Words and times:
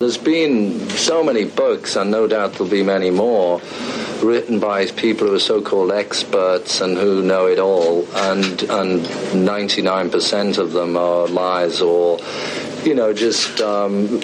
There's 0.00 0.16
been 0.16 0.78
so 0.90 1.24
many 1.24 1.44
books, 1.44 1.96
and 1.96 2.08
no 2.08 2.28
doubt 2.28 2.52
there'll 2.52 2.70
be 2.70 2.84
many 2.84 3.10
more, 3.10 3.60
written 4.22 4.60
by 4.60 4.86
people 4.86 5.26
who 5.26 5.34
are 5.34 5.40
so-called 5.40 5.90
experts 5.90 6.80
and 6.80 6.96
who 6.96 7.20
know 7.20 7.48
it 7.48 7.58
all, 7.58 8.06
and 8.14 8.62
and 8.70 9.00
99% 9.00 10.58
of 10.58 10.70
them 10.70 10.96
are 10.96 11.26
lies 11.26 11.80
or, 11.80 12.20
you 12.84 12.94
know, 12.94 13.12
just 13.12 13.60
um, 13.60 14.20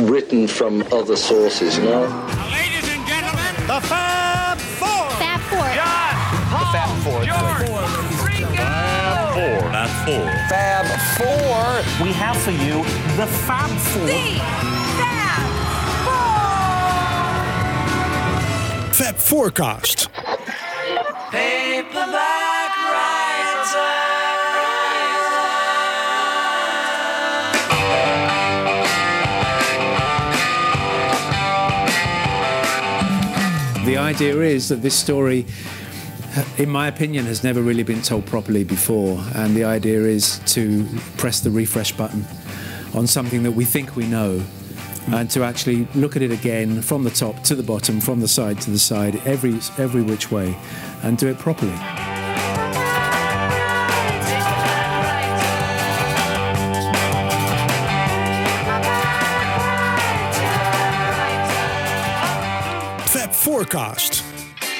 written 0.00 0.46
from 0.46 0.82
other 0.92 1.16
sources. 1.16 1.78
You 1.78 1.84
know. 1.84 2.02
Ladies 2.52 2.86
and 2.92 3.06
gentlemen, 3.06 3.54
the 3.66 3.80
Fab 3.88 4.58
Four. 4.58 5.08
Fab 5.16 5.40
Four. 5.48 5.68
John, 5.72 6.16
Paul, 6.52 6.72
Fab 6.74 6.90
Four. 7.02 7.24
George, 7.24 7.64
Ringo. 8.28 8.60
Four. 9.32 9.72
Not 9.72 9.88
four. 10.04 10.28
Fab 10.52 10.84
Four. 11.16 12.04
We 12.04 12.12
have 12.12 12.36
for 12.36 12.50
you 12.50 12.84
the 13.16 13.26
Fab 13.46 13.70
Four. 13.70 14.04
The 14.04 14.77
Fab 18.98 19.14
Forecast. 19.14 20.08
Paperback. 21.30 22.48
The 33.84 33.96
idea 33.96 34.40
is 34.40 34.68
that 34.70 34.82
this 34.82 34.98
story, 34.98 35.46
in 36.56 36.68
my 36.68 36.88
opinion, 36.88 37.24
has 37.26 37.44
never 37.44 37.62
really 37.62 37.84
been 37.84 38.02
told 38.02 38.26
properly 38.26 38.64
before. 38.64 39.22
And 39.36 39.54
the 39.54 39.62
idea 39.62 40.00
is 40.02 40.40
to 40.46 40.84
press 41.16 41.38
the 41.38 41.50
refresh 41.50 41.92
button 41.92 42.24
on 42.94 43.06
something 43.06 43.44
that 43.44 43.52
we 43.52 43.64
think 43.64 43.94
we 43.94 44.08
know 44.08 44.42
and 45.12 45.30
to 45.30 45.42
actually 45.42 45.86
look 45.94 46.16
at 46.16 46.22
it 46.22 46.30
again 46.30 46.82
from 46.82 47.04
the 47.04 47.10
top 47.10 47.42
to 47.44 47.54
the 47.54 47.62
bottom, 47.62 48.00
from 48.00 48.20
the 48.20 48.28
side 48.28 48.60
to 48.62 48.70
the 48.70 48.78
side, 48.78 49.16
every, 49.26 49.54
every 49.78 50.02
which 50.02 50.30
way, 50.30 50.56
and 51.02 51.18
do 51.18 51.28
it 51.28 51.38
properly. 51.38 51.76
Forecast. 63.48 64.27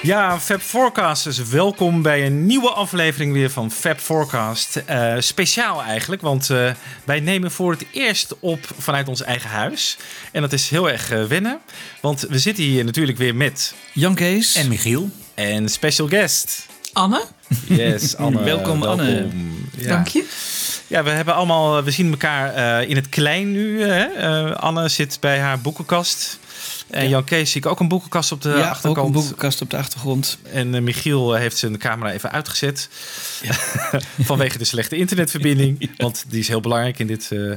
Ja, 0.03 0.41
Fab 0.41 0.61
Forecasters, 0.61 1.39
welkom 1.39 2.03
bij 2.03 2.27
een 2.27 2.47
nieuwe 2.47 2.71
aflevering 2.71 3.33
weer 3.33 3.51
van 3.51 3.71
Fab 3.71 3.99
Forecast. 3.99 4.77
Eh, 4.77 5.15
speciaal 5.19 5.83
eigenlijk, 5.83 6.23
want 6.23 6.51
eh, 6.51 6.71
wij 7.05 7.21
nemen 7.21 7.51
voor 7.51 7.71
het 7.71 7.85
eerst 7.93 8.35
op 8.41 8.69
vanuit 8.79 9.09
ons 9.09 9.23
eigen 9.23 9.51
huis. 9.51 9.97
En 10.33 10.41
dat 10.41 10.53
is 10.53 10.69
heel 10.69 10.91
erg 10.91 11.11
eh, 11.11 11.25
wennen, 11.25 11.59
want 12.01 12.21
we 12.21 12.39
zitten 12.39 12.65
hier 12.65 12.85
natuurlijk 12.85 13.19
weer 13.19 13.35
met... 13.35 13.75
Jan 13.93 14.15
Kees. 14.15 14.55
En 14.55 14.69
Michiel. 14.69 15.11
En 15.35 15.69
special 15.69 16.09
guest. 16.09 16.67
Anne. 16.93 17.25
Yes, 17.67 18.17
Anne. 18.17 18.43
Welkom, 18.43 18.83
Anne. 18.83 19.29
Ja. 19.77 19.89
Dank 19.89 20.09
je. 20.09 20.25
Ja, 20.87 21.03
we 21.03 21.11
hebben 21.11 21.35
allemaal, 21.35 21.83
we 21.83 21.91
zien 21.91 22.11
elkaar 22.11 22.55
eh, 22.55 22.89
in 22.89 22.97
het 22.97 23.09
klein 23.09 23.53
nu. 23.53 23.83
Hè? 23.83 24.05
Eh, 24.05 24.57
Anne 24.57 24.89
zit 24.89 25.17
bij 25.21 25.39
haar 25.39 25.61
boekenkast. 25.61 26.39
En 26.91 27.09
Jan 27.09 27.25
Kees 27.25 27.51
zie 27.51 27.61
ik 27.61 27.67
ook 27.67 27.81
een 27.81 27.89
boekenkast 27.89 28.33
op 28.33 28.43
de 28.43 28.49
ja, 28.49 28.79
ook 28.83 28.97
een 28.97 29.13
boekenkast 29.13 29.61
op 29.61 29.71
de 29.71 29.77
achtergrond. 29.77 30.39
En 30.53 30.75
eh, 30.75 30.81
Michiel 30.81 31.35
heeft 31.35 31.57
zijn 31.57 31.79
camera 31.79 32.13
even 32.13 32.31
uitgezet. 32.31 32.89
Vanwege 34.21 34.59
de 34.59 34.65
slechte 34.65 34.97
internetverbinding. 34.97 35.91
Want 35.97 36.25
die 36.29 36.41
is 36.41 36.49
heel 36.49 36.61
belangrijk 36.61 36.99
in 36.99 37.07
dit, 37.07 37.33
eh, 37.33 37.53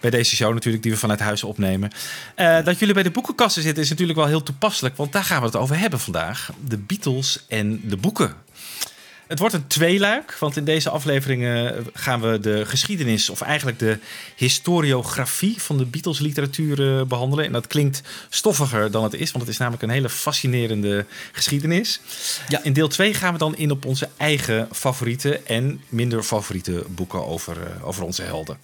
bij 0.00 0.10
deze 0.10 0.36
show 0.36 0.52
natuurlijk, 0.52 0.82
die 0.82 0.92
we 0.92 0.98
vanuit 0.98 1.20
huis 1.20 1.44
opnemen. 1.44 1.90
Eh, 2.34 2.64
dat 2.64 2.78
jullie 2.78 2.94
bij 2.94 3.02
de 3.02 3.10
boekenkasten 3.10 3.62
zitten 3.62 3.82
is 3.82 3.90
natuurlijk 3.90 4.18
wel 4.18 4.28
heel 4.28 4.42
toepasselijk. 4.42 4.96
Want 4.96 5.12
daar 5.12 5.24
gaan 5.24 5.40
we 5.40 5.46
het 5.46 5.56
over 5.56 5.78
hebben 5.78 6.00
vandaag. 6.00 6.50
De 6.68 6.78
Beatles 6.78 7.44
en 7.48 7.80
de 7.84 7.96
boeken. 7.96 8.34
Het 9.26 9.38
wordt 9.38 9.54
een 9.54 9.66
tweeluik, 9.66 10.36
want 10.38 10.56
in 10.56 10.64
deze 10.64 10.90
afleveringen 10.90 11.86
gaan 11.92 12.20
we 12.20 12.40
de 12.40 12.66
geschiedenis, 12.66 13.30
of 13.30 13.40
eigenlijk 13.40 13.78
de 13.78 13.98
historiografie 14.36 15.62
van 15.62 15.78
de 15.78 15.84
Beatles 15.84 16.18
literatuur 16.18 16.98
eh, 16.98 17.06
behandelen. 17.06 17.44
En 17.44 17.52
dat 17.52 17.66
klinkt 17.66 18.02
stoffiger 18.28 18.90
dan 18.90 19.02
het 19.04 19.14
is, 19.14 19.30
want 19.30 19.44
het 19.44 19.52
is 19.52 19.58
namelijk 19.58 19.82
een 19.82 19.90
hele 19.90 20.08
fascinerende 20.08 21.06
geschiedenis. 21.32 22.00
Ja. 22.48 22.62
In 22.62 22.72
deel 22.72 22.88
2 22.88 23.14
gaan 23.14 23.32
we 23.32 23.38
dan 23.38 23.56
in 23.56 23.70
op 23.70 23.84
onze 23.84 24.08
eigen 24.16 24.68
favoriete 24.72 25.38
en 25.38 25.82
minder 25.88 26.22
favoriete 26.22 26.84
boeken 26.88 27.26
over, 27.26 27.56
eh, 27.62 27.86
over 27.86 28.02
onze 28.02 28.22
helden. 28.22 28.58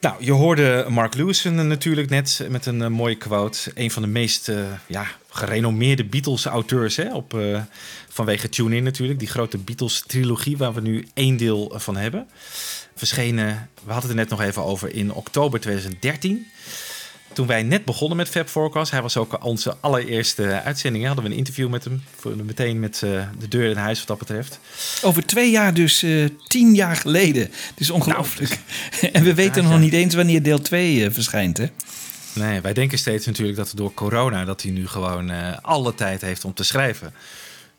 Nou, 0.00 0.24
je 0.24 0.32
hoorde 0.32 0.86
Mark 0.88 1.14
Lewison 1.14 1.66
natuurlijk 1.66 2.10
net 2.10 2.46
met 2.48 2.66
een 2.66 2.82
eh, 2.82 2.88
mooie 2.88 3.16
quote. 3.16 3.70
Een 3.74 3.90
van 3.90 4.02
de 4.02 4.08
meest 4.08 4.48
eh, 4.48 4.64
ja, 4.86 5.06
gerenommeerde 5.28 6.04
Beatles-auteurs 6.04 6.98
op, 6.98 7.34
eh, 7.34 7.62
vanwege 8.08 8.48
Tune 8.48 8.76
In 8.76 8.82
natuurlijk. 8.82 9.18
Die 9.18 9.28
grote 9.28 9.58
Beatles-trilogie 9.58 10.56
waar 10.56 10.74
we 10.74 10.80
nu 10.80 11.06
één 11.14 11.36
deel 11.36 11.72
van 11.76 11.96
hebben. 11.96 12.28
Verschenen, 12.94 13.68
we 13.84 13.92
hadden 13.92 14.10
het 14.10 14.18
er 14.18 14.26
net 14.26 14.28
nog 14.28 14.40
even 14.40 14.64
over, 14.64 14.94
in 14.94 15.12
oktober 15.12 15.60
2013. 15.60 16.46
Toen 17.32 17.46
wij 17.46 17.62
net 17.62 17.84
begonnen 17.84 18.16
met 18.16 18.28
Fab 18.28 18.48
Forecast, 18.48 18.90
hij 18.90 19.02
was 19.02 19.16
ook 19.16 19.44
onze 19.44 19.76
allereerste 19.80 20.62
uitzending. 20.64 21.06
Hadden 21.06 21.24
we 21.24 21.30
een 21.30 21.36
interview 21.36 21.68
met 21.68 21.84
hem, 21.84 22.02
voor- 22.16 22.36
meteen 22.44 22.80
met 22.80 23.02
eh, 23.02 23.10
de 23.38 23.48
deur 23.48 23.70
in 23.70 23.76
huis 23.76 23.98
wat 23.98 24.06
dat 24.06 24.18
betreft. 24.18 24.60
Over 25.02 25.26
twee 25.26 25.50
jaar, 25.50 25.74
dus 25.74 26.02
eh, 26.02 26.24
tien 26.48 26.74
jaar 26.74 26.96
geleden. 26.96 27.42
Het 27.42 27.80
is 27.80 27.90
ongelooflijk. 27.90 28.58
en 29.12 29.22
we 29.24 29.34
weten 29.34 29.62
Ja, 29.62 29.68
nog 29.68 29.78
ja. 29.78 29.84
niet 29.84 29.92
eens 29.92 30.14
wanneer 30.14 30.42
deel 30.42 30.60
2 30.60 31.10
verschijnt, 31.10 31.56
hè? 31.56 31.66
Nee, 32.32 32.60
wij 32.60 32.72
denken 32.72 32.98
steeds 32.98 33.26
natuurlijk 33.26 33.56
dat 33.56 33.72
door 33.74 33.94
corona 33.94 34.44
dat 34.44 34.62
hij 34.62 34.70
nu 34.70 34.86
gewoon 34.86 35.30
eh, 35.30 35.56
alle 35.62 35.94
tijd 35.94 36.20
heeft 36.20 36.44
om 36.44 36.54
te 36.54 36.64
schrijven. 36.64 37.12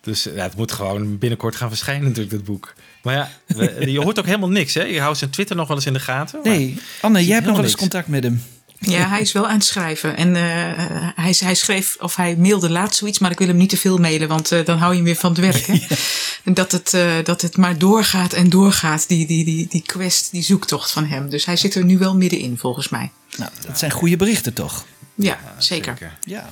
Dus 0.01 0.27
eh, 0.27 0.35
ja, 0.35 0.43
het 0.43 0.55
moet 0.55 0.71
gewoon 0.71 1.17
binnenkort 1.17 1.55
gaan 1.55 1.69
verschijnen 1.69 2.03
natuurlijk, 2.07 2.31
dat 2.35 2.43
boek. 2.43 2.73
Maar 3.03 3.13
ja, 3.15 3.29
we- 3.45 3.91
je 3.91 4.01
hoort 4.01 4.19
ook 4.19 4.25
helemaal 4.25 4.49
niks, 4.49 4.73
hè? 4.73 4.83
Je 4.83 4.99
houdt 5.01 5.17
zijn 5.17 5.29
Twitter 5.29 5.55
nog 5.55 5.67
wel 5.67 5.77
eens 5.77 5.85
in 5.85 5.93
de 5.93 5.99
gaten. 5.99 6.39
Nee, 6.43 6.77
Anne, 7.01 7.25
jij 7.25 7.33
hebt 7.33 7.45
nog 7.47 7.55
wel 7.55 7.65
eens 7.65 7.75
contact 7.75 8.07
met 8.07 8.23
hem. 8.23 8.41
Ja, 8.79 9.07
hij 9.13 9.21
is 9.21 9.31
wel 9.31 9.47
aan 9.47 9.55
het 9.55 9.65
schrijven. 9.65 10.17
En 10.17 10.35
eh, 10.35 10.43
hij, 11.15 11.35
hij 11.37 11.55
schreef, 11.55 11.95
of 11.99 12.15
hij 12.15 12.35
mailde 12.35 12.69
laatst 12.69 12.99
zoiets, 12.99 13.19
maar 13.19 13.31
ik 13.31 13.37
wil 13.37 13.47
hem 13.47 13.57
niet 13.57 13.69
te 13.69 13.77
veel 13.77 13.97
mailen, 13.97 14.27
want 14.27 14.51
eh, 14.51 14.65
dan 14.65 14.77
hou 14.77 14.89
je 14.89 14.95
hem 14.95 15.05
weer 15.05 15.15
van 15.15 15.31
het 15.31 15.39
werk. 15.39 15.65
Hè? 15.65 15.79
Dat 16.53 16.71
het, 16.71 16.93
eh, 16.93 17.11
dat 17.23 17.41
het 17.41 17.57
maar 17.57 17.77
doorgaat 17.77 18.33
en 18.33 18.49
doorgaat, 18.49 19.07
die, 19.07 19.27
die, 19.27 19.45
die, 19.45 19.67
die 19.67 19.81
quest, 19.81 20.31
die 20.31 20.43
zoektocht 20.43 20.91
van 20.91 21.05
hem. 21.05 21.29
Dus 21.29 21.45
hij 21.45 21.55
zit 21.55 21.75
er 21.75 21.85
nu 21.85 21.97
wel 21.97 22.15
middenin, 22.15 22.57
volgens 22.57 22.89
mij. 22.89 23.11
Nou, 23.37 23.51
dat 23.67 23.79
zijn 23.79 23.91
goede 23.91 24.17
berichten, 24.17 24.53
toch? 24.53 24.85
Ja, 25.15 25.39
zeker. 25.57 26.17
Ja. 26.21 26.49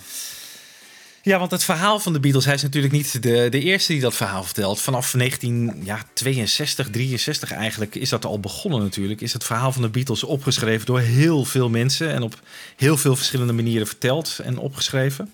Ja, 1.28 1.40
want 1.40 1.52
het 1.52 1.64
verhaal 1.64 2.00
van 2.00 2.14
de 2.14 2.20
Beatles, 2.20 2.46
hij 2.46 2.54
is 2.54 2.62
natuurlijk 2.62 2.94
niet 2.94 3.24
de, 3.24 3.48
de 3.50 3.60
eerste 3.60 3.92
die 3.92 4.02
dat 4.02 4.16
verhaal 4.16 4.44
vertelt. 4.44 4.82
Vanaf 4.82 5.12
1962, 5.12 6.90
63 6.90 7.52
eigenlijk, 7.52 7.96
is 7.96 8.10
dat 8.10 8.26
al 8.26 8.40
begonnen 8.40 8.82
natuurlijk. 8.82 9.22
Is 9.22 9.34
het 9.34 9.44
verhaal 9.44 9.72
van 9.72 9.82
de 9.82 9.90
Beatles 9.90 10.24
opgeschreven 10.24 10.86
door 10.86 11.00
heel 11.00 11.46
veel 11.46 11.70
mensen 11.70 12.14
en 12.14 12.22
op 12.22 12.42
heel 12.76 12.98
veel 12.98 13.16
verschillende 13.16 13.54
manieren 13.54 13.88
verteld 13.88 14.40
en 14.44 14.58
opgeschreven. 14.58 15.34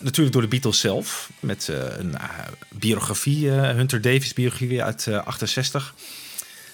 Natuurlijk 0.00 0.32
door 0.32 0.42
de 0.42 0.48
Beatles 0.48 0.80
zelf, 0.80 1.30
met 1.40 1.68
eh, 1.68 1.76
een 1.98 2.18
eh, 2.18 2.28
biografie, 2.68 3.50
eh, 3.50 3.70
Hunter 3.70 4.00
Davis 4.00 4.32
biografie 4.32 4.82
uit 4.82 5.06
eh, 5.06 5.26
68. 5.26 5.94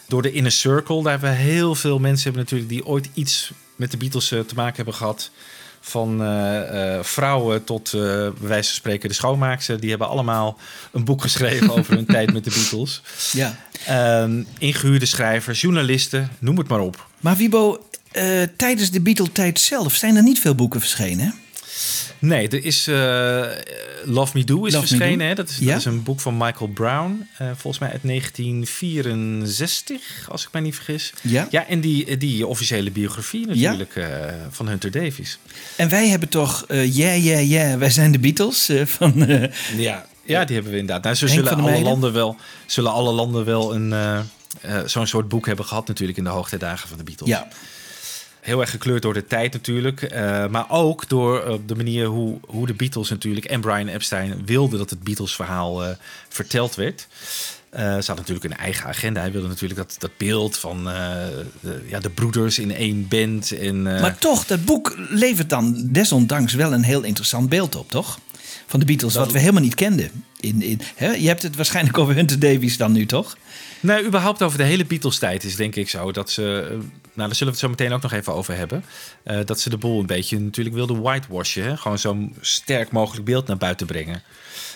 Door 0.09 0.23
de 0.23 0.33
Inner 0.33 0.53
Circle, 0.53 1.03
daar 1.03 1.13
hebben 1.13 1.37
heel 1.37 1.75
veel 1.75 1.99
mensen 1.99 2.25
hebben 2.25 2.43
natuurlijk 2.43 2.71
die 2.71 2.87
ooit 2.87 3.09
iets 3.15 3.53
met 3.77 3.91
de 3.91 3.97
Beatles 3.97 4.29
te 4.29 4.55
maken 4.55 4.77
hebben 4.77 4.95
gehad. 4.95 5.31
Van 5.81 6.23
eh, 6.23 6.95
eh, 6.97 7.05
vrouwen 7.05 7.65
tot, 7.65 7.93
eh, 7.93 8.01
bij 8.01 8.33
wijze 8.41 8.69
van 8.69 8.77
spreken, 8.77 9.09
de 9.09 9.15
schoonmaakster. 9.15 9.81
Die 9.81 9.91
hebben 9.91 10.09
allemaal 10.09 10.59
een 10.93 11.05
boek 11.05 11.23
geschreven 11.23 11.71
over 11.79 11.95
hun 11.95 12.07
tijd 12.07 12.33
met 12.33 12.45
de 12.45 12.51
Beatles. 12.51 13.03
ja. 13.33 13.57
Ehm, 13.87 14.43
ingehuurde 14.59 15.07
schrijvers, 15.07 15.61
journalisten, 15.61 16.31
noem 16.39 16.59
het 16.59 16.69
maar 16.69 16.81
op. 16.81 17.07
Maar 17.21 17.37
Wibo, 17.37 17.85
tijdens 18.57 18.91
de 18.91 19.01
Beatle-tijd 19.01 19.61
zelf 19.61 19.95
zijn 19.95 20.17
er 20.17 20.23
niet 20.23 20.41
veel 20.41 20.55
boeken 20.55 20.81
verschenen, 20.81 21.25
hè? 21.27 21.31
Nee, 22.19 22.49
er 22.49 22.65
is 22.65 22.87
eh, 22.87 23.45
Love 24.05 24.39
Me 24.39 24.45
Do 24.45 24.65
is 24.65 24.73
Love 24.75 24.87
verschenen. 24.87 25.27
Hè? 25.27 25.35
Dat, 25.35 25.49
is, 25.49 25.59
Ja. 25.59 25.67
dat 25.67 25.79
is 25.79 25.85
een 25.85 26.03
boek 26.03 26.21
van 26.21 26.37
Michael 26.37 26.71
Brown. 26.71 27.29
eh, 27.39 27.47
volgens 27.57 27.79
mij 27.79 27.91
uit 27.93 28.03
1964, 28.03 30.29
als 30.31 30.43
ik 30.45 30.49
mij 30.53 30.61
niet 30.63 30.75
vergis. 30.75 31.13
Ja. 31.23 31.49
Ja, 31.51 31.67
en 31.67 31.81
die, 31.81 32.17
die 32.17 32.47
officiële 32.47 32.91
biografie 32.91 33.47
natuurlijk 33.47 33.97
eh, 33.97 34.07
van 34.51 34.69
Hunter 34.69 34.91
Davies. 34.91 35.39
En 35.77 35.89
wij 35.89 36.09
hebben 36.09 36.29
toch, 36.29 36.65
yeah, 36.69 37.25
yeah, 37.25 37.49
yeah, 37.51 37.79
wij 37.79 37.91
zijn 37.91 38.13
de 38.13 38.19
Beatles. 38.19 38.71
van, 38.85 39.13
Ja, 39.77 40.07
ja, 40.25 40.45
die 40.45 40.55
hebben 40.55 40.73
we 40.73 40.79
inderdaad. 40.79 41.03
Nou, 41.03 41.17
Henk 41.17 41.31
zullen 41.49 41.65
alle, 41.65 41.81
landen 41.83 42.13
wel, 42.13 42.37
zullen 42.67 42.93
alle 42.93 43.13
landen 43.13 43.45
wel 43.45 43.75
een, 43.75 43.95
zo'n 44.87 45.07
soort 45.07 45.29
boek 45.29 45.47
hebben 45.47 45.65
gehad 45.65 45.89
natuurlijk 45.89 46.19
in 46.19 46.25
de 46.25 46.31
hoogtijdagen 46.31 46.89
van 46.89 46.99
de 46.99 47.05
Beatles. 47.05 47.29
ja. 47.29 47.49
Heel 48.41 48.61
erg 48.61 48.71
gekleurd 48.71 49.03
door 49.03 49.15
de 49.15 49.27
tijd 49.27 49.53
natuurlijk. 49.53 50.03
eh, 50.03 50.47
maar 50.47 50.71
ook 50.71 51.09
door 51.09 51.43
eh, 51.43 51.55
de 51.67 51.75
manier 51.75 52.07
hoe, 52.07 52.39
hoe 52.47 52.67
de 52.67 52.75
Beatles 52.75 53.09
natuurlijk 53.09 53.47
en 53.47 53.61
Brian 53.61 53.89
Epstein 53.89 54.43
wilden 54.45 54.79
dat 54.79 54.91
het 54.91 55.03
Beatles 55.03 55.35
verhaal 55.35 55.85
eh, 55.85 55.91
verteld 56.29 56.75
werd. 56.75 57.07
Ze 57.73 58.05
had 58.07 58.17
natuurlijk 58.17 58.45
een 58.45 58.57
eigen 58.57 58.87
agenda. 58.87 59.21
Hij 59.21 59.33
wilde 59.33 59.49
natuurlijk 59.49 59.81
dat, 59.81 59.97
dat 59.99 60.11
beeld 60.17 60.57
van 60.57 60.85
de, 60.85 61.83
ja, 61.87 62.01
de 62.01 62.11
broeders 62.11 62.59
in 62.59 62.75
één 62.75 63.09
band. 63.09 63.53
En, 63.53 63.83
Maar 63.83 64.19
toch, 64.19 64.47
dat 64.47 64.65
boek 64.65 64.95
levert 65.09 65.51
dan 65.51 65.89
desondanks 65.91 66.55
wel 66.55 66.73
een 66.73 66.83
heel 66.83 67.03
interessant 67.03 67.49
beeld 67.49 67.77
op, 67.77 67.91
toch? 67.91 68.19
Van 68.67 68.81
de 68.81 68.87
Beatles, 68.87 69.15
wat 69.15 69.33
we 69.33 69.39
helemaal 69.39 69.63
niet 69.63 69.75
kenden. 69.75 70.25
In, 70.41 70.63
in, 70.63 70.81
hè? 70.95 71.11
Je 71.11 71.27
hebt 71.27 71.43
het 71.43 71.57
waarschijnlijk 71.57 71.99
over 71.99 72.15
Hunter 72.15 72.39
Davies 72.39 72.77
dan 72.77 72.93
nu, 72.93 73.07
toch? 73.07 73.37
Nee, 73.81 74.05
überhaupt 74.05 74.43
over 74.43 74.59
de 74.59 74.65
hele 74.65 74.85
Beatles-tijd 74.85 75.45
is 75.45 75.57
denk 75.57 75.77
ik 75.77 75.89
zo 75.89 76.13
dat 76.13 76.31
ze. 76.31 76.67
eh, 76.71 76.77
Nou, 77.15 77.29
daar 77.29 77.35
zullen 77.39 77.53
we 77.55 77.59
het 77.61 77.69
zo 77.69 77.69
meteen 77.69 77.93
ook 77.93 78.03
nog 78.03 78.13
even 78.13 78.35
over 78.35 78.57
hebben. 78.57 78.85
eh, 79.23 79.39
dat 79.45 79.61
ze 79.61 79.71
de 79.71 79.77
boel 79.79 80.01
een 80.01 80.07
beetje 80.07 80.39
natuurlijk 80.41 80.77
wilden 80.77 81.03
whitewashen. 81.03 81.63
Hè? 81.65 81.77
Gewoon 81.77 81.99
zo'n 81.99 82.37
sterk 82.41 82.91
mogelijk 82.91 83.25
beeld 83.25 83.47
naar 83.47 83.57
buiten 83.57 83.87
brengen. 83.87 84.23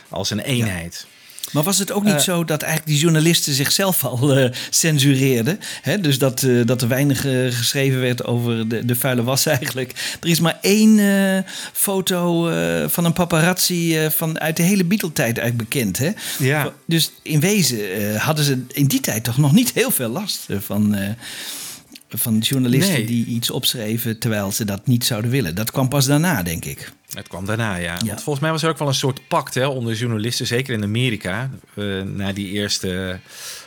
Als 0.09 0.31
een 0.31 0.41
eenheid. 0.41 1.06
Maar 1.55 1.62
was 1.62 1.79
het 1.79 1.93
ook 1.93 2.05
niet 2.05 2.15
Eh. 2.15 2.21
zo 2.21 2.45
dat 2.45 2.62
eigenlijk 2.62 2.93
die 2.93 3.01
journalisten 3.03 3.53
zichzelf 3.55 4.05
al 4.05 4.37
eh, 4.37 4.51
censureerden? 4.71 5.61
Hè? 5.83 6.01
Dus 6.01 6.19
dat, 6.19 6.43
eh, 6.43 6.61
dat 6.65 6.83
er 6.83 6.89
weinig 6.89 7.21
geschreven 7.56 8.01
werd 8.01 8.25
over 8.25 8.69
de, 8.69 8.85
de 8.85 8.97
vuile 8.97 9.23
was 9.23 9.47
eigenlijk. 9.56 10.17
Er 10.21 10.29
is 10.29 10.41
maar 10.41 10.59
één 10.61 11.45
foto 11.73 12.43
van 12.89 13.05
een 13.05 13.12
paparazzi 13.12 14.09
van 14.11 14.41
uit 14.41 14.56
de 14.56 14.62
hele 14.62 14.85
Beatle-tijd 14.85 15.39
eigenlijk 15.39 15.71
bekend. 15.71 15.99
Hè? 15.99 16.11
Ja. 16.39 16.73
Dus 16.87 17.12
in 17.23 17.41
wezen 17.41 18.17
hadden 18.17 18.45
ze 18.45 18.62
in 18.73 18.87
die 18.87 19.00
tijd 19.00 19.25
toch 19.25 19.39
nog 19.39 19.53
niet 19.53 19.73
heel 19.73 19.91
veel 19.91 20.09
last 20.09 20.47
van, 20.61 20.97
van 22.09 22.39
journalisten 22.39 22.93
Nee. 22.95 23.07
die 23.07 23.27
iets 23.27 23.50
opschreven 23.50 24.19
terwijl 24.19 24.53
ze 24.53 24.65
dat 24.65 24.87
niet 24.87 25.05
zouden 25.05 25.31
willen. 25.31 25.55
Dat 25.55 25.71
kwam 25.71 25.89
pas 25.89 26.07
daarna, 26.07 26.43
denk 26.43 26.65
ik. 26.65 26.93
Het 27.14 27.28
kwam 27.28 27.44
daarna, 27.44 27.75
ja. 27.75 27.96
Want 28.06 28.22
volgens 28.22 28.40
mij 28.40 28.50
was 28.50 28.62
er 28.62 28.69
ook 28.69 28.78
wel 28.78 28.88
een 28.88 28.94
soort 28.94 29.28
pact 29.28 29.55
hè, 29.55 29.66
onder 29.66 29.94
journalisten, 29.94 30.46
zeker 30.46 30.75
in 30.75 30.82
Amerika. 30.82 31.50
eh, 31.75 32.02
na 32.02 32.32
die 32.32 32.50
eerste, 32.50 33.20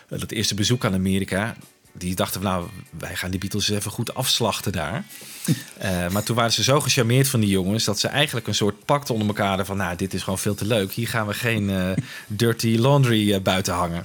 eh, 0.09 0.19
dat 0.19 0.31
eerste 0.31 0.55
bezoek 0.55 0.85
aan 0.85 0.94
Amerika. 0.94 1.55
Die 1.94 2.15
dachten 2.15 2.41
van, 2.41 2.51
nou, 2.51 2.67
wij 2.97 3.15
gaan 3.15 3.31
die 3.31 3.39
Beatles 3.39 3.69
even 3.69 3.91
goed 3.91 4.13
afslachten 4.13 4.71
daar. 4.71 5.03
Eh, 5.77 6.07
maar 6.09 6.23
toen 6.23 6.35
waren 6.35 6.51
ze 6.51 6.63
zo 6.63 6.79
gecharmeerd 6.79 7.27
van 7.27 7.39
die 7.39 7.49
jongens... 7.49 7.83
dat 7.83 7.99
ze 7.99 8.07
eigenlijk 8.07 8.47
een 8.47 8.55
soort 8.55 8.85
pact 8.85 9.09
onder 9.09 9.27
elkaar 9.27 9.47
hadden 9.47 9.65
van... 9.65 9.77
nou, 9.77 9.95
dit 9.95 10.13
is 10.13 10.23
gewoon 10.23 10.39
veel 10.39 10.55
te 10.55 10.65
leuk. 10.65 10.91
Hier 10.91 11.07
gaan 11.07 11.27
we 11.27 11.33
geen 11.33 11.95
dirty 12.27 12.77
laundry 12.77 13.41
buiten 13.41 13.73
hangen. 13.73 14.03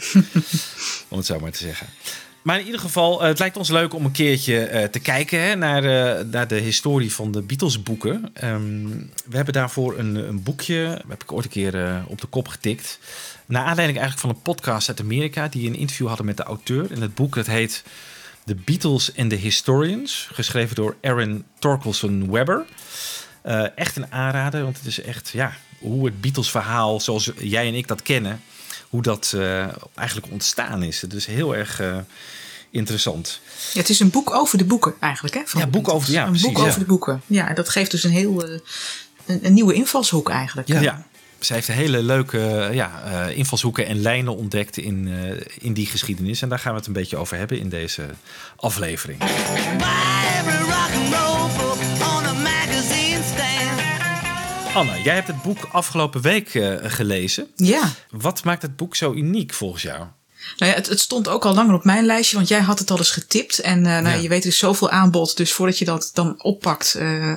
om 1.09 1.17
het 1.17 1.27
zo 1.27 1.39
maar 1.41 1.51
te 1.51 1.59
zeggen. 1.59 1.87
Maar 2.43 2.59
in 2.59 2.65
ieder 2.65 2.81
geval, 2.81 3.21
eh, 3.21 3.29
het 3.29 3.39
lijkt 3.39 3.57
ons 3.57 3.71
leuk 3.71 3.95
om 3.95 4.05
een 4.05 4.13
keertje 4.13 4.65
eh, 4.65 4.89
te 4.89 4.99
kijken 4.99 5.59
naar, 5.59 5.85
eh, 5.85 6.25
naar 6.25 6.49
de 6.49 6.55
historie 6.55 7.13
van 7.13 7.33
de 7.33 7.43
Beatles-boeken. 7.43 8.31
Ehm, 8.35 8.87
we 9.25 9.37
hebben 9.37 9.55
daarvoor 9.55 9.99
een, 9.99 10.15
een 10.15 10.43
boekje, 10.43 11.03
heb 11.09 11.23
ik 11.23 11.33
ooit 11.33 11.45
een 11.45 11.51
keer 11.51 12.05
op 12.07 12.21
de 12.21 12.27
kop 12.27 12.49
getikt. 12.49 12.99
Naar 13.47 13.65
aanleiding 13.65 13.99
eigenlijk 13.99 14.19
van 14.19 14.31
een 14.31 14.55
podcast 14.55 14.89
uit 14.89 15.01
Amerika, 15.01 15.49
die 15.49 15.69
een 15.69 15.77
interview 15.77 16.07
hadden 16.07 16.27
met 16.27 16.37
de 16.37 16.43
auteur. 16.43 16.93
En 16.93 17.01
het 17.01 17.15
boek 17.15 17.35
dat 17.35 17.47
heet 17.47 17.85
The 18.45 18.55
Beatles 18.55 19.17
and 19.17 19.31
the 19.31 19.37
Historians, 19.37 20.29
geschreven 20.33 20.77
door 20.77 20.97
Aaron 21.03 21.45
Torkelson 21.59 22.31
Webber. 22.31 22.65
Echt 23.75 23.97
een 23.97 24.13
aanrader, 24.13 24.63
want 24.63 24.77
het 24.77 24.87
is 24.87 25.01
echt 25.01 25.29
ja, 25.29 25.53
hoe 25.79 26.05
het 26.05 26.21
Beatles-verhaal, 26.21 27.01
zoals 27.01 27.31
jij 27.39 27.67
en 27.67 27.75
ik 27.75 27.89
dat 27.89 28.03
kennen, 28.03 28.41
hoe 28.93 29.03
dat 29.03 29.33
eh, 29.37 29.67
eigenlijk 29.95 30.33
ontstaan 30.33 30.83
is. 30.83 31.01
Het 31.01 31.13
is 31.13 31.27
heel 31.27 31.57
erg 31.57 31.81
eh, 31.81 31.97
interessant. 32.71 33.41
Ja, 33.73 33.81
het 33.81 33.89
is 33.89 34.01
een 34.01 34.11
boek 34.11 34.31
over 34.35 34.59
de 34.59 34.65
boeken 34.65 34.95
eigenlijk. 35.01 35.35
Hè, 35.35 35.41
van 35.45 35.61
Ja, 35.61 35.67
boek 35.67 35.89
over- 35.93 36.13
ja, 36.13 36.23
Een 36.23 36.29
precies, 36.29 36.47
boek 36.47 36.57
ja. 36.57 36.63
over 36.67 36.79
de 36.79 36.85
boeken. 36.87 37.23
Ja, 37.27 37.49
en 37.49 37.55
dat 37.55 37.69
geeft 37.69 37.91
dus 37.91 38.05
een 38.05 38.11
heel 38.11 38.45
eh, 38.49 38.59
een, 39.27 39.47
een 39.47 39.53
nieuwe 39.53 39.75
invalshoek 39.75 40.31
eigenlijk. 40.31 40.69
Ja. 40.69 41.07
Zij 41.39 41.57
heeft 41.57 41.69
hele 41.69 42.03
leuke 42.03 42.69
ja, 42.73 43.03
eh, 43.05 43.37
invalshoeken 43.37 43.87
en 43.87 44.01
lijnen 44.03 44.37
ontdekt 44.37 44.77
in, 44.77 45.09
eh, 45.09 45.47
in 45.59 45.73
die 45.73 45.87
geschiedenis. 45.87 46.43
En 46.43 46.49
daar 46.49 46.59
gaan 46.59 46.73
we 46.73 46.79
het 46.79 46.87
een 46.87 46.93
beetje 46.93 47.17
over 47.17 47.37
hebben 47.37 47.59
in 47.59 47.69
deze 47.69 48.07
aflevering. 48.57 49.19
Anna, 54.75 54.99
jij 54.99 55.15
hebt 55.15 55.27
het 55.27 55.43
boek 55.43 55.69
afgelopen 55.73 56.21
week 56.21 56.55
eh, 56.55 56.75
gelezen. 56.83 57.47
Ja. 57.57 57.91
Wat 58.11 58.45
maakt 58.45 58.63
het 58.63 58.77
boek 58.77 58.97
zo 58.97 59.13
uniek 59.13 59.53
volgens 59.53 59.83
jou? 59.83 59.99
Nou 60.57 60.71
ja, 60.71 60.77
het, 60.77 60.89
het 60.89 61.01
stond 61.01 61.29
ook 61.29 61.45
al 61.45 61.55
langer 61.55 61.75
op 61.75 61.85
mijn 61.85 62.05
lijstje, 62.07 62.37
want 62.37 62.49
jij 62.49 62.61
had 62.61 62.79
het 62.79 62.91
al 62.91 62.99
eens 62.99 63.11
getipt. 63.11 63.59
En 63.59 63.77
eh, 63.87 64.03
nou, 64.03 64.17
Ja. 64.17 64.23
je 64.23 64.29
weet, 64.29 64.43
er 64.43 64.49
is 64.51 64.59
zoveel 64.59 64.91
aanbod. 64.91 65.37
Dus 65.37 65.53
voordat 65.53 65.79
je 65.79 65.85
dat 65.85 66.11
dan 66.15 66.35
oppakt, 66.43 66.95
eh, 66.95 67.35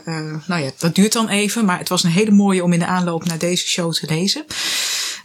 nou 0.48 0.62
ja, 0.64 0.72
dat 0.78 0.96
duurt 0.96 1.14
dan 1.14 1.30
even. 1.30 1.66
Maar 1.66 1.78
het 1.80 1.90
was 1.90 2.04
een 2.04 2.10
hele 2.10 2.32
mooie 2.32 2.64
om 2.64 2.74
in 2.74 2.80
de 2.80 2.86
aanloop 2.86 3.26
naar 3.26 3.38
deze 3.38 3.68
show 3.68 3.94
te 3.94 4.06
lezen. 4.08 4.46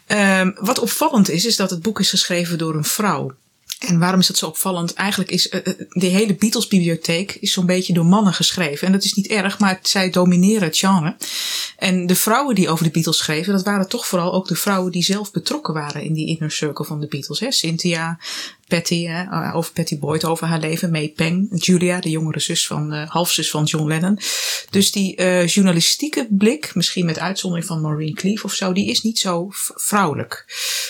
Ehm, 0.07 0.51
wat 0.55 0.79
opvallend 0.79 1.31
is, 1.31 1.45
is 1.45 1.57
dat 1.57 1.71
het 1.71 1.83
boek 1.83 2.01
is 2.01 2.11
geschreven 2.11 2.59
door 2.59 2.75
een 2.75 2.85
vrouw. 2.85 3.33
En 3.81 3.99
waarom 3.99 4.21
is 4.21 4.27
dat 4.27 4.37
zo 4.37 4.47
opvallend? 4.47 4.95
Eigenlijk 4.95 5.31
is 5.31 5.49
eh, 5.49 5.67
eh, 5.67 5.75
de 5.89 6.07
hele 6.07 6.35
Beatles-bibliotheek 6.35 7.37
is 7.41 7.53
zo'n 7.53 7.67
beetje 7.67 7.93
door 7.93 8.07
mannen 8.07 8.35
geschreven. 8.35 8.87
En 8.87 8.93
dat 8.93 9.05
is 9.05 9.13
niet 9.13 9.27
erg, 9.27 9.59
maar 9.59 9.79
zij 9.83 10.11
domineren 10.11 10.63
het 10.63 10.79
genre. 10.79 11.17
En 11.77 12.07
de 12.07 12.15
vrouwen 12.15 12.55
die 12.55 12.69
over 12.69 12.85
de 12.85 12.91
Beatles 12.91 13.19
schreven, 13.19 13.53
dat 13.53 13.65
waren 13.65 13.89
toch 13.89 14.07
vooral 14.07 14.33
ook 14.33 14.49
de 14.49 14.57
vrouwen 14.57 14.93
die 14.93 15.03
zelf 15.03 15.31
betrokken 15.31 15.75
waren 15.75 16.03
in 16.03 16.13
die 16.13 16.27
inner 16.27 16.51
circle 16.51 16.85
van 16.85 17.01
de 17.01 17.07
Beatles. 17.07 17.41
Hè? 17.41 17.51
Cynthia, 17.51 18.19
Patty, 18.71 19.07
hè? 19.07 19.23
eh, 19.23 19.57
over 19.57 19.73
Patty 19.73 19.99
Boyd, 19.99 20.25
over 20.25 20.47
haar 20.47 20.61
leven. 20.61 20.91
May 20.91 21.09
Peng, 21.09 21.49
Julia, 21.65 22.01
de 22.01 22.11
jongere 22.11 22.41
zus 22.41 22.67
van, 22.67 22.93
eh, 22.93 23.11
halfzus 23.11 23.51
van 23.51 23.65
John 23.65 23.89
Lennon. 23.89 24.19
Dus 24.71 24.91
die 24.91 25.17
eh, 25.17 25.47
journalistieke 25.47 26.27
blik, 26.31 26.75
misschien 26.75 27.05
met 27.05 27.19
uitzondering 27.19 27.67
van 27.67 27.81
Maureen 27.81 28.15
Cleave 28.15 28.45
of 28.45 28.55
zo, 28.55 28.73
die 28.73 28.91
is 28.91 29.03
niet 29.03 29.19
zo 29.19 29.47
vrouwelijk. 29.75 30.45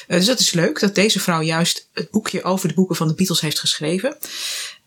Dus 0.07 0.27
dat 0.27 0.41
is 0.41 0.53
leuk 0.53 0.81
dat 0.81 0.95
deze 0.95 1.21
vrouw 1.21 1.43
juist 1.43 1.89
het 1.93 2.11
boekje 2.11 2.43
over 2.43 2.69
de 2.69 2.75
boeken 2.75 2.97
van 2.97 3.09
de 3.09 3.15
Beatles 3.15 3.41
heeft 3.41 3.61
geschreven. 3.61 4.17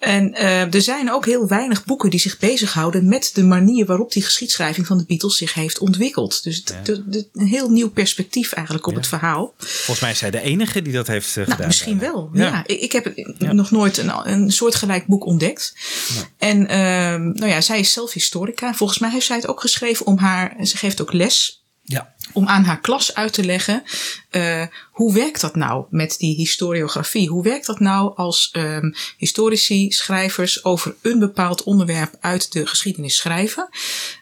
En 0.03 0.33
eh, 0.33 0.73
er 0.73 0.81
zijn 0.81 1.11
ook 1.11 1.25
heel 1.25 1.47
weinig 1.47 1.85
boeken 1.85 2.09
die 2.09 2.19
zich 2.19 2.38
bezighouden 2.39 3.07
met 3.07 3.31
de 3.33 3.44
manier 3.44 3.85
waarop 3.85 4.11
die 4.11 4.23
geschiedschrijving 4.23 4.88
van 4.88 4.97
de 4.97 5.05
Beatles 5.07 5.38
zich 5.38 5.53
heeft 5.53 5.79
ontwikkeld. 5.79 6.44
Dus 6.44 6.63
het- 6.83 6.88
een 7.33 7.47
heel 7.47 7.69
nieuw 7.69 7.89
perspectief 7.89 8.51
eigenlijk 8.51 8.85
op 8.88 8.94
Ja. 8.94 9.00
het 9.00 9.07
verhaal. 9.07 9.53
Volgens 9.57 10.00
mij 10.00 10.11
is 10.11 10.17
zij 10.17 10.31
de 10.31 10.41
enige 10.41 10.81
die 10.81 10.94
dat 10.94 11.07
heeft 11.07 11.29
eh, 11.29 11.35
Nou, 11.35 11.50
gedaan. 11.51 11.67
misschien 11.67 12.00
wel. 12.00 12.29
Ja. 12.33 12.44
Ja. 12.45 12.63
Ik, 12.65 12.79
ik 12.81 12.91
heb 12.91 13.13
nog 13.38 13.71
nooit 13.71 13.97
een, 13.97 14.11
een 14.31 14.51
soortgelijk 14.51 15.05
boek 15.05 15.25
ontdekt. 15.25 15.73
En 16.38 16.67
ehm, 16.67 17.23
nou 17.31 17.47
ja, 17.47 17.61
zij 17.61 17.79
is 17.79 17.91
zelf 17.91 18.11
historica. 18.13 18.73
Volgens 18.73 19.00
mij 19.00 19.09
heeft 19.11 19.25
zij 19.25 19.35
het 19.35 19.47
ook 19.47 19.61
geschreven 19.61 20.05
om 20.05 20.17
haar. 20.17 20.55
Ze 20.65 20.77
geeft 20.77 21.01
ook 21.01 21.13
les. 21.13 21.61
Ja. 21.85 22.13
Om 22.33 22.47
aan 22.47 22.63
haar 22.63 22.79
klas 22.81 23.13
uit 23.15 23.33
te 23.33 23.44
leggen. 23.44 23.83
Eh, 24.33 24.63
hoe 24.91 25.13
werkt 25.13 25.41
dat 25.41 25.56
nou 25.56 25.85
met 25.89 26.15
die 26.18 26.35
historiografie? 26.35 27.30
Hoe 27.30 27.44
werkt 27.44 27.65
dat 27.65 27.80
nou 27.80 28.15
als 28.15 28.50
ehm, 28.51 28.91
historici, 29.18 29.91
schrijvers 29.91 30.63
over 30.63 30.95
een 31.01 31.19
bepaald 31.19 31.63
onderwerp 31.63 32.15
uit 32.19 32.51
de 32.51 32.65
geschiedenis 32.68 33.15
schrijven? 33.15 33.69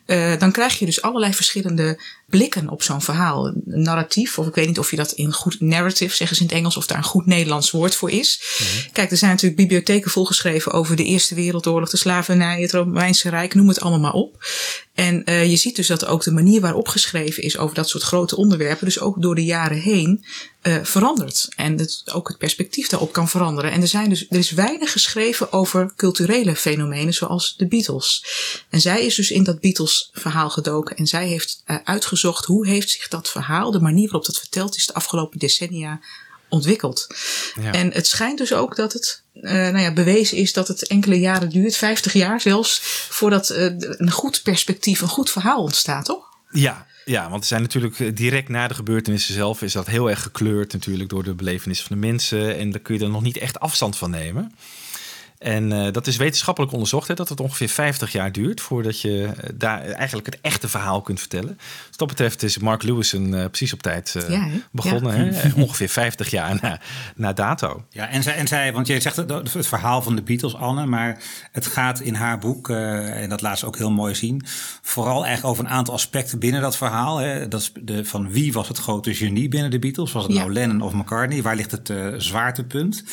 Eh, 0.05 0.39
dan 0.39 0.51
krijg 0.51 0.79
je 0.79 0.85
dus 0.85 1.01
allerlei 1.01 1.33
verschillende 1.33 1.99
blikken 2.27 2.69
op 2.69 2.83
zo'n 2.83 3.01
verhaal. 3.01 3.47
Een 3.47 3.61
narratief, 3.65 4.39
of 4.39 4.47
ik 4.47 4.55
weet 4.55 4.67
niet 4.67 4.79
of 4.79 4.89
je 4.89 4.95
dat 4.95 5.11
in 5.11 5.33
goed 5.33 5.61
narrative, 5.61 6.15
zeggen 6.15 6.35
ze 6.35 6.41
in 6.41 6.47
het 6.47 6.57
Engels, 6.57 6.77
of 6.77 6.85
daar 6.85 6.97
een 6.97 7.03
goed 7.03 7.25
Nederlands 7.25 7.71
woord 7.71 7.95
voor 7.95 8.11
is. 8.11 8.41
Kijk, 8.91 9.11
er 9.11 9.17
zijn 9.17 9.31
natuurlijk 9.31 9.61
bibliotheken 9.61 10.11
volgeschreven 10.11 10.71
over 10.71 10.95
de 10.95 11.03
Eerste 11.03 11.35
Wereldoorlog, 11.35 11.89
de 11.89 11.97
slavernij, 11.97 12.61
het 12.61 12.71
Romeinse 12.71 13.29
Rijk, 13.29 13.53
noem 13.53 13.67
het 13.67 13.81
allemaal 13.81 13.99
maar 13.99 14.13
op. 14.13 14.45
En 14.93 15.23
eh, 15.23 15.49
je 15.49 15.55
ziet 15.55 15.75
dus 15.75 15.87
dat 15.87 16.05
ook 16.05 16.23
de 16.23 16.31
manier 16.31 16.61
waarop 16.61 16.87
geschreven 16.87 17.43
is 17.43 17.57
over 17.57 17.75
dat 17.75 17.89
soort 17.89 18.03
grote 18.03 18.35
onderwerpen, 18.35 18.85
dus 18.85 18.99
ook 18.99 19.21
door 19.21 19.35
de 19.35 19.45
jaren 19.45 19.77
heen, 19.77 20.00
eh, 20.61 20.77
verandert. 20.83 21.47
En 21.55 21.77
het, 21.77 22.03
ook 22.13 22.27
het 22.27 22.37
perspectief 22.37 22.87
daarop 22.87 23.13
kan 23.13 23.29
veranderen. 23.29 23.71
En 23.71 23.81
er, 23.81 23.87
zijn 23.87 24.09
dus, 24.09 24.25
er 24.29 24.37
is 24.37 24.51
weinig 24.51 24.91
geschreven 24.91 25.51
over 25.51 25.93
culturele 25.95 26.55
fenomenen 26.55 27.13
zoals 27.13 27.55
de 27.57 27.67
Beatles. 27.67 28.25
En 28.69 28.81
zij 28.81 29.05
is 29.05 29.15
dus 29.15 29.31
in 29.31 29.43
dat 29.43 29.59
Beatles-verhaal 29.59 30.49
gedoken 30.49 30.95
en 30.95 31.07
zij 31.07 31.27
heeft 31.27 31.61
eh, 31.65 31.75
uitgezocht 31.83 32.45
hoe 32.45 32.67
heeft 32.67 32.89
zich 32.89 33.07
dat 33.07 33.29
verhaal, 33.29 33.71
de 33.71 33.79
manier 33.79 34.05
waarop 34.05 34.25
dat 34.25 34.39
verteld 34.39 34.75
is, 34.75 34.85
de 34.85 34.93
afgelopen 34.93 35.39
decennia 35.39 35.99
ontwikkeld. 36.49 37.07
Ja. 37.61 37.71
En 37.71 37.93
het 37.93 38.07
schijnt 38.07 38.37
dus 38.37 38.53
ook 38.53 38.75
dat 38.75 38.93
het 38.93 39.23
eh, 39.33 39.51
nou 39.53 39.79
ja, 39.79 39.93
bewezen 39.93 40.37
is 40.37 40.53
dat 40.53 40.67
het 40.67 40.87
enkele 40.87 41.19
jaren 41.19 41.49
duurt, 41.49 41.75
50 41.75 42.13
jaar 42.13 42.41
zelfs, 42.41 42.79
voordat 43.09 43.49
eh, 43.49 43.65
een 43.77 44.11
goed 44.11 44.41
perspectief, 44.43 45.01
een 45.01 45.07
goed 45.07 45.31
verhaal 45.31 45.61
ontstaat, 45.61 46.05
toch? 46.05 46.25
Ja, 46.51 46.87
ja, 47.05 47.29
want 47.29 47.41
er 47.41 47.47
zijn 47.47 47.61
natuurlijk 47.61 47.99
eh, 47.99 48.09
direct 48.13 48.49
na 48.49 48.67
de 48.67 48.73
gebeurtenissen 48.73 49.33
zelf 49.33 49.61
is 49.61 49.73
dat 49.73 49.87
heel 49.87 50.09
erg 50.09 50.21
gekleurd 50.21 50.73
natuurlijk 50.73 51.09
door 51.09 51.23
de 51.23 51.33
belevenissen 51.33 51.87
van 51.87 51.99
de 51.99 52.07
mensen. 52.07 52.57
En 52.57 52.71
daar 52.71 52.81
kun 52.81 52.97
je 52.97 53.03
er 53.03 53.09
nog 53.09 53.21
niet 53.21 53.37
echt 53.37 53.59
afstand 53.59 53.97
van 53.97 54.09
nemen. 54.09 54.51
En 55.41 55.71
eh, 55.71 55.91
dat 55.91 56.07
is 56.07 56.17
wetenschappelijk 56.17 56.71
onderzocht, 56.73 57.07
hè, 57.07 57.13
dat 57.13 57.29
het 57.29 57.39
ongeveer 57.39 57.69
50 57.69 58.11
jaar 58.11 58.31
duurt 58.31 58.61
voordat 58.61 59.01
je 59.01 59.23
eh, 59.25 59.49
daar 59.53 59.81
eigenlijk 59.81 60.25
het 60.25 60.37
echte 60.41 60.67
verhaal 60.67 61.01
kunt 61.01 61.19
vertellen. 61.19 61.57
Dus 61.87 61.97
dat 61.97 62.07
betreft 62.07 62.43
is 62.43 62.57
Mark 62.57 62.83
Lewison 62.83 63.35
eh, 63.35 63.45
precies 63.45 63.73
op 63.73 63.81
tijd 63.81 64.15
eh, 64.15 64.29
Ja, 64.29 64.47
begonnen. 64.71 65.33
Hè? 65.33 65.49
Ongeveer 65.61 65.89
50 65.89 66.29
jaar 66.29 66.57
na, 66.61 66.79
na 67.15 67.33
dato. 67.33 67.85
Ja, 67.89 68.07
en 68.07 68.23
zij, 68.23 68.35
en 68.35 68.47
zij, 68.47 68.73
want 68.73 68.87
je 68.87 68.99
zegt 68.99 69.15
het, 69.15 69.53
het 69.53 69.67
verhaal 69.67 70.01
van 70.01 70.15
de 70.15 70.21
Beatles, 70.21 70.55
Anne, 70.55 70.85
maar 70.85 71.17
het 71.51 71.65
gaat 71.65 71.99
in 71.99 72.13
haar 72.13 72.37
boek, 72.39 72.69
eh, 72.69 73.21
en 73.23 73.29
dat 73.29 73.41
laat 73.41 73.59
ze 73.59 73.65
ook 73.65 73.77
heel 73.77 73.91
mooi 73.91 74.15
zien, 74.15 74.43
vooral 74.81 75.25
eigenlijk 75.25 75.45
over 75.45 75.65
een 75.65 75.77
aantal 75.77 75.93
aspecten 75.93 76.39
binnen 76.39 76.61
dat 76.61 76.77
verhaal. 76.77 77.17
Hè. 77.17 77.47
Dat 77.47 77.61
is 77.61 77.71
de, 77.81 78.05
van 78.05 78.31
wie 78.31 78.53
was 78.53 78.67
het 78.67 78.77
grote 78.77 79.13
genie 79.13 79.47
binnen 79.47 79.71
de 79.71 79.79
Beatles? 79.79 80.11
Was 80.11 80.23
het 80.23 80.31
Ja. 80.31 80.39
nou 80.39 80.53
Lennon 80.53 80.81
of 80.81 80.93
McCartney? 80.93 81.41
Waar 81.41 81.55
ligt 81.55 81.71
het 81.71 81.93
zwaartepunt? 82.17 83.03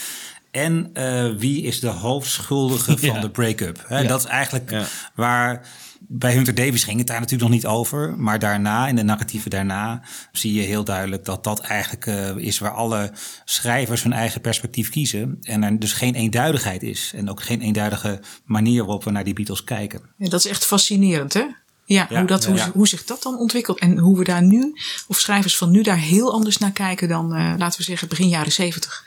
En 0.50 0.90
eh, 0.93 1.31
wie 1.37 1.62
is 1.62 1.81
de 1.81 1.87
hoofdschuldige 1.88 2.99
van 2.99 3.14
Ja. 3.14 3.21
de 3.21 3.31
break-up? 3.31 3.85
Hè, 3.87 3.99
Ja. 3.99 4.09
Dat 4.09 4.21
is 4.21 4.26
eigenlijk 4.26 4.71
Ja. 4.71 4.85
waar 5.14 5.69
bij 6.00 6.33
Hunter 6.35 6.55
Davies 6.55 6.85
ging 6.85 6.99
het 6.99 7.07
daar 7.07 7.21
natuurlijk 7.21 7.50
nog 7.50 7.61
niet 7.61 7.67
over. 7.67 8.14
Maar 8.19 8.38
daarna, 8.38 8.88
in 8.88 8.97
de 8.97 9.02
narratieven 9.02 9.50
daarna, 9.50 10.02
zie 10.33 10.52
je 10.52 10.61
heel 10.61 10.85
duidelijk 10.85 11.25
dat 11.25 11.45
dat 11.45 11.61
eigenlijk 11.61 12.07
eh, 12.07 12.37
is 12.37 12.59
waar 12.59 12.71
alle 12.75 13.12
schrijvers 13.45 14.02
hun 14.02 14.12
eigen 14.12 14.40
perspectief 14.40 14.90
kiezen. 14.90 15.38
En 15.43 15.62
er 15.62 15.78
dus 15.78 15.93
geen 15.93 16.14
eenduidigheid 16.14 16.83
is. 16.83 17.12
En 17.14 17.31
ook 17.31 17.43
geen 17.43 17.61
eenduidige 17.61 18.21
manier 18.45 18.85
waarop 18.85 19.05
we 19.05 19.11
naar 19.11 19.25
die 19.25 19.35
Beatles 19.35 19.64
kijken. 19.64 20.00
Ja, 20.17 20.28
dat 20.28 20.45
is 20.45 20.50
echt 20.50 20.64
fascinerend, 20.67 21.33
hè? 21.33 21.45
Ja, 21.85 22.07
Ja, 22.11 22.19
hoe, 22.19 22.26
dat, 22.26 22.49
ja. 22.55 22.71
hoe 22.75 22.88
zich 22.88 23.05
dat 23.05 23.23
dan 23.23 23.38
ontwikkelt. 23.38 23.78
En 23.78 23.99
hoe 23.99 24.19
we 24.19 24.25
daar 24.25 24.43
nu, 24.43 24.73
of 25.07 25.19
schrijvers 25.19 25.57
van 25.57 25.71
nu, 25.71 25.83
daar 25.83 25.99
heel 25.99 26.33
anders 26.33 26.59
naar 26.59 26.73
kijken 26.73 27.09
dan, 27.09 27.35
eh, 27.35 27.55
laten 27.59 27.78
we 27.78 27.85
zeggen, 27.85 28.09
begin 28.09 28.28
jaren 28.28 28.52
zeventig. 28.52 29.05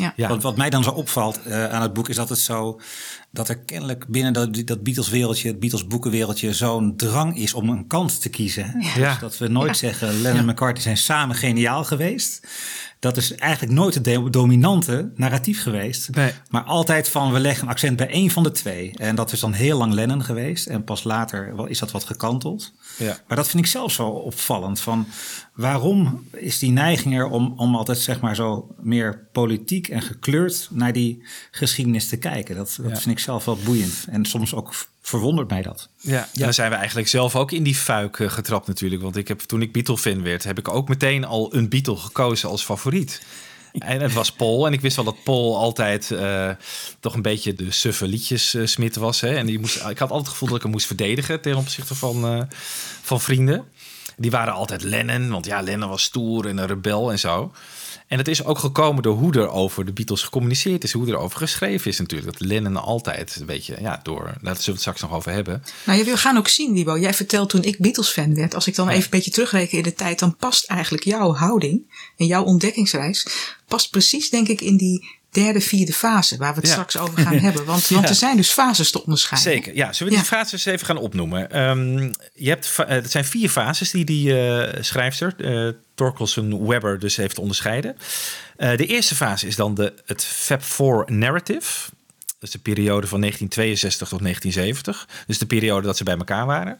Ja. 0.00 0.12
Ja. 0.16 0.28
Wat, 0.28 0.42
wat 0.42 0.56
mij 0.56 0.70
dan 0.70 0.82
zo 0.82 0.90
opvalt 0.90 1.42
eh, 1.42 1.66
aan 1.66 1.82
het 1.82 1.92
boek 1.92 2.08
is 2.08 2.16
dat 2.16 2.28
het 2.28 2.38
zo 2.38 2.80
dat 3.30 3.48
er 3.48 3.58
kennelijk 3.58 4.06
binnen 4.08 4.32
dat, 4.32 4.62
dat 4.64 4.82
Beatles 4.82 5.08
wereldje, 5.08 5.48
het 5.48 5.60
Beatles 5.60 5.86
boekenwereldje, 5.86 6.52
zo'n 6.52 6.96
drang 6.96 7.36
is 7.36 7.54
om 7.54 7.68
een 7.68 7.86
kant 7.86 8.20
te 8.20 8.28
kiezen. 8.28 8.74
Ja. 8.96 9.08
Dus 9.10 9.18
dat 9.18 9.38
we 9.38 9.48
nooit 9.48 9.76
zeggen 9.76 10.20
Lennon 10.20 10.38
en 10.40 10.46
McCartney 10.46 10.82
zijn 10.82 10.96
samen 10.96 11.36
geniaal 11.36 11.84
geweest. 11.84 12.46
Dat 12.98 13.16
is 13.16 13.34
eigenlijk 13.34 13.72
nooit 13.72 13.94
het 13.94 14.32
dominante 14.32 15.10
narratief 15.14 15.62
geweest. 15.62 16.14
Nee. 16.14 16.32
Maar 16.50 16.62
altijd 16.62 17.08
van 17.08 17.32
we 17.32 17.40
leggen 17.40 17.62
een 17.64 17.70
accent 17.72 17.96
bij 17.96 18.08
één 18.08 18.30
van 18.30 18.42
de 18.42 18.50
twee. 18.50 18.92
En 18.96 19.14
dat 19.14 19.32
is 19.32 19.40
dan 19.40 19.52
heel 19.52 19.78
lang 19.78 19.92
Lennon 19.92 20.24
geweest. 20.24 20.66
En 20.66 20.84
pas 20.84 21.04
later 21.04 21.56
wel- 21.56 21.66
is 21.66 21.78
dat 21.78 21.90
wat 21.90 22.04
gekanteld. 22.04 22.72
Ja. 22.98 23.18
Maar 23.28 23.36
dat 23.36 23.48
vind 23.48 23.64
ik 23.64 23.70
zelf 23.70 23.92
zo 23.92 24.06
opvallend. 24.08 24.80
Van 24.80 25.06
waarom 25.54 26.24
is 26.32 26.58
die 26.58 26.70
neiging 26.70 27.14
er 27.14 27.26
om, 27.26 27.52
om 27.56 27.74
altijd 27.74 27.98
zeg 27.98 28.20
maar 28.20 28.34
zo 28.34 28.74
meer 28.80 29.26
politiek 29.32 29.88
en 29.88 30.02
gekleurd 30.02 30.68
naar 30.70 30.92
die 30.92 31.22
geschiedenis 31.50 32.08
te 32.08 32.16
kijken? 32.16 32.56
Dat, 32.56 32.74
dat 32.82 32.90
Ja. 32.90 32.96
vind 32.96 33.10
ik 33.10 33.18
zelf 33.18 33.44
wel 33.44 33.58
boeiend. 33.64 33.94
En 34.10 34.24
soms 34.24 34.54
ook 34.54 34.74
verwondert 35.02 35.48
mij 35.50 35.62
dat. 35.62 35.88
Ja, 36.00 36.28
en 36.34 36.40
dan 36.40 36.54
zijn 36.54 36.70
we 36.70 36.76
eigenlijk 36.76 37.08
zelf 37.08 37.36
ook 37.36 37.52
in 37.52 37.62
die 37.62 37.74
fuik 37.74 38.18
eh, 38.18 38.30
getrapt 38.30 38.66
natuurlijk. 38.66 39.02
Want 39.02 39.16
ik 39.16 39.28
heb, 39.28 39.40
toen 39.40 39.62
ik 39.62 39.72
Beatle-fan 39.72 40.22
werd, 40.22 40.44
heb 40.44 40.58
ik 40.58 40.68
ook 40.68 40.88
meteen 40.88 41.24
al 41.24 41.54
een 41.54 41.68
Beatle 41.68 41.96
gekozen 41.96 42.48
als 42.48 42.64
favoriet. 42.64 43.22
En 43.78 44.00
het 44.00 44.12
was 44.12 44.32
Paul. 44.32 44.66
En 44.66 44.72
ik 44.72 44.80
wist 44.80 44.96
wel 44.96 45.04
dat 45.04 45.22
Paul 45.24 45.56
altijd 45.56 46.10
eh, 46.10 46.50
toch 47.00 47.14
een 47.14 47.22
beetje 47.22 47.54
de 47.54 47.70
suffe 47.70 48.06
liedjesmid 48.06 48.96
was. 48.96 49.20
Hè? 49.20 49.34
En 49.34 49.46
die 49.46 49.58
moest, 49.58 49.76
ik 49.76 49.98
had 49.98 50.00
altijd 50.00 50.20
het 50.20 50.28
gevoel 50.28 50.48
dat 50.48 50.56
ik 50.56 50.62
hem 50.62 50.72
moest 50.72 50.86
verdedigen 50.86 51.40
ten 51.40 51.56
opzichte 51.56 51.94
van, 51.94 52.24
eh, 52.24 52.42
van 53.02 53.20
vrienden. 53.20 53.64
Die 54.16 54.30
waren 54.30 54.52
altijd 54.52 54.82
Lennon, 54.82 55.30
want 55.30 55.46
ja, 55.46 55.60
Lennon 55.60 55.88
was 55.88 56.02
stoer 56.02 56.46
en 56.46 56.58
een 56.58 56.66
rebel 56.66 57.10
en 57.10 57.18
zo. 57.18 57.52
En 58.10 58.18
het 58.18 58.28
is 58.28 58.44
ook 58.44 58.58
gekomen 58.58 59.02
door 59.02 59.16
hoe 59.16 59.32
er 59.32 59.50
over 59.50 59.84
de 59.84 59.92
Beatles 59.92 60.22
gecommuniceerd 60.22 60.84
is, 60.84 60.92
hoe 60.92 61.08
er 61.08 61.16
over 61.16 61.38
geschreven 61.38 61.90
is 61.90 61.98
natuurlijk. 61.98 62.32
Dat 62.38 62.48
Lennon 62.48 62.76
altijd, 62.76 63.42
weet 63.46 63.66
je, 63.66 63.76
ja, 63.80 64.00
door, 64.02 64.24
daar 64.24 64.34
zullen 64.40 64.64
we 64.64 64.70
het 64.70 64.80
straks 64.80 65.00
nog 65.00 65.12
over 65.12 65.32
hebben. 65.32 65.62
Nou, 65.84 66.04
we 66.04 66.16
gaan 66.16 66.36
ook 66.36 66.48
zien, 66.48 66.72
Wibo. 66.72 66.98
Jij 66.98 67.14
vertelt 67.14 67.48
toen 67.48 67.62
ik 67.62 67.78
Beatles-fan 67.78 68.34
werd. 68.34 68.54
Als 68.54 68.66
ik 68.66 68.74
dan 68.74 68.88
even 68.88 69.02
een 69.02 69.10
beetje 69.10 69.30
terugreken 69.30 69.78
in 69.78 69.84
de 69.84 69.94
tijd, 69.94 70.18
dan 70.18 70.36
past 70.36 70.64
eigenlijk 70.64 71.04
jouw 71.04 71.34
houding 71.34 71.82
en 72.16 72.26
jouw 72.26 72.44
ontdekkingsreis, 72.44 73.26
past 73.68 73.90
precies, 73.90 74.30
denk 74.30 74.48
ik, 74.48 74.60
in 74.60 74.76
die 74.76 75.19
derde, 75.30 75.60
vierde 75.60 75.92
fase, 75.92 76.36
waar 76.36 76.54
we 76.54 76.58
het 76.58 76.66
Ja. 76.66 76.72
straks 76.72 76.96
over 76.96 77.18
gaan 77.18 77.38
hebben. 77.46 77.64
Want, 77.64 77.88
want 77.88 78.08
er 78.08 78.14
zijn 78.14 78.36
dus 78.36 78.50
fases 78.50 78.90
te 78.90 79.04
onderscheiden. 79.04 79.52
Zeker, 79.52 79.74
ja. 79.74 79.92
Zullen 79.92 80.12
we 80.12 80.18
die 80.18 80.28
Ja. 80.30 80.36
fases 80.36 80.64
even 80.64 80.86
gaan 80.86 80.96
opnoemen? 80.96 81.50
Ehm, 81.50 82.12
je 82.34 82.48
hebt, 82.48 82.74
eh, 82.76 82.88
het 82.88 83.10
zijn 83.10 83.24
vier 83.24 83.48
fases 83.48 83.90
die 83.90 84.04
die 84.04 84.40
eh, 84.40 84.82
schrijfster, 84.82 85.34
eh 85.38 85.72
Torkelson 85.94 86.66
Webber, 86.66 86.98
dus 86.98 87.16
heeft 87.16 87.38
onderscheiden. 87.38 87.96
De 88.56 88.86
eerste 88.86 89.14
fase 89.14 89.46
is 89.46 89.56
dan 89.56 89.74
de, 89.74 89.92
het 90.06 90.24
Fab 90.24 90.62
Four 90.62 91.04
Narrative. 91.12 91.88
Dat 92.26 92.48
is 92.48 92.50
de 92.50 92.58
periode 92.58 93.06
van 93.06 93.20
1962 93.20 94.08
tot 94.08 94.20
1970. 94.22 95.08
Dus 95.26 95.38
de 95.38 95.46
periode 95.46 95.86
dat 95.86 95.96
ze 95.96 96.04
bij 96.04 96.16
elkaar 96.16 96.46
waren. 96.46 96.78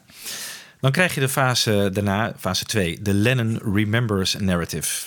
Dan 0.79 0.91
krijg 0.91 1.13
je 1.13 1.19
de 1.19 1.29
fase 1.29 1.89
daarna, 1.93 2.33
fase 2.39 2.65
2, 2.65 3.01
de 3.01 3.13
Lennon 3.13 3.59
Remembers 3.73 4.35
Narrative. 4.39 5.05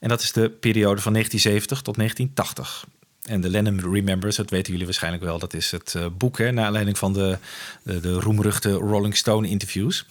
En 0.00 0.08
dat 0.08 0.22
is 0.22 0.32
de 0.32 0.50
periode 0.50 1.00
van 1.00 1.12
1970 1.12 1.82
tot 1.82 1.96
1980. 1.96 2.86
En 3.22 3.40
de 3.40 3.48
Lennon 3.48 3.92
Remembers, 3.92 4.36
dat 4.36 4.50
weten 4.50 4.70
jullie 4.70 4.86
waarschijnlijk 4.86 5.24
wel, 5.24 5.38
dat 5.38 5.54
is 5.54 5.70
het 5.70 5.94
eh, 5.94 6.06
boek, 6.18 6.38
hè, 6.38 6.50
naar 6.50 6.64
aanleiding 6.64 6.98
van 6.98 7.12
de, 7.12 7.38
de, 7.82 8.00
de 8.00 8.12
roemruchte 8.12 8.72
Rolling 8.72 9.16
Stone 9.16 9.48
interviews 9.48 10.06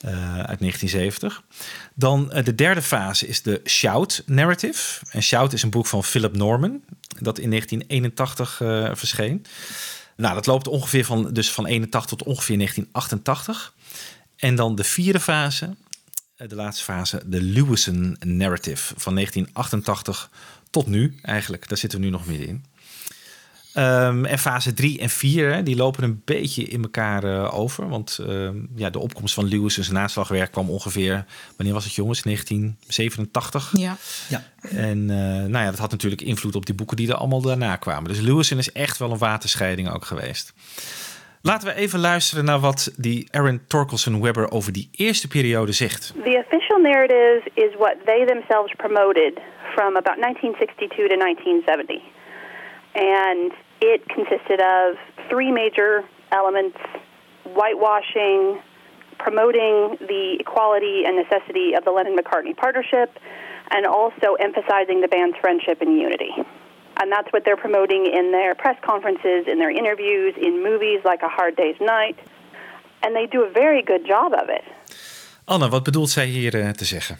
eh, 0.00 0.38
uit 0.38 0.58
1970. 0.58 1.42
Dan 1.94 2.32
eh, 2.32 2.44
de 2.44 2.54
derde 2.54 2.82
fase 2.82 3.26
is 3.26 3.42
de 3.42 3.60
Shout 3.64 4.22
Narrative. 4.26 5.06
En 5.10 5.22
Shout 5.22 5.52
is 5.52 5.62
een 5.62 5.70
boek 5.70 5.86
van 5.86 6.04
Philip 6.04 6.36
Norman, 6.36 6.82
dat 7.20 7.38
in 7.38 7.50
1981 7.50 8.60
eh, 8.60 8.90
verscheen. 8.92 9.44
Nou, 10.16 10.34
dat 10.34 10.46
loopt 10.46 10.68
ongeveer 10.68 11.04
van, 11.04 11.32
dus 11.32 11.52
van 11.52 11.66
81 11.66 12.10
tot 12.10 12.22
ongeveer 12.22 12.56
1988. 12.56 13.74
En 14.36 14.54
dan 14.54 14.74
de 14.74 14.84
vierde 14.84 15.20
fase, 15.20 15.74
de 16.36 16.54
laatste 16.54 16.84
fase, 16.84 17.22
de 17.26 17.42
Lewison 17.42 18.16
Narrative 18.24 18.94
van 18.96 19.14
1988 19.14 20.30
tot 20.70 20.86
nu 20.86 21.18
eigenlijk. 21.22 21.68
Daar 21.68 21.78
zitten 21.78 21.98
we 21.98 22.04
nu 22.04 22.10
nog 22.10 22.26
middenin. 22.26 22.64
Ehm 23.72 24.24
en 24.24 24.38
fase 24.38 24.74
3 24.74 24.98
en 24.98 25.10
4, 25.10 25.64
die 25.64 25.76
lopen 25.76 26.02
een 26.02 26.22
beetje 26.24 26.64
in 26.64 26.82
elkaar 26.82 27.24
eh, 27.24 27.58
over. 27.58 27.88
Want 27.88 28.18
ehm, 28.18 28.56
ja, 28.74 28.90
de 28.90 28.98
opkomst 28.98 29.34
van 29.34 29.48
Lewison's 29.48 29.88
naslagwerk 29.90 30.52
kwam 30.52 30.70
ongeveer, 30.70 31.24
wanneer 31.56 31.74
was 31.74 31.84
het 31.84 31.94
jongens? 31.94 32.22
1987. 32.22 33.72
Ja. 33.76 33.96
Ja. 34.28 34.44
En 34.60 35.10
eh, 35.10 35.16
nou 35.26 35.64
ja, 35.64 35.70
dat 35.70 35.78
had 35.78 35.90
natuurlijk 35.90 36.22
invloed 36.22 36.54
op 36.54 36.66
die 36.66 36.74
boeken 36.74 36.96
die 36.96 37.08
er 37.08 37.14
allemaal 37.14 37.40
daarna 37.40 37.76
kwamen. 37.76 38.08
Dus 38.08 38.20
Lewison 38.20 38.58
is 38.58 38.72
echt 38.72 38.98
wel 38.98 39.10
een 39.12 39.18
waterscheiding 39.18 39.90
ook 39.90 40.04
geweest. 40.04 40.52
Laten 41.52 41.68
we 41.68 41.74
even 41.74 42.00
luisteren 42.00 42.44
naar 42.44 42.58
wat 42.58 42.94
die 42.96 43.28
Aaron 43.30 43.60
Torkelson 43.68 44.22
Webber 44.22 44.50
over 44.50 44.72
die 44.72 44.88
eerste 44.92 45.28
periode 45.28 45.72
zegt. 45.72 46.14
The 46.24 46.44
official 46.44 46.78
narrative 46.80 47.50
is 47.54 47.72
what 47.76 47.96
they 48.04 48.24
themselves 48.24 48.72
promoted 48.76 49.32
from 49.74 49.96
about 49.96 50.18
1962 50.18 51.08
to 51.08 51.16
1970. 51.16 52.02
And 52.92 53.52
it 53.78 54.00
consisted 54.16 54.60
of 54.60 54.98
three 55.28 55.52
major 55.52 56.04
elements 56.28 56.78
whitewashing, 57.58 58.40
promoting 59.16 59.76
the 60.12 60.24
equality 60.44 61.04
and 61.06 61.14
necessity 61.16 61.68
of 61.78 61.84
the 61.84 61.92
Lennon 61.96 62.16
McCartney 62.18 62.56
partnership, 62.56 63.10
and 63.70 63.86
also 63.86 64.28
emphasizing 64.48 65.00
the 65.00 65.08
band's 65.08 65.38
friendship 65.40 65.78
and 65.80 65.92
unity. 66.06 66.32
And 67.00 67.10
that's 67.10 67.30
what 67.30 67.44
they're 67.44 67.62
promoting 67.66 68.02
in 68.18 68.30
their 68.30 68.54
press 68.54 68.78
conferences, 68.80 69.46
in 69.46 69.58
their 69.58 69.74
interviews, 69.80 70.34
in 70.36 70.62
movies 70.62 71.00
like 71.04 71.24
A 71.24 71.28
Hard 71.28 71.56
Day's 71.56 71.78
Night. 71.78 72.16
And 73.00 73.14
they 73.14 73.26
do 73.26 73.44
a 73.44 73.50
very 73.52 73.82
good 73.84 74.06
job 74.06 74.32
of 74.32 74.48
it. 74.48 74.64
Anne, 75.44 75.68
wat 75.68 75.82
bedoelt 75.82 76.10
zij 76.10 76.26
hier 76.26 76.60
eh, 76.60 76.70
te 76.70 76.84
zeggen? 76.84 77.18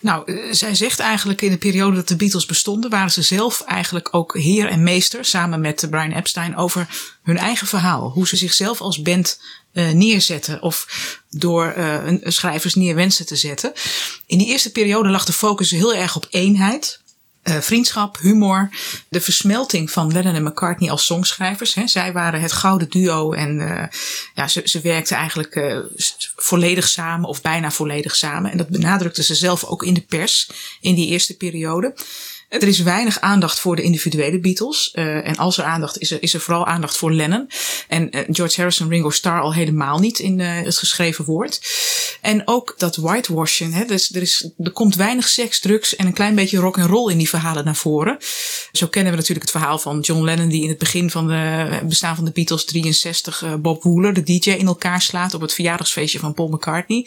Nou, 0.00 0.32
eh, 0.32 0.52
zij 0.52 0.74
zegt 0.74 0.98
eigenlijk 0.98 1.42
in 1.42 1.50
de 1.50 1.58
periode 1.58 1.96
dat 1.96 2.08
de 2.08 2.16
Beatles 2.16 2.46
bestonden, 2.46 2.90
waren 2.90 3.10
ze 3.10 3.22
zelf 3.22 3.60
eigenlijk 3.60 4.14
ook 4.14 4.36
heer 4.36 4.68
en 4.68 4.82
meester, 4.82 5.24
samen 5.24 5.60
met 5.60 5.86
Brian 5.90 6.12
Epstein, 6.12 6.56
over 6.56 6.86
hun 7.22 7.38
eigen 7.38 7.66
verhaal. 7.66 8.10
Hoe 8.10 8.28
ze 8.28 8.36
zichzelf 8.36 8.80
als 8.80 9.02
band 9.02 9.40
eh, 9.72 9.90
neerzetten 9.90 10.62
of 10.62 10.86
door 11.30 11.66
eh, 11.66 12.06
een, 12.06 12.20
schrijvers 12.32 12.74
neer 12.74 12.94
wensen 12.94 13.26
te 13.26 13.36
zetten. 13.36 13.72
In 14.26 14.38
die 14.38 14.46
eerste 14.46 14.72
periode 14.72 15.08
lag 15.08 15.24
de 15.24 15.32
focus 15.32 15.70
heel 15.70 15.94
erg 15.94 16.16
op 16.16 16.26
eenheid. 16.30 17.00
Eh, 17.48 17.60
vriendschap, 17.60 18.18
humor, 18.18 18.70
de 19.08 19.20
versmelting 19.20 19.90
van 19.90 20.12
Lennon 20.12 20.34
en 20.34 20.42
McCartney 20.42 20.90
als 20.90 21.06
songschrijvers. 21.06 21.74
Hè. 21.74 21.86
Zij 21.86 22.12
waren 22.12 22.40
het 22.40 22.52
gouden 22.52 22.90
duo 22.90 23.32
en 23.32 23.60
eh, 23.60 23.86
ja, 24.34 24.48
ze, 24.48 24.62
ze 24.64 24.80
werkten 24.80 25.16
eigenlijk 25.16 25.54
eh, 25.54 25.78
volledig 26.36 26.88
samen 26.88 27.28
of 27.28 27.42
bijna 27.42 27.70
volledig 27.70 28.16
samen. 28.16 28.50
En 28.50 28.56
dat 28.56 28.68
benadrukten 28.68 29.24
ze 29.24 29.34
zelf 29.34 29.64
ook 29.64 29.82
in 29.82 29.94
de 29.94 30.00
pers 30.00 30.50
in 30.80 30.94
die 30.94 31.08
eerste 31.08 31.36
periode. 31.36 31.94
Er 32.48 32.68
is 32.68 32.78
weinig 32.78 33.20
aandacht 33.20 33.60
voor 33.60 33.76
de 33.76 33.82
individuele 33.82 34.38
Beatles. 34.38 34.92
Uh, 34.94 35.26
en 35.26 35.36
als 35.36 35.58
er 35.58 35.64
aandacht 35.64 35.98
is, 35.98 36.10
is 36.12 36.34
er 36.34 36.40
vooral 36.40 36.66
aandacht 36.66 36.96
voor 36.96 37.12
Lennon. 37.12 37.50
En 37.88 38.16
uh, 38.16 38.22
George 38.30 38.56
Harrison, 38.56 38.88
Ringo 38.88 39.10
Starr 39.10 39.40
al 39.40 39.54
helemaal 39.54 39.98
niet 39.98 40.18
in 40.18 40.38
uh, 40.38 40.62
het 40.62 40.76
geschreven 40.76 41.24
woord. 41.24 41.60
En 42.20 42.42
ook 42.44 42.74
dat 42.76 42.96
whitewashing. 42.96 43.74
Hè, 43.74 43.84
dus 43.84 44.14
er, 44.14 44.22
is, 44.22 44.50
er 44.58 44.70
komt 44.70 44.94
weinig 44.94 45.28
seks, 45.28 45.60
drugs 45.60 45.96
en 45.96 46.06
een 46.06 46.12
klein 46.12 46.34
beetje 46.34 46.58
rock 46.58 46.78
and 46.78 46.90
roll 46.90 47.10
in 47.10 47.18
die 47.18 47.28
verhalen 47.28 47.64
naar 47.64 47.76
voren. 47.76 48.16
Zo 48.72 48.86
kennen 48.86 49.12
we 49.12 49.18
natuurlijk 49.18 49.50
het 49.50 49.56
verhaal 49.56 49.78
van 49.78 50.00
John 50.00 50.24
Lennon 50.24 50.48
die 50.48 50.62
in 50.62 50.68
het 50.68 50.78
begin 50.78 51.10
van 51.10 51.26
de 51.26 51.80
bestaan 51.84 52.16
van 52.16 52.24
de 52.24 52.30
Beatles 52.30 52.64
63 52.64 53.44
Bob 53.60 53.82
Wooler, 53.82 54.14
de 54.14 54.22
DJ, 54.22 54.50
in 54.50 54.66
elkaar 54.66 55.02
slaat 55.02 55.34
op 55.34 55.40
het 55.40 55.52
verjaardagsfeestje 55.54 56.18
van 56.18 56.34
Paul 56.34 56.48
McCartney. 56.48 57.06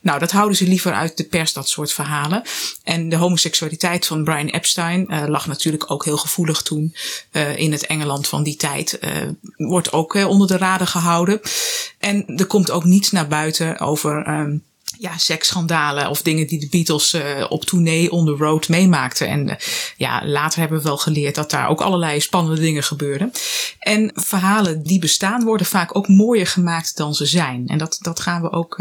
Nou, 0.00 0.18
dat 0.18 0.30
houden 0.30 0.56
ze 0.56 0.64
liever 0.64 0.92
uit 0.92 1.16
de 1.16 1.24
pers, 1.24 1.52
dat 1.52 1.68
soort 1.68 1.92
verhalen. 1.92 2.42
En 2.84 3.08
de 3.08 3.16
homoseksualiteit 3.16 4.06
van 4.06 4.24
Brian 4.24 4.48
Uh, 4.78 5.22
lag 5.26 5.46
natuurlijk 5.46 5.90
ook 5.90 6.04
heel 6.04 6.16
gevoelig 6.16 6.62
toen 6.62 6.94
uh, 7.32 7.58
in 7.58 7.72
het 7.72 7.86
Engeland 7.86 8.28
van 8.28 8.42
die 8.42 8.56
tijd. 8.56 8.98
Uh, 9.00 9.10
wordt 9.56 9.92
ook 9.92 10.14
onder 10.14 10.46
de 10.46 10.56
raden 10.56 10.86
gehouden. 10.86 11.40
En 11.98 12.26
er 12.36 12.46
komt 12.46 12.70
ook 12.70 12.84
niets 12.84 13.10
naar 13.10 13.28
buiten 13.28 13.78
over. 13.78 14.28
Um, 14.28 14.62
ja, 14.98 15.18
seksschandalen 15.18 16.08
of 16.08 16.22
dingen 16.22 16.46
die 16.46 16.60
de 16.60 16.68
Beatles 16.70 17.16
op 17.48 17.64
tournee 17.64 18.10
on 18.10 18.26
the 18.26 18.36
road 18.44 18.68
meemaakten. 18.68 19.28
En 19.28 19.56
ja, 19.96 20.26
later 20.26 20.60
hebben 20.60 20.78
we 20.78 20.84
wel 20.84 20.96
geleerd 20.96 21.34
dat 21.34 21.50
daar 21.50 21.68
ook 21.68 21.80
allerlei 21.80 22.20
spannende 22.20 22.60
dingen 22.60 22.82
gebeurden. 22.82 23.32
En 23.78 24.12
verhalen 24.14 24.82
die 24.82 24.98
bestaan 24.98 25.44
worden 25.44 25.66
vaak 25.66 25.96
ook 25.96 26.08
mooier 26.08 26.46
gemaakt 26.46 26.96
dan 26.96 27.14
ze 27.14 27.26
zijn. 27.26 27.68
En 27.68 27.78
dat, 27.78 27.98
dat 28.00 28.20
gaan 28.20 28.42
we 28.42 28.52
ook 28.52 28.78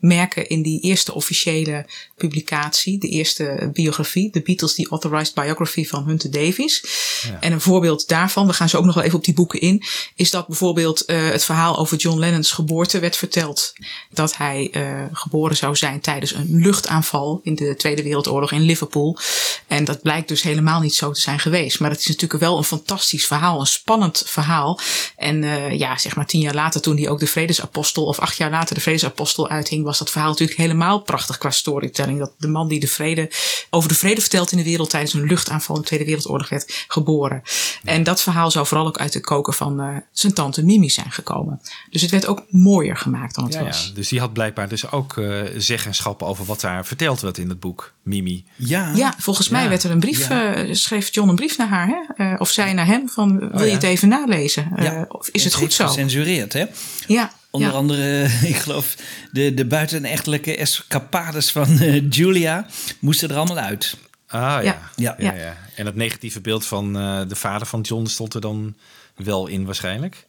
merken 0.00 0.48
in 0.48 0.62
die 0.62 0.80
eerste 0.80 1.14
officiële 1.14 1.86
publicatie, 2.16 2.98
de 2.98 3.08
eerste 3.08 3.70
biografie, 3.72 4.30
de 4.30 4.40
Beatles, 4.40 4.74
The 4.74 4.86
Authorized 4.90 5.34
Biography 5.34 5.86
van 5.86 6.06
Hunter 6.06 6.30
Davies. 6.30 6.84
Ja. 7.22 7.40
En 7.40 7.52
een 7.52 7.60
voorbeeld 7.60 8.08
daarvan, 8.08 8.46
we 8.46 8.52
gaan 8.52 8.68
zo 8.68 8.76
ook 8.76 8.84
nog 8.84 8.94
wel 8.94 9.04
even 9.04 9.18
op 9.18 9.24
die 9.24 9.34
boeken 9.34 9.60
in, 9.60 9.82
is 10.14 10.30
dat 10.30 10.46
bijvoorbeeld 10.46 11.04
uh, 11.06 11.30
het 11.30 11.44
verhaal 11.44 11.78
over 11.78 11.96
John 11.96 12.18
Lennon's 12.18 12.50
geboorte 12.50 12.98
werd 12.98 13.16
verteld. 13.16 13.72
Dat 14.10 14.36
hij 14.36 14.68
uh, 14.72 15.04
geboren 15.12 15.56
zou 15.56 15.76
zijn 15.76 16.00
tijdens 16.00 16.34
een 16.34 16.60
luchtaanval 16.60 17.40
in 17.42 17.54
de 17.54 17.76
Tweede 17.76 18.02
Wereldoorlog 18.02 18.52
in 18.52 18.60
Liverpool. 18.60 19.18
En 19.66 19.84
dat 19.84 20.02
blijkt 20.02 20.28
dus 20.28 20.42
helemaal 20.42 20.80
niet 20.80 20.94
zo 20.94 21.12
te 21.12 21.20
zijn 21.20 21.38
geweest. 21.38 21.80
Maar 21.80 21.90
het 21.90 22.00
is 22.00 22.06
natuurlijk 22.06 22.40
wel 22.40 22.56
een 22.58 22.64
fantastisch 22.64 23.26
verhaal, 23.26 23.60
een 23.60 23.66
spannend 23.66 24.22
verhaal. 24.26 24.80
En 25.16 25.42
uh, 25.42 25.78
ja, 25.78 25.98
zeg 25.98 26.16
maar 26.16 26.26
tien 26.26 26.40
jaar 26.40 26.54
later, 26.54 26.80
toen 26.80 26.96
hij 26.96 27.08
ook 27.08 27.20
de 27.20 27.26
Vredesapostel, 27.26 28.04
of 28.04 28.18
acht 28.18 28.36
jaar 28.36 28.50
later 28.50 28.74
de 28.74 28.80
Vredesapostel 28.80 29.48
uithing, 29.48 29.84
was 29.90 29.98
dat 29.98 30.10
verhaal 30.10 30.30
natuurlijk 30.30 30.58
helemaal 30.58 31.00
prachtig 31.00 31.38
qua 31.38 31.50
storytelling. 31.50 32.18
Dat 32.18 32.32
de 32.38 32.48
man 32.48 32.68
die 32.68 32.80
de 32.80 32.86
vrede, 32.86 33.30
over 33.70 33.88
de 33.88 33.94
vrede 33.94 34.20
vertelt 34.20 34.52
in 34.52 34.58
de 34.58 34.64
wereld 34.64 34.90
tijdens 34.90 35.12
een 35.12 35.26
luchtaanval 35.26 35.74
in 35.74 35.80
de 35.80 35.86
Tweede 35.86 36.04
Wereldoorlog 36.04 36.48
werd 36.48 36.84
geboren. 36.88 37.42
En 37.84 38.02
dat 38.02 38.22
verhaal 38.22 38.50
zou 38.50 38.66
vooral 38.66 38.86
ook 38.86 38.98
uit 38.98 39.12
de 39.12 39.20
koker 39.20 39.52
van 39.52 39.80
uh, 39.80 39.96
zijn 40.12 40.34
tante 40.34 40.64
Mimi 40.64 40.90
zijn 40.90 41.10
gekomen. 41.10 41.60
Dus 41.90 42.02
het 42.02 42.10
werd 42.10 42.26
ook 42.26 42.44
mooier 42.50 42.96
gemaakt 42.96 43.34
dan 43.34 43.44
het 43.44 43.54
ja, 43.54 43.64
was. 43.64 43.86
Ja, 43.86 43.94
dus 43.94 44.08
die 44.08 44.20
had 44.20 44.32
blijkbaar 44.32 44.68
dus 44.68 44.90
ook 44.90 45.16
uh, 45.16 45.42
zeggenschap 45.56 46.22
over 46.22 46.44
wat 46.44 46.60
daar 46.60 46.86
verteld 46.86 47.20
werd 47.20 47.38
in 47.38 47.48
het 47.48 47.60
boek, 47.60 47.92
Mimi. 48.02 48.44
Ja, 48.56 48.92
ja 48.94 49.14
volgens 49.18 49.48
mij 49.48 49.68
werd 49.68 49.82
er 49.82 49.90
een 49.90 50.00
brief, 50.00 50.28
ja. 50.28 50.64
uh, 50.64 50.74
schreef 50.74 51.14
John 51.14 51.28
een 51.28 51.36
brief 51.36 51.58
naar 51.58 51.68
haar, 51.68 52.06
hè? 52.14 52.34
of 52.34 52.50
zij 52.50 52.72
naar 52.72 52.86
hem, 52.86 53.08
van 53.08 53.38
wil 53.38 53.48
oh, 53.52 53.66
je 53.66 53.72
het 53.72 53.82
even 53.82 54.08
nalezen? 54.08 54.72
of 55.08 55.28
is 55.28 55.44
het, 55.44 55.52
het 55.52 55.62
goed 55.62 55.72
zo? 55.72 55.86
gecensureerd, 55.86 56.52
hè? 56.52 56.64
Ja. 57.06 57.38
Onder 57.50 57.70
ja. 57.70 57.74
andere, 57.74 58.24
ik 58.52 58.56
geloof, 58.56 58.96
de, 59.32 59.54
de 59.54 59.64
buitenechtelijke 59.64 60.56
escapades 60.56 61.50
van 61.50 61.82
uh, 61.82 62.10
Julia 62.10 62.66
moesten 62.98 63.30
er 63.30 63.36
allemaal 63.36 63.58
uit. 63.58 63.96
Ah 64.26 64.40
ja. 64.40 64.62
Ja. 64.62 64.80
Ja. 64.96 65.14
Ja, 65.18 65.34
ja. 65.34 65.56
En 65.74 65.86
het 65.86 65.94
negatieve 65.94 66.40
beeld 66.40 66.66
van 66.66 66.96
uh, 66.96 67.20
de 67.28 67.36
vader 67.36 67.66
van 67.66 67.80
John 67.80 68.06
stond 68.06 68.34
er 68.34 68.40
dan 68.40 68.74
wel 69.16 69.46
in 69.46 69.64
waarschijnlijk. 69.64 70.26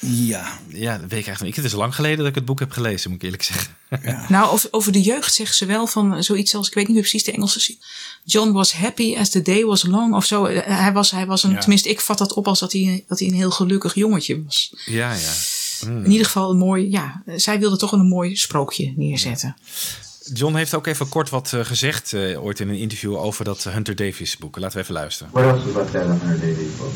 Ja. 0.00 0.58
Ja, 0.68 0.92
dat 0.92 1.00
weet 1.00 1.20
ik 1.20 1.26
eigenlijk 1.26 1.42
niet. 1.42 1.56
Het 1.56 1.64
is 1.64 1.72
lang 1.72 1.94
geleden 1.94 2.18
dat 2.18 2.26
ik 2.26 2.34
het 2.34 2.44
boek 2.44 2.58
heb 2.58 2.70
gelezen, 2.70 3.10
moet 3.10 3.18
ik 3.18 3.24
eerlijk 3.24 3.42
zeggen. 3.42 3.76
Ja. 4.02 4.26
Nou, 4.28 4.50
over, 4.50 4.68
over 4.70 4.92
de 4.92 5.00
jeugd 5.00 5.34
zegt 5.34 5.56
ze 5.56 5.66
wel 5.66 5.86
van 5.86 6.24
zoiets 6.24 6.54
als, 6.54 6.68
ik 6.68 6.74
weet 6.74 6.84
niet 6.84 6.94
meer 6.94 7.02
precies 7.02 7.24
de 7.24 7.32
Engelse 7.32 7.60
zin. 7.60 7.78
John 8.24 8.52
was 8.52 8.72
happy 8.72 9.16
as 9.16 9.30
the 9.30 9.42
day 9.42 9.64
was 9.64 9.82
long 9.82 10.14
of 10.14 10.24
zo. 10.24 10.46
Hij 10.46 10.92
was, 10.92 11.10
hij 11.10 11.26
was 11.26 11.42
een, 11.42 11.50
ja. 11.50 11.58
tenminste 11.58 11.88
ik 11.88 12.00
vat 12.00 12.18
dat 12.18 12.32
op 12.32 12.48
als 12.48 12.58
dat 12.58 12.72
hij, 12.72 13.04
dat 13.08 13.18
hij 13.18 13.28
een 13.28 13.34
heel 13.34 13.50
gelukkig 13.50 13.94
jongetje 13.94 14.42
was. 14.44 14.74
Ja, 14.84 15.12
ja. 15.12 15.32
Mm. 15.86 16.04
In 16.04 16.10
ieder 16.10 16.26
geval 16.26 16.50
een 16.50 16.58
mooi, 16.58 16.90
ja, 16.90 17.22
zij 17.36 17.58
wilde 17.58 17.76
toch 17.76 17.92
een 17.92 18.08
mooi 18.08 18.36
sprookje 18.36 18.92
neerzetten. 18.96 19.56
John 20.34 20.54
heeft 20.54 20.74
ook 20.74 20.86
even 20.86 21.08
kort 21.08 21.30
wat 21.30 21.52
uh, 21.54 21.64
gezegd 21.64 22.12
uh, 22.12 22.44
ooit 22.44 22.60
in 22.60 22.68
een 22.68 22.78
interview 22.78 23.16
over 23.16 23.44
dat 23.44 23.64
Hunter 23.64 23.96
Davies 23.96 24.36
boek. 24.36 24.58
Laten 24.58 24.76
we 24.76 24.82
even 24.82 24.94
luisteren. 24.94 25.32
What 25.32 25.44
else 25.44 25.72
was 25.72 25.84
of 25.84 25.92
Hunter 25.92 26.40
Davies 26.40 26.76
book? 26.78 26.92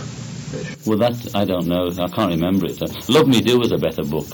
Well, 0.84 0.98
that 0.98 1.34
I 1.34 1.44
don't 1.44 1.66
know. 1.66 1.90
I 1.90 2.08
can't 2.10 2.30
remember 2.30 2.70
it. 2.70 2.82
Uh, 2.82 2.88
Love 3.06 3.26
Me 3.26 3.42
Do 3.42 3.58
was 3.58 3.70
a 3.70 3.78
better 3.78 4.04
book 4.08 4.26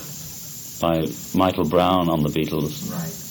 by 0.81 1.09
Michael 1.35 1.69
Brown 1.69 2.09
on 2.09 2.23
the 2.23 2.31
Beatles. 2.31 2.91
Right. 2.91 3.25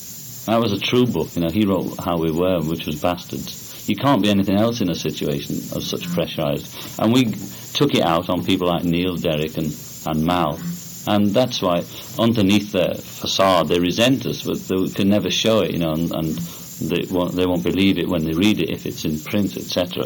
That 0.46 0.60
was 0.60 0.72
a 0.72 0.80
true 0.80 1.08
book. 1.08 1.36
You 1.36 1.42
know, 1.42 1.52
he 1.52 1.66
wrote 1.66 1.98
How 2.00 2.18
We 2.18 2.32
Were, 2.32 2.62
which 2.62 2.86
was 2.86 3.02
Bastards. 3.02 3.88
You 3.88 3.96
can't 3.96 4.22
be 4.22 4.30
anything 4.30 4.58
else 4.58 4.82
in 4.82 4.90
a 4.90 4.96
situation 4.96 5.56
of 5.76 5.84
such 5.84 6.08
pressurized. 6.14 6.68
And 7.00 7.14
we 7.14 7.34
took 7.74 7.94
it 7.94 8.04
out 8.04 8.30
on 8.30 8.44
people 8.44 8.68
like 8.68 8.84
Neil, 8.84 9.16
Derek, 9.16 9.58
and, 9.58 9.76
and 10.06 10.24
Mal. 10.24 10.60
And 11.08 11.28
that's 11.28 11.62
why 11.62 11.84
underneath 12.18 12.72
their 12.72 12.96
facade 12.96 13.68
they 13.68 13.80
resent 13.80 14.26
us, 14.26 14.44
but 14.44 14.58
they 14.60 14.88
can 14.90 15.10
never 15.10 15.30
show 15.30 15.62
it, 15.62 15.72
you 15.72 15.80
know, 15.80 15.94
and, 15.94 16.12
and 16.12 16.36
they, 16.36 17.06
won't, 17.10 17.36
they 17.36 17.46
won't 17.46 17.64
believe 17.64 17.98
it 18.00 18.08
when 18.08 18.26
they 18.26 18.34
read 18.34 18.60
it 18.60 18.70
if 18.70 18.86
it's 18.86 19.06
in 19.06 19.20
print, 19.20 19.56
etc. 19.56 20.06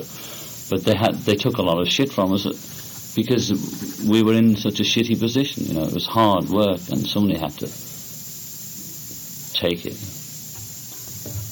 But 0.69 0.83
they 0.83 0.95
had 0.95 1.15
they 1.19 1.35
took 1.35 1.57
a 1.57 1.61
lot 1.61 1.79
of 1.79 1.87
shit 1.89 2.11
from 2.11 2.33
us 2.33 2.45
because 3.15 4.05
we 4.07 4.23
were 4.23 4.33
in 4.33 4.55
such 4.55 4.79
a 4.79 4.83
shitty 4.83 5.19
position, 5.19 5.65
you 5.65 5.73
know. 5.73 5.85
It 5.85 5.93
was 5.93 6.05
hard 6.05 6.49
work, 6.49 6.79
and 6.89 7.07
somebody 7.07 7.39
had 7.39 7.51
to 7.59 7.67
take 9.53 9.85
it. 9.85 9.97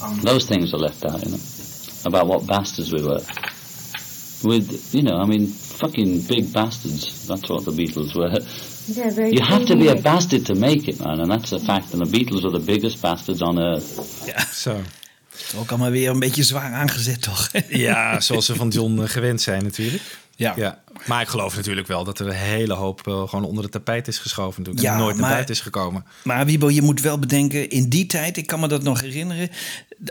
Um, 0.03 0.19
Those 0.21 0.47
things 0.47 0.73
are 0.73 0.77
left 0.77 1.03
out, 1.05 1.23
you 1.25 1.31
know, 1.31 1.39
about 2.05 2.27
what 2.27 2.45
bastards 2.45 2.93
we 2.93 3.01
were. 3.01 3.21
With, 4.43 4.93
you 4.93 5.01
know, 5.01 5.17
I 5.17 5.25
mean, 5.25 5.47
fucking 5.47 6.21
big 6.21 6.53
bastards. 6.53 7.27
That's 7.27 7.49
what 7.49 7.65
the 7.65 7.71
Beatles 7.71 8.15
were. 8.15 8.39
Yeah, 8.95 9.31
You 9.31 9.43
have 9.43 9.65
to 9.65 9.75
be 9.75 9.89
a 9.89 9.95
bastard 9.95 10.45
to 10.45 10.53
make 10.53 10.87
it, 10.87 10.99
man, 10.99 11.19
and 11.19 11.29
that's 11.29 11.51
a 11.51 11.59
fact. 11.59 11.93
And 11.93 12.05
the 12.05 12.17
Beatles 12.17 12.43
are 12.45 12.59
the 12.59 12.65
biggest 12.65 13.01
bastards 13.01 13.41
on 13.41 13.59
earth. 13.59 13.99
Ja, 14.25 14.45
Zo. 14.53 14.81
ook 15.57 15.69
allemaal 15.69 15.89
weer 15.89 16.09
een 16.09 16.19
beetje 16.19 16.43
zwaar 16.43 16.73
aangezet, 16.73 17.21
toch? 17.21 17.49
Ja, 17.69 18.19
zoals 18.19 18.45
ze 18.45 18.55
van 18.55 18.69
John 18.69 19.01
eh, 19.01 19.09
gewend 19.09 19.41
zijn 19.41 19.63
natuurlijk. 19.63 20.03
Ja. 20.35 20.53
ja. 20.55 20.81
Maar 21.05 21.21
ik 21.21 21.27
geloof 21.27 21.55
natuurlijk 21.55 21.87
wel 21.87 22.03
dat 22.03 22.19
er 22.19 22.27
een 22.27 22.33
hele 22.33 22.73
hoop 22.73 23.07
uh, 23.07 23.27
gewoon 23.27 23.45
onder 23.45 23.63
de 23.63 23.69
tapijt 23.69 24.07
is 24.07 24.17
geschoven. 24.17 24.63
Toen 24.63 24.73
Ja, 24.75 24.81
ja, 24.81 24.97
nooit 24.97 25.17
naar 25.17 25.29
buiten 25.29 25.55
is 25.55 25.61
gekomen. 25.61 26.05
Maar 26.23 26.45
Wiebo, 26.45 26.69
je 26.69 26.81
moet 26.81 27.01
wel 27.01 27.19
bedenken, 27.19 27.69
in 27.69 27.89
die 27.89 28.05
tijd, 28.05 28.37
ik 28.37 28.47
kan 28.47 28.59
me 28.59 28.67
dat 28.67 28.83
nog 28.83 29.01
herinneren. 29.01 29.49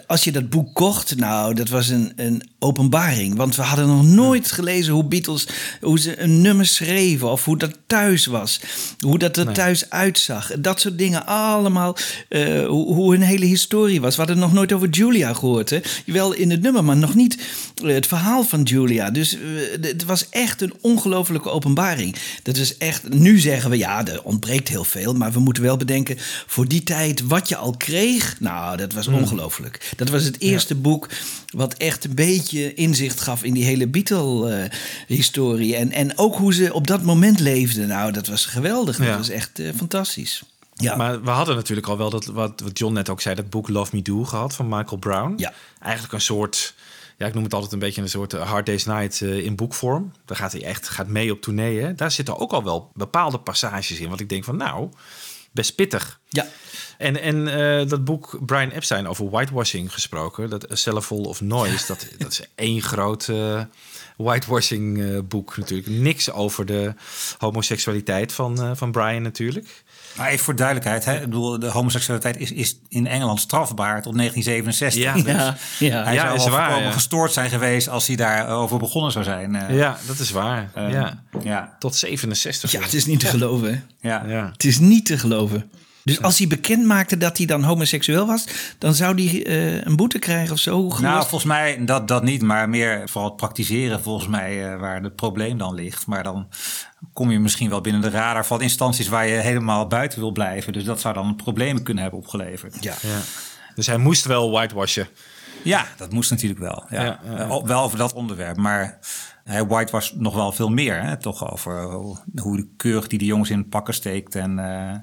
Als 0.06 0.24
je 0.24 0.32
dat 0.32 0.50
boek 0.50 0.74
kocht, 0.74 1.16
nou, 1.16 1.54
dat 1.54 1.68
was 1.68 1.88
een, 1.88 2.12
een 2.16 2.42
openbaring. 2.58 3.36
Want 3.36 3.56
we 3.56 3.62
hadden 3.62 3.86
nog 3.86 4.04
nooit 4.04 4.50
gelezen 4.52 4.92
hoe 4.92 5.04
Beatles, 5.04 5.46
hoe 5.80 5.98
ze 5.98 6.20
een 6.20 6.40
nummer 6.40 6.66
schreven. 6.66 7.30
Of 7.30 7.44
hoe 7.44 7.58
dat 7.58 7.78
thuis 7.86 8.26
was. 8.26 8.60
Hoe 8.98 9.18
dat 9.18 9.36
er 9.36 9.44
Nee. 9.44 9.54
thuis 9.54 9.90
uitzag. 9.90 10.50
Dat 10.58 10.80
soort 10.80 10.98
dingen 10.98 11.26
allemaal. 11.26 11.96
eh, 12.28 12.66
hoe, 12.66 12.94
hoe 12.94 13.12
hun 13.12 13.22
hele 13.22 13.44
historie 13.44 14.00
was. 14.00 14.16
We 14.16 14.22
hadden 14.22 14.38
nog 14.40 14.52
nooit 14.52 14.72
over 14.72 14.88
Julia 14.88 15.32
gehoord. 15.34 15.70
Hè? 15.70 15.80
Wel 16.06 16.32
in 16.32 16.50
het 16.50 16.62
nummer, 16.62 16.84
maar 16.84 16.96
nog 16.96 17.14
niet 17.14 17.38
eh, 17.84 17.94
het 17.94 18.06
verhaal 18.06 18.42
van 18.44 18.62
Julia. 18.62 19.10
Dus 19.10 19.34
eh, 19.34 19.40
het 19.80 20.04
was 20.04 20.28
echt 20.28 20.60
een 20.62 20.74
ongelofelijke 20.80 21.50
openbaring. 21.50 22.16
Dat 22.42 22.56
is 22.56 22.76
echt, 22.76 23.08
nu 23.08 23.38
zeggen 23.38 23.70
we 23.70 23.76
ja, 23.76 24.06
er 24.06 24.22
ontbreekt 24.22 24.68
heel 24.68 24.84
veel. 24.84 25.14
Maar 25.14 25.32
we 25.32 25.40
moeten 25.40 25.62
wel 25.62 25.76
bedenken, 25.76 26.16
voor 26.46 26.68
die 26.68 26.82
tijd 26.82 27.26
wat 27.26 27.48
je 27.48 27.56
al 27.56 27.74
kreeg. 27.76 28.40
Nou, 28.40 28.76
dat 28.76 28.92
was 28.92 29.06
ongelooflijk. 29.06 29.92
Dat 29.96 30.08
was 30.08 30.24
het 30.24 30.40
eerste 30.40 30.74
boek 30.74 31.08
wat 31.50 31.74
echt 31.74 32.04
een 32.04 32.14
beetje 32.14 32.74
inzicht 32.74 33.20
gaf 33.20 33.42
in 33.42 33.54
die 33.54 33.64
hele 33.64 33.88
Beatle-historie. 33.88 35.76
en, 35.76 35.92
en 35.92 36.18
ook 36.18 36.36
hoe 36.36 36.54
ze 36.54 36.72
op 36.72 36.86
dat 36.86 37.02
moment 37.02 37.40
leefden. 37.40 37.88
Nou, 37.88 38.12
dat 38.12 38.26
was 38.26 38.46
geweldig. 38.46 38.96
Dat 38.96 39.16
was 39.16 39.28
echt 39.28 39.58
eh, 39.58 39.68
fantastisch. 39.76 40.42
Ja. 40.74 40.96
Maar 40.96 41.22
we 41.22 41.30
hadden 41.30 41.54
natuurlijk 41.54 41.86
al 41.86 41.98
wel 41.98 42.10
dat, 42.10 42.24
wat, 42.24 42.60
wat 42.60 42.78
John 42.78 42.94
net 42.94 43.08
ook 43.08 43.20
zei, 43.20 43.34
dat 43.34 43.50
boek 43.50 43.68
Love 43.68 43.96
Me 43.96 44.02
Do 44.02 44.24
gehad 44.24 44.54
van 44.54 44.68
Michael 44.68 44.96
Brown. 44.96 45.34
Ja. 45.36 45.52
Eigenlijk 45.80 46.12
een 46.12 46.20
soort, 46.20 46.74
ja, 47.16 47.26
ik 47.26 47.34
noem 47.34 47.44
het 47.44 47.54
altijd 47.54 47.72
een 47.72 47.78
beetje 47.78 48.02
een 48.02 48.08
soort 48.08 48.34
eh, 48.34 48.50
Hard 48.50 48.66
Day's 48.66 48.84
Night 48.84 49.22
eh, 49.22 49.44
in 49.44 49.56
boekvorm. 49.56 50.12
Daar 50.24 50.36
gaat 50.36 50.52
hij 50.52 50.64
echt 50.64 50.88
gaat 50.88 51.08
mee 51.08 51.32
op 51.32 51.40
tournee. 51.40 51.80
Hè? 51.80 51.94
Daar 51.94 52.10
zitten 52.10 52.38
ook 52.38 52.52
al 52.52 52.64
wel 52.64 52.90
bepaalde 52.94 53.38
passages 53.38 54.00
in. 54.00 54.08
Wat 54.08 54.20
ik 54.20 54.28
denk 54.28 54.44
van, 54.44 54.56
nou, 54.56 54.90
best 55.52 55.74
pittig. 55.74 56.20
Ja. 56.28 56.46
En, 56.98 57.20
en 57.20 57.48
eh, 57.48 57.88
dat 57.88 58.04
boek 58.04 58.38
Brian 58.46 58.70
Epstein 58.70 59.08
over 59.08 59.30
whitewashing 59.30 59.92
gesproken, 59.92 60.50
dat 60.50 60.70
A 60.70 60.74
Cellarful 60.74 61.22
of 61.22 61.40
Noise, 61.40 61.86
dat, 61.86 62.06
dat 62.18 62.32
is 62.32 62.42
één 62.54 62.82
groot 62.82 63.30
whitewashing 64.16 65.22
boek 65.28 65.56
natuurlijk. 65.56 65.88
Niks 65.88 66.30
over 66.30 66.66
de 66.66 66.94
homoseksualiteit 67.38 68.32
van, 68.32 68.76
van 68.76 68.92
Brian 68.92 69.22
natuurlijk. 69.22 69.84
Maar 70.16 70.28
even 70.28 70.44
voor 70.44 70.56
duidelijkheid, 70.56 71.04
hè? 71.04 71.14
Ik 71.14 71.20
bedoel, 71.20 71.58
de 71.58 71.66
homoseksualiteit 71.70 72.36
is, 72.38 72.52
is 72.52 72.78
in 72.88 73.06
Engeland 73.06 73.40
strafbaar 73.40 74.02
tot 74.02 74.16
1967. 74.16 75.02
Ja, 75.02 75.12
Dus 75.22 75.24
ja, 75.24 75.54
ja. 75.78 76.04
Hij 76.04 76.14
Ja, 76.14 76.22
zou 76.24 76.34
is 76.36 76.46
waar, 76.48 76.82
ja. 76.82 76.90
gestoord 76.90 77.32
zijn 77.32 77.50
geweest 77.50 77.88
als 77.88 78.06
hij 78.06 78.16
daarover 78.16 78.78
begonnen 78.78 79.12
zou 79.12 79.24
zijn. 79.24 79.54
eh. 79.56 79.76
Ja, 79.76 79.96
dat 80.06 80.18
is 80.18 80.30
waar. 80.30 80.70
Eh, 80.74 80.90
ja. 80.90 81.22
ja. 81.42 81.76
Tot 81.78 81.94
67. 81.96 82.70
Ja, 82.72 82.80
het 82.80 82.94
is 82.94 83.06
niet 83.06 83.20
te 83.20 83.26
geloven. 83.26 83.72
hè? 84.00 84.08
Ja. 84.08 84.22
Ja. 84.26 84.48
Het 84.52 84.64
is 84.64 84.78
niet 84.78 85.06
te 85.06 85.18
geloven. 85.18 85.70
Dus 86.06 86.22
als 86.22 86.38
hij 86.38 86.46
bekend 86.46 86.84
maakte 86.84 87.16
dat 87.16 87.36
hij 87.36 87.46
dan 87.46 87.62
homoseksueel 87.62 88.26
was, 88.26 88.46
dan 88.78 88.94
zou 88.94 89.22
hij 89.22 89.46
eh, 89.46 89.84
een 89.84 89.96
boete 89.96 90.18
krijgen 90.18 90.52
of 90.52 90.58
zo. 90.58 90.88
Nou, 91.00 91.18
volgens 91.20 91.44
mij 91.44 91.84
dat, 91.84 92.08
dat 92.08 92.22
niet, 92.22 92.42
maar 92.42 92.68
meer 92.68 93.08
vooral 93.08 93.28
het 93.28 93.36
praktiseren 93.36 94.02
volgens 94.02 94.28
mij 94.28 94.72
eh, 94.72 94.80
waar 94.80 95.02
het 95.02 95.16
probleem 95.16 95.58
dan 95.58 95.74
ligt. 95.74 96.06
Maar 96.06 96.22
dan 96.22 96.48
kom 97.12 97.30
je 97.30 97.38
misschien 97.38 97.70
wel 97.70 97.80
binnen 97.80 98.02
de 98.02 98.10
radar 98.10 98.46
van 98.46 98.62
instanties 98.62 99.08
waar 99.08 99.26
je 99.26 99.34
helemaal 99.34 99.86
buiten 99.86 100.18
wil 100.18 100.32
blijven. 100.32 100.72
Dus 100.72 100.84
dat 100.84 101.00
zou 101.00 101.14
dan 101.14 101.36
problemen 101.36 101.82
kunnen 101.82 102.02
hebben 102.02 102.20
opgeleverd. 102.20 102.76
Ja. 102.80 102.94
Ja. 103.00 103.18
Dus 103.74 103.86
hij 103.86 103.98
moest 103.98 104.24
wel 104.24 104.50
whitewashen. 104.50 105.08
Ja, 105.62 105.86
dat 105.96 106.12
moest 106.12 106.30
natuurlijk 106.30 106.60
wel. 106.60 106.84
Ja. 106.90 107.04
Ja, 107.04 107.20
ja, 107.24 107.36
ja. 107.38 107.62
Wel 107.62 107.82
over 107.82 107.98
dat 107.98 108.12
onderwerp, 108.12 108.56
maar 108.56 108.98
White 109.46 109.92
was 109.92 110.14
nog 110.14 110.34
wel 110.34 110.52
veel 110.52 110.68
meer. 110.68 111.02
Hè? 111.02 111.16
Toch 111.16 111.52
over 111.52 111.82
hoe, 111.82 112.16
hoe 112.36 112.56
de 112.56 112.68
keurig 112.76 113.06
die 113.06 113.18
de 113.18 113.24
jongens 113.24 113.50
in 113.50 113.68
pakken 113.68 113.94
steekt. 113.94 114.34
En 114.34 114.58
eh, 114.58 114.94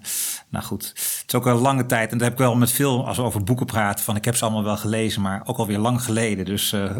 nou 0.49 0.65
goed, 0.65 0.87
het 0.87 1.23
is 1.27 1.35
ook 1.35 1.45
een 1.45 1.53
lange 1.53 1.85
tijd. 1.85 2.11
En 2.11 2.17
dat 2.17 2.27
heb 2.27 2.31
ik 2.31 2.43
wel 2.43 2.55
met 2.55 2.71
veel, 2.71 3.07
als 3.07 3.17
we 3.17 3.23
over 3.23 3.43
boeken 3.43 3.65
praten, 3.65 4.05
van 4.05 4.15
ik 4.15 4.25
heb 4.25 4.35
ze 4.35 4.43
allemaal 4.43 4.63
wel 4.63 4.77
gelezen, 4.77 5.21
maar 5.21 5.41
ook 5.45 5.57
alweer 5.57 5.77
lang 5.77 6.03
geleden. 6.03 6.45
Dus 6.45 6.73
eh, 6.73 6.97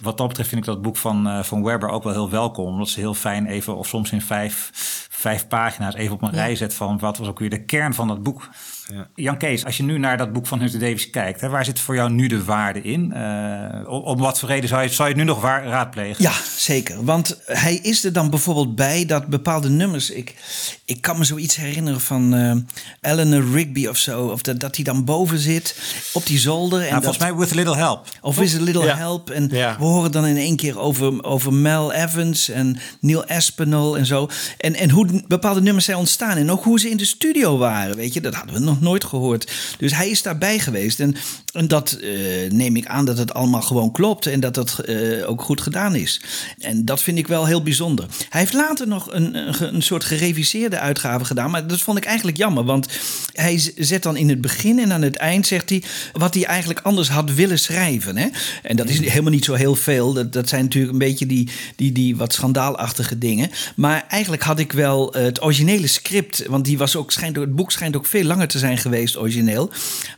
wat 0.00 0.18
dat 0.18 0.28
betreft 0.28 0.48
vind 0.48 0.60
ik 0.60 0.66
dat 0.66 0.82
boek 0.82 0.96
van, 0.96 1.28
eh, 1.28 1.42
van 1.42 1.62
Webber 1.62 1.88
ook 1.88 2.02
wel 2.02 2.12
heel 2.12 2.30
welkom. 2.30 2.66
Omdat 2.66 2.88
ze 2.88 3.00
heel 3.00 3.14
fijn 3.14 3.46
even, 3.46 3.76
of 3.76 3.86
soms 3.86 4.12
in 4.12 4.22
vijf, 4.22 4.70
vijf 5.10 5.48
pagina's, 5.48 5.94
even 5.94 6.14
op 6.14 6.22
een 6.22 6.30
rij 6.30 6.56
zet 6.56 6.74
van 6.74 6.98
wat 6.98 7.18
was 7.18 7.28
ook 7.28 7.38
weer 7.38 7.50
de 7.50 7.64
kern 7.64 7.94
van 7.94 8.08
dat 8.08 8.22
boek. 8.22 8.48
Ja. 8.92 9.08
Jan 9.14 9.36
Kees, 9.38 9.64
als 9.64 9.76
je 9.76 9.82
nu 9.82 9.98
naar 9.98 10.16
dat 10.16 10.32
boek 10.32 10.46
van 10.46 10.60
Hunter 10.60 10.78
Davis 10.80 11.10
kijkt, 11.10 11.40
hè, 11.40 11.48
waar 11.48 11.64
zit 11.64 11.80
voor 11.80 11.94
jou 11.94 12.10
nu 12.10 12.26
de 12.26 12.44
waarde 12.44 12.82
in? 12.82 13.12
Eh, 13.12 13.88
om, 13.88 14.18
wat 14.18 14.38
voor 14.38 14.48
reden 14.48 14.68
zou 14.68 14.82
je, 14.82 14.88
zou 14.88 15.08
je 15.08 15.14
het 15.14 15.22
nu 15.24 15.28
nog 15.28 15.40
waar, 15.40 15.64
raadplegen? 15.66 16.22
Ja, 16.22 16.32
zeker. 16.56 17.04
Want 17.04 17.40
hij 17.46 17.74
is 17.74 18.04
er 18.04 18.12
dan 18.12 18.30
bijvoorbeeld 18.30 18.74
bij 18.74 19.06
dat 19.06 19.26
bepaalde 19.26 19.68
nummers. 19.68 20.10
Ik, 20.10 20.34
ik 20.84 21.00
kan 21.00 21.18
me 21.18 21.24
zoiets 21.24 21.56
herinneren 21.56 22.00
van 22.00 22.34
eh 22.34 23.10
Eleanor 23.12 23.44
Rigby 23.52 23.86
of 23.86 23.96
zo. 23.96 24.26
Of 24.26 24.42
dat, 24.42 24.60
dat 24.60 24.74
hij 24.76 24.84
dan 24.84 25.04
boven 25.04 25.38
zit 25.38 25.76
op 26.12 26.26
die 26.26 26.38
zolder. 26.38 26.78
En 26.80 26.84
Nou, 26.90 26.94
dat, 26.94 27.02
volgens 27.04 27.24
mij 27.24 27.34
With 27.34 27.52
a 27.52 27.54
Little 27.54 27.76
Help. 27.76 28.06
Of 28.20 28.40
is 28.40 28.54
a 28.56 28.60
little 28.60 28.84
Ja. 28.84 28.96
help. 28.96 29.30
En 29.30 29.48
Ja. 29.52 29.76
we 29.78 29.84
horen 29.84 30.12
dan 30.12 30.26
in 30.26 30.36
één 30.36 30.56
keer 30.56 30.78
over, 30.78 31.24
over 31.24 31.52
Mel 31.52 31.92
Evans 31.92 32.48
en 32.48 32.76
Neil 33.00 33.24
Aspinall 33.26 33.94
en 33.94 34.06
zo. 34.06 34.28
En, 34.58 34.74
en 34.74 34.90
hoe 34.90 35.22
bepaalde 35.28 35.60
nummers 35.62 35.84
zijn 35.84 35.96
ontstaan. 35.98 36.36
En 36.36 36.50
ook 36.50 36.64
hoe 36.64 36.80
ze 36.80 36.90
in 36.90 36.96
de 36.96 37.04
studio 37.04 37.58
waren. 37.58 37.96
Weet 37.96 38.14
je, 38.14 38.20
dat 38.20 38.34
hadden 38.34 38.54
we 38.54 38.60
nog 38.60 38.75
nooit 38.80 39.04
gehoord. 39.04 39.52
Dus 39.78 39.94
hij 39.94 40.10
is 40.10 40.22
daarbij 40.22 40.58
geweest. 40.58 41.00
En, 41.00 41.16
en 41.52 41.68
dat 41.68 41.92
eh, 41.92 42.50
neem 42.50 42.76
ik 42.76 42.86
aan 42.86 43.04
dat 43.04 43.18
het 43.18 43.34
allemaal 43.34 43.62
gewoon 43.62 43.92
klopt. 43.92 44.26
En 44.26 44.40
dat 44.40 44.54
dat 44.54 44.78
eh, 44.78 45.28
ook 45.30 45.42
goed 45.42 45.60
gedaan 45.60 45.94
is. 45.94 46.20
En 46.58 46.84
dat 46.84 47.02
vind 47.02 47.18
ik 47.18 47.26
wel 47.26 47.46
heel 47.46 47.62
bijzonder. 47.62 48.06
Hij 48.28 48.40
heeft 48.40 48.52
later 48.52 48.88
nog 48.88 49.12
een, 49.12 49.36
een, 49.74 49.82
soort 49.82 50.04
gereviseerde 50.04 50.78
uitgave 50.78 51.24
gedaan. 51.24 51.50
Maar 51.50 51.66
dat 51.66 51.80
vond 51.80 51.98
ik 51.98 52.04
eigenlijk 52.04 52.36
jammer. 52.36 52.64
Want 52.64 52.88
hij 53.32 53.72
zet 53.76 54.02
dan 54.02 54.16
in 54.16 54.28
het 54.28 54.40
begin 54.40 54.78
en 54.78 54.92
aan 54.92 55.02
het 55.02 55.16
eind 55.16 55.46
zegt 55.46 55.70
hij 55.70 55.82
wat 56.12 56.34
hij 56.34 56.44
eigenlijk 56.44 56.80
anders 56.80 57.08
had 57.08 57.34
willen 57.34 57.58
schrijven. 57.58 58.16
Hè? 58.16 58.26
En 58.62 58.76
dat 58.76 58.88
is 58.88 58.98
helemaal 58.98 59.32
niet 59.32 59.44
zo 59.44 59.54
heel 59.54 59.74
veel. 59.74 60.12
Dat, 60.12 60.32
dat 60.32 60.48
zijn 60.48 60.62
natuurlijk 60.62 60.92
een 60.92 60.98
beetje 60.98 61.26
die, 61.26 61.48
die, 61.76 61.92
die 61.92 62.16
wat 62.16 62.32
schandaalachtige 62.32 63.18
dingen. 63.18 63.50
Maar 63.76 64.04
eigenlijk 64.08 64.42
had 64.42 64.58
ik 64.58 64.72
wel 64.72 65.14
eh, 65.14 65.22
het 65.22 65.42
originele 65.42 65.86
script. 65.86 66.46
Want 66.46 66.64
die 66.64 66.78
was 66.78 66.96
ook, 66.96 67.12
schijnt, 67.12 67.36
het 67.36 67.56
boek 67.56 67.72
schijnt 67.72 67.96
ook 67.96 68.06
veel 68.06 68.24
langer 68.24 68.48
te 68.48 68.58
zijn 68.58 68.65
geweest, 68.74 69.16
origineel. 69.16 69.70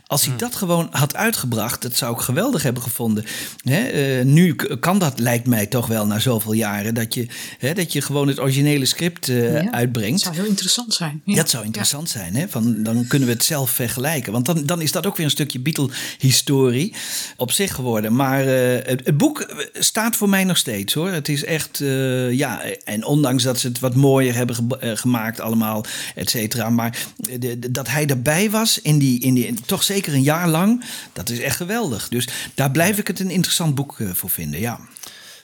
Als 0.07 0.25
hij 0.25 0.35
dat 0.37 0.55
gewoon 0.55 0.87
had 0.91 1.15
uitgebracht, 1.15 1.81
dat 1.81 1.95
zou 1.95 2.13
ik 2.15 2.19
geweldig 2.21 2.63
hebben 2.63 2.83
gevonden. 2.83 3.25
Hè? 3.63 3.79
eh, 3.87 4.25
nu 4.25 4.55
kan 4.79 4.99
dat, 4.99 5.19
lijkt 5.19 5.47
mij 5.47 5.65
toch 5.65 5.87
wel 5.87 6.05
na 6.05 6.19
zoveel 6.19 6.53
jaren, 6.53 6.93
dat 6.93 7.13
je, 7.13 7.27
hè, 7.59 7.73
dat 7.73 7.93
je 7.93 8.01
gewoon 8.01 8.27
het 8.27 8.39
originele 8.39 8.85
script 8.85 9.29
eh, 9.29 9.61
Ja, 9.63 9.71
uitbrengt. 9.71 10.11
Dat 10.11 10.21
zou 10.21 10.35
heel 10.35 10.45
interessant 10.45 10.93
zijn. 10.93 11.21
Ja. 11.25 11.35
Dat 11.35 11.49
zou 11.49 11.65
interessant 11.65 12.09
zijn, 12.09 12.35
hè? 12.35 12.47
Van, 12.49 12.83
dan 12.83 13.07
kunnen 13.07 13.27
we 13.27 13.33
het 13.33 13.43
zelf 13.43 13.69
vergelijken. 13.69 14.31
Want 14.31 14.45
dan, 14.45 14.65
dan 14.65 14.81
is 14.81 14.91
dat 14.91 15.05
ook 15.05 15.15
weer 15.17 15.25
een 15.25 15.31
stukje 15.31 15.59
Beatle-historie 15.59 16.93
op 17.37 17.51
zich 17.51 17.75
geworden. 17.75 18.15
Maar 18.15 18.41
eh, 18.47 18.85
het, 18.85 19.01
het 19.05 19.17
boek 19.17 19.53
staat 19.73 20.15
voor 20.15 20.29
mij 20.29 20.43
nog 20.43 20.57
steeds, 20.57 20.93
hoor. 20.93 21.09
Het 21.09 21.29
is 21.29 21.43
echt, 21.43 21.81
eh, 21.81 22.31
ja, 22.31 22.61
en 22.83 23.05
ondanks 23.05 23.43
dat 23.43 23.59
ze 23.59 23.67
het 23.67 23.79
wat 23.79 23.95
mooier 23.95 24.35
hebben 24.35 24.55
ge- 24.55 24.95
gemaakt 24.97 25.39
allemaal, 25.39 25.85
et 26.15 26.29
cetera. 26.29 26.69
Maar 26.69 26.97
de- 27.39 27.59
de- 27.59 27.71
dat 27.71 27.87
hij 27.87 28.05
was, 28.47 28.81
in 28.81 28.97
die, 28.97 29.19
in 29.19 29.33
die, 29.33 29.53
toch 29.53 29.83
zeker 29.83 30.13
een 30.13 30.23
jaar 30.23 30.47
lang, 30.47 30.83
dat 31.13 31.29
is 31.29 31.39
echt 31.39 31.55
geweldig. 31.55 32.07
Dus 32.07 32.27
daar 32.53 32.71
blijf 32.71 32.97
ik 32.97 33.07
het 33.07 33.19
een 33.19 33.29
interessant 33.29 33.75
boek 33.75 33.99
eh, 33.99 34.09
voor 34.13 34.29
vinden, 34.29 34.59
ja. 34.59 34.79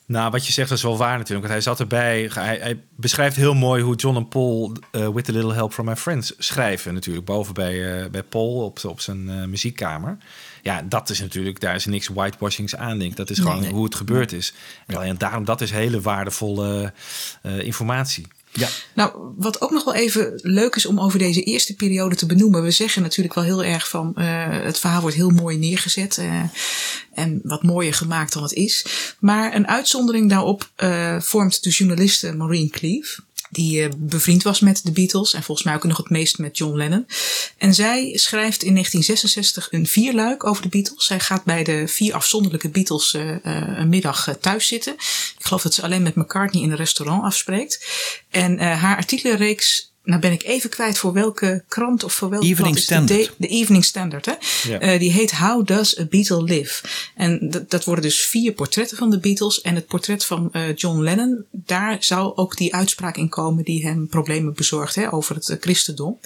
Nou, 0.08 0.31
wat 0.31 0.45
je 0.47 0.53
zegt 0.53 0.71
is 0.71 0.81
wel 0.81 0.97
waar 0.97 1.17
natuurlijk. 1.17 1.47
Want 1.47 1.51
hij 1.53 1.62
zat 1.62 1.79
erbij. 1.79 2.29
Hij, 2.34 2.58
hij 2.62 2.79
beschrijft 2.95 3.36
heel 3.36 3.53
mooi 3.53 3.84
hoe 3.84 3.95
John 3.95 4.17
en 4.17 4.27
Paul 4.27 4.71
eh, 4.91 5.08
With 5.08 5.29
a 5.29 5.31
Little 5.31 5.53
Help 5.53 5.73
from 5.73 5.86
My 5.86 5.95
Friends 5.95 6.34
schrijven. 6.38 6.93
Natuurlijk 6.93 7.25
boven 7.25 7.53
bij, 7.53 8.03
eh, 8.03 8.10
bij 8.10 8.23
Paul 8.23 8.63
op, 8.63 8.86
op 8.86 8.99
zijn 8.99 9.49
muziekkamer. 9.49 10.17
Ja, 10.62 10.81
dat 10.81 11.10
is 11.10 11.19
natuurlijk, 11.19 11.60
daar 11.60 11.75
is 11.75 11.86
niks 11.86 12.08
whitewashings 12.08 12.75
aan, 12.75 12.97
denk 12.97 13.12
ik. 13.12 13.17
Dat 13.17 13.29
is 13.29 13.39
gewoon 13.39 13.60
nee. 13.60 13.71
hoe 13.71 13.84
het 13.84 13.95
gebeurd 13.95 14.31
is. 14.31 14.53
En 14.88 15.17
daarom, 15.17 15.45
dat 15.45 15.62
is 15.62 15.71
hele 15.71 16.01
waardevolle 16.01 16.93
informatie. 17.41 18.27
Ja. 18.56 18.68
Nou, 18.94 19.34
wat 19.38 19.62
ook 19.62 19.72
nog 19.72 19.84
wel 19.84 19.94
even 19.94 20.39
leuk 20.44 20.76
is 20.76 20.86
om 20.86 21.00
over 21.00 21.20
deze 21.20 21.44
eerste 21.44 21.76
periode 21.76 22.15
te 22.15 22.26
benoemen. 22.26 22.63
We 22.63 22.72
zeggen 22.72 23.02
natuurlijk 23.02 23.36
wel 23.36 23.44
heel 23.44 23.63
erg 23.63 23.89
van 23.89 24.15
eh, 24.15 24.26
het 24.50 24.80
verhaal 24.80 25.02
wordt 25.02 25.15
heel 25.15 25.30
mooi 25.30 25.58
neergezet 25.58 26.18
eh, 26.18 26.41
en 27.13 27.39
wat 27.44 27.63
mooier 27.63 27.94
gemaakt 27.94 28.34
dan 28.34 28.44
het 28.44 28.54
is. 28.54 28.86
Maar 29.20 29.56
een 29.56 29.68
uitzondering 29.68 30.30
daarop 30.30 30.70
eh, 30.76 31.20
vormt 31.22 31.63
de 31.63 31.70
journaliste 31.70 32.36
Maureen 32.36 32.70
Cleave. 32.70 33.22
Die 33.56 33.84
eh, 33.84 33.89
bevriend 33.98 34.44
was 34.44 34.60
met 34.60 34.82
de 34.84 34.91
Beatles 34.91 35.34
en 35.34 35.44
volgens 35.44 35.68
mij 35.68 35.76
ook 35.76 35.84
nog 35.84 35.98
het 35.98 36.10
meest 36.10 36.38
met 36.38 36.58
John 36.58 36.78
Lennon. 36.78 37.06
En 37.58 37.74
zij 37.74 38.18
schrijft 38.18 38.63
in 38.63 38.72
1966 38.72 39.68
een 39.72 39.88
vierluik 39.88 40.46
over 40.46 40.62
de 40.63 40.70
Beatles. 40.70 41.06
Zij 41.06 41.20
gaat 41.20 41.44
bij 41.44 41.63
de 41.63 41.88
vier 41.88 42.13
afzonderlijke 42.13 42.70
Beatles 42.70 43.13
eh, 43.13 43.30
eh, 43.32 43.78
een 43.78 43.89
middag 43.89 44.36
thuis 44.41 44.68
zitten. 44.68 44.94
Ik 45.38 45.46
geloof 45.46 45.62
dat 45.62 45.74
ze 45.74 45.82
alleen 45.82 46.04
met 46.04 46.15
McCartney 46.15 46.63
in 46.63 46.72
een 46.72 46.78
restaurant 46.78 47.24
afspreekt. 47.24 47.86
En 48.30 48.60
eh, 48.60 48.82
haar 48.82 48.96
artikelenreeks, 48.96 49.94
nou 50.06 50.22
ben 50.22 50.32
ik 50.32 50.44
even 50.44 50.70
kwijt 50.70 50.98
voor 50.98 51.13
welke 51.13 51.63
krant 51.68 52.04
of 52.04 52.13
voor 52.13 52.30
welke 52.30 52.46
Evening 52.46 52.86
krant 52.86 53.10
is 53.10 53.15
de 53.15 53.15
Standard. 53.15 53.38
Da- 53.39 53.48
de 53.48 53.48
Evening 53.48 53.86
Standard, 53.86 54.26
hè? 54.26 54.34
Ja. 54.68 54.80
Eh, 54.80 55.00
die 55.00 55.12
heet 55.12 55.32
How 55.32 55.68
Does 55.68 56.00
a 56.00 56.06
Beatle 56.06 56.44
Live? 56.44 56.84
En 57.15 57.50
dat, 57.50 57.70
dat 57.70 57.84
worden 57.84 58.04
dus 58.04 58.26
vier 58.26 58.52
portretten 58.52 58.98
van 58.98 59.10
de 59.10 59.20
Beatles. 59.20 59.62
En 59.62 59.76
het 59.76 59.86
portret 59.86 60.26
van 60.26 60.50
eh, 60.52 60.76
John 60.76 61.00
Lennon, 61.00 61.46
daar 61.52 61.98
zou 62.00 62.36
ook 62.36 62.58
die 62.58 62.76
uitspraak 62.76 63.18
in 63.18 63.30
komen 63.30 63.63
die 63.63 63.86
hem 63.86 64.08
problemen 64.08 64.54
bezorgt 64.54 64.96
hè, 64.96 65.13
over 65.13 65.36
het 65.36 65.50
eh, 65.50 65.58
christendom. 65.60 66.20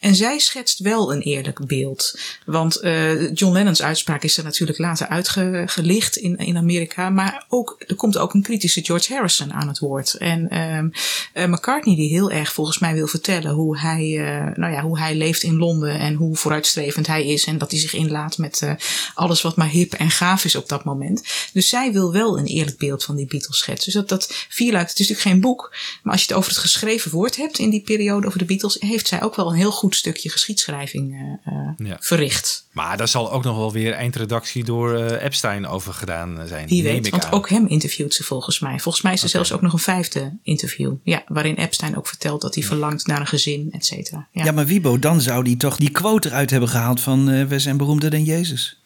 En 0.00 0.14
zij 0.14 0.38
schetst 0.38 0.78
wel 0.78 1.12
een 1.12 1.20
eerlijk 1.20 1.66
beeld. 1.66 2.18
Want 2.46 2.76
eh, 2.76 3.32
John 3.34 3.52
Lennon's 3.52 3.82
uitspraak 3.82 4.22
is 4.22 4.36
er 4.36 4.44
natuurlijk 4.44 4.78
later 4.78 5.06
uitgelicht 5.06 6.16
in, 6.16 6.36
in 6.36 6.56
Amerika. 6.56 7.10
Maar 7.10 7.44
ook, 7.48 7.76
er 7.86 7.94
komt 7.94 8.18
ook 8.18 8.34
een 8.34 8.42
kritische 8.42 8.84
George 8.84 9.12
Harrison 9.12 9.52
aan 9.52 9.68
het 9.68 9.78
woord. 9.78 10.14
En 10.14 10.48
ehm, 10.48 10.88
eh, 11.32 11.46
McCartney 11.46 11.96
die 11.96 12.08
heel 12.08 12.30
erg 12.30 12.52
volgens 12.52 12.78
mij 12.78 12.94
wil 12.94 13.06
vertellen 13.12 13.50
hoe 13.50 13.78
hij, 13.78 14.00
eh, 14.18 14.56
nou 14.56 14.72
ja, 14.72 14.82
hoe 14.82 14.98
hij 14.98 15.14
leeft 15.14 15.42
in 15.42 15.56
Londen. 15.56 15.98
En 15.98 16.14
hoe 16.14 16.36
vooruitstrevend 16.36 17.06
hij 17.06 17.26
is. 17.26 17.44
En 17.44 17.58
dat 17.58 17.70
hij 17.70 17.80
zich 17.80 17.94
inlaat 17.94 18.38
met 18.38 18.62
eh, 18.62 18.72
alles 19.14 19.42
wat 19.42 19.56
maar 19.56 19.68
hip 19.68 19.92
en 19.92 20.10
gaaf 20.10 20.44
is 20.44 20.56
op 20.56 20.68
dat 20.68 20.84
moment. 20.84 21.22
Dus 21.52 21.68
zij 21.68 21.92
wil 21.92 22.12
wel 22.12 22.38
een 22.38 22.46
eerlijk 22.46 22.78
beeld 22.78 23.04
van 23.04 23.16
die 23.16 23.26
Beatles 23.26 23.58
schetsen. 23.58 23.92
Dus 23.92 24.00
dat, 24.00 24.08
dat 24.08 24.46
vierluik, 24.48 24.88
het 24.88 24.98
is 24.98 25.08
natuurlijk 25.08 25.28
geen 25.28 25.40
boek. 25.40 25.74
Maar 26.02 26.12
als 26.12 26.22
je 26.22 26.28
het 26.28 26.36
over 26.36 26.50
het 26.50 26.60
geschreven 26.60 27.10
woord 27.10 27.36
hebt 27.36 27.58
in 27.58 27.70
die 27.70 27.82
periode 27.82 28.26
over 28.26 28.38
de 28.38 28.44
Beatles. 28.44 28.76
Heeft 28.80 29.08
zij 29.08 29.22
ook 29.22 29.36
wel 29.36 29.48
een 29.48 29.56
heel 29.56 29.72
goed 29.72 29.94
stukje 29.96 30.30
geschiedschrijving 30.30 31.38
eh, 31.44 31.86
Ja. 31.86 31.96
verricht. 32.00 32.66
Maar 32.72 32.96
daar 32.96 33.08
zal 33.08 33.32
ook 33.32 33.44
nog 33.44 33.56
wel 33.56 33.72
weer 33.72 33.92
eindredactie 33.92 34.64
door 34.64 34.96
eh, 34.96 35.24
Epstein 35.24 35.66
over 35.66 35.94
gedaan 35.94 36.38
zijn. 36.46 36.68
Wie 36.68 36.82
weet, 36.82 37.06
ik 37.06 37.10
want 37.10 37.24
aan. 37.24 37.32
ook 37.32 37.48
hem 37.48 37.66
interviewt 37.66 38.14
ze 38.14 38.24
volgens 38.24 38.60
mij. 38.60 38.80
Volgens 38.80 39.04
mij 39.04 39.12
is 39.12 39.22
er 39.22 39.28
zelfs 39.28 39.52
ook 39.52 39.60
nog 39.60 39.72
een 39.72 39.78
vijfde 39.78 40.38
interview. 40.42 40.94
Ja, 41.02 41.22
waarin 41.26 41.54
Epstein 41.54 41.96
ook 41.96 42.06
vertelt 42.06 42.40
dat 42.40 42.54
hij 42.54 42.64
verlangt 42.64 43.06
naar 43.06 43.20
een 43.20 43.26
gezin, 43.26 43.68
et 43.72 43.86
cetera. 43.86 44.28
Ja. 44.32 44.44
Ja. 44.44 44.52
maar 44.52 44.66
Wiebo, 44.66 44.98
dan 44.98 45.20
zou 45.20 45.44
die 45.44 45.56
toch 45.56 45.76
die 45.76 45.90
quote 45.90 46.28
eruit 46.28 46.50
hebben 46.50 46.68
gehaald 46.68 47.00
van 47.00 47.30
eh, 47.30 47.44
we 47.44 47.58
zijn 47.58 47.76
beroemder 47.76 48.10
dan 48.10 48.24
Jezus. 48.24 48.80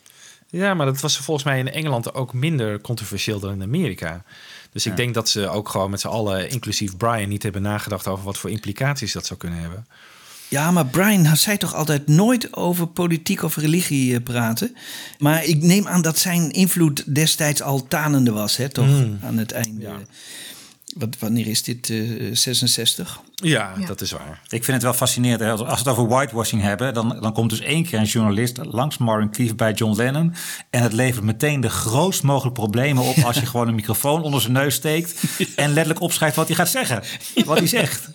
Ja, 0.50 0.74
maar 0.74 0.86
dat 0.86 1.00
was 1.00 1.18
volgens 1.18 1.46
mij 1.46 1.58
in 1.58 1.70
Engeland 1.70 2.14
ook 2.14 2.32
minder 2.32 2.80
controversieel 2.80 3.40
dan 3.40 3.52
in 3.52 3.62
Amerika. 3.62 4.24
Dus 4.72 4.86
ik 4.86 4.96
denk 4.96 5.14
dat 5.14 5.28
ze 5.28 5.48
ook 5.48 5.68
gewoon 5.68 5.90
met 5.90 6.00
z'n 6.00 6.06
allen, 6.06 6.50
inclusief 6.50 6.96
Brian, 6.96 7.28
niet 7.28 7.42
hebben 7.42 7.62
nagedacht 7.62 8.06
over 8.06 8.24
wat 8.24 8.38
voor 8.38 8.50
implicaties 8.50 9.12
dat 9.12 9.26
zou 9.26 9.38
kunnen 9.38 9.58
hebben. 9.58 9.86
Ja, 10.48 10.70
maar 10.70 10.86
Brian 10.86 11.36
zei 11.36 11.56
toch 11.56 11.74
altijd 11.74 12.06
nooit 12.06 12.56
over 12.56 12.86
politiek 12.86 13.42
of 13.42 13.56
religie 13.56 14.14
eh, 14.14 14.22
praten. 14.22 14.76
Maar 15.18 15.44
ik 15.44 15.62
neem 15.62 15.86
aan 15.86 16.02
dat 16.02 16.18
zijn 16.18 16.50
invloed 16.50 17.14
destijds 17.14 17.62
al 17.62 17.86
tanende 17.86 18.30
was, 18.30 18.56
hè, 18.56 18.68
toch? 18.68 18.86
Mm. 18.86 19.18
Aan 19.22 19.38
het 19.38 19.52
einde. 19.52 20.06
Wat, 20.94 21.16
wanneer 21.18 21.46
is 21.46 21.62
dit? 21.62 21.90
eh 21.90 21.98
66? 22.32 23.20
Ja, 23.42 23.72
dat 23.86 24.00
is 24.00 24.12
waar. 24.12 24.40
Ik 24.48 24.64
vind 24.64 24.66
het 24.66 24.82
wel 24.82 24.92
fascinerend. 24.92 25.40
hè. 25.40 25.50
Als 25.50 25.60
we 25.60 25.66
het 25.70 25.88
over 25.88 26.08
whitewashing 26.08 26.62
hebben, 26.62 26.94
dan, 26.94 27.16
dan 27.20 27.32
komt 27.32 27.50
dus 27.50 27.60
één 27.60 27.84
keer 27.84 27.98
een 27.98 28.04
journalist 28.04 28.58
langs 28.62 28.98
Marvin 28.98 29.30
Cleave 29.30 29.54
bij 29.54 29.72
John 29.72 29.96
Lennon. 29.96 30.34
En 30.70 30.82
het 30.82 30.92
levert 30.92 31.24
meteen 31.24 31.60
de 31.60 31.68
grootst 31.70 32.22
mogelijke 32.22 32.60
problemen 32.60 33.02
op 33.04 33.16
als 33.24 33.38
je 33.38 33.46
gewoon 33.46 33.68
een 33.68 33.74
microfoon 33.74 34.22
onder 34.22 34.40
zijn 34.40 34.52
neus 34.52 34.74
steekt. 34.74 35.14
En 35.56 35.68
letterlijk 35.68 36.00
opschrijft 36.00 36.36
wat 36.36 36.46
hij 36.46 36.56
gaat 36.56 36.68
zeggen. 36.68 37.02
Wat 37.44 37.58
hij 37.58 37.66
zegt. 37.66 38.08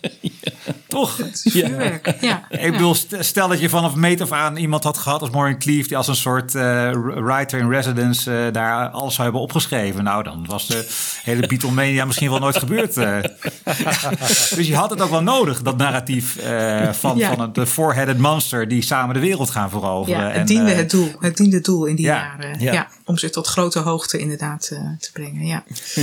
Toch? 0.88 1.18
vuurwerk, 1.32 2.14
ja. 2.20 2.50
Ik 2.50 2.72
bedoel, 2.72 2.94
st- 2.94 3.16
stel 3.18 3.48
dat 3.48 3.60
je 3.60 3.68
vanaf 3.68 3.94
meet 3.94 4.20
af 4.20 4.32
aan 4.32 4.56
iemand 4.56 4.84
had 4.84 4.98
gehad 4.98 5.20
als 5.20 5.30
Maureen 5.30 5.58
Cleave, 5.58 5.88
die 5.88 5.96
als 5.96 6.08
een 6.08 6.16
soort 6.16 6.54
eh, 6.54 6.90
writer 7.14 7.58
in 7.58 7.68
residence 7.70 8.36
eh, 8.46 8.52
daar 8.52 8.88
alles 8.88 9.12
zou 9.12 9.22
hebben 9.22 9.40
opgeschreven. 9.42 10.04
Nou, 10.04 10.22
dan 10.22 10.44
was 10.46 10.66
de 10.66 10.88
hele 11.22 11.46
Beatlemania 11.46 12.04
misschien 12.04 12.30
wel 12.30 12.38
nooit 12.38 12.56
gebeurd. 12.56 12.96
eh. 12.96 13.18
dus 14.56 14.66
je 14.66 14.76
had 14.76 14.90
het 14.90 15.00
ook 15.00 15.10
wel 15.12 15.22
nodig, 15.22 15.62
dat 15.62 15.76
narratief 15.76 16.36
eh, 16.36 16.92
van, 16.92 17.18
Ja. 17.18 17.28
van 17.34 17.40
het 17.40 17.54
de 17.54 17.66
four-headed 17.66 18.18
monster 18.18 18.68
die 18.68 18.82
samen 18.82 19.14
de 19.14 19.20
wereld 19.20 19.50
gaan 19.50 19.70
veroveren. 19.70 20.20
Ja, 20.20 20.30
En, 20.32 20.38
het 20.38 20.48
diende 20.48 20.70
eh, 20.70 20.76
het 20.76 20.90
doel. 20.90 21.08
Het 21.20 21.36
diende 21.36 21.56
het 21.56 21.64
doel 21.64 21.84
in 21.84 21.96
die 21.96 22.04
ja, 22.06 22.14
jaren. 22.16 22.60
ja. 22.60 22.72
Ja. 22.72 22.88
om 23.04 23.18
ze 23.18 23.30
tot 23.30 23.46
grote 23.46 23.78
hoogte 23.78 24.18
inderdaad 24.18 24.68
eh, 24.72 24.78
te 25.00 25.12
brengen. 25.12 25.46
Ja. 25.46 25.64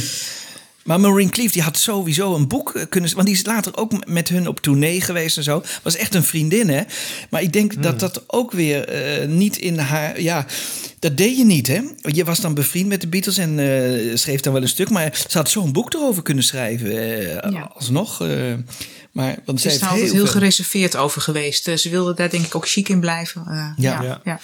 Maar 0.83 0.99
Maureen 0.99 1.29
Cleave 1.29 1.51
die 1.51 1.61
had 1.61 1.77
sowieso 1.77 2.35
een 2.35 2.47
boek 2.47 2.85
kunnen... 2.89 3.13
Want 3.15 3.25
die 3.27 3.35
is 3.35 3.45
later 3.45 3.77
ook 3.77 4.07
met 4.07 4.29
hun 4.29 4.47
op 4.47 4.59
tournee 4.59 5.01
geweest 5.01 5.37
en 5.37 5.43
zo. 5.43 5.63
Was 5.83 5.95
echt 5.95 6.15
een 6.15 6.23
vriendin, 6.23 6.69
hè? 6.69 6.81
Maar 7.29 7.41
ik 7.41 7.53
denk 7.53 7.83
dat 7.83 7.99
dat 7.99 8.23
ook 8.27 8.51
weer 8.51 8.87
eh, 8.87 9.27
niet 9.27 9.57
in 9.57 9.77
haar... 9.77 10.21
Ja, 10.21 10.45
dat 10.99 11.17
deed 11.17 11.37
je 11.37 11.45
niet, 11.45 11.67
hè? 11.67 11.79
Je 12.01 12.23
was 12.23 12.39
dan 12.39 12.53
bevriend 12.53 12.87
met 12.87 13.01
de 13.01 13.07
Beatles 13.07 13.37
en 13.37 13.59
eh, 13.59 14.15
schreef 14.15 14.41
dan 14.41 14.53
wel 14.53 14.61
een 14.61 14.67
stuk. 14.67 14.89
Maar 14.89 15.23
ze 15.29 15.37
had 15.37 15.49
zo'n 15.49 15.71
boek 15.71 15.93
erover 15.93 16.23
kunnen 16.23 16.43
schrijven. 16.43 16.91
eh, 17.41 17.51
Ja. 17.51 17.71
Alsnog. 17.73 18.23
Maar, 19.25 19.37
want 19.45 19.61
Ze 19.61 19.67
is 19.67 19.79
daar 19.79 19.89
altijd 19.89 20.11
heel 20.11 20.23
veel- 20.23 20.31
gereserveerd 20.31 20.95
over 20.95 21.21
geweest. 21.21 21.67
Eh, 21.67 21.75
ze 21.75 21.89
wilde 21.89 22.13
daar 22.13 22.29
denk 22.29 22.45
ik 22.45 22.55
ook 22.55 22.67
chic 22.67 22.89
in 22.89 22.99
blijven. 22.99 23.41
Eh, 23.47 23.53
Ja. 23.55 23.73
ja. 23.77 24.01
Ja. 24.01 24.21
Ja. 24.23 24.39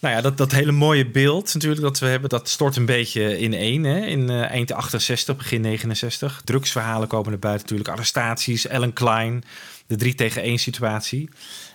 Nou 0.00 0.14
ja, 0.14 0.20
dat, 0.20 0.36
dat 0.36 0.52
hele 0.52 0.72
mooie 0.72 1.06
beeld 1.10 1.54
natuurlijk 1.54 1.80
dat 1.82 1.98
we 1.98 2.06
hebben, 2.06 2.28
dat 2.28 2.48
stort 2.48 2.76
een 2.76 2.86
beetje 2.86 3.38
in 3.38 3.54
één. 3.54 3.84
Hè? 3.84 4.06
In 4.06 4.30
eh, 4.30 4.50
eind 4.50 4.72
68, 4.72 5.36
begin 5.36 5.60
69. 5.60 6.40
Drugsverhalen 6.44 7.08
komen 7.08 7.30
naar 7.30 7.38
buiten 7.38 7.62
natuurlijk. 7.62 7.90
Arrestaties, 7.90 8.66
Ellen 8.66 8.92
Klein, 8.92 9.44
de 9.86 9.96
drie 9.96 10.14
tegen 10.14 10.42
één 10.42 10.58
situatie. 10.58 11.28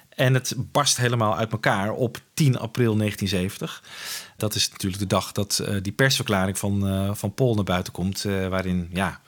En 0.10 0.34
het 0.34 0.54
barst 0.58 0.98
helemaal 0.98 1.38
uit 1.38 1.52
elkaar 1.52 1.92
op 1.92 2.18
10 2.34 2.60
april 2.60 2.96
1970. 2.96 3.84
Dat 4.38 4.56
is 4.56 4.70
natuurlijk 4.70 5.02
de 5.02 5.08
dag 5.08 5.32
dat 5.32 5.60
eh, 5.66 5.76
die 5.82 5.92
persverklaring 5.94 6.58
van, 6.58 6.88
eh, 6.88 7.10
van 7.14 7.34
Paul 7.34 7.56
naar 7.56 7.64
buiten 7.64 7.94
komt. 7.94 8.26
eh, 8.26 8.48
waarin, 8.48 8.90
ja, 8.94 9.20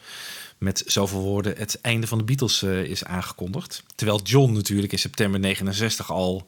met 0.57 0.83
zoveel 0.85 1.21
woorden 1.21 1.57
het 1.57 1.81
einde 1.81 2.07
van 2.07 2.17
de 2.17 2.23
Beatles 2.23 2.61
eh, 2.61 2.83
is 2.83 3.03
aangekondigd. 3.03 3.83
Terwijl 3.95 4.21
John 4.23 4.53
natuurlijk 4.53 4.91
in 4.91 4.99
september 4.99 5.39
69 5.39 6.11
al 6.11 6.45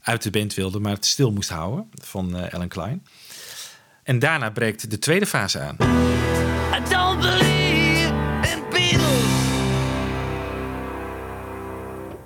uit 0.00 0.22
de 0.22 0.30
band 0.30 0.54
wilde, 0.54 0.78
maar 0.78 0.92
het 0.92 1.06
stil 1.06 1.32
moest 1.32 1.48
houden 1.48 1.90
van 2.02 2.36
eh, 2.36 2.52
Ellen 2.52 2.68
Klein. 2.68 3.06
En 4.02 4.18
daarna 4.18 4.50
breekt 4.50 4.90
de 4.90 4.98
tweede 4.98 5.26
fase 5.26 5.58
aan. 5.58 5.76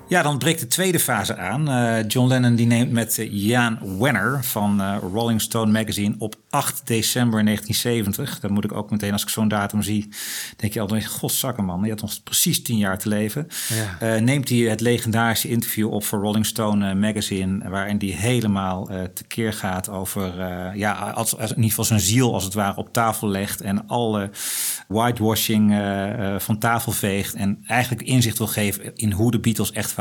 Ja, 0.09 0.23
dan 0.23 0.39
breekt 0.39 0.61
de 0.61 0.67
tweede 0.67 1.01
fase 1.01 1.37
aan. 1.37 1.69
Eh, 1.69 2.09
John 2.09 2.29
Lennon 2.29 2.55
die 2.55 2.67
neemt 2.67 2.93
met 2.93 3.19
eh, 3.19 3.29
Jan 3.31 3.99
Wenner 3.99 4.45
van 4.45 4.81
eh, 4.81 4.97
Rolling 5.13 5.41
Stone 5.41 5.73
Magazine 5.73 6.15
op 6.19 6.35
8 6.51 6.87
december 6.87 7.45
1970. 7.45 8.41
Dan 8.41 8.53
moet 8.53 8.65
ik 8.65 8.73
ook 8.73 8.91
meteen, 8.91 9.13
als 9.13 9.23
ik 9.23 9.29
zo'n 9.29 9.49
datum 9.49 9.83
zie, 9.83 10.09
denk 10.57 10.73
je 10.73 10.81
altijd, 10.81 11.07
godzakken 11.07 11.65
man, 11.65 11.83
je 11.83 11.91
had 11.91 12.01
nog 12.01 12.23
precies 12.23 12.63
tien 12.63 12.79
jaar 12.79 12.99
te 12.99 13.09
leven. 13.09 13.49
Ja. 13.69 14.15
Eh, 14.15 14.21
neemt 14.21 14.49
hij 14.49 14.59
het 14.59 14.81
legendarische 14.81 15.49
interview 15.49 15.93
op 15.93 16.05
voor 16.05 16.21
Rolling 16.21 16.47
Stone 16.47 16.89
eh, 16.89 16.97
Magazine, 16.97 17.69
waarin 17.69 17.97
hij 17.99 18.09
helemaal 18.09 18.89
eh, 18.91 19.03
tekeer 19.03 19.53
gaat 19.53 19.89
over, 19.89 20.41
eh, 20.41 20.75
ja, 20.75 20.93
als, 20.93 21.37
als, 21.37 21.51
in 21.51 21.57
ieder 21.57 21.71
geval 21.71 21.85
zijn 21.85 22.01
ziel 22.01 22.35
als 22.35 22.45
het 22.45 22.55
ware 22.55 22.77
op 22.77 22.93
tafel 22.93 23.29
legt 23.29 23.61
en 23.61 23.87
alle 23.87 24.31
whitewashing 24.89 25.71
eh, 25.71 26.35
eh, 26.35 26.41
van 26.41 26.59
tafel 26.59 26.93
veegt 26.93 27.35
en 27.35 27.59
eigenlijk 27.67 28.09
inzicht 28.09 28.39
wil 28.39 28.47
geven 28.47 28.97
in 28.97 29.13
hoe 29.13 29.31
de 29.31 29.41
Beatles 29.41 29.73
echt 29.73 29.95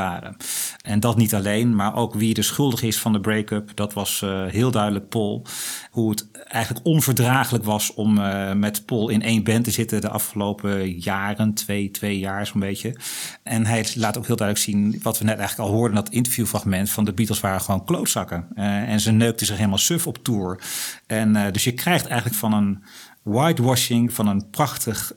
En 0.81 0.99
dat 0.99 1.17
niet 1.17 1.35
alleen, 1.35 1.75
maar 1.75 1.95
ook 1.95 2.13
wie 2.13 2.35
er 2.35 2.43
schuldig 2.43 2.81
is 2.81 2.99
van 2.99 3.13
de 3.13 3.19
break-up. 3.19 3.71
Dat 3.75 3.93
was 3.93 4.21
eh, 4.21 4.45
heel 4.45 4.71
duidelijk 4.71 5.09
Paul. 5.09 5.45
Hoe 5.91 6.09
het 6.09 6.31
eigenlijk 6.31 6.85
onverdraaglijk 6.85 7.63
was 7.63 7.93
om 7.93 8.17
eh, 8.17 8.53
met 8.53 8.85
Paul 8.85 9.09
in 9.09 9.21
één 9.21 9.43
band 9.43 9.63
te 9.63 9.71
zitten 9.71 10.01
de 10.01 10.09
afgelopen 10.09 10.91
jaren, 10.99 11.53
twee, 11.53 11.91
twee 11.91 12.19
jaar 12.19 12.47
zo'n 12.47 12.59
beetje. 12.59 12.95
En 13.43 13.65
hij 13.65 13.87
laat 13.95 14.17
ook 14.17 14.27
heel 14.27 14.35
duidelijk 14.35 14.67
zien, 14.67 14.99
wat 15.01 15.17
we 15.17 15.25
net 15.25 15.37
eigenlijk 15.37 15.69
al 15.69 15.75
hoorden 15.75 15.95
dat 15.95 16.09
interviewfragment, 16.09 16.89
van 16.89 17.05
de 17.05 17.13
Beatles 17.13 17.39
waren 17.39 17.61
gewoon 17.61 17.85
klootzakken. 17.85 18.47
Eh, 18.55 18.89
en 18.89 18.99
ze 18.99 19.11
neukten 19.11 19.45
zich 19.45 19.57
helemaal 19.57 19.77
suf 19.77 20.07
op 20.07 20.23
tour. 20.23 20.61
En 21.07 21.51
dus 21.51 21.63
je 21.63 21.73
krijgt 21.73 22.05
eigenlijk 22.05 22.39
van 22.39 22.53
een 22.53 22.83
whitewashing 23.23 24.13
van 24.13 24.27
een 24.27 24.49
prachtig 24.49 25.13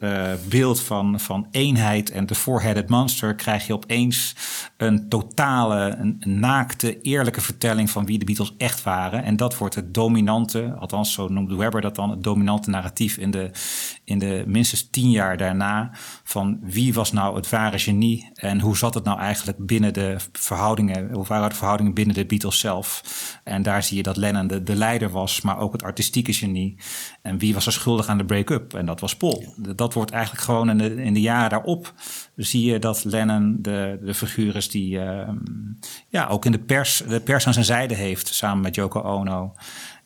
beeld 0.48 0.80
van, 0.80 1.20
van 1.20 1.46
eenheid 1.50 2.10
en 2.10 2.26
de 2.26 2.34
four-headed 2.34 2.88
monster 2.88 3.34
krijg 3.34 3.66
je 3.66 3.72
opeens 3.72 4.34
een 4.80 5.08
totale, 5.08 5.96
een, 5.98 6.22
naakte, 6.24 7.00
eerlijke 7.00 7.40
vertelling 7.40 7.90
van 7.90 8.06
wie 8.06 8.18
de 8.18 8.24
Beatles 8.24 8.54
echt 8.56 8.82
waren. 8.82 9.24
En 9.24 9.36
dat 9.36 9.58
wordt 9.58 9.74
het 9.74 9.94
dominante, 9.94 10.74
althans 10.78 11.12
zo 11.12 11.28
noemde 11.28 11.56
Webber 11.56 11.80
dat 11.80 11.94
dan, 11.94 12.10
het 12.10 12.22
dominante 12.22 12.70
narratief 12.70 13.16
in 13.16 13.30
de, 13.30 13.50
in 14.04 14.18
de 14.18 14.44
minstens 14.46 14.90
tien 14.90 15.10
jaar 15.10 15.36
daarna. 15.36 15.90
Van 16.24 16.58
wie 16.62 16.94
was 16.94 17.12
nou 17.12 17.36
het 17.36 17.50
ware 17.50 17.78
genie 17.78 18.30
en 18.34 18.60
hoe 18.60 18.76
zat 18.76 18.94
het 18.94 19.04
nou 19.04 19.18
eigenlijk 19.18 19.66
binnen 19.66 19.92
de 19.92 20.16
verhoudingen, 20.32 21.12
hoe 21.12 21.26
waren 21.26 21.48
de 21.48 21.54
verhoudingen 21.54 21.94
binnen 21.94 22.14
de 22.14 22.26
Beatles 22.26 22.58
zelf. 22.58 23.02
En 23.44 23.62
daar 23.62 23.82
zie 23.82 23.96
je 23.96 24.02
dat 24.02 24.16
Lennon 24.16 24.46
de, 24.46 24.62
de 24.62 24.76
leider 24.76 25.10
was, 25.10 25.40
maar 25.40 25.58
ook 25.58 25.72
het 25.72 25.82
artistieke 25.82 26.32
genie. 26.32 26.76
En 27.22 27.38
wie 27.38 27.54
was 27.54 27.66
er 27.66 27.72
schuldig 27.72 28.06
aan 28.06 28.18
de 28.18 28.24
break-up? 28.24 28.74
En 28.74 28.86
dat 28.86 29.00
was 29.00 29.16
Paul. 29.16 29.54
Dat 29.56 29.94
wordt 29.94 30.10
eigenlijk 30.10 30.44
gewoon 30.44 30.70
in 30.70 30.78
de, 30.78 31.02
in 31.02 31.14
de 31.14 31.20
jaren 31.20 31.50
daarop 31.50 31.94
zie 32.36 32.64
je 32.64 32.78
dat 32.78 33.04
Lennon 33.04 33.56
de, 33.60 33.98
de 34.02 34.14
figuur 34.14 34.56
is 34.56 34.68
die 34.70 35.00
ehm, 35.00 35.36
ja, 36.08 36.26
ook 36.26 36.44
in 36.44 36.52
de 36.52 36.58
pers, 36.58 37.02
de 37.08 37.20
pers 37.20 37.46
aan 37.46 37.52
zijn 37.52 37.64
zijde 37.64 37.94
heeft, 37.94 38.34
samen 38.34 38.62
met 38.62 38.74
Yoko 38.74 39.00
Ono. 39.00 39.52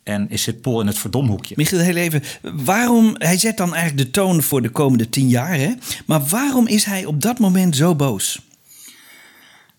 En 0.02 0.30
is 0.30 0.42
zit 0.42 0.60
Paul 0.60 0.80
in 0.80 0.86
het 0.86 0.98
verdomhoekje. 0.98 1.54
Michiel, 1.56 1.78
heel 1.78 1.96
even. 1.96 2.22
Waarom, 2.42 3.14
hij 3.18 3.38
zet 3.38 3.56
dan 3.56 3.74
eigenlijk 3.74 4.06
de 4.06 4.10
toon 4.12 4.42
voor 4.42 4.62
de 4.62 4.68
komende 4.68 5.08
tien 5.08 5.28
jaar, 5.28 5.54
hè? 5.54 5.72
Maar 6.06 6.22
waarom 6.22 6.66
is 6.66 6.84
hij 6.84 7.04
op 7.04 7.22
dat 7.22 7.38
moment 7.38 7.76
zo 7.76 7.94
boos? 7.94 8.40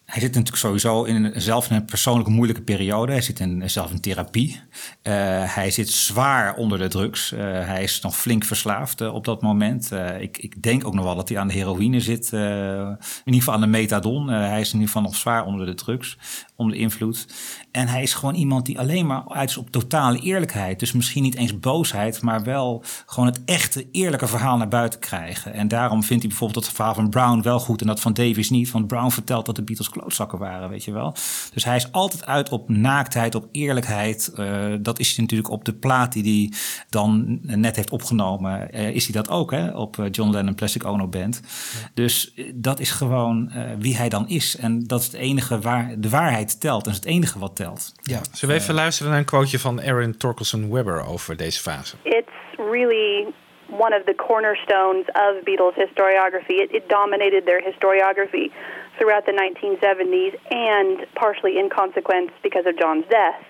Hij 0.06 0.22
zit 0.22 0.34
natuurlijk 0.34 0.58
sowieso 0.58 1.04
in 1.04 1.24
een, 1.24 1.42
zelf 1.42 1.70
een 1.70 1.86
persoonlijke 1.86 2.32
moeilijke 2.32 2.62
periode. 2.62 3.12
Hij 3.12 3.22
zit 3.22 3.40
in, 3.40 3.70
zelf 3.70 3.92
in 3.92 4.00
therapie. 4.00 4.60
Uh, 5.04 5.14
hij 5.56 5.72
zit 5.72 5.90
zwaar 5.90 6.56
onder 6.56 6.78
de 6.78 6.88
drugs. 6.88 7.32
Uh, 7.32 7.40
hij 7.42 7.84
is 7.84 8.02
nog 8.02 8.18
flink 8.18 8.44
verslaafd 8.44 9.02
op 9.02 9.26
dat 9.26 9.42
moment. 9.42 9.92
Ik, 10.20 10.38
ik, 10.38 10.64
denk 10.64 10.86
ook 10.88 10.94
nog 10.94 11.04
wel 11.04 11.16
dat 11.16 11.30
hij 11.30 11.38
aan 11.38 11.48
de 11.48 11.54
heroïne 11.54 12.00
zit. 12.00 12.32
in 12.32 12.98
ieder 13.26 13.40
geval 13.40 13.54
aan 13.54 13.62
de 13.62 13.68
methadon. 13.68 14.28
hij 14.28 14.60
is 14.60 14.68
in 14.68 14.74
ieder 14.74 14.88
geval 14.88 15.02
nog 15.02 15.16
zwaar 15.16 15.46
onder 15.46 15.66
de 15.66 15.74
drugs. 15.74 16.18
Onder 16.58 16.76
de 16.76 16.82
invloed. 16.82 17.28
En 17.72 17.88
hij 17.88 18.02
is 18.02 18.14
gewoon 18.14 18.36
iemand 18.36 18.66
die 18.66 18.80
alleen 18.80 19.06
maar 19.06 19.24
uit 19.28 19.50
is 19.50 19.58
op 19.58 19.72
totale 19.72 20.20
eerlijkheid. 20.20 20.80
Dus 20.80 20.92
misschien 20.92 21.24
niet 21.24 21.36
eens 21.36 21.60
boosheid, 21.60 22.22
maar 22.22 22.44
wel 22.44 22.84
gewoon 23.06 23.30
het 23.30 23.42
echte 23.46 23.88
eerlijke 23.92 24.28
verhaal 24.28 24.58
naar 24.58 24.68
buiten 24.68 25.00
krijgen. 25.00 25.54
En 25.54 25.68
daarom 25.68 26.04
vindt 26.04 26.22
hij 26.22 26.30
bijvoorbeeld 26.30 26.66
dat 26.66 26.74
verhaal 26.74 26.94
van 26.94 27.10
Brown 27.10 27.42
wel 27.42 27.60
goed 27.60 27.82
en 27.82 27.88
dat 27.88 28.00
van 28.00 28.14
Davis 28.14 28.50
niet. 28.50 28.72
Want 28.72 28.88
Brown 28.88 29.10
vertelt 29.10 29.46
dat 29.46 29.56
de 29.56 29.64
Beatles 29.64 29.90
klootzakken 29.90 30.40
waren, 30.40 30.70
weet 30.70 30.84
je 30.84 30.92
wel. 30.92 31.16
Dus 31.54 31.64
hij 31.64 31.76
is 31.76 31.92
altijd 31.92 32.26
uit 32.26 32.50
op 32.50 32.70
naaktheid, 32.70 33.36
op 33.36 33.48
eerlijkheid. 33.52 34.32
Uh, 34.36 34.74
dat 34.80 35.00
is 35.00 35.08
hij 35.08 35.22
natuurlijk 35.22 35.50
op 35.50 35.66
de 35.66 35.74
plaat 35.74 36.14
die 36.14 36.24
hij 36.24 36.58
dan 36.90 37.40
net 37.42 37.76
heeft 37.76 37.90
opgenomen. 37.90 38.68
Uh, 38.74 38.90
is 38.90 39.04
hij 39.04 39.14
dat 39.14 39.30
ook, 39.30 39.52
hè? 39.52 39.70
Op 39.70 39.98
uh, 39.98 40.06
John 40.12 40.32
Lennon 40.32 40.56
Plastic 40.56 40.86
Ono 40.86 41.08
Band. 41.08 41.42
Ja. 41.44 41.90
Dus 41.94 42.34
dat 42.54 42.80
is 42.80 42.92
gewoon 42.92 43.52
wie 43.80 43.98
hij 43.98 44.10
dan 44.10 44.30
is. 44.30 44.58
En 44.58 44.84
dat 44.84 45.00
is 45.00 45.06
het 45.06 45.16
enige 45.16 45.60
waar 45.60 46.00
de 46.00 46.10
waarheid 46.10 46.44
telt. 46.54 46.84
Dat 46.84 46.94
is 46.94 47.00
het 47.00 47.08
enige 47.10 47.40
wat 47.40 47.56
telt. 47.56 47.94
Ja. 48.02 48.20
Zullen 48.32 48.56
we 48.56 48.62
even 48.62 48.74
luisteren 48.74 49.10
naar 49.12 49.20
een 49.20 49.26
quoteje 49.26 49.60
van 49.60 49.82
Aaron 49.82 50.18
Torkelson 50.18 50.72
Webber 50.74 51.08
over 51.08 51.38
deze 51.38 51.62
fase? 51.62 51.96
It's 52.04 52.32
really 52.58 53.34
one 53.70 53.96
of 53.98 54.04
the 54.06 54.16
cornerstones 54.16 55.06
of 55.28 55.44
Beatles 55.44 55.76
historiography. 55.76 56.54
It, 56.64 56.72
it 56.72 56.90
dominated 56.90 57.46
their 57.46 57.62
historiography 57.70 58.52
throughout 58.98 59.26
the 59.26 59.36
1970s 59.44 60.34
and 60.50 61.06
partially 61.14 61.58
in 61.58 61.70
consequence 61.70 62.32
because 62.42 62.66
of 62.70 62.74
John's 62.82 63.08
death, 63.10 63.42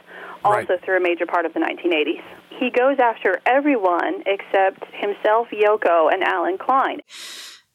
also 0.42 0.58
Right. 0.74 0.82
through 0.84 0.98
a 0.98 1.08
major 1.10 1.26
part 1.26 1.46
of 1.46 1.54
the 1.54 1.60
1980s. 1.60 2.24
He 2.60 2.70
goes 2.70 2.98
after 3.00 3.42
everyone 3.46 4.14
except 4.26 4.82
himself, 4.94 5.48
Yoko, 5.52 5.98
and 6.14 6.24
Alan 6.24 6.58
Klein. 6.58 7.00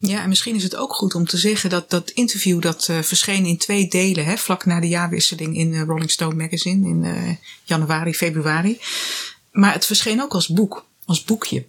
Ja, 0.01 0.21
en 0.23 0.29
misschien 0.29 0.55
is 0.55 0.63
het 0.63 0.75
ook 0.75 0.93
goed 0.93 1.15
om 1.15 1.25
te 1.25 1.37
zeggen 1.37 1.69
dat 1.69 1.89
dat 1.89 2.09
interview 2.09 2.61
dat 2.61 2.87
eh, 2.87 2.99
verscheen 2.99 3.45
in 3.45 3.57
twee 3.57 3.87
delen, 3.87 4.25
hè, 4.25 4.37
vlak 4.37 4.65
na 4.65 4.79
de 4.79 4.87
jaarwisseling 4.87 5.57
in 5.57 5.73
eh, 5.73 5.81
Rolling 5.83 6.11
Stone 6.11 6.35
Magazine 6.35 6.87
in 6.87 7.03
eh, 7.03 7.35
januari, 7.63 8.13
februari. 8.13 8.79
Maar 9.51 9.73
het 9.73 9.85
verscheen 9.85 10.21
ook 10.21 10.33
als 10.33 10.47
boek, 10.47 10.85
als 11.05 11.23
boekje. 11.23 11.65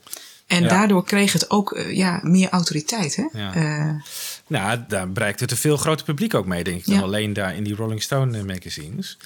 En 0.47 0.63
Ja. 0.63 0.69
daardoor 0.69 1.05
kreeg 1.05 1.33
het 1.33 1.51
ook 1.51 1.83
ja, 1.91 2.21
meer 2.23 2.49
autoriteit. 2.49 3.17
Hè? 3.17 3.25
Ja. 3.33 4.03
Nou, 4.47 4.81
daar 4.89 5.13
bereikt 5.13 5.41
het 5.41 5.51
een 5.51 5.57
veel 5.57 5.77
groter 5.77 6.05
publiek 6.05 6.35
ook 6.35 6.47
mee, 6.47 6.65
denk 6.65 6.79
ik, 6.79 6.87
dan 6.87 6.95
Ja. 6.95 7.03
alleen 7.03 7.33
daar 7.33 7.57
in 7.57 7.65
die 7.65 7.75
Rolling 7.75 8.03
Stone 8.03 8.45
magazines. 8.45 9.17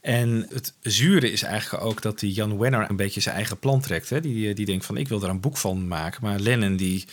En 0.00 0.46
het 0.52 0.72
zure 0.82 1.32
is 1.32 1.42
eigenlijk 1.42 1.84
ook 1.84 2.02
dat 2.02 2.18
die 2.18 2.32
Jan 2.32 2.58
Wenner 2.58 2.90
een 2.90 2.96
beetje 2.96 3.20
zijn 3.20 3.34
eigen 3.34 3.58
plan 3.58 3.80
trekt. 3.80 4.10
Hè? 4.10 4.20
Die, 4.20 4.54
die 4.54 4.66
denkt 4.66 4.86
van, 4.86 4.96
ik 4.96 5.08
wil 5.08 5.22
er 5.22 5.28
een 5.28 5.40
boek 5.40 5.56
van 5.56 5.88
maken. 5.88 6.20
Maar 6.22 6.38
Lennon, 6.38 6.76
die, 6.76 7.04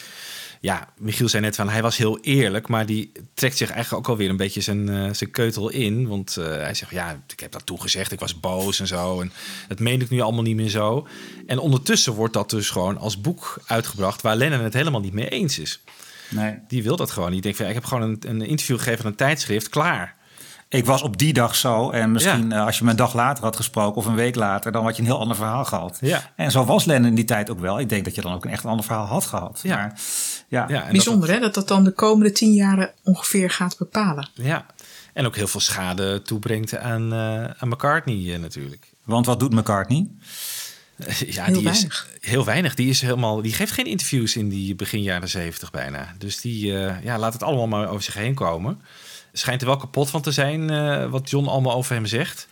ja, 0.63 0.89
Michiel 0.97 1.30
zei 1.30 1.43
net 1.43 1.56
van, 1.56 1.69
hij 1.69 1.82
was 1.82 1.97
heel 1.97 2.19
eerlijk, 2.19 2.67
maar 2.67 2.86
die 2.86 3.12
trekt 3.34 3.58
zich 3.58 3.69
eigenlijk 3.69 4.04
ook 4.04 4.12
alweer 4.12 4.30
een 4.30 4.38
beetje 4.38 4.62
zijn, 4.62 4.89
eh, 4.89 5.13
zijn 5.13 5.32
keutel 5.32 5.69
in. 5.69 6.08
Want 6.08 6.38
eh, 6.38 6.45
hij 6.45 6.73
zegt, 6.73 6.91
ja, 6.91 7.21
ik 7.28 7.39
heb 7.39 7.52
dat 7.52 7.65
toegezegd, 7.65 8.12
ik 8.12 8.19
was 8.19 8.39
boos 8.39 8.80
en 8.80 8.88
zo. 8.88 9.21
En 9.21 9.32
dat 9.67 9.80
meen 9.80 10.02
ik 10.02 10.10
nu 10.10 10.21
allemaal 10.21 10.43
niet 10.43 10.56
meer 10.56 10.69
zo. 10.69 11.08
En 11.47 11.60
ondertussen 11.60 12.13
wordt 12.13 12.34
dat 12.34 12.49
dus 12.49 12.69
gewoon 12.69 12.97
als 12.97 13.21
boek 13.21 13.62
uitgebracht, 13.65 14.21
waar 14.21 14.36
Lennon 14.36 14.60
het 14.60 14.73
helemaal 14.73 15.02
niet 15.02 15.13
mee 15.13 15.30
eens 15.30 15.60
is. 15.60 15.80
Nee. 16.30 16.60
Die 16.67 16.84
wil 16.84 16.95
dat 16.95 17.12
gewoon 17.12 17.30
niet. 17.30 17.38
Ik 17.38 17.43
denk 17.43 17.56
van, 17.56 17.65
ja, 17.65 17.71
ik 17.71 17.78
heb 17.78 17.88
gewoon 17.88 18.10
een, 18.10 18.19
een 18.28 18.47
interview 18.47 18.78
gegeven 18.78 19.06
aan 19.06 19.12
een 19.12 19.17
tijdschrift, 19.17 19.69
klaar. 19.69 20.15
Ik 20.74 20.86
was 20.86 21.02
op 21.02 21.18
die 21.18 21.34
dag 21.34 21.56
zo. 21.56 21.90
En 21.90 22.12
misschien 22.12 22.52
eh, 22.52 22.66
als 22.66 22.78
je 22.78 22.84
me 22.84 22.90
een 22.90 22.96
dag 22.96 23.14
later 23.14 23.44
had 23.44 23.56
gesproken 23.56 23.98
of 23.98 24.06
een 24.06 24.16
week 24.16 24.36
later, 24.36 24.72
dan 24.72 24.84
had 24.84 24.96
je 24.96 25.02
een 25.02 25.08
heel 25.08 25.20
ander 25.20 25.36
verhaal 25.36 25.66
gehad. 25.66 25.98
Ja. 26.02 26.32
En 26.36 26.52
zo 26.52 26.66
was 26.66 26.86
Lennon 26.86 27.08
in 27.08 27.16
die 27.16 27.26
tijd 27.26 27.50
ook 27.50 27.60
wel. 27.60 27.80
Ik 27.80 27.90
denk 27.90 28.06
dat 28.06 28.16
je 28.16 28.22
dan 28.22 28.34
ook 28.34 28.46
een 28.46 28.52
echt 28.52 28.66
ander 28.66 28.86
verhaal 28.86 29.06
had 29.06 29.26
gehad. 29.26 29.60
Ja. 29.64 29.76
Maar, 29.76 30.00
ja. 30.48 30.88
Bijzonder 30.92 31.30
hè, 31.30 31.40
dat 31.40 31.54
dat 31.54 31.68
dan 31.68 31.84
de 31.84 31.92
komende 31.92 32.32
tien 32.32 32.54
jaren 32.54 32.92
ongeveer 33.04 33.50
gaat 33.50 33.78
bepalen. 33.78 34.30
Ja, 34.34 34.66
en 35.14 35.26
ook 35.26 35.36
heel 35.36 35.48
veel 35.48 35.60
schade 35.60 36.22
toebrengt 36.22 36.78
aan, 36.78 37.14
eh, 37.14 37.44
aan 37.44 37.70
McCartney 37.70 38.34
eh, 38.34 38.40
natuurlijk. 38.40 38.88
Want 39.04 39.26
wat 39.26 39.40
doet 39.40 39.54
McCartney? 39.54 40.08
Ja, 41.28 41.44
Heel 41.44 41.54
die 41.54 41.64
weinig. 41.64 42.08
is 42.22 42.30
heel 42.30 42.46
weinig. 42.46 42.76
Die, 42.76 42.90
is 42.90 43.02
helemaal, 43.02 43.42
die 43.42 43.54
geeft 43.54 43.72
geen 43.72 43.86
interviews 43.86 44.36
in 44.36 44.50
die 44.50 44.76
begin 44.76 45.02
jaren 45.02 45.30
zeventig 45.30 45.72
bijna. 45.72 46.14
Dus 46.18 46.42
die 46.42 46.78
eh, 46.78 47.04
ja, 47.04 47.18
laat 47.20 47.34
het 47.34 47.44
allemaal 47.44 47.68
maar 47.68 47.90
over 47.90 48.04
zich 48.04 48.14
heen 48.14 48.34
komen. 48.34 48.82
Schijnt 49.36 49.62
er 49.62 49.67
wel 49.67 49.78
kapot 49.78 50.10
van 50.10 50.22
te 50.22 50.32
zijn 50.32 50.69
eh, 50.69 51.10
wat 51.10 51.30
John 51.30 51.48
allemaal 51.48 51.74
over 51.74 51.96
hem 51.96 52.06
zegt. 52.06 52.48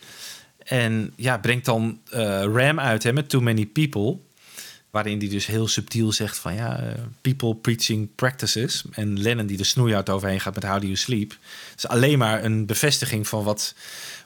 En 0.58 1.12
ja, 1.16 1.38
brengt 1.38 1.64
dan 1.64 2.00
eh, 2.10 2.42
Ram 2.42 2.80
uit 2.80 3.02
hè, 3.02 3.12
met 3.12 3.28
Too 3.28 3.40
Many 3.40 3.66
People. 3.66 4.18
Waarin 4.90 5.18
hij 5.18 5.28
dus 5.28 5.46
heel 5.46 5.68
subtiel 5.68 6.12
zegt 6.12 6.38
van 6.38 6.54
ja, 6.54 6.78
eh, 6.78 7.02
people 7.20 7.54
preaching 7.54 8.08
practices. 8.14 8.84
En 8.92 9.20
Lennon 9.20 9.46
die 9.46 9.56
de 9.56 9.64
snoeihard 9.64 10.10
overheen 10.10 10.40
gaat 10.40 10.54
met 10.54 10.64
How 10.64 10.80
Do 10.80 10.84
You 10.84 10.96
Sleep. 10.96 11.36
Is 11.76 11.88
alleen 11.88 12.18
maar 12.18 12.44
een 12.44 12.66
bevestiging 12.66 13.28
van 13.28 13.44
wat, 13.44 13.74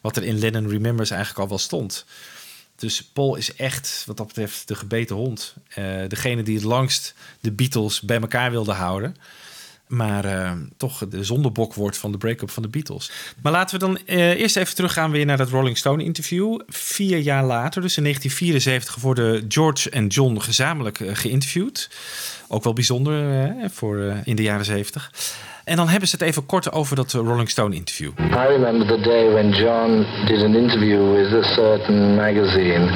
wat 0.01 0.17
er 0.17 0.25
in 0.25 0.39
Lennon 0.39 0.69
Remembers 0.69 1.11
eigenlijk 1.11 1.41
al 1.41 1.49
wel 1.49 1.59
stond. 1.59 2.05
Dus 2.77 3.03
Paul 3.03 3.37
is 3.37 3.55
echt, 3.55 4.03
wat 4.07 4.17
dat 4.17 4.27
betreft, 4.27 4.69
de 4.69 4.75
gebeten 4.75 5.17
hond. 5.17 5.55
Degene 6.09 6.43
die 6.43 6.55
het 6.55 6.65
langst 6.65 7.15
de 7.41 7.53
Beatles 7.53 8.01
bij 8.01 8.21
elkaar 8.21 8.51
wilde 8.51 8.73
houden. 8.73 9.17
Maar 9.87 10.25
eh, 10.25 10.53
toch 10.77 11.09
de 11.09 11.25
zondebok 11.25 11.75
wordt 11.75 11.99
van 11.99 12.13
de 12.13 12.19
break-up 12.19 12.51
van 12.51 12.63
de 12.63 12.69
Beatles. 12.69 13.11
Maar 13.43 13.53
laten 13.53 13.79
we 13.79 13.87
dan 13.87 13.99
eh, 14.07 14.41
eerst 14.41 14.57
even 14.57 14.75
teruggaan 14.75 15.11
weer 15.11 15.27
naar 15.27 15.37
dat 15.37 15.49
Rolling 15.49 15.79
Stone 15.79 16.05
interview. 16.05 16.61
Vier 16.69 17.19
jaar 17.19 17.45
later, 17.45 17.83
dus 17.83 17.97
in 17.97 18.03
1974, 18.03 19.03
worden 19.03 19.45
George 19.49 19.91
en 19.91 20.07
John 20.07 20.39
gezamenlijk 20.39 21.01
eh, 21.01 21.11
geïnterviewd. 21.13 21.91
Ook 22.49 22.65
wel 22.65 22.73
bijzonder 22.73 23.25
voor 23.71 24.15
in 24.25 24.37
de 24.37 24.43
jaren 24.43 24.65
70. 24.65 25.11
En 25.65 25.77
dan 25.77 25.89
hebben 25.89 26.09
ze 26.09 26.17
het 26.17 26.25
even 26.25 26.47
kort 26.47 26.73
over 26.73 26.97
dat 26.97 27.13
Rolling 27.13 27.51
Stone 27.51 27.75
interview. 27.75 28.11
I 28.19 28.47
remember 28.47 28.87
the 28.87 29.01
day 29.01 29.33
when 29.33 29.51
John 29.51 30.07
did 30.27 30.43
an 30.43 30.55
interview 30.55 31.15
with 31.15 31.45
a 31.45 31.55
certain 31.55 32.15
magazine 32.15 32.91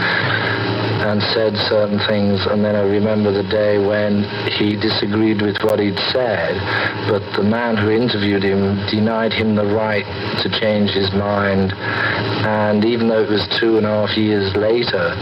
and 1.01 1.23
said 1.35 1.57
certain 1.69 1.99
things, 2.07 2.45
and 2.47 2.65
then 2.65 2.77
I 2.77 2.83
remember 2.83 3.33
the 3.33 3.49
day 3.49 3.79
when 3.79 4.25
he 4.53 4.77
disagreed 4.77 5.41
with 5.41 5.57
what 5.63 5.81
he'd 5.81 5.99
said, 6.13 6.61
but 7.09 7.23
the 7.37 7.43
man 7.43 7.77
who 7.77 7.91
interviewed 7.91 8.43
him 8.43 8.77
denied 8.87 9.33
him 9.33 9.55
the 9.55 9.65
right 9.65 10.05
to 10.43 10.49
change 10.61 10.91
his 10.91 11.11
mind, 11.13 11.73
and 11.73 12.85
even 12.85 13.09
though 13.09 13.23
it 13.23 13.31
was 13.31 13.47
two 13.59 13.79
and 13.79 13.87
a 13.87 14.07
half 14.07 14.17
years 14.17 14.55
later, 14.57 15.17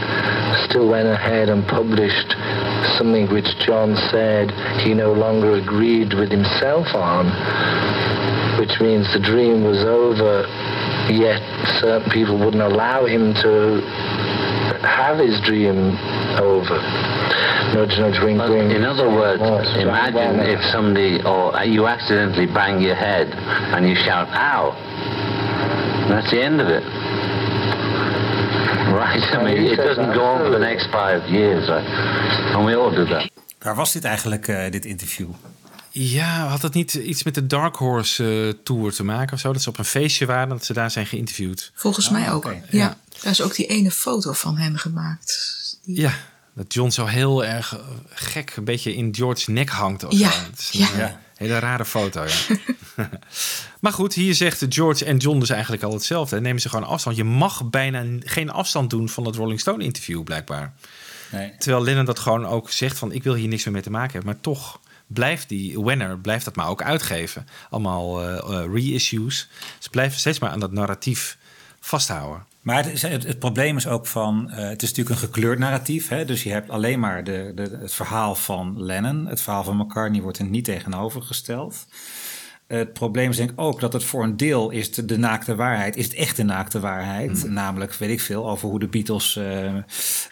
still 0.69 0.89
went 0.89 1.09
ahead 1.09 1.49
and 1.49 1.67
published 1.69 2.35
something 2.99 3.31
which 3.31 3.49
John 3.65 3.95
said 4.11 4.51
he 4.81 4.95
no 4.95 5.13
longer 5.13 5.55
agreed 5.55 6.13
with 6.15 6.31
himself 6.31 6.95
on 6.95 7.31
which 8.59 8.81
means 8.81 9.07
the 9.13 9.21
dream 9.21 9.63
was 9.63 9.85
over, 9.85 10.43
yet 11.09 11.41
certain 11.79 12.11
people 12.11 12.37
wouldn't 12.37 12.63
allow 12.63 13.07
him 13.07 13.33
to 13.35 13.79
have 14.83 15.19
his 15.19 15.41
dream 15.41 15.97
over. 16.39 16.79
Nudge, 17.75 17.99
nudge, 17.99 18.21
wink, 18.25 18.41
wink. 18.49 18.73
In 18.73 18.85
other 18.85 19.09
words, 19.09 19.43
Yes, 19.43 19.77
imagine 19.77 20.41
if 20.41 20.61
somebody 20.73 21.23
or 21.23 21.55
uh, 21.55 21.63
you 21.65 21.87
accidentally 21.87 22.47
bang 22.47 22.81
your 22.81 22.97
head 22.97 23.29
and 23.75 23.87
you 23.89 23.95
shout 23.97 24.29
"ow," 24.33 24.75
that's 26.09 26.31
the 26.31 26.43
end 26.43 26.61
of 26.61 26.69
it. 26.69 26.85
Right? 28.93 29.23
I 29.37 29.43
mean, 29.45 29.65
it 29.73 29.77
doesn't 29.77 30.13
go 30.15 30.25
on 30.25 30.39
for 30.45 30.51
the 30.51 30.59
next 30.59 30.87
five 30.91 31.29
years, 31.31 31.69
right? 31.69 31.85
and 32.55 32.65
we 32.65 32.75
all 32.75 32.91
do 32.91 33.05
that. 33.05 33.31
Waar 33.59 33.75
was 33.75 33.93
dit 33.93 34.05
eigenlijk, 34.05 34.49
eh, 34.49 34.71
dit 34.71 34.85
interview? 34.85 35.29
Ja, 35.91 36.47
had 36.47 36.63
het 36.63 36.75
niet 36.75 36.95
iets 36.95 37.23
met 37.23 37.35
de 37.35 37.47
Dark 37.47 37.77
Horse 37.77 38.25
eh, 38.25 38.61
Tour 38.65 38.93
te 38.93 39.05
maken 39.05 39.33
of 39.33 39.41
zo? 39.41 39.53
Dat 39.53 39.63
ze 39.63 39.69
op 39.69 39.79
een 39.79 39.85
feestje 39.85 40.27
waren 40.27 40.49
dat 40.49 40.65
ze 40.65 40.73
daar 40.73 40.91
zijn 40.91 41.07
geïnterviewd. 41.07 41.71
Volgens 41.75 42.11
mij 42.11 42.33
ook. 42.33 42.55
Ja. 42.71 42.97
Daar 43.21 43.33
is 43.33 43.41
ook 43.41 43.55
die 43.55 43.67
ene 43.67 43.91
foto 43.91 44.33
van 44.33 44.57
hen 44.57 44.79
gemaakt. 44.79 45.57
Ja, 45.83 46.15
dat 46.55 46.75
John 46.75 46.91
zo 46.91 47.05
heel 47.05 47.45
erg 47.45 47.77
eh, 47.77 47.85
gek 48.09 48.57
een 48.57 48.65
beetje 48.65 48.95
in 48.95 49.15
George's 49.15 49.47
nek 49.47 49.69
hangt. 49.69 50.05
Of 50.05 50.13
Ja, 50.13 50.31
zo. 50.31 50.79
Ja. 50.79 51.01
eh, 51.01 51.15
hele 51.35 51.59
rare 51.59 51.85
foto, 51.85 52.25
ja. 52.25 52.59
maar 53.81 53.93
goed, 53.93 54.15
hier 54.15 54.35
zegt 54.35 54.67
George 54.69 55.05
en 55.05 55.17
John 55.17 55.39
dus 55.39 55.51
eigenlijk 55.51 55.83
al 55.83 55.93
hetzelfde. 55.93 56.41
Nemen 56.41 56.61
ze 56.61 56.69
gewoon 56.69 56.89
afstand. 56.89 57.17
Je 57.17 57.25
mag 57.25 57.71
bijna 57.71 58.05
geen 58.21 58.51
afstand 58.51 58.91
doen 58.91 59.09
van 59.09 59.27
het 59.27 59.37
Rolling 59.37 59.61
Stone 59.61 59.85
interview, 59.85 60.25
blijkbaar. 60.25 60.75
Nee. 61.31 61.53
Terwijl 61.59 61.85
Lennon 61.85 62.05
dat 62.05 62.19
gewoon 62.19 62.47
ook 62.47 62.71
zegt 62.71 62.99
van... 62.99 63.13
ik 63.13 63.23
wil 63.23 63.35
hier 63.35 63.49
niks 63.49 63.65
meer 63.65 63.75
mee 63.75 63.83
te 63.83 63.91
maken 63.91 64.13
hebben. 64.13 64.33
Maar 64.33 64.41
toch 64.41 64.81
blijft 65.09 65.49
die 65.49 65.81
Wenner 65.81 66.19
blijft 66.19 66.45
dat 66.45 66.57
maar 66.57 66.69
ook 66.69 66.83
uitgeven. 66.83 67.47
Allemaal 67.71 68.23
eh, 68.23 68.63
eh, 68.63 68.73
reissues. 68.73 69.49
Ze 69.79 69.91
blijven 69.91 70.19
steeds 70.19 70.39
maar 70.39 70.51
aan 70.51 70.61
dat 70.61 70.73
narratief 70.73 71.39
vasthouden. 71.81 72.47
Maar 72.61 72.85
het, 72.85 73.03
het, 73.03 73.27
het 73.27 73.39
probleem 73.39 73.77
is 73.77 73.87
ook 73.87 74.07
van, 74.07 74.51
eh, 74.51 74.69
het 74.69 74.83
is 74.83 74.89
natuurlijk 74.89 75.21
een 75.21 75.29
gekleurd 75.29 75.59
narratief. 75.59 76.09
Hè? 76.09 76.25
Dus 76.25 76.43
je 76.43 76.51
hebt 76.51 76.71
alleen 76.71 77.01
maar 77.01 77.25
de, 77.25 77.53
de, 77.55 77.79
het 77.81 77.95
verhaal 77.95 78.35
van 78.35 78.83
Lennon. 78.83 79.27
Het 79.27 79.41
verhaal 79.41 79.65
van 79.65 79.77
McCartney 79.77 80.23
wordt 80.23 80.39
er 80.39 80.45
niet 80.45 80.65
tegenovergesteld. 80.65 81.87
Het 82.69 82.93
probleem 82.93 83.31
is 83.31 83.37
denk 83.37 83.51
ik 83.51 83.61
ook 83.61 83.81
dat 83.81 83.93
het 83.93 84.05
voor 84.05 84.23
een 84.23 84.37
deel 84.37 84.71
is 84.71 84.93
de, 84.93 85.05
de 85.05 85.19
naakte 85.19 85.55
waarheid. 85.55 85.97
Is 85.97 86.05
het 86.05 86.15
echt 86.15 86.37
de 86.37 86.43
naakte 86.43 86.81
waarheid? 86.81 87.51
Namelijk, 87.51 87.95
weet 87.95 88.11
ik 88.11 88.21
veel, 88.21 88.51
over 88.51 88.69
hoe 88.69 88.79
de 88.79 88.89
Beatles 88.89 89.37
eh, 89.37 89.75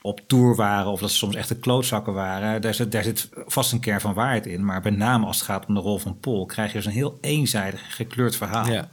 op 0.03 0.21
tour 0.27 0.55
waren... 0.55 0.91
of 0.91 1.01
dat 1.01 1.11
ze 1.11 1.17
soms 1.17 1.35
echte 1.35 1.59
klootzakken 1.59 2.13
waren. 2.13 2.61
Daar 2.61 2.75
zit, 2.75 2.93
daar 2.93 3.03
zit 3.03 3.29
vast 3.47 3.73
een 3.73 3.81
kern 3.81 4.01
van 4.01 4.15
waarheid 4.15 4.47
in. 4.47 4.65
Maar 4.65 4.81
met 4.83 4.97
name 4.97 5.27
als 5.27 5.37
het 5.37 5.47
gaat 5.47 5.67
om 5.67 5.75
de 5.75 5.81
rol 5.81 5.99
van 5.99 6.19
Paul... 6.21 6.47
krijg 6.47 6.73
je 6.73 6.77
dus 6.77 6.87
een 6.87 6.93
heel 6.93 7.19
eenzijdig, 7.21 7.95
gekleurd 7.97 8.37
verhaal. 8.37 8.73
Ja. 8.73 8.89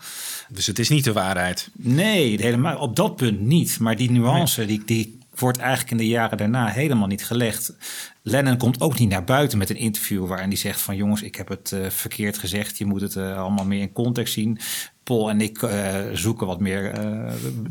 Dus 0.53 0.65
het 0.65 0.79
is 0.79 0.89
niet 0.89 1.03
de 1.03 1.13
waarheid. 1.13 1.69
Nee, 1.73 2.41
helemaal 2.41 2.77
op 2.77 2.95
dat 2.95 3.15
punt 3.15 3.39
niet. 3.39 3.79
Maar 3.79 3.95
die 3.95 4.11
nuance 4.11 4.65
die, 4.65 4.83
die 4.85 5.17
wordt 5.35 5.57
eigenlijk 5.57 5.91
in 5.91 5.97
de 5.97 6.07
jaren 6.07 6.37
daarna 6.37 6.67
helemaal 6.67 7.07
niet 7.07 7.25
gelegd. 7.25 7.73
Lennon 8.21 8.57
komt 8.57 8.81
ook 8.81 8.99
niet 8.99 9.09
naar 9.09 9.23
buiten 9.23 9.57
met 9.57 9.69
een 9.69 9.75
interview 9.75 10.27
waarin 10.27 10.47
hij 10.47 10.57
zegt 10.57 10.81
van 10.81 10.95
jongens, 10.95 11.21
ik 11.21 11.35
heb 11.35 11.47
het 11.47 11.71
eh, 11.71 11.89
verkeerd 11.89 12.37
gezegd. 12.37 12.77
Je 12.77 12.85
moet 12.85 13.01
het 13.01 13.15
eh, 13.15 13.37
allemaal 13.37 13.65
meer 13.65 13.81
in 13.81 13.91
context 13.91 14.33
zien. 14.33 14.59
Paul 15.03 15.29
en 15.29 15.41
ik 15.41 15.61
eh, 15.61 15.95
zoeken 16.13 16.47
wat 16.47 16.59
meer 16.59 16.99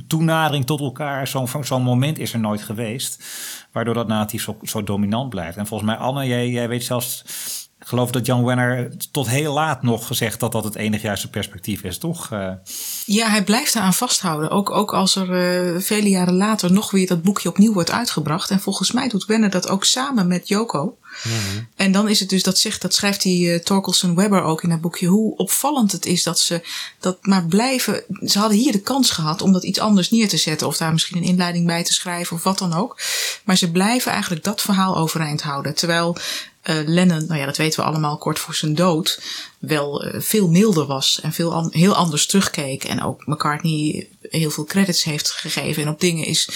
toenadering 0.06 0.66
tot 0.66 0.80
elkaar. 0.80 1.28
Zo'n 1.28 1.48
zo'n 1.60 1.82
moment 1.82 2.18
is 2.18 2.32
er 2.32 2.40
nooit 2.40 2.62
geweest. 2.62 3.24
Waardoor 3.72 3.94
dat 3.94 4.08
narratief 4.08 4.42
zo, 4.42 4.58
zo 4.62 4.82
dominant 4.82 5.28
blijft. 5.28 5.56
En 5.56 5.66
volgens 5.66 5.90
mij, 5.90 5.98
Anne, 5.98 6.26
jij, 6.26 6.48
jij 6.48 6.68
weet 6.68 6.84
zelfs... 6.84 7.24
Ik 7.82 7.88
geloof 7.88 8.10
dat 8.10 8.26
Jan 8.26 8.44
Wenner 8.44 8.90
tot 9.10 9.28
heel 9.28 9.52
laat 9.52 9.82
nog 9.82 10.06
gezegd 10.06 10.40
dat 10.40 10.52
dat 10.52 10.64
het 10.64 10.74
enige 10.74 11.06
juiste 11.06 11.30
perspectief 11.30 11.82
is, 11.82 11.98
toch? 11.98 12.30
Eh, 12.30 12.52
Ja, 13.06 13.28
hij 13.28 13.44
blijft 13.44 13.74
eraan 13.74 13.94
vasthouden. 13.94 14.50
Ook, 14.50 14.70
ook 14.70 14.94
als 14.94 15.16
er 15.16 15.30
eh, 15.74 15.80
vele 15.80 16.08
jaren 16.08 16.34
later 16.34 16.72
nog 16.72 16.90
weer 16.90 17.06
dat 17.06 17.22
boekje 17.22 17.48
opnieuw 17.48 17.72
wordt 17.72 17.90
uitgebracht. 17.90 18.50
En 18.50 18.60
volgens 18.60 18.92
mij 18.92 19.08
doet 19.08 19.26
Wenner 19.26 19.50
dat 19.50 19.68
ook 19.68 19.84
samen 19.84 20.26
met 20.26 20.48
Joko. 20.48 20.96
En 21.76 21.92
dan 21.92 22.08
is 22.08 22.20
het 22.20 22.28
dus, 22.28 22.42
dat 22.42 22.58
zegt, 22.58 22.82
dat 22.82 22.94
schrijft 22.94 23.22
die 23.22 23.52
eh, 23.52 23.60
Torkelson 23.60 24.14
Webber 24.14 24.42
ook 24.42 24.62
in 24.62 24.68
dat 24.68 24.80
boekje, 24.80 25.06
hoe 25.06 25.36
opvallend 25.36 25.92
het 25.92 26.06
is 26.06 26.22
dat 26.22 26.38
ze 26.38 26.66
dat 27.00 27.18
maar 27.26 27.46
blijven. 27.46 28.04
Ze 28.24 28.38
hadden 28.38 28.58
hier 28.58 28.72
de 28.72 28.80
kans 28.80 29.10
gehad 29.10 29.42
om 29.42 29.52
dat 29.52 29.64
iets 29.64 29.78
anders 29.78 30.10
neer 30.10 30.28
te 30.28 30.36
zetten, 30.36 30.66
of 30.66 30.76
daar 30.76 30.92
misschien 30.92 31.16
een 31.16 31.28
inleiding 31.28 31.66
bij 31.66 31.84
te 31.84 31.92
schrijven 31.92 32.36
of 32.36 32.42
wat 32.42 32.58
dan 32.58 32.74
ook. 32.74 33.00
Maar 33.44 33.56
ze 33.56 33.70
blijven 33.70 34.12
eigenlijk 34.12 34.44
dat 34.44 34.60
verhaal 34.60 34.96
overeind 34.96 35.42
houden. 35.42 35.74
Terwijl 35.74 36.16
uh, 36.64 36.76
Lennon, 36.86 37.26
nou 37.26 37.40
ja, 37.40 37.46
dat 37.46 37.56
weten 37.56 37.80
we 37.80 37.86
allemaal 37.86 38.18
kort 38.18 38.38
voor 38.38 38.54
zijn 38.54 38.74
dood, 38.74 39.22
wel 39.58 40.06
uh, 40.06 40.20
veel 40.20 40.48
milder 40.48 40.86
was 40.86 41.20
en 41.20 41.32
veel 41.32 41.52
an 41.52 41.68
heel 41.70 41.94
anders 41.94 42.26
terugkeek. 42.26 42.84
En 42.84 43.02
ook 43.02 43.26
McCartney 43.26 44.08
heel 44.20 44.50
veel 44.50 44.64
credits 44.64 45.04
heeft 45.04 45.30
gegeven 45.30 45.82
en 45.82 45.88
op 45.88 46.00
dingen 46.00 46.26
is 46.26 46.48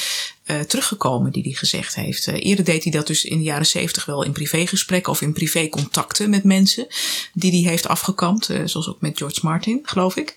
uh, 0.47 0.61
teruggekomen 0.61 1.33
die 1.33 1.43
hij 1.43 1.53
gezegd 1.53 1.95
heeft. 1.95 2.27
eerder 2.27 2.65
deed 2.65 2.83
hij 2.83 2.93
dat 2.93 3.07
dus 3.07 3.25
in 3.25 3.39
de 3.39 3.45
jaren 3.45 3.67
zeventig 3.67 4.05
wel 4.05 4.23
in 4.23 4.33
privégesprekken 4.33 5.13
of 5.13 5.21
in 5.21 5.33
privécontacten 5.33 6.31
met 6.31 6.45
mensen 6.45 6.87
die 7.33 7.63
hij 7.63 7.71
heeft 7.71 7.89
afgekampt. 7.89 8.51
zoals 8.65 8.89
ook 8.89 9.01
met 9.01 9.19
George 9.19 9.41
Martin, 9.43 9.81
geloof 9.83 10.17
ik. 10.17 10.35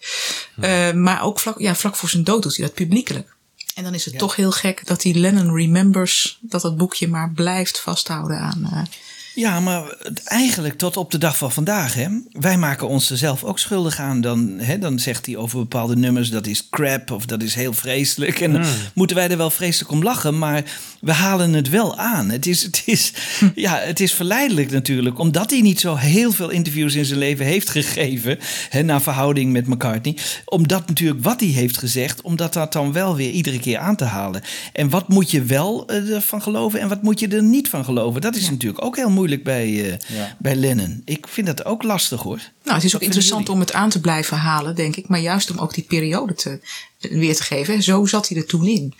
maar 0.95 1.23
ook 1.23 1.39
vlak, 1.39 1.59
ja, 1.59 1.75
vlak 1.75 1.95
voor 1.95 2.09
zijn 2.09 2.23
dood 2.23 2.43
doet 2.43 2.57
hij 2.57 2.65
dat 2.65 2.75
publiekelijk. 2.75 3.35
En 3.75 3.83
dan 3.83 3.93
is 3.93 4.05
het 4.05 4.13
ja. 4.13 4.19
toch 4.19 4.35
heel 4.35 4.51
gek 4.51 4.85
dat 4.85 5.01
die 5.01 5.15
Lennon 5.15 5.55
Remembers, 5.55 6.37
dat 6.41 6.61
dat 6.61 6.77
boekje 6.77 7.07
maar 7.07 7.31
blijft 7.31 7.79
vasthouden 7.79 8.39
aan 8.39 8.87
ja, 9.33 9.59
maar 9.59 9.95
eigenlijk 10.23 10.77
tot 10.77 10.97
op 10.97 11.11
de 11.11 11.17
dag 11.17 11.37
van 11.37 11.51
vandaag. 11.51 11.93
Hè? 11.93 12.07
Wij 12.31 12.57
maken 12.57 12.87
ons 12.87 13.09
er 13.09 13.17
zelf 13.17 13.43
ook 13.43 13.59
schuldig 13.59 13.99
aan. 13.99 14.21
Dan, 14.21 14.55
hè, 14.57 14.79
dan 14.79 14.99
zegt 14.99 15.25
hij 15.25 15.37
over 15.37 15.59
bepaalde 15.59 15.95
nummers 15.95 16.29
dat 16.29 16.47
is 16.47 16.67
crap 16.69 17.11
of 17.11 17.25
dat 17.25 17.41
is 17.43 17.55
heel 17.55 17.73
vreselijk. 17.73 18.39
En 18.39 18.51
dan 18.51 18.61
hmm. 18.61 18.71
moeten 18.93 19.15
wij 19.15 19.29
er 19.29 19.37
wel 19.37 19.49
vreselijk 19.49 19.91
om 19.91 20.03
lachen. 20.03 20.37
Maar 20.37 20.63
we 21.01 21.11
halen 21.11 21.53
het 21.53 21.69
wel 21.69 21.97
aan. 21.97 22.29
Het 22.29 22.45
is, 22.45 22.63
het 22.63 22.83
is, 22.85 23.13
ja, 23.55 23.77
het 23.77 23.99
is 23.99 24.13
verleidelijk 24.13 24.71
natuurlijk. 24.71 25.19
Omdat 25.19 25.49
hij 25.49 25.61
niet 25.61 25.79
zo 25.79 25.95
heel 25.95 26.31
veel 26.31 26.49
interviews 26.49 26.95
in 26.95 27.05
zijn 27.05 27.19
leven 27.19 27.45
heeft 27.45 27.69
gegeven. 27.69 28.39
Hè, 28.69 28.81
naar 28.81 29.01
verhouding 29.01 29.51
met 29.51 29.67
McCartney. 29.67 30.17
Omdat 30.45 30.87
natuurlijk 30.87 31.23
wat 31.23 31.39
hij 31.39 31.49
heeft 31.49 31.77
gezegd. 31.77 32.21
Omdat 32.21 32.53
dat 32.53 32.73
dan 32.73 32.91
wel 32.91 33.15
weer 33.15 33.31
iedere 33.31 33.59
keer 33.59 33.77
aan 33.77 33.95
te 33.95 34.05
halen. 34.05 34.41
En 34.73 34.89
wat 34.89 35.07
moet 35.07 35.31
je 35.31 35.43
wel 35.43 35.93
uh, 35.93 36.19
van 36.19 36.41
geloven 36.41 36.79
en 36.79 36.87
wat 36.87 37.01
moet 37.01 37.19
je 37.19 37.27
er 37.27 37.43
niet 37.43 37.69
van 37.69 37.85
geloven? 37.85 38.21
Dat 38.21 38.35
is 38.35 38.45
ja. 38.45 38.51
natuurlijk 38.51 38.83
ook 38.85 38.95
heel 38.95 39.09
moeilijk 39.09 39.18
bij, 39.43 39.67
uh, 39.67 39.93
ja. 40.07 40.35
bij 40.39 40.55
Lennon. 40.55 41.01
Ik 41.05 41.27
vind 41.27 41.47
dat 41.47 41.65
ook 41.65 41.83
lastig 41.83 42.21
hoor. 42.21 42.39
Nou, 42.63 42.75
het 42.75 42.83
is 42.83 42.95
ook 42.95 43.01
interessant 43.01 43.49
om 43.49 43.59
het 43.59 43.73
aan 43.73 43.89
te 43.89 44.01
blijven 44.01 44.37
halen, 44.37 44.75
denk 44.75 44.95
ik. 44.95 45.07
Maar 45.07 45.19
juist 45.19 45.51
om 45.51 45.57
ook 45.57 45.73
die 45.73 45.83
periode 45.83 46.33
te, 46.33 46.59
weer 46.99 47.35
te 47.35 47.43
geven. 47.43 47.83
Zo 47.83 48.05
zat 48.05 48.27
hij 48.27 48.37
er 48.37 48.45
toen 48.45 48.67
in. 48.67 48.93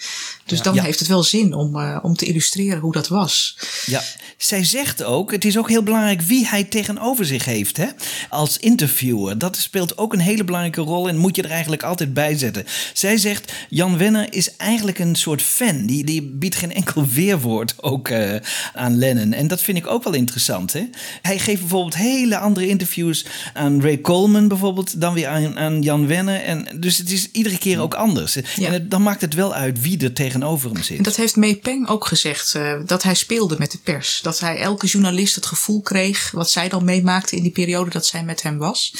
Dus 0.46 0.58
ja. 0.58 0.64
dan 0.64 0.74
ja. 0.74 0.84
heeft 0.84 1.00
het 1.00 1.08
wel 1.08 1.24
zin 1.24 1.54
om, 1.54 1.76
uh, 1.76 1.98
om 2.02 2.16
te 2.16 2.26
illustreren 2.26 2.80
hoe 2.80 2.92
dat 2.92 3.08
was. 3.08 3.58
Ja, 3.86 4.04
zij 4.38 4.64
zegt 4.64 5.04
ook, 5.04 5.32
het 5.32 5.46
is 5.46 5.58
ook 5.58 5.70
heel 5.70 5.84
belangrijk 5.84 6.22
wie 6.22 6.48
hij 6.48 6.64
tegenover 6.64 7.26
zich 7.26 7.46
heeft. 7.46 7.78
Hè? 7.78 7.86
Als 8.30 8.58
interviewer, 8.58 9.38
dat 9.38 9.58
speelt 9.58 9.98
ook 9.98 10.14
een 10.14 10.20
hele 10.20 10.44
belangrijke 10.44 10.82
rol 10.82 11.08
en 11.08 11.18
moet 11.18 11.36
je 11.36 11.42
er 11.42 11.50
eigenlijk 11.50 11.84
altijd 11.84 12.14
bij 12.14 12.38
zetten. 12.38 12.66
Zij 12.94 13.18
zegt, 13.18 13.54
Jan 13.70 13.98
Wenner 13.98 14.34
is 14.34 14.56
eigenlijk 14.56 15.00
een 15.00 15.16
soort 15.16 15.42
fan. 15.42 15.86
Die, 15.86 16.04
die 16.04 16.22
biedt 16.22 16.56
geen 16.56 16.74
enkel 16.74 17.06
weerwoord 17.08 17.84
ook 17.84 18.10
uh, 18.10 18.36
aan 18.74 18.98
Lennon. 18.98 19.34
En 19.34 19.48
dat 19.48 19.62
vind 19.62 19.78
ik 19.78 19.88
ook 19.88 20.04
wel 20.04 20.14
interessant. 20.14 20.74
Hè? 20.74 20.90
Hij 21.22 21.40
geeft 21.40 21.60
bijvoorbeeld 21.60 21.96
hele 21.96 22.38
andere 22.38 22.68
interviews 22.68 23.26
aan 23.54 23.82
Ray 23.82 24.02
Coleman 24.02 24.48
bijvoorbeeld... 24.48 25.02
dan 25.02 25.14
weer 25.14 25.28
aan, 25.28 25.58
aan 25.60 25.82
Jan 25.82 26.08
Wenner. 26.08 26.42
En 26.42 26.68
dus 26.80 26.98
het 26.98 27.12
is 27.12 27.32
iedere 27.32 27.58
keer 27.58 27.80
ook 27.80 27.89
ook 27.94 28.02
anders. 28.02 28.34
Ja. 28.34 28.42
En 28.68 28.74
het, 28.74 28.92
dan 28.92 29.04
maakt 29.04 29.22
het 29.22 29.34
wel 29.34 29.54
uit 29.54 29.82
wie 29.82 30.04
er 30.04 30.14
tegenover 30.14 30.72
hem 30.72 30.84
zit. 30.84 30.98
En 30.98 31.04
dat 31.04 31.16
heeft 31.16 31.36
May 31.36 31.56
Peng 31.56 31.88
ook 31.88 32.08
gezegd, 32.08 32.54
uh, 32.54 32.74
dat 32.86 33.04
hij 33.04 33.14
speelde 33.14 33.56
met 33.60 33.72
de 33.72 33.78
pers. 33.78 34.20
Dat 34.22 34.40
hij 34.40 34.58
elke 34.58 34.88
journalist 34.88 35.36
het 35.36 35.46
gevoel 35.46 35.82
kreeg, 35.82 36.32
wat 36.32 36.50
zij 36.50 36.70
dan 36.70 36.84
meemaakte 36.84 37.36
in 37.36 37.42
die 37.44 37.52
periode 37.52 37.90
dat 37.90 38.06
zij 38.06 38.24
met 38.24 38.42
hem 38.42 38.58
was. 38.58 38.94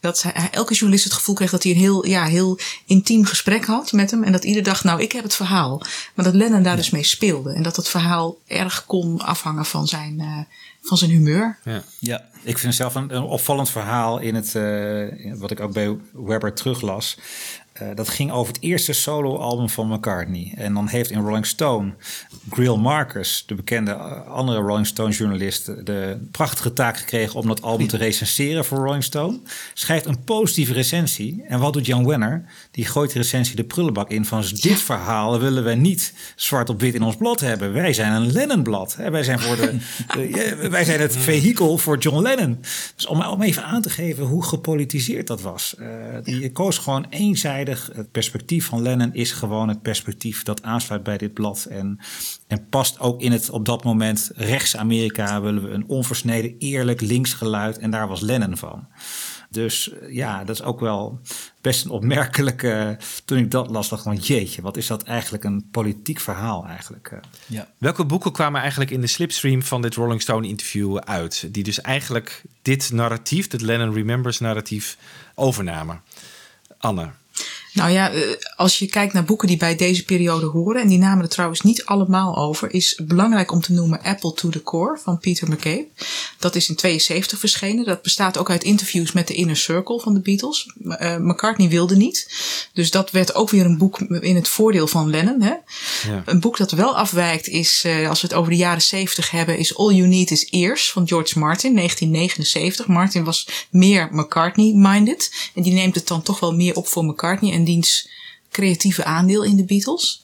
Dat 0.00 0.22
hij, 0.22 0.48
elke 0.50 0.74
journalist 0.74 1.04
het 1.04 1.12
gevoel 1.12 1.34
kreeg 1.34 1.50
dat 1.50 1.62
hij 1.62 1.72
een 1.72 1.78
heel, 1.78 2.06
ja, 2.06 2.24
heel 2.24 2.58
intiem 2.86 3.24
gesprek 3.24 3.64
had 3.64 3.92
met 3.92 4.10
hem. 4.10 4.22
En 4.24 4.32
dat 4.32 4.44
ieder 4.44 4.62
dacht, 4.62 4.84
nou, 4.84 5.00
ik 5.00 5.12
heb 5.12 5.22
het 5.22 5.34
verhaal. 5.34 5.82
Maar 6.14 6.24
dat 6.24 6.34
Lennon 6.34 6.62
daar 6.62 6.72
ja. 6.72 6.78
dus 6.78 6.90
mee 6.90 7.04
speelde. 7.04 7.52
En 7.52 7.62
dat 7.62 7.76
het 7.76 7.88
verhaal 7.88 8.36
erg 8.46 8.84
kon 8.86 9.20
afhangen 9.20 9.64
van 9.64 9.86
zijn, 9.86 10.20
uh, 10.20 10.38
van 10.82 10.96
zijn 10.96 11.10
humeur. 11.10 11.58
Ja. 11.64 11.82
ja. 11.98 12.30
Ik 12.42 12.58
vind 12.58 12.74
zelf 12.74 12.94
een, 12.94 13.14
een 13.14 13.22
opvallend 13.22 13.70
verhaal 13.70 14.18
in 14.18 14.34
het, 14.34 14.54
uh, 14.54 15.34
wat 15.38 15.50
ik 15.50 15.60
ook 15.60 15.72
bij 15.72 15.96
Webber 16.12 16.54
teruglas. 16.54 17.18
Uh, 17.82 17.88
dat 17.94 18.08
ging 18.08 18.30
over 18.30 18.52
het 18.52 18.62
eerste 18.62 18.92
soloalbum 18.92 19.68
van 19.68 19.88
McCartney. 19.88 20.52
En 20.56 20.74
dan 20.74 20.88
heeft 20.88 21.10
in 21.10 21.20
Rolling 21.20 21.46
Stone 21.46 21.94
Grill 22.50 22.76
Marcus, 22.76 23.44
de 23.46 23.54
bekende 23.54 23.94
andere 23.94 24.60
Rolling 24.60 24.86
Stone 24.86 25.10
journalist, 25.12 25.66
de 25.66 26.28
prachtige 26.30 26.72
taak 26.72 26.96
gekregen 26.96 27.40
om 27.40 27.46
dat 27.46 27.62
album 27.62 27.88
te 27.88 27.96
recenseren 27.96 28.64
voor 28.64 28.78
Rolling 28.78 29.04
Stone. 29.04 29.40
Schrijft 29.74 30.06
een 30.06 30.24
positieve 30.24 30.72
recensie. 30.72 31.44
En 31.48 31.58
wat 31.58 31.72
doet 31.72 31.86
Jan 31.86 32.06
Wenner? 32.06 32.44
Die 32.72 32.86
gooit 32.86 33.12
de 33.12 33.18
recensie 33.18 33.56
de 33.56 33.64
prullenbak 33.64 34.10
in 34.10 34.24
van 34.24 34.40
dit 34.40 34.80
verhaal 34.80 35.40
willen 35.40 35.64
wij 35.64 35.74
niet 35.74 36.14
zwart 36.36 36.68
op 36.68 36.80
wit 36.80 36.94
in 36.94 37.02
ons 37.02 37.16
blad 37.16 37.40
hebben. 37.40 37.72
Wij 37.72 37.92
zijn 37.92 38.12
een 38.12 38.32
Lennon-blad. 38.32 38.94
Wij 38.94 39.22
zijn, 39.22 39.40
voor 39.40 39.56
de, 39.56 39.76
de, 40.14 40.68
wij 40.70 40.84
zijn 40.84 41.00
het 41.00 41.16
vehikel 41.16 41.78
voor 41.78 41.98
John 41.98 42.22
Lennon. 42.22 42.58
Dus 42.96 43.06
om, 43.06 43.22
om 43.22 43.42
even 43.42 43.64
aan 43.64 43.82
te 43.82 43.90
geven 43.90 44.24
hoe 44.24 44.44
gepolitiseerd 44.44 45.26
dat 45.26 45.40
was. 45.40 45.74
Uh, 45.78 45.86
die 46.22 46.52
koos 46.52 46.78
gewoon 46.78 47.06
eenzijdig 47.10 47.90
het 47.94 48.10
perspectief 48.10 48.66
van 48.66 48.82
Lennon 48.82 49.14
is 49.14 49.32
gewoon 49.32 49.68
het 49.68 49.82
perspectief 49.82 50.42
dat 50.42 50.62
aansluit 50.62 51.02
bij 51.02 51.18
dit 51.18 51.32
blad. 51.32 51.66
En, 51.70 51.98
en 52.46 52.66
past 52.68 53.00
ook 53.00 53.20
in 53.20 53.32
het 53.32 53.50
op 53.50 53.64
dat 53.64 53.84
moment 53.84 54.30
rechts-Amerika 54.34 55.40
willen 55.40 55.62
we 55.62 55.70
een 55.70 55.88
onversneden, 55.88 56.54
eerlijk 56.58 57.00
links 57.00 57.34
geluid. 57.34 57.78
En 57.78 57.90
daar 57.90 58.08
was 58.08 58.20
Lennon 58.20 58.56
van. 58.56 58.86
Dus 59.52 59.90
ja, 60.08 60.44
dat 60.44 60.56
is 60.56 60.62
ook 60.62 60.80
wel 60.80 61.20
best 61.60 61.84
een 61.84 61.90
opmerkelijke. 61.90 62.98
Toen 63.24 63.38
ik 63.38 63.50
dat 63.50 63.70
las, 63.70 63.88
dacht 63.88 64.06
ik 64.06 64.12
van 64.12 64.22
jeetje, 64.22 64.62
wat 64.62 64.76
is 64.76 64.86
dat 64.86 65.02
eigenlijk 65.02 65.44
een 65.44 65.68
politiek 65.70 66.20
verhaal 66.20 66.66
eigenlijk? 66.66 67.20
Ja. 67.46 67.68
Welke 67.78 68.04
boeken 68.04 68.32
kwamen 68.32 68.60
eigenlijk 68.60 68.90
in 68.90 69.00
de 69.00 69.06
slipstream 69.06 69.62
van 69.62 69.82
dit 69.82 69.94
Rolling 69.94 70.22
Stone 70.22 70.48
interview 70.48 70.96
uit? 70.96 71.54
Die 71.54 71.64
dus 71.64 71.80
eigenlijk 71.80 72.42
dit 72.62 72.92
narratief, 72.92 73.48
dit 73.48 73.60
Lennon 73.60 73.94
Remembers 73.94 74.40
narratief, 74.40 74.96
overnamen. 75.34 76.00
Anne. 76.78 77.10
Nou 77.72 77.90
ja, 77.90 78.10
eh, 78.10 78.20
als 78.56 78.78
je 78.78 78.86
kijkt 78.86 79.12
naar 79.12 79.24
boeken 79.24 79.48
die 79.48 79.56
bij 79.56 79.76
deze 79.76 80.04
periode 80.04 80.46
horen, 80.46 80.82
en 80.82 80.88
die 80.88 80.98
namen 80.98 81.24
er 81.24 81.30
trouwens 81.30 81.60
niet 81.60 81.84
allemaal 81.84 82.36
over, 82.36 82.74
is 82.74 83.00
belangrijk 83.04 83.52
om 83.52 83.60
te 83.60 83.72
noemen 83.72 84.02
Apple 84.02 84.32
to 84.32 84.48
the 84.48 84.62
Core 84.62 84.98
van 84.98 85.18
Peter 85.18 85.48
McCabe. 85.48 85.86
Dat 86.38 86.54
is 86.54 86.68
in 86.68 86.74
72 86.74 87.38
verschenen. 87.38 87.84
Dat 87.84 88.02
bestaat 88.02 88.38
ook 88.38 88.50
uit 88.50 88.64
interviews 88.64 89.12
met 89.12 89.28
de 89.28 89.34
inner 89.34 89.56
circle 89.56 90.00
van 90.00 90.14
de 90.14 90.20
Beatles. 90.20 90.74
Uh, 90.84 91.16
McCartney 91.16 91.68
wilde 91.68 91.96
niet. 91.96 92.28
Dus 92.72 92.90
dat 92.90 93.10
werd 93.10 93.34
ook 93.34 93.50
weer 93.50 93.64
een 93.64 93.78
boek 93.78 94.00
in 94.00 94.36
het 94.36 94.48
voordeel 94.48 94.86
van 94.86 95.10
Lennon. 95.10 95.42
Hè? 95.42 95.54
Ja. 96.08 96.22
Een 96.24 96.40
boek 96.40 96.56
dat 96.56 96.70
wel 96.70 96.96
afwijkt 96.96 97.48
is, 97.48 97.82
uh, 97.86 98.08
als 98.08 98.20
we 98.20 98.26
het 98.26 98.36
over 98.36 98.50
de 98.50 98.58
jaren 98.58 98.82
70 98.82 99.30
hebben, 99.30 99.58
is 99.58 99.76
All 99.76 99.94
You 99.94 100.08
Need 100.08 100.30
Is 100.30 100.48
Ears 100.50 100.92
van 100.92 101.08
George 101.08 101.38
Martin, 101.38 101.74
1979. 101.74 102.86
Martin 102.86 103.24
was 103.24 103.66
meer 103.70 104.08
McCartney-minded. 104.12 105.50
En 105.54 105.62
die 105.62 105.72
neemt 105.72 105.94
het 105.94 106.08
dan 106.08 106.22
toch 106.22 106.40
wel 106.40 106.54
meer 106.54 106.74
op 106.74 106.88
voor 106.88 107.04
McCartney. 107.04 107.52
En 107.52 107.61
en 107.62 107.68
diens 107.68 108.08
creatieve 108.50 109.04
aandeel 109.04 109.42
in 109.42 109.56
de 109.56 109.64
Beatles. 109.64 110.22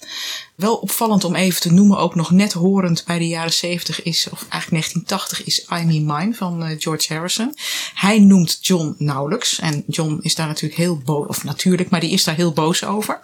Wel 0.55 0.77
opvallend 0.77 1.25
om 1.25 1.35
even 1.35 1.61
te 1.61 1.73
noemen, 1.73 1.99
ook 1.99 2.15
nog 2.15 2.31
net 2.31 2.53
horend 2.53 3.05
bij 3.07 3.19
de 3.19 3.29
jaren 3.29 3.53
70 3.53 4.03
is, 4.03 4.29
of 4.31 4.47
eigenlijk 4.49 4.71
1980 4.71 5.45
is 5.45 5.67
I 5.81 5.85
Me 5.85 6.15
Mine 6.15 6.35
van 6.35 6.63
uh, 6.63 6.75
George 6.79 7.15
Harrison. 7.15 7.55
Hij 7.95 8.19
noemt 8.19 8.59
John 8.61 8.95
nauwelijks. 8.99 9.59
En 9.59 9.85
John 9.87 10.19
is 10.23 10.35
daar 10.35 10.47
natuurlijk 10.47 10.81
heel 10.81 10.99
boos, 10.99 11.27
of 11.27 11.45
natuurlijk, 11.45 11.91
maar 11.91 12.01
die 12.01 12.11
is 12.11 12.25
daar 12.25 12.35
heel 12.35 12.53
boos 12.53 12.85
over. 12.85 13.23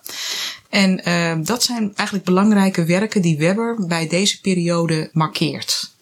En 0.68 1.08
uh, 1.08 1.46
dat 1.46 1.62
zijn 1.62 1.92
eigenlijk 1.94 2.26
belangrijke 2.26 2.84
werken 2.84 3.22
die 3.22 3.38
Webber 3.38 3.86
bij 3.86 4.08
deze 4.08 4.40
periode 4.40 5.10
markeert. 5.12 5.93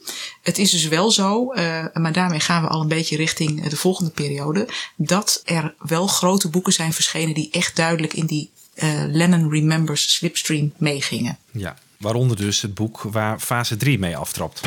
Het 0.42 0.58
is 0.58 0.70
dus 0.70 0.88
wel 0.88 1.10
zo, 1.10 1.52
uh, 1.54 1.84
maar 1.92 2.12
daarmee 2.12 2.40
gaan 2.40 2.62
we 2.62 2.68
al 2.68 2.80
een 2.80 2.88
beetje 2.88 3.16
richting 3.16 3.68
de 3.68 3.76
volgende 3.76 4.10
periode, 4.10 4.68
dat 4.96 5.42
er 5.44 5.74
wel 5.78 6.06
grote 6.06 6.48
boeken 6.48 6.72
zijn 6.72 6.92
verschenen 6.92 7.34
die 7.34 7.48
echt 7.50 7.76
duidelijk 7.76 8.14
in 8.14 8.26
die 8.26 8.50
uh, 8.74 9.04
Lennon 9.06 9.50
Remembers 9.50 10.14
slipstream 10.14 10.72
meegingen. 10.76 11.38
Ja, 11.52 11.76
waaronder 11.98 12.36
dus 12.36 12.62
het 12.62 12.74
boek 12.74 13.02
waar 13.02 13.40
fase 13.40 13.76
3 13.76 13.98
mee 13.98 14.16
aftrapt. 14.16 14.60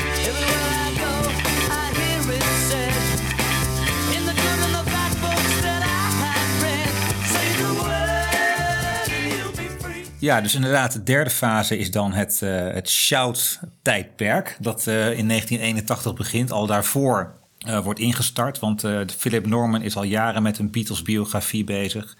Ja, 10.19 10.41
dus 10.41 10.55
inderdaad, 10.55 10.93
de 10.93 11.03
derde 11.03 11.29
fase 11.29 11.77
is 11.77 11.91
dan 11.91 12.13
het, 12.13 12.39
uh, 12.43 12.73
het 12.73 12.89
Shout-tijdperk. 12.89 14.57
Dat 14.59 14.85
uh, 14.87 14.95
in 14.95 15.27
1981 15.27 16.13
begint. 16.13 16.51
Al 16.51 16.67
daarvoor 16.67 17.33
uh, 17.67 17.79
wordt 17.79 17.99
ingestart. 17.99 18.59
Want 18.59 18.83
Philip 19.17 19.45
Norman 19.45 19.81
is 19.81 19.95
al 19.95 20.03
jaren 20.03 20.43
met 20.43 20.57
een 20.57 20.71
Beatles-biografie 20.71 21.63
bezig. 21.63 22.17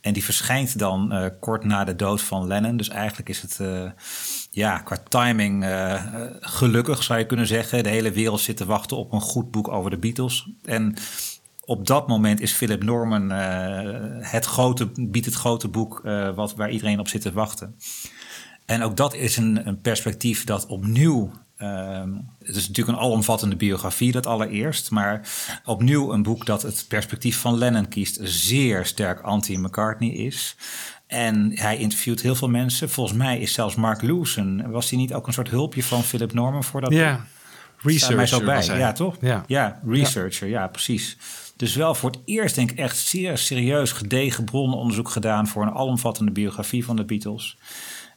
En 0.00 0.12
die 0.12 0.24
verschijnt 0.24 0.78
dan 0.78 1.30
kort 1.40 1.64
na 1.64 1.84
de 1.84 1.96
dood 1.96 2.22
van 2.22 2.46
Lennon. 2.46 2.76
Dus 2.76 2.88
eigenlijk 2.88 3.28
is 3.28 3.42
het 3.42 3.60
ja, 4.50 4.78
qua 4.78 4.96
timing 5.08 5.66
gelukkig, 6.40 7.02
zou 7.02 7.18
je 7.18 7.26
kunnen 7.26 7.46
zeggen. 7.46 7.82
De 7.82 7.88
hele 7.88 8.12
wereld 8.12 8.40
zit 8.40 8.56
te 8.56 8.66
wachten 8.66 8.96
op 8.96 9.12
een 9.12 9.20
goed 9.20 9.50
boek 9.50 9.68
over 9.68 9.90
de 9.90 9.98
Beatles. 9.98 10.48
En 10.64 10.96
op 11.66 11.86
dat 11.86 12.08
moment 12.08 12.40
is 12.40 12.52
Philip 12.52 12.82
Norman 12.82 13.32
uh, 13.32 13.38
het 14.20 14.44
grote, 14.44 14.90
biedt 14.96 15.26
het 15.26 15.34
grote 15.34 15.68
boek 15.68 16.00
uh, 16.04 16.34
wat, 16.34 16.54
waar 16.54 16.70
iedereen 16.70 16.98
op 16.98 17.08
zit 17.08 17.20
te 17.20 17.32
wachten. 17.32 17.76
En 18.64 18.82
ook 18.82 18.96
dat 18.96 19.14
is 19.14 19.36
een, 19.36 19.66
een 19.66 19.80
perspectief 19.80 20.44
dat 20.44 20.66
opnieuw. 20.66 21.30
ehm, 21.56 22.12
het 22.38 22.56
is 22.56 22.68
natuurlijk 22.68 22.98
een 22.98 23.04
alomvattende 23.04 23.56
biografie, 23.56 24.12
dat 24.12 24.26
allereerst. 24.26 24.90
Maar 24.90 25.28
opnieuw 25.64 26.12
een 26.12 26.22
boek 26.22 26.46
dat 26.46 26.62
het 26.62 26.84
perspectief 26.88 27.38
van 27.38 27.58
Lennon 27.58 27.88
kiest, 27.88 28.18
zeer 28.22 28.86
sterk 28.86 29.20
anti-McCartney 29.20 30.10
is. 30.10 30.56
En 31.06 31.50
hij 31.58 31.76
interviewt 31.76 32.20
heel 32.20 32.34
veel 32.34 32.48
mensen. 32.48 32.90
Volgens 32.90 33.18
mij 33.18 33.38
is 33.38 33.52
zelfs 33.52 33.74
Mark 33.74 34.02
Lewson, 34.02 34.70
was 34.70 34.90
hij 34.90 34.98
niet 34.98 35.14
ook 35.14 35.26
een 35.26 35.32
soort 35.32 35.50
hulpje 35.50 35.82
van 35.82 36.02
Philip 36.02 36.32
Norman 36.32 36.64
voor 36.64 36.80
dat 36.80 36.92
Ja? 36.92 37.26
Staat 37.86 38.14
mij 38.14 38.26
zo 38.26 38.38
researcher 38.38 38.46
bij. 38.46 38.56
was 38.56 38.66
hij. 38.66 38.78
Ja, 38.78 38.92
toch? 38.92 39.16
Ja. 39.20 39.44
ja 39.46 39.80
researcher, 39.86 40.48
ja. 40.48 40.66
precies. 40.66 41.16
Dus 41.56 41.74
wel 41.74 41.94
voor 41.94 42.10
het 42.10 42.20
eerst 42.24 42.54
denk 42.54 42.70
ik 42.70 42.78
echt 42.78 42.96
zeer 42.96 43.38
serieus 43.38 43.92
gedegen 43.92 44.44
bronnenonderzoek 44.44 45.08
gedaan 45.08 45.48
voor 45.48 45.62
een 45.62 45.74
alomvattende 45.74 46.32
biografie 46.32 46.84
van 46.84 46.96
de 46.96 47.04
Beatles. 47.04 47.56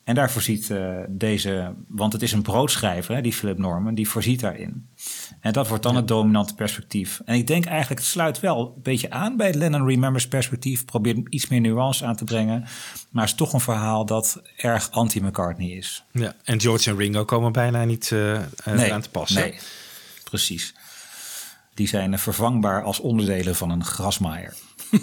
En 0.08 0.16
daar 0.16 0.32
voorziet 0.32 0.70
eh, 0.70 0.98
deze, 1.10 1.74
want 1.88 2.14
het 2.14 2.22
is 2.22 2.32
een 2.32 2.42
broodschrijver, 2.42 3.16
hè, 3.16 3.22
die 3.22 3.34
Philip 3.34 3.58
Norman, 3.58 3.96
die 3.96 4.10
voorziet 4.10 4.40
daarin. 4.40 4.88
En 5.40 5.54
dat 5.54 5.68
wordt 5.68 5.84
dan 5.84 5.96
het 5.96 6.08
dominante 6.08 6.56
perspectief. 6.56 7.22
En 7.26 7.36
ik 7.36 7.48
denk 7.48 7.66
eigenlijk, 7.66 8.02
het 8.02 8.10
sluit 8.10 8.40
wel 8.40 8.74
een 8.76 8.82
beetje 8.82 9.10
aan 9.10 9.38
bij 9.38 9.48
het 9.48 9.56
Lennon 9.56 9.88
Remembers 9.88 10.28
perspectief. 10.28 10.86
Probeert 10.86 11.18
iets 11.30 11.48
meer 11.48 11.62
nuance 11.62 12.06
aan 12.06 12.16
te 12.16 12.24
brengen. 12.24 12.66
Maar 13.10 13.24
het 13.24 13.32
is 13.32 13.38
toch 13.38 13.54
een 13.54 13.60
verhaal 13.60 14.06
dat 14.06 14.42
erg 14.58 14.92
anti-McCartney 14.92 15.70
is. 15.70 16.04
Ja, 16.12 16.36
en 16.44 16.62
George 16.62 16.90
en 16.90 16.98
Ringo 16.98 17.26
komen 17.26 17.52
bijna 17.52 17.84
niet 17.84 18.12
eh 18.12 18.36
eh, 18.36 18.92
aan 18.92 19.02
te 19.02 19.10
passen. 19.10 19.42
Nee, 19.42 19.60
precies. 20.24 20.74
Die 21.78 21.88
zijn 21.88 22.14
eh, 22.14 22.20
vervangbaar 22.20 22.84
als 22.84 23.00
onderdelen 23.00 23.56
van 23.56 23.70
een 23.70 23.86
grasmaaier. 23.86 24.54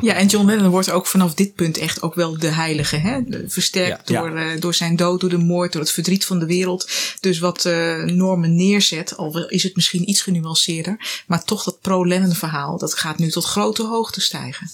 Ja, 0.00 0.14
en 0.14 0.26
John 0.26 0.46
Lennon 0.46 0.70
wordt 0.70 0.90
ook 0.90 1.06
vanaf 1.06 1.34
dit 1.34 1.54
punt 1.54 1.78
echt 1.78 2.02
ook 2.02 2.14
wel 2.14 2.38
de 2.38 2.48
heilige. 2.48 2.96
Hè? 2.96 3.20
Versterkt 3.46 4.08
Ja. 4.08 4.20
door, 4.20 4.36
eh, 4.36 4.60
door 4.60 4.74
zijn 4.74 4.96
dood, 4.96 5.20
door 5.20 5.30
de 5.30 5.38
moord, 5.38 5.72
door 5.72 5.80
het 5.82 5.90
verdriet 5.90 6.24
van 6.24 6.38
de 6.38 6.46
wereld. 6.46 6.90
Dus 7.20 7.38
wat 7.38 7.64
eh, 7.64 8.02
Norman 8.02 8.54
neerzet, 8.56 9.16
al 9.16 9.48
is 9.48 9.62
het 9.62 9.76
misschien 9.76 10.08
iets 10.08 10.20
genuanceerder. 10.20 11.22
Maar 11.26 11.44
toch 11.44 11.64
dat 11.64 11.80
pro-Lennon 11.80 12.32
verhaal, 12.34 12.78
dat 12.78 12.94
gaat 12.94 13.18
nu 13.18 13.30
tot 13.30 13.44
grote 13.44 13.82
hoogte 13.86 14.20
stijgen. 14.20 14.70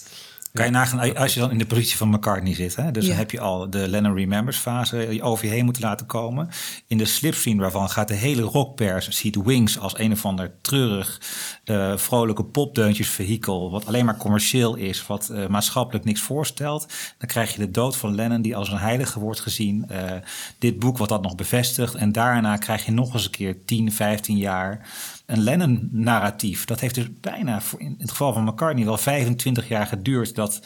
Kan 0.55 0.65
je 0.65 0.71
nagaan, 0.71 1.15
als 1.15 1.33
je 1.33 1.39
dan 1.39 1.51
in 1.51 1.57
de 1.57 1.65
positie 1.65 1.97
van 1.97 2.09
McCartney 2.09 2.53
zit, 2.53 2.75
hè? 2.75 2.91
dus 2.91 3.07
dan 3.07 3.15
heb 3.15 3.31
je 3.31 3.39
al 3.39 3.69
de 3.69 3.87
Lennon 3.87 4.15
Remembers 4.15 4.57
fase 4.57 5.19
over 5.21 5.45
je 5.45 5.51
heen 5.51 5.65
moeten 5.65 5.83
laten 5.83 6.05
komen. 6.05 6.49
In 6.87 6.97
de 6.97 7.05
slipstream 7.05 7.57
waarvan 7.57 7.89
gaat 7.89 8.07
de 8.07 8.13
hele 8.13 8.41
rockpers, 8.41 9.09
ziet 9.09 9.43
Wings 9.43 9.79
als 9.79 9.99
een 9.99 10.11
of 10.11 10.25
ander 10.25 10.51
treurig, 10.61 11.21
eh, 11.63 11.97
vrolijke 11.97 12.43
popdeuntjesvehikel, 12.43 13.71
wat 13.71 13.85
alleen 13.85 14.05
maar 14.05 14.17
commercieel 14.17 14.75
is, 14.75 15.07
wat 15.07 15.29
eh, 15.29 15.47
maatschappelijk 15.47 16.05
niks 16.05 16.21
voorstelt. 16.21 16.87
Dan 17.17 17.27
krijg 17.27 17.53
je 17.53 17.59
de 17.59 17.71
dood 17.71 17.97
van 17.97 18.15
Lennon, 18.15 18.41
die 18.41 18.55
als 18.55 18.69
een 18.69 18.77
heilige 18.77 19.19
wordt 19.19 19.39
gezien. 19.39 19.89
Eh, 19.89 20.11
dit 20.59 20.79
boek 20.79 20.97
wat 20.97 21.09
dat 21.09 21.21
nog 21.21 21.35
bevestigt. 21.35 21.95
En 21.95 22.11
daarna 22.11 22.57
krijg 22.57 22.85
je 22.85 22.91
nog 22.91 23.13
eens 23.13 23.25
een 23.25 23.31
keer 23.31 23.65
10, 23.65 23.91
15 23.91 24.37
jaar 24.37 24.89
een 25.25 25.39
Lennon-narratief. 25.43 26.65
Dat 26.65 26.79
heeft 26.79 26.95
dus 26.95 27.07
bijna, 27.21 27.61
voor 27.61 27.79
in 27.79 27.95
het 27.97 28.09
geval 28.09 28.33
van 28.33 28.43
McCartney, 28.43 28.85
wel 28.85 28.97
25 28.97 29.67
jaar 29.67 29.85
geduurd 29.87 30.35
dat 30.35 30.59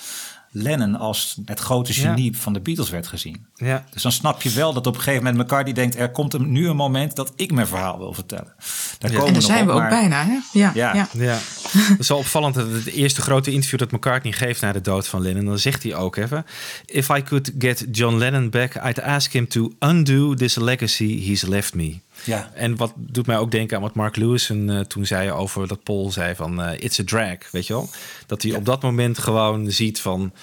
Lennon 0.51 0.95
als 0.95 1.37
het 1.45 1.59
grote 1.59 1.93
genie 1.93 2.37
van 2.37 2.53
de 2.53 2.59
Beatles 2.59 2.89
werd 2.89 3.07
gezien. 3.07 3.45
Ja. 3.55 3.85
Dus 3.91 4.01
dan 4.01 4.11
snap 4.11 4.41
je 4.41 4.49
wel 4.49 4.73
dat 4.73 4.87
op 4.87 4.95
een 4.95 5.01
gegeven 5.01 5.23
moment 5.23 5.43
McCartney 5.43 5.73
denkt... 5.73 5.95
er 5.95 6.11
komt 6.11 6.33
een, 6.33 6.51
nu 6.51 6.67
een 6.67 6.75
moment 6.75 7.15
dat 7.15 7.33
ik 7.35 7.51
mijn 7.51 7.67
verhaal 7.67 7.97
wil 7.97 8.13
vertellen. 8.13 8.53
Daar 8.97 9.11
Ja. 9.11 9.17
komen 9.17 9.27
En 9.27 9.33
daar 9.33 9.41
zijn 9.41 9.61
op, 9.61 9.65
we 9.67 9.71
ook 9.73 9.79
maar- 9.79 9.89
bijna. 9.89 10.25
Hè? 10.25 10.37
Ja, 10.59 10.71
Ja. 10.73 10.93
ja. 10.93 11.07
Ja, 11.13 11.37
het 11.71 11.99
is 11.99 12.07
wel 12.07 12.17
opvallend 12.17 12.55
dat 12.55 12.71
het 12.71 12.85
eerste 12.85 13.21
grote 13.21 13.51
interview 13.51 13.79
dat 13.79 13.91
McCartney 13.91 14.31
geeft 14.33 14.61
na 14.61 14.71
de 14.71 14.81
dood 14.81 15.07
van 15.07 15.21
Lennon, 15.21 15.45
dan 15.45 15.59
zegt 15.59 15.83
hij 15.83 15.95
ook 15.95 16.15
even: 16.15 16.45
If 16.85 17.09
I 17.09 17.23
could 17.23 17.51
get 17.57 17.85
John 17.91 18.15
Lennon 18.17 18.49
back, 18.49 18.75
I'd 18.85 19.01
ask 19.01 19.31
him 19.31 19.47
to 19.47 19.71
undo 19.79 20.33
this 20.33 20.55
legacy 20.55 21.25
he's 21.25 21.41
left 21.41 21.73
me. 21.73 21.99
Ja. 22.25 22.51
En 22.53 22.75
wat 22.75 22.93
doet 22.95 23.25
mij 23.25 23.37
ook 23.37 23.51
denken 23.51 23.75
aan 23.77 23.83
wat 23.83 23.95
Mark 23.95 24.15
Lewison 24.15 24.69
eh, 24.69 24.79
toen 24.79 25.05
zei 25.05 25.31
over 25.31 25.67
dat 25.67 25.83
Paul 25.83 26.11
zei 26.11 26.35
van 26.35 26.61
eh, 26.61 26.83
it's 26.83 26.99
a 26.99 27.03
drag, 27.05 27.51
weet 27.51 27.67
je 27.67 27.73
wel? 27.73 27.89
Dat 28.25 28.41
hij 28.41 28.55
op 28.55 28.65
dat 28.65 28.81
moment 28.81 29.17
gewoon 29.17 29.71
ziet 29.71 30.01
van 30.01 30.33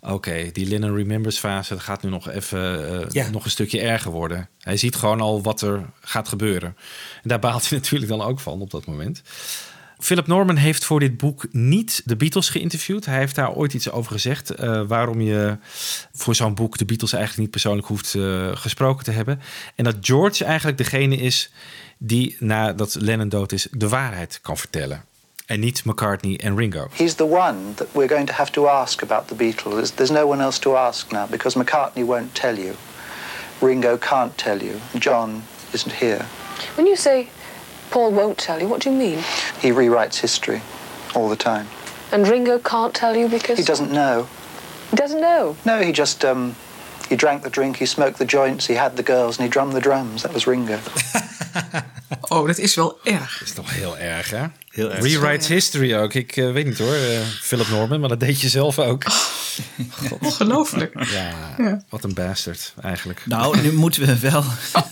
oké, 0.00 0.50
die 0.52 0.66
Lennon 0.68 0.96
Remembers 0.96 1.38
fase 1.38 1.74
dat 1.74 1.82
gaat 1.82 2.02
nu 2.02 2.10
nog 2.10 2.28
even 2.30 2.90
eh, 3.00 3.06
Ja. 3.10 3.30
nog 3.30 3.44
een 3.44 3.50
stukje 3.50 3.80
erger 3.80 4.10
worden. 4.10 4.48
Hij 4.58 4.76
ziet 4.76 4.96
gewoon 4.96 5.20
al 5.20 5.42
wat 5.42 5.60
er 5.60 5.84
gaat 6.00 6.28
gebeuren. 6.28 6.76
En 7.22 7.28
daar 7.28 7.38
baalt 7.38 7.68
hij 7.68 7.78
natuurlijk 7.78 8.10
dan 8.10 8.22
ook 8.22 8.40
van 8.40 8.60
op 8.60 8.70
dat 8.70 8.86
moment. 8.86 9.22
Philip 10.02 10.26
Norman 10.26 10.56
heeft 10.56 10.84
voor 10.84 11.00
dit 11.00 11.16
boek 11.16 11.44
niet 11.50 12.02
de 12.04 12.16
Beatles 12.16 12.48
geïnterviewd. 12.48 13.06
Hij 13.06 13.18
heeft 13.18 13.34
daar 13.34 13.52
ooit 13.52 13.74
iets 13.74 13.90
over 13.90 14.12
gezegd. 14.12 14.50
eh, 14.50 14.82
waarom 14.86 15.20
je 15.20 15.56
voor 16.12 16.34
zo'n 16.34 16.54
boek 16.54 16.78
de 16.78 16.84
Beatles 16.84 17.12
eigenlijk 17.12 17.42
niet 17.42 17.50
persoonlijk 17.50 17.86
hoeft 17.86 18.14
eh, 18.14 18.48
gesproken 18.54 19.04
te 19.04 19.10
hebben. 19.10 19.40
En 19.74 19.84
dat 19.84 19.96
George 20.00 20.44
eigenlijk 20.44 20.78
degene 20.78 21.16
is 21.16 21.52
die 21.98 22.36
nadat 22.38 22.96
Lennon 23.00 23.28
dood 23.28 23.52
is 23.52 23.66
de 23.70 23.88
waarheid 23.88 24.38
kan 24.42 24.56
vertellen. 24.56 25.04
En 25.46 25.60
niet 25.60 25.84
McCartney 25.84 26.38
en 26.42 26.56
Ringo. 26.56 26.88
He's 26.92 27.14
the 27.14 27.30
one 27.30 27.56
that 27.74 27.86
we're 27.92 28.14
going 28.14 28.26
to 28.26 28.34
have 28.34 28.50
to 28.50 28.66
ask 28.66 29.02
about 29.02 29.28
the 29.28 29.34
Beatles. 29.34 29.74
There's, 29.74 29.90
there's 29.90 30.10
no 30.10 30.26
one 30.26 30.42
else 30.42 30.60
to 30.60 30.76
ask 30.76 31.10
now 31.10 31.30
because 31.30 31.58
McCartney 31.58 32.04
won't 32.04 32.34
tell 32.34 32.56
you. 32.56 32.74
Ringo 33.60 33.96
can't 33.98 34.36
tell 34.36 34.58
you. 34.62 34.74
John 34.98 35.42
isn't 35.72 35.94
here. 35.94 36.26
When 36.74 36.86
you 36.86 36.96
say 36.96 37.28
Paul 37.92 38.10
won't 38.12 38.36
tell 38.46 38.58
you, 38.60 38.68
what 38.70 38.80
do 38.84 38.90
you 38.90 38.96
mean? 38.98 39.18
He 39.60 39.70
rewrites 39.72 40.20
history 40.20 40.60
all 41.14 41.28
the 41.28 41.36
time. 41.36 41.66
And 42.12 42.26
Ringo 42.28 42.58
can't 42.58 42.92
tell 42.94 43.16
you 43.16 43.28
because 43.28 43.58
He 43.58 43.64
doesn't 43.64 43.90
know. 43.90 44.26
he 44.90 44.96
doesn't 44.96 45.20
know. 45.20 45.54
No, 45.62 45.78
he 45.78 45.92
just 45.92 46.24
um, 46.24 46.54
he 47.08 47.16
drank 47.16 47.42
the 47.42 47.50
drink, 47.50 47.76
he 47.76 47.86
smoked 47.86 48.16
the 48.18 48.24
joints, 48.36 48.66
he 48.66 48.74
had 48.76 48.96
the 48.96 49.02
girls, 49.02 49.38
and 49.38 49.44
he 49.46 49.48
drummed 49.50 49.72
the 49.74 49.80
drums. 49.80 50.22
That 50.22 50.32
was 50.32 50.46
Ringo. 50.46 50.78
Oh, 52.28 52.46
dat 52.46 52.58
is 52.58 52.74
wel 52.74 52.98
erg. 53.04 53.38
Dat 53.38 53.48
is 53.48 53.54
toch 53.54 53.70
heel 53.74 53.98
erg, 53.98 54.30
hè? 54.30 54.44
Heel 54.68 54.92
erg. 54.92 55.02
Rewrites 55.02 55.46
history 55.48 55.94
ook. 55.96 56.14
Ik 56.14 56.36
eh, 56.36 56.52
weet 56.52 56.64
niet 56.66 56.78
hoor, 56.78 56.94
eh, 56.94 57.20
Philip 57.40 57.68
Norman, 57.68 58.00
maar 58.00 58.08
dat 58.08 58.20
deed 58.20 58.40
je 58.40 58.48
zelf 58.48 58.78
ook. 58.78 59.04
Ongelooflijk. 60.20 60.94
Ja, 61.12 61.30
Ja. 61.58 61.82
wat 61.88 62.04
een 62.04 62.14
bastard 62.14 62.74
eigenlijk. 62.82 63.22
Nou, 63.26 63.60
nu 63.60 63.72
moeten 63.72 64.06
we 64.06 64.18
wel 64.30 64.44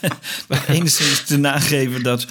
enigszins 0.76 1.24
te 1.24 1.36
nageven 1.36 2.03
dat 2.03 2.26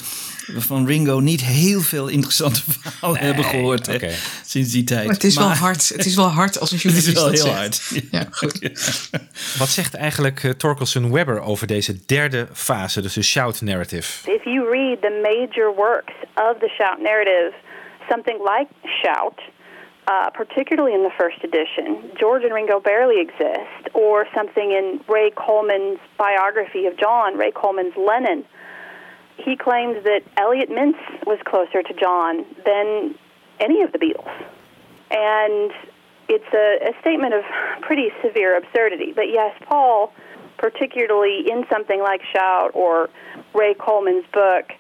we 0.54 0.62
van 0.62 0.86
Ringo 0.86 1.20
niet 1.20 1.42
heel 1.42 1.82
veel 1.82 2.08
interessante 2.08 2.62
verhalen 2.68 3.20
hebben 3.20 3.44
gehoord 3.44 3.86
hè, 3.86 3.98
sinds 4.46 4.72
die 4.72 4.84
tijd. 4.84 5.06
Maar 5.06 5.14
het 5.14 5.24
is 5.24 5.38
wel 5.38 5.48
hard. 5.50 5.90
Het 5.90 6.06
is 6.06 6.16
wel 6.16 6.28
hard 6.28 6.60
als 6.60 6.72
een 6.72 6.78
Het 6.82 6.84
journalist 6.84 7.08
is 7.08 7.14
wel 7.14 7.24
dat 7.24 7.34
heel 7.34 7.44
zegt. 7.44 7.58
hard. 7.58 8.08
Ja, 8.12 8.24
goed. 8.32 8.60
Wat 9.60 9.68
zegt 9.70 9.96
eigenlijk 9.96 10.44
uh, 10.44 10.52
Torkelson 10.52 11.12
Webber 11.12 11.42
over 11.42 11.68
deze 11.68 12.06
derde 12.06 12.48
fase, 12.54 13.02
dus 13.02 13.14
de 13.14 13.22
shout 13.24 13.62
narrative? 13.62 14.32
If 14.32 14.44
you 14.44 14.70
read 14.70 15.02
the 15.02 15.20
major 15.24 15.76
works 15.76 16.14
of 16.36 16.58
the 16.60 16.70
Shout 16.78 17.02
narrative, 17.02 17.54
something 18.10 18.38
like 18.38 18.68
Shout, 19.02 19.40
uh, 20.08 20.30
particularly 20.32 20.94
in 20.94 21.04
the 21.04 21.14
first 21.18 21.44
edition, 21.44 21.88
George 22.14 22.44
and 22.44 22.54
Ringo 22.54 22.80
barely 22.80 23.20
exist, 23.28 23.82
or 23.94 24.28
something 24.36 24.72
in 24.72 24.86
Ray 25.08 25.32
Coleman's 25.46 26.00
biography 26.18 26.86
of 26.90 26.94
John, 26.98 27.38
Ray 27.38 27.52
Coleman's 27.52 27.96
Lennon, 27.96 28.44
he 29.44 29.56
claimed 29.56 30.04
that 30.06 30.22
Elliot 30.38 30.70
Mintz 30.70 31.00
was 31.26 31.40
closer 31.46 31.82
to 31.82 31.94
John 31.94 32.46
than 32.66 33.16
any 33.60 33.82
of 33.82 33.92
the 33.92 33.98
Beatles. 33.98 34.32
And 35.12 35.72
it's 36.28 36.54
a, 36.54 36.90
a 36.90 37.02
statement 37.02 37.34
of 37.34 37.44
pretty 37.82 38.10
severe 38.24 38.58
absurdity. 38.58 39.12
But 39.14 39.30
yes, 39.30 39.56
Paul, 39.66 40.14
particularly 40.58 41.50
in 41.50 41.66
something 41.72 42.00
like 42.02 42.22
Shout 42.32 42.72
or 42.74 43.10
Ray 43.54 43.74
Coleman's 43.74 44.26
book, 44.32 44.72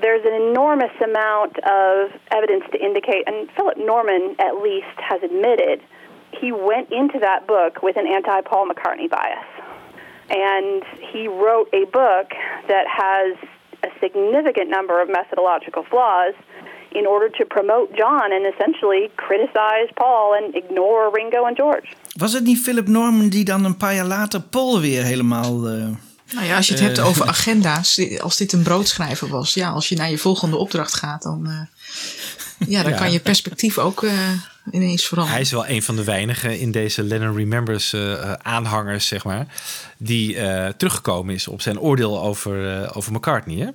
there's 0.00 0.24
an 0.24 0.34
enormous 0.50 0.92
amount 1.02 1.58
of 1.58 2.10
evidence 2.30 2.64
to 2.72 2.82
indicate, 2.82 3.24
and 3.26 3.50
Philip 3.52 3.76
Norman 3.78 4.36
at 4.38 4.56
least 4.62 4.96
has 4.96 5.22
admitted, 5.22 5.82
he 6.40 6.50
went 6.50 6.90
into 6.90 7.18
that 7.20 7.46
book 7.46 7.82
with 7.82 7.96
an 7.96 8.06
anti 8.06 8.40
Paul 8.40 8.68
McCartney 8.68 9.08
bias. 9.08 9.46
And 10.30 10.82
he 11.12 11.28
wrote 11.28 11.68
a 11.74 11.84
book 11.84 12.32
that 12.68 12.86
has 12.88 13.36
a 13.86 13.90
significant 14.00 14.68
number 14.76 14.96
of 15.02 15.08
methodological 15.18 15.84
flaws 15.92 16.34
in 17.00 17.06
order 17.08 17.30
to 17.38 17.44
promote 17.44 17.86
John 18.00 18.28
and 18.36 18.44
essentially 18.52 19.10
criticize 19.14 19.88
Paul 19.94 20.26
and 20.38 20.54
ignore 20.54 21.10
Ringo 21.12 21.44
and 21.44 21.56
George. 21.56 21.86
Was 22.16 22.32
het 22.32 22.44
niet 22.44 22.58
Philip 22.62 22.88
Norman 22.88 23.28
die 23.28 23.44
dan 23.44 23.64
een 23.64 23.76
paar 23.76 23.94
jaar 23.94 24.06
later 24.06 24.40
Paul 24.40 24.80
weer 24.80 25.02
helemaal... 25.02 25.66
eh, 25.68 25.86
Nou 26.34 26.46
ja, 26.46 26.56
als 26.56 26.66
je 26.66 26.72
het 26.72 26.82
Eh. 26.82 26.86
hebt 26.88 27.00
over 27.00 27.26
agenda's, 27.26 28.18
als 28.20 28.36
dit 28.36 28.52
een 28.52 28.62
broodschrijver 28.62 29.28
was, 29.28 29.54
ja, 29.54 29.70
als 29.70 29.88
je 29.88 29.96
naar 29.96 30.10
je 30.10 30.18
volgende 30.18 30.56
opdracht 30.56 30.94
gaat, 30.94 31.22
dan, 31.22 31.46
eh, 31.46 32.68
ja, 32.68 32.82
dan 32.82 32.92
Ja. 32.92 32.98
kan 32.98 33.12
je 33.12 33.20
perspectief 33.20 33.78
ook 33.78 34.02
eh, 34.02 34.12
ineens. 34.70 35.10
Hij 35.10 35.40
is 35.40 35.50
wel 35.50 35.66
een 35.66 35.82
van 35.82 35.96
de 35.96 36.04
weinigen 36.04 36.58
in 36.58 36.70
deze 36.70 37.02
Lennon 37.02 37.36
Remembers 37.36 37.92
eh, 37.92 38.12
eh, 38.12 38.32
aanhangers, 38.32 39.06
zeg 39.06 39.24
maar, 39.24 39.46
die 39.96 40.36
eh, 40.36 40.68
teruggekomen 40.68 41.34
is 41.34 41.48
op 41.48 41.60
zijn 41.60 41.80
oordeel 41.80 42.22
over, 42.22 42.82
eh, 42.82 42.96
over 42.96 43.12
McCartney. 43.12 43.56
Hè? 43.56 43.68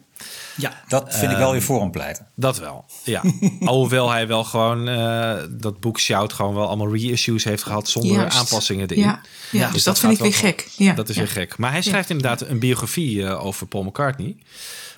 Ja, 0.55 0.83
dat 0.87 1.15
vind 1.15 1.31
ik 1.31 1.37
wel 1.37 1.51
weer 1.51 1.61
voor 1.61 1.79
hem 1.79 1.91
pleiten. 1.91 2.27
Dat 2.35 2.59
wel, 2.59 2.85
ja. 3.03 3.23
Alhoewel 3.59 4.09
hij 4.11 4.27
wel 4.27 4.43
gewoon 4.43 4.87
eh, 4.87 5.35
dat 5.49 5.79
boek 5.79 5.99
Shout 5.99 6.33
gewoon 6.33 6.53
wel 6.55 6.67
allemaal 6.67 6.95
reissues 6.95 7.43
heeft 7.43 7.63
gehad 7.63 7.89
zonder 7.89 8.11
Juist. 8.11 8.37
aanpassingen 8.37 8.87
erin. 8.87 9.03
Ja, 9.03 9.21
ja, 9.51 9.71
dus 9.71 9.83
dat 9.83 9.99
vind 9.99 10.13
ik 10.13 10.19
weer 10.19 10.33
gek. 10.33 10.67
Ja, 10.75 10.93
dat 10.93 11.09
is 11.09 11.15
ja. 11.15 11.21
weer 11.21 11.31
gek. 11.31 11.57
Maar 11.57 11.71
hij 11.71 11.81
schrijft 11.81 12.09
inderdaad 12.09 12.41
een 12.41 12.59
biografie 12.59 13.25
eh, 13.25 13.45
over 13.45 13.67
Paul 13.67 13.83
McCartney. 13.83 14.35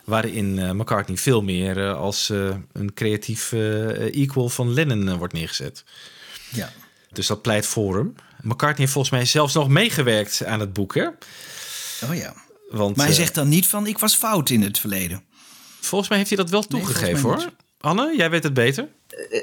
Waarin 0.10 0.60
eh, 0.60 0.72
McCartney 0.72 1.18
veel 1.18 1.41
meer 1.41 1.88
eh, 1.88 1.99
als 1.99 2.30
eh, 2.30 2.55
een 2.74 2.93
creatief 2.93 3.51
equal 4.12 4.49
van 4.49 4.74
Lennon 4.74 5.18
wordt 5.18 5.34
neergezet. 5.34 5.84
Ja. 6.51 6.72
Dus 7.12 7.28
dat 7.28 7.41
pleit 7.41 7.66
voor 7.66 7.95
hem. 7.95 8.16
McCartney 8.41 8.80
heeft 8.80 8.91
volgens 8.91 9.14
mij 9.14 9.26
zelfs 9.26 9.53
nog 9.53 9.68
meegewerkt 9.68 10.45
aan 10.45 10.60
het 10.60 10.74
boek, 10.74 10.95
hè? 10.95 11.07
Oh 12.03 12.16
ja. 12.16 12.34
Want, 12.70 12.95
Maar 12.95 13.05
hij 13.05 13.16
zegt 13.16 13.36
dan 13.36 13.49
niet 13.49 13.68
van 13.68 13.88
ik 13.88 13.99
was 13.99 14.16
fout 14.16 14.49
in 14.49 14.62
het 14.62 14.80
verleden. 14.80 15.24
Volgens 15.80 16.10
mij 16.10 16.18
heeft 16.18 16.30
hij 16.30 16.39
dat 16.39 16.49
wel 16.49 16.64
toegegeven, 16.64 17.22
hoor. 17.22 17.49
Anne, 17.80 18.14
jij 18.18 18.30
weet 18.30 18.43
het 18.43 18.53
beter. 18.53 18.88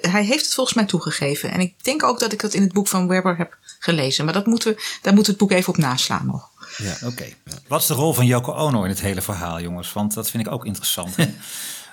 Hij 0.01 0.25
heeft 0.25 0.45
het 0.45 0.55
volgens 0.55 0.77
mij 0.77 0.87
toegegeven. 0.87 1.51
En 1.51 1.61
ik 1.61 1.85
denk 1.85 2.03
ook 2.03 2.19
dat 2.19 2.33
ik 2.33 2.41
dat 2.41 2.55
in 2.55 2.63
het 2.63 2.73
boek 2.73 2.89
van 2.89 3.09
Webber 3.09 3.37
heb 3.37 3.59
gelezen. 3.79 4.25
Maar 4.25 4.35
dat 4.35 4.47
moeten 4.47 4.75
we, 4.75 4.83
daar 5.03 5.15
moet 5.15 5.27
het 5.27 5.37
boek 5.37 5.51
even 5.51 5.69
op 5.69 5.77
naslaan 5.77 6.27
nog. 6.27 6.51
Ja. 6.77 6.97
Oké. 7.11 7.25
Wat 7.67 7.81
is 7.81 7.87
de 7.87 7.95
rol 7.95 8.13
van 8.13 8.27
Yoko 8.27 8.53
Ono 8.53 8.83
in 8.83 8.89
het 8.89 9.01
hele 9.01 9.23
verhaal, 9.23 9.61
jongens? 9.61 9.93
Want 9.93 10.15
dat 10.15 10.31
vind 10.31 10.47
ik 10.47 10.53
ook 10.53 10.67
interessant. 10.67 11.15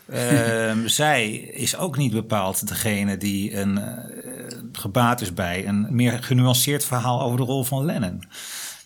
Ehm, 0.10 0.88
zij 0.88 1.32
is 1.36 1.78
ook 1.78 1.98
niet 1.98 2.12
bepaald 2.12 2.68
degene 2.68 3.18
die 3.18 3.58
een, 3.58 3.78
eh, 3.78 4.58
gebaat 4.72 5.22
is 5.22 5.34
bij 5.34 5.68
een 5.68 5.88
meer 5.90 6.24
genuanceerd 6.24 6.86
verhaal 6.86 7.22
over 7.22 7.38
de 7.38 7.44
rol 7.44 7.64
van 7.64 7.86
Lennon. 7.86 8.24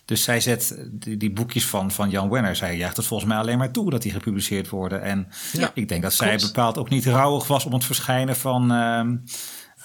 Dus 0.04 0.22
zij 0.22 0.40
zet 0.40 0.74
die, 0.90 1.16
die 1.16 1.30
boekjes 1.30 1.66
van, 1.66 1.90
van 1.90 2.10
Jan 2.10 2.30
Wenner, 2.30 2.56
zij 2.56 2.76
jaagt 2.76 2.96
het 2.96 3.06
volgens 3.06 3.28
mij 3.28 3.38
alleen 3.38 3.58
maar 3.58 3.70
toe 3.70 3.90
dat 3.90 4.02
die 4.02 4.12
gepubliceerd 4.12 4.68
worden. 4.68 5.02
En 5.02 5.28
Ja, 5.52 5.70
ik 5.74 5.88
denk 5.88 6.02
dat 6.02 6.12
zij 6.12 6.36
bepaald 6.36 6.78
ook 6.78 6.88
niet 6.88 7.06
rouwig 7.06 7.46
was 7.46 7.64
om 7.64 7.72
het 7.72 7.84
verschijnen 7.84 8.36
van, 8.36 8.72
ehm, 8.72 9.16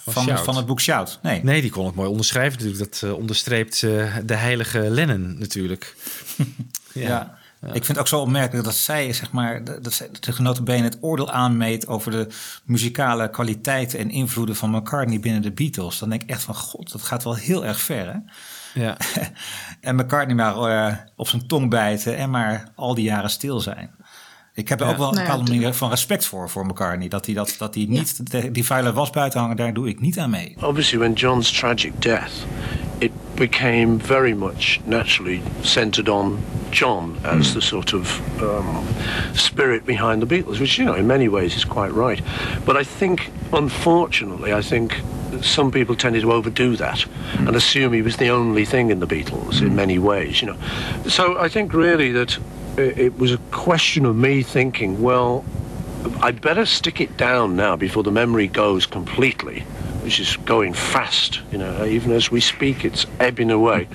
van, 0.08 0.24
Shout. 0.24 0.40
van 0.40 0.56
het 0.56 0.66
boek 0.66 0.82
Shout. 0.82 1.20
Nee. 1.22 1.44
Nee, 1.44 1.62
die 1.62 1.72
kon 1.72 1.86
het 1.86 1.96
mooi 1.96 2.10
onderschrijven 2.10 2.60
natuurlijk. 2.60 2.92
Dat 2.92 3.10
eh, 3.10 3.18
onderstreept 3.18 3.84
eh, 3.84 4.16
de 4.26 4.36
heilige 4.36 4.80
Lennon 4.80 5.36
natuurlijk. 5.40 5.96
Ja. 6.94 7.38
Ik 7.66 7.72
vind 7.72 7.88
het 7.88 7.98
ook 7.98 8.08
zo 8.08 8.20
opmerkelijk 8.20 8.66
dat 8.66 8.76
zij, 8.76 9.14
zeg 9.14 9.32
maar, 9.32 9.64
dat 9.82 9.94
zij 9.94 10.10
de 10.20 10.32
genotenbenen 10.32 10.84
het 10.84 10.98
oordeel 11.02 11.32
aanmeet 11.32 11.88
over 11.88 12.12
de 12.12 12.28
muzikale 12.64 13.30
kwaliteiten 13.30 14.00
en 14.00 14.10
invloeden 14.10 14.56
van 14.56 14.70
McCartney 14.70 15.20
binnen 15.20 15.42
de 15.42 15.52
Beatles. 15.52 16.00
Dan 16.00 16.10
denk 16.10 16.24
ik 16.24 16.30
echt 16.30 16.42
van, 16.42 16.56
god, 16.56 16.92
dat 16.92 17.02
gaat 17.02 17.24
wel 17.24 17.36
heel 17.36 17.66
erg 17.66 17.80
ver, 17.80 18.06
hè? 18.06 18.18
Ja. 18.82 18.98
en 19.82 19.96
McCartney 19.96 20.36
maar 20.36 20.56
eh, 20.56 20.98
op 21.16 21.28
zijn 21.28 21.48
tong 21.48 21.70
bijten 21.70 22.18
en 22.18 22.30
maar 22.30 22.72
al 22.76 22.94
die 22.94 23.04
jaren 23.04 23.30
stil 23.30 23.60
zijn. 23.60 23.92
Ik 24.56 24.70
heb 24.70 24.80
er 24.80 24.86
Ja. 24.86 24.92
ook 24.92 24.98
wel 24.98 25.08
een 25.10 25.16
bepaalde 25.24 25.52
manier 25.52 25.74
van 25.74 25.90
respect 25.90 26.26
voor, 26.26 26.50
voor 26.50 26.66
McCartney. 26.66 27.08
Dat 27.08 27.26
hij, 27.26 27.36
dat, 27.36 27.56
dat 27.58 27.76
hij 27.76 27.86
niet, 27.90 28.32
de- 28.32 28.52
die 28.52 28.66
vuile 28.66 28.94
was 28.94 29.10
buiten 29.10 29.40
hangen, 29.40 29.56
daar 29.58 29.74
doe 29.74 29.88
ik 29.90 30.00
niet 30.02 30.20
aan 30.20 30.30
mee. 30.30 30.56
Obviously, 30.62 30.98
when 31.00 31.14
John's 31.14 31.52
tragic 31.52 31.92
death, 32.02 32.32
it 32.98 33.12
became 33.36 33.96
very 34.04 34.34
much 34.34 34.80
naturally 34.84 35.42
centered 35.62 36.10
on 36.10 36.40
John 36.70 37.16
as 37.22 37.52
the 37.52 37.60
sort 37.62 37.94
of 37.94 38.22
um, 38.42 38.66
spirit 39.34 39.84
behind 39.86 40.20
the 40.20 40.26
Beatles, 40.36 40.58
which, 40.58 40.76
you 40.76 40.88
know, 40.88 40.98
in 41.00 41.06
many 41.06 41.30
ways 41.30 41.56
is 41.56 41.66
quite 41.68 41.92
right. 41.96 42.22
But 42.66 42.76
I 42.82 42.86
think, 42.98 43.30
unfortunately, 43.52 44.60
I 44.60 44.62
think 44.68 45.02
some 45.42 45.70
people 45.72 45.96
tended 45.96 46.22
to 46.22 46.32
overdo 46.32 46.76
that 46.76 47.06
and 47.48 47.56
assume 47.56 47.96
he 47.96 48.04
was 48.04 48.16
the 48.16 48.32
only 48.34 48.66
thing 48.66 48.92
in 48.92 49.00
the 49.00 49.16
Beatles 49.16 49.62
in 49.62 49.76
many 49.76 50.00
ways, 50.00 50.40
you 50.42 50.48
know. 50.52 50.58
So 51.10 51.46
I 51.46 51.50
think 51.50 51.72
really 51.74 52.12
that 52.14 52.32
i- 52.32 52.40
it 52.78 53.18
was 53.18 53.32
a 53.32 53.38
question 53.52 54.06
of 54.06 54.16
me 54.16 54.42
thinking, 54.44 55.02
well, 55.02 55.46
I'd 56.22 56.42
better 56.42 56.66
stick 56.66 57.00
it 57.02 57.18
down 57.18 57.56
now 57.56 57.76
before 57.76 58.04
the 58.04 58.12
memory 58.12 58.48
goes 58.48 58.86
completely, 58.86 59.62
which 60.02 60.20
is 60.20 60.36
going 60.38 60.74
fast. 60.74 61.42
You 61.52 61.60
know, 61.60 61.86
even 61.86 62.12
as 62.12 62.32
we 62.32 62.42
speak, 62.42 62.84
it's 62.84 63.06
ebbing 63.20 63.52
away. 63.52 63.88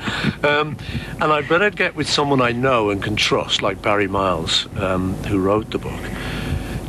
Um, 0.42 0.76
and 1.20 1.24
I'd 1.24 1.48
better 1.48 1.70
get 1.70 1.94
with 1.96 2.08
someone 2.08 2.40
I 2.40 2.52
know 2.52 2.90
and 2.90 3.02
can 3.02 3.16
trust, 3.16 3.62
like 3.62 3.82
Barry 3.82 4.08
Miles, 4.08 4.68
um, 4.76 5.14
who 5.24 5.38
wrote 5.38 5.70
the 5.70 5.78
book, 5.78 6.00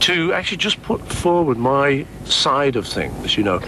to 0.02 0.34
actually 0.34 0.58
just 0.58 0.82
put 0.84 1.02
forward 1.02 1.58
my 1.58 2.06
side 2.26 2.76
of 2.76 2.88
things. 2.88 3.36
You 3.36 3.44
know. 3.44 3.60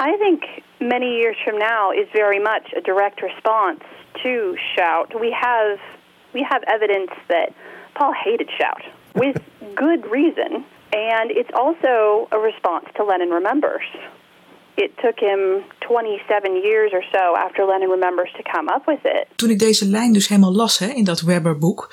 I 0.00 0.16
think 0.18 0.42
many 0.80 1.16
years 1.16 1.36
from 1.44 1.58
now 1.58 1.92
is 1.92 2.08
very 2.12 2.38
much 2.38 2.72
a 2.76 2.80
direct 2.80 3.22
response 3.22 3.80
to 4.22 4.56
Shout. 4.74 5.18
We 5.20 5.30
have 5.30 5.78
we 6.32 6.46
have 6.48 6.62
evidence 6.66 7.10
that 7.28 7.52
Paul 7.94 8.12
hated 8.24 8.50
Shout 8.58 8.82
with 9.14 9.36
good 9.74 10.06
reason, 10.10 10.64
and 10.92 11.30
it's 11.30 11.50
also 11.54 12.28
a 12.30 12.38
response 12.38 12.86
to 12.96 13.04
Lenin 13.04 13.30
Remembers. 13.30 13.86
It 14.76 14.92
took 15.02 15.18
him 15.18 15.64
27 15.80 16.62
years 16.62 16.92
or 16.92 17.02
so 17.12 17.36
after 17.36 17.64
Lenin 17.66 17.90
Remembers 17.90 18.30
to 18.36 18.42
come 18.52 18.68
up 18.68 18.86
with 18.86 19.04
it. 19.04 19.26
Toen 19.36 19.50
ik 19.50 19.58
deze 19.58 19.86
lijn 19.86 20.12
dus 20.12 20.28
helemaal 20.28 20.54
las 20.54 20.78
hè, 20.78 20.86
in 20.86 21.04
dat 21.04 21.20
Webber-boek, 21.20 21.90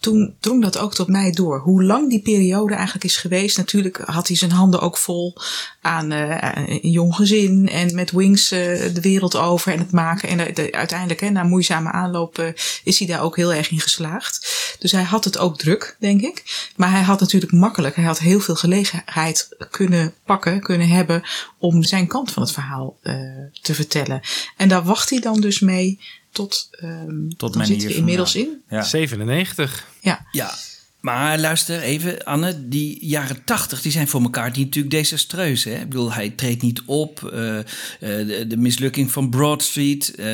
toen 0.00 0.36
drong 0.40 0.62
dat 0.62 0.78
ook 0.78 0.94
tot 0.94 1.08
mij 1.08 1.30
door. 1.30 1.58
Hoe 1.60 1.84
lang 1.84 2.10
die 2.10 2.22
periode 2.22 2.74
eigenlijk 2.74 3.04
is 3.04 3.16
geweest. 3.16 3.56
Natuurlijk 3.56 3.96
had 4.04 4.26
hij 4.28 4.36
zijn 4.36 4.50
handen 4.50 4.80
ook 4.80 4.96
vol 4.96 5.34
aan 5.80 6.12
eh, 6.12 6.78
een 6.82 6.90
jong 6.90 7.14
gezin 7.14 7.68
en 7.68 7.94
met 7.94 8.10
Wings 8.10 8.50
eh, 8.50 8.58
de 8.94 9.00
wereld 9.00 9.36
over 9.36 9.72
en 9.72 9.78
het 9.78 9.92
maken. 9.92 10.28
En 10.28 10.36
de- 10.36 10.52
de- 10.52 10.72
uiteindelijk, 10.72 11.20
hè, 11.20 11.30
na 11.30 11.42
moeizame 11.42 11.90
aanloop, 11.92 12.38
eh, 12.38 12.48
is 12.84 12.98
hij 12.98 13.08
daar 13.08 13.22
ook 13.22 13.36
heel 13.36 13.52
erg 13.54 13.70
in 13.70 13.80
geslaagd. 13.80 14.54
Dus 14.78 14.92
hij 14.92 15.02
had 15.02 15.24
het 15.24 15.38
ook 15.38 15.58
druk, 15.58 15.96
denk 16.00 16.20
ik. 16.20 16.70
Maar 16.76 16.90
hij 16.90 17.02
had 17.02 17.20
natuurlijk 17.20 17.52
makkelijk, 17.52 17.96
hij 17.96 18.04
had 18.04 18.18
heel 18.18 18.40
veel 18.40 18.54
gelegenheid 18.56 19.56
kunnen 19.70 20.14
pakken, 20.24 20.60
kunnen 20.60 20.88
hebben 20.88 21.22
om 21.58 21.82
zijn 21.82 22.06
kant 22.06 22.32
van 22.32 22.42
het 22.42 22.52
verhaal 22.52 22.96
eh, 23.02 23.14
te 23.62 23.74
vertellen. 23.74 24.20
En 24.56 24.68
daar 24.68 24.84
wacht 24.84 25.10
hij 25.10 25.20
dan 25.20 25.40
dus 25.40 25.60
mee 25.60 26.00
tot, 26.36 26.68
ehm 26.70 27.28
Tot 27.36 27.52
dan 27.52 27.62
many 27.62 27.64
zit 27.66 27.76
hij 27.76 27.78
years 27.82 27.94
inmiddels 27.96 28.34
in. 28.34 28.44
now. 28.68 28.78
Ja. 28.80 28.82
97. 28.84 29.86
Ja. 30.00 30.26
Ja. 30.32 30.54
Maar 31.00 31.38
luister 31.38 31.80
even, 31.80 32.24
Anne, 32.24 32.68
die 32.68 33.06
jaren 33.06 33.44
tachtig 33.44 33.82
die 33.82 33.92
zijn 33.92 34.08
voor 34.08 34.22
elkaar 34.22 34.48
natuurlijk 34.48 34.90
desastreus. 34.90 35.64
Hè? 35.64 35.74
Ik 35.74 35.88
bedoel, 35.88 36.12
hij 36.12 36.30
treedt 36.30 36.62
niet 36.62 36.82
op. 36.86 37.24
eh, 37.32 37.58
eh, 37.58 37.64
de, 38.00 38.44
de 38.48 38.56
mislukking 38.56 39.10
van 39.12 39.30
Broad 39.30 39.62
Street. 39.62 40.14
eh, 40.14 40.24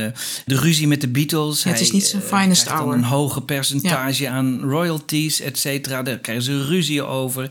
de 0.47 0.57
ruzie 0.59 0.87
met 0.87 1.01
de 1.01 1.09
Beatles. 1.09 1.63
Ja, 1.63 1.71
het 1.71 1.81
is 1.81 1.91
niet 1.91 2.05
zijn 2.07 2.23
finest 2.23 2.65
dan 2.69 2.77
hour. 2.77 2.95
een 2.95 3.05
hoger 3.05 3.43
percentage 3.43 4.29
aan 4.29 4.61
royalties, 4.61 5.41
et 5.41 5.59
cetera. 5.59 6.03
Daar 6.03 6.19
krijgen 6.19 6.45
ze 6.45 6.65
ruzie 6.67 7.03
over. 7.03 7.51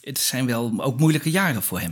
Het 0.00 0.18
zijn 0.18 0.46
wel 0.46 0.72
ook 0.76 0.98
moeilijke 0.98 1.30
jaren 1.30 1.62
voor 1.62 1.80
hem. 1.80 1.90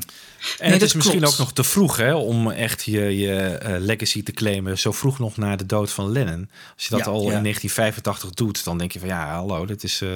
En 0.58 0.72
het 0.72 0.82
is 0.82 0.94
misschien 0.94 1.26
ook 1.26 1.38
nog 1.38 1.52
te 1.52 1.64
vroeg 1.64 1.96
hè, 1.96 2.14
om 2.14 2.50
echt 2.50 2.84
je, 2.84 3.18
je 3.18 3.36
eh, 3.36 3.74
legacy 3.80 4.22
te 4.22 4.32
claimen. 4.32 4.78
Zo 4.78 4.92
vroeg 4.92 5.18
nog 5.18 5.36
na 5.36 5.56
de 5.56 5.66
dood 5.66 5.90
van 5.92 6.12
Lennon. 6.12 6.50
Als 6.74 6.84
je 6.84 6.90
dat 6.90 7.04
Ja, 7.04 7.10
al 7.10 7.20
ja. 7.30 7.36
in 7.36 7.42
1985 7.42 8.30
doet, 8.30 8.64
dan 8.64 8.78
denk 8.78 8.92
je 8.92 8.98
van 8.98 9.08
ja, 9.08 9.32
hallo, 9.34 9.66
dit 9.66 9.82
is. 9.84 10.00
eh, 10.00 10.08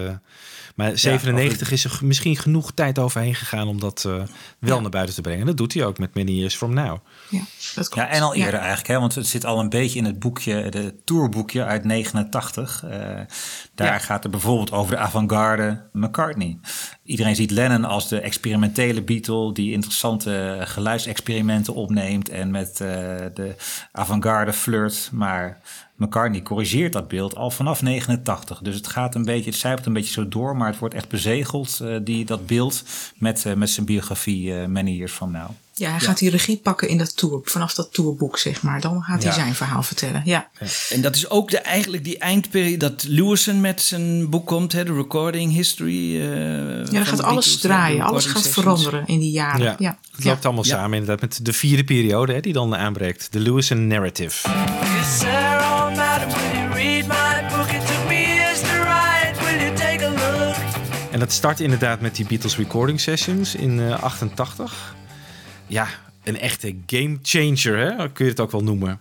maar 0.74 0.98
97 0.98 1.70
is 1.70 1.84
er 1.84 1.98
misschien 2.02 2.36
genoeg 2.36 2.72
tijd 2.74 2.98
overheen 2.98 3.34
gegaan 3.34 3.68
om 3.68 3.80
dat 3.80 4.04
eh, 4.06 4.22
wel 4.58 4.80
naar 4.80 4.90
buiten 4.90 5.14
te 5.14 5.20
brengen. 5.20 5.46
Dat 5.46 5.56
doet 5.56 5.74
hij 5.74 5.84
ook 5.84 5.98
met 5.98 6.14
Many 6.14 6.30
Years 6.30 6.56
From 6.56 6.74
Now. 6.74 6.98
Ja, 7.30 7.40
dat 7.74 7.92
Ja, 7.94 8.08
en 8.08 8.22
al 8.22 8.34
eerder 8.34 8.60
eigenlijk, 8.60 8.88
hè, 8.88 8.98
want 8.98 9.14
het 9.14 9.26
zit 9.26 9.44
al 9.44 9.60
een 9.60 9.68
beetje 9.68 9.98
in 9.98 10.04
het 10.04 10.18
boekje, 10.18 10.68
de 10.70 10.94
tourboekje 11.04 11.64
uit 11.64 11.84
89. 11.84 12.82
Eh, 12.84 12.90
daar 13.74 13.92
Ja. 13.92 13.98
gaat 13.98 14.22
het 14.22 14.32
bijvoorbeeld 14.32 14.72
over 14.72 14.90
de 14.94 14.98
avant-garde 15.00 15.82
McCartney. 15.92 16.58
Iedereen 17.04 17.36
ziet 17.36 17.50
Lennon 17.50 17.84
als 17.84 18.08
de 18.08 18.20
experimentele 18.20 19.02
Beatle 19.02 19.52
die 19.52 19.72
interessante 19.72 20.58
geluidsexperimenten 20.60 21.74
opneemt 21.74 22.28
en 22.28 22.50
met 22.50 22.70
eh, 22.70 22.86
de 23.34 23.54
avant-garde 23.92 24.52
flirt. 24.52 25.08
Maar 25.12 25.60
McCartney 25.96 26.42
corrigeert 26.42 26.92
dat 26.92 27.08
beeld 27.08 27.36
al 27.36 27.50
vanaf 27.50 27.82
89. 27.82 28.58
Dus 28.58 28.74
het 28.74 28.86
gaat 28.86 29.14
een 29.14 29.24
beetje, 29.24 29.50
het 29.50 29.58
zijpelt 29.58 29.86
een 29.86 29.92
beetje 29.92 30.12
zo 30.12 30.28
door, 30.28 30.56
maar 30.56 30.68
het 30.68 30.78
wordt 30.78 30.94
echt 30.94 31.08
bezegeld, 31.08 31.80
eh, 31.80 31.96
die, 32.02 32.24
dat 32.24 32.46
beeld, 32.46 32.84
met, 33.16 33.46
eh, 33.46 33.54
met 33.54 33.70
zijn 33.70 33.86
biografie 33.86 34.52
Many 34.52 34.90
Years 34.90 35.12
From 35.12 35.30
Now. 35.30 35.50
Ja, 35.74 35.90
hij 35.90 36.00
gaat 36.00 36.18
die 36.18 36.30
regie 36.30 36.56
pakken 36.56 36.88
in 36.88 36.98
dat 36.98 37.16
tour, 37.16 37.40
vanaf 37.44 37.74
dat 37.74 37.92
tourboek, 37.92 38.38
zeg 38.38 38.62
maar. 38.62 38.80
Dan 38.80 39.02
gaat 39.02 39.22
hij 39.22 39.32
Ja. 39.32 39.38
zijn 39.38 39.54
verhaal 39.54 39.82
vertellen. 39.82 40.22
Ja. 40.24 40.48
En 40.90 41.00
dat 41.00 41.16
is 41.16 41.30
ook 41.30 41.50
de, 41.50 41.58
eigenlijk 41.58 42.04
die 42.04 42.18
eindperiode 42.18 42.76
dat 42.76 43.04
Lewison 43.08 43.60
met 43.60 43.80
zijn 43.82 44.30
boek 44.30 44.46
komt, 44.46 44.72
hè, 44.72 44.84
de 44.84 44.92
recording 44.94 45.52
history. 45.52 46.20
eh, 46.20 46.26
Ja, 46.84 46.84
dan 46.84 47.06
gaat 47.06 47.22
alles 47.22 47.58
draaien, 47.60 48.02
alles 48.04 48.24
gaat 48.24 48.36
sessions. 48.42 48.54
veranderen 48.54 49.06
in 49.06 49.18
die 49.18 49.30
jaren. 49.30 49.62
Ja. 49.62 49.74
Ja. 49.78 49.98
Het 50.16 50.24
loopt 50.24 50.44
allemaal 50.44 50.64
samen 50.64 50.98
inderdaad 50.98 51.20
met 51.20 51.38
de 51.44 51.52
vierde 51.52 51.84
periode 51.84 52.32
hè, 52.32 52.40
die 52.40 52.52
dan 52.52 52.76
aanbreekt. 52.76 53.28
De 53.32 53.38
Lewison 53.40 53.86
Narrative. 53.86 54.48
En 61.10 61.18
dat 61.18 61.32
start 61.32 61.60
inderdaad 61.60 62.00
met 62.00 62.16
die 62.16 62.26
Beatles 62.26 62.56
recording 62.56 63.00
sessions 63.00 63.54
in 63.54 63.80
eh 63.80 64.02
88. 64.02 64.94
Ja, 65.72 65.88
een 66.24 66.38
echte 66.38 66.76
game 66.86 67.18
changer, 67.22 67.78
hè? 67.78 68.12
kun 68.12 68.24
je 68.24 68.30
het 68.30 68.40
ook 68.40 68.50
wel 68.50 68.62
noemen. 68.62 69.00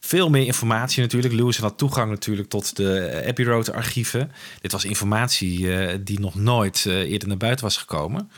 Veel 0.00 0.30
meer 0.30 0.46
informatie 0.46 1.02
natuurlijk. 1.02 1.34
Lewis 1.34 1.58
had 1.58 1.78
toegang 1.78 2.10
natuurlijk 2.10 2.48
tot 2.48 2.76
de 2.76 3.22
Abbey 3.26 3.44
Road 3.44 3.72
archieven. 3.72 4.32
Dit 4.60 4.72
was 4.72 4.84
informatie 4.84 5.76
eh, 5.76 5.98
die 6.00 6.20
nog 6.20 6.34
nooit 6.34 6.86
eh, 6.86 7.10
eerder 7.10 7.28
naar 7.28 7.36
buiten 7.36 7.64
was 7.64 7.76
gekomen. 7.76 8.30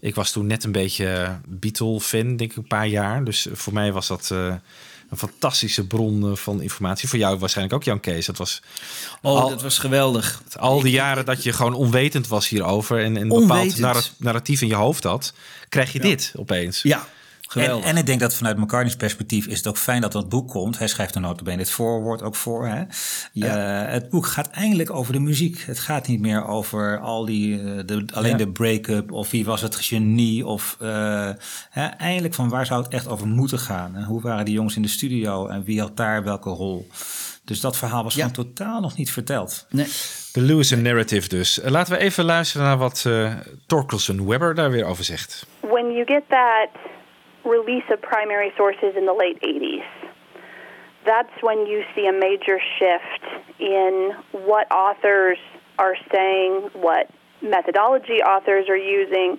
Ik 0.00 0.14
was 0.14 0.32
toen 0.32 0.46
net 0.46 0.64
een 0.64 0.72
beetje 0.72 1.38
Beatle-fan, 1.48 2.36
denk 2.36 2.50
ik, 2.50 2.56
een 2.56 2.66
paar 2.66 2.86
jaar. 2.86 3.24
Dus 3.24 3.46
voor 3.52 3.72
mij 3.72 3.92
was 3.92 4.06
dat 4.06 4.30
eh, 4.30 4.54
een 5.10 5.18
fantastische 5.18 5.86
bron 5.86 6.30
eh, 6.30 6.36
van 6.36 6.62
informatie. 6.62 7.08
Voor 7.08 7.18
jou 7.18 7.38
waarschijnlijk 7.38 7.76
ook, 7.76 7.84
Jan 7.84 8.00
Kees. 8.00 8.26
Dat 8.26 8.36
was 8.36 8.62
Oh, 9.22 9.40
al- 9.40 9.48
dat 9.48 9.62
was 9.62 9.78
geweldig. 9.78 10.42
al 10.58 10.80
die 10.80 10.92
jaren 10.92 11.24
dat 11.24 11.42
je 11.42 11.52
gewoon 11.52 11.74
onwetend 11.74 12.28
was 12.28 12.48
hierover... 12.48 13.04
en 13.04 13.16
een 13.16 13.28
bepaald 13.28 14.12
narratief 14.18 14.60
in 14.60 14.68
je 14.68 14.74
hoofd 14.74 15.04
had... 15.04 15.32
krijg 15.68 15.92
je 15.92 16.00
dit 16.00 16.32
opeens. 16.36 16.82
Ja, 16.82 17.08
En, 17.54 17.82
en 17.82 17.96
ik 17.96 18.06
denk 18.06 18.20
dat 18.20 18.34
vanuit 18.34 18.56
McCartney's 18.56 18.96
perspectief 18.96 19.46
is 19.46 19.56
het 19.56 19.66
ook 19.66 19.76
fijn 19.78 20.00
dat 20.00 20.12
dat 20.12 20.28
boek 20.28 20.48
komt. 20.48 20.78
Hij 20.78 20.88
schrijft 20.88 21.14
er 21.14 21.20
notabene 21.20 21.58
het 21.58 21.70
voorwoord 21.70 22.22
ook 22.22 22.34
voor. 22.36 22.66
Hè? 22.66 22.82
Eh, 23.34 23.92
het 23.92 24.08
boek 24.08 24.26
gaat 24.26 24.50
eindelijk 24.50 24.90
over 24.90 25.12
de 25.12 25.20
muziek. 25.20 25.62
Het 25.66 25.78
gaat 25.78 26.06
niet 26.06 26.20
meer 26.20 26.46
over 26.46 26.98
al 26.98 27.24
die, 27.24 27.58
eh, 27.60 27.64
de, 27.86 28.04
alleen 28.14 28.30
Ja. 28.30 28.36
de 28.36 28.48
break-up 28.48 29.12
of 29.12 29.30
wie 29.30 29.44
was 29.44 29.60
het 29.60 29.76
genie. 29.76 30.46
Of 30.46 30.76
eh, 30.80 31.30
hè, 31.70 31.84
eindelijk 31.86 32.34
van 32.34 32.48
waar 32.48 32.66
zou 32.66 32.82
het 32.82 32.92
echt 32.92 33.08
over 33.08 33.26
moeten 33.26 33.58
gaan. 33.58 33.96
En 33.96 34.04
hoe 34.04 34.20
waren 34.20 34.44
die 34.44 34.54
jongens 34.54 34.76
in 34.76 34.82
de 34.82 34.88
studio 34.88 35.46
en 35.46 35.64
wie 35.64 35.80
had 35.80 35.96
daar 35.96 36.24
welke 36.24 36.50
rol. 36.50 36.88
Dus 37.44 37.60
dat 37.60 37.76
verhaal 37.76 38.02
was 38.02 38.14
gewoon 38.14 38.30
totaal 38.30 38.80
nog 38.80 38.96
niet 38.96 39.10
verteld. 39.10 39.66
Nee. 39.70 39.86
De 40.32 40.40
Lewis 40.40 40.70
narrative 40.70 41.28
dus. 41.28 41.60
Laten 41.64 41.92
we 41.92 41.98
even 41.98 42.24
luisteren 42.24 42.66
naar 42.66 42.78
wat 42.78 43.04
eh 43.06 43.32
Torkelson 43.66 44.26
Webber 44.26 44.54
daar 44.54 44.70
weer 44.70 44.84
over 44.84 45.04
zegt. 45.04 45.46
when 45.60 45.92
you 45.92 46.04
get 46.06 46.22
that 46.28 46.68
release 47.48 47.84
of 47.90 48.00
primary 48.02 48.52
sources 48.56 48.94
in 48.96 49.06
the 49.06 49.12
late 49.12 49.40
80s, 49.42 49.84
that's 51.04 51.32
when 51.40 51.66
you 51.66 51.84
see 51.94 52.06
a 52.06 52.12
major 52.12 52.60
shift 52.78 53.24
in 53.58 54.14
what 54.32 54.70
authors 54.70 55.38
are 55.78 55.96
saying, 56.12 56.70
what 56.74 57.10
methodology 57.40 58.20
authors 58.22 58.68
are 58.68 58.76
using, 58.76 59.38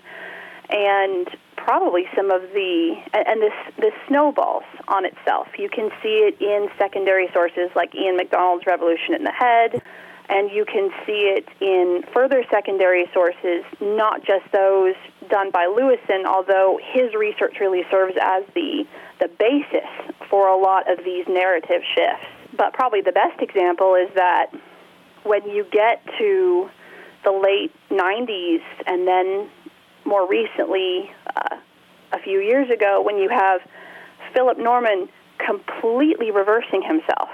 and 0.69 1.27
probably 1.57 2.05
some 2.15 2.31
of 2.31 2.41
the 2.53 2.95
and 3.13 3.41
this 3.41 3.53
this 3.77 3.93
snowballs 4.07 4.63
on 4.87 5.05
itself. 5.05 5.47
You 5.57 5.69
can 5.69 5.89
see 6.01 6.25
it 6.25 6.41
in 6.41 6.69
secondary 6.77 7.29
sources 7.33 7.69
like 7.75 7.93
Ian 7.93 8.17
MacDonald's 8.17 8.65
Revolution 8.65 9.13
in 9.13 9.23
the 9.23 9.31
Head, 9.31 9.81
and 10.29 10.51
you 10.51 10.65
can 10.65 10.89
see 11.05 11.35
it 11.35 11.47
in 11.59 12.03
further 12.13 12.43
secondary 12.49 13.05
sources, 13.13 13.63
not 13.81 14.23
just 14.23 14.45
those 14.51 14.95
done 15.29 15.51
by 15.51 15.65
Lewison, 15.67 16.25
although 16.25 16.79
his 16.93 17.13
research 17.13 17.57
really 17.59 17.83
serves 17.89 18.15
as 18.21 18.43
the 18.55 18.85
the 19.19 19.27
basis 19.27 19.89
for 20.29 20.47
a 20.47 20.57
lot 20.57 20.89
of 20.91 21.03
these 21.03 21.25
narrative 21.27 21.81
shifts. 21.95 22.25
But 22.55 22.73
probably 22.73 23.01
the 23.01 23.11
best 23.11 23.41
example 23.41 23.95
is 23.95 24.09
that 24.15 24.47
when 25.23 25.49
you 25.49 25.65
get 25.71 26.01
to 26.17 26.69
the 27.23 27.31
late 27.31 27.71
90s 27.91 28.61
and 28.87 29.07
then 29.07 29.49
more 30.05 30.27
recently, 30.27 31.11
uh, 31.35 31.57
a 32.11 32.19
few 32.19 32.39
years 32.39 32.69
ago, 32.69 33.01
when 33.01 33.17
you 33.17 33.29
have 33.29 33.61
Philip 34.33 34.57
Norman 34.57 35.09
completely 35.37 36.31
reversing 36.31 36.81
himself 36.81 37.29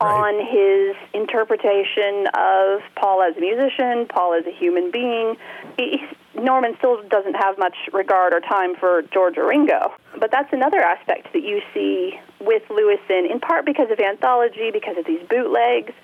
on 0.00 0.34
his 0.34 0.96
interpretation 1.12 2.26
of 2.34 2.80
Paul 2.96 3.22
as 3.22 3.36
a 3.36 3.40
musician, 3.40 4.06
Paul 4.06 4.34
as 4.34 4.46
a 4.46 4.50
human 4.50 4.90
being. 4.90 5.36
He, 5.76 6.02
Norman 6.36 6.74
still 6.78 6.96
doesn't 7.08 7.34
have 7.34 7.58
much 7.58 7.76
regard 7.92 8.32
or 8.32 8.40
time 8.40 8.74
for 8.80 9.02
George 9.12 9.36
or 9.38 9.46
Ringo. 9.46 9.92
But 10.18 10.30
that's 10.30 10.52
another 10.52 10.80
aspect 10.80 11.32
that 11.32 11.42
you 11.42 11.60
see 11.72 12.18
with 12.40 12.62
Lewison, 12.68 13.30
in 13.30 13.38
part 13.40 13.64
because 13.64 13.90
of 13.90 13.98
anthology, 13.98 14.70
because 14.72 14.96
of 14.98 15.04
these 15.06 15.22
bootlegs, 15.28 15.94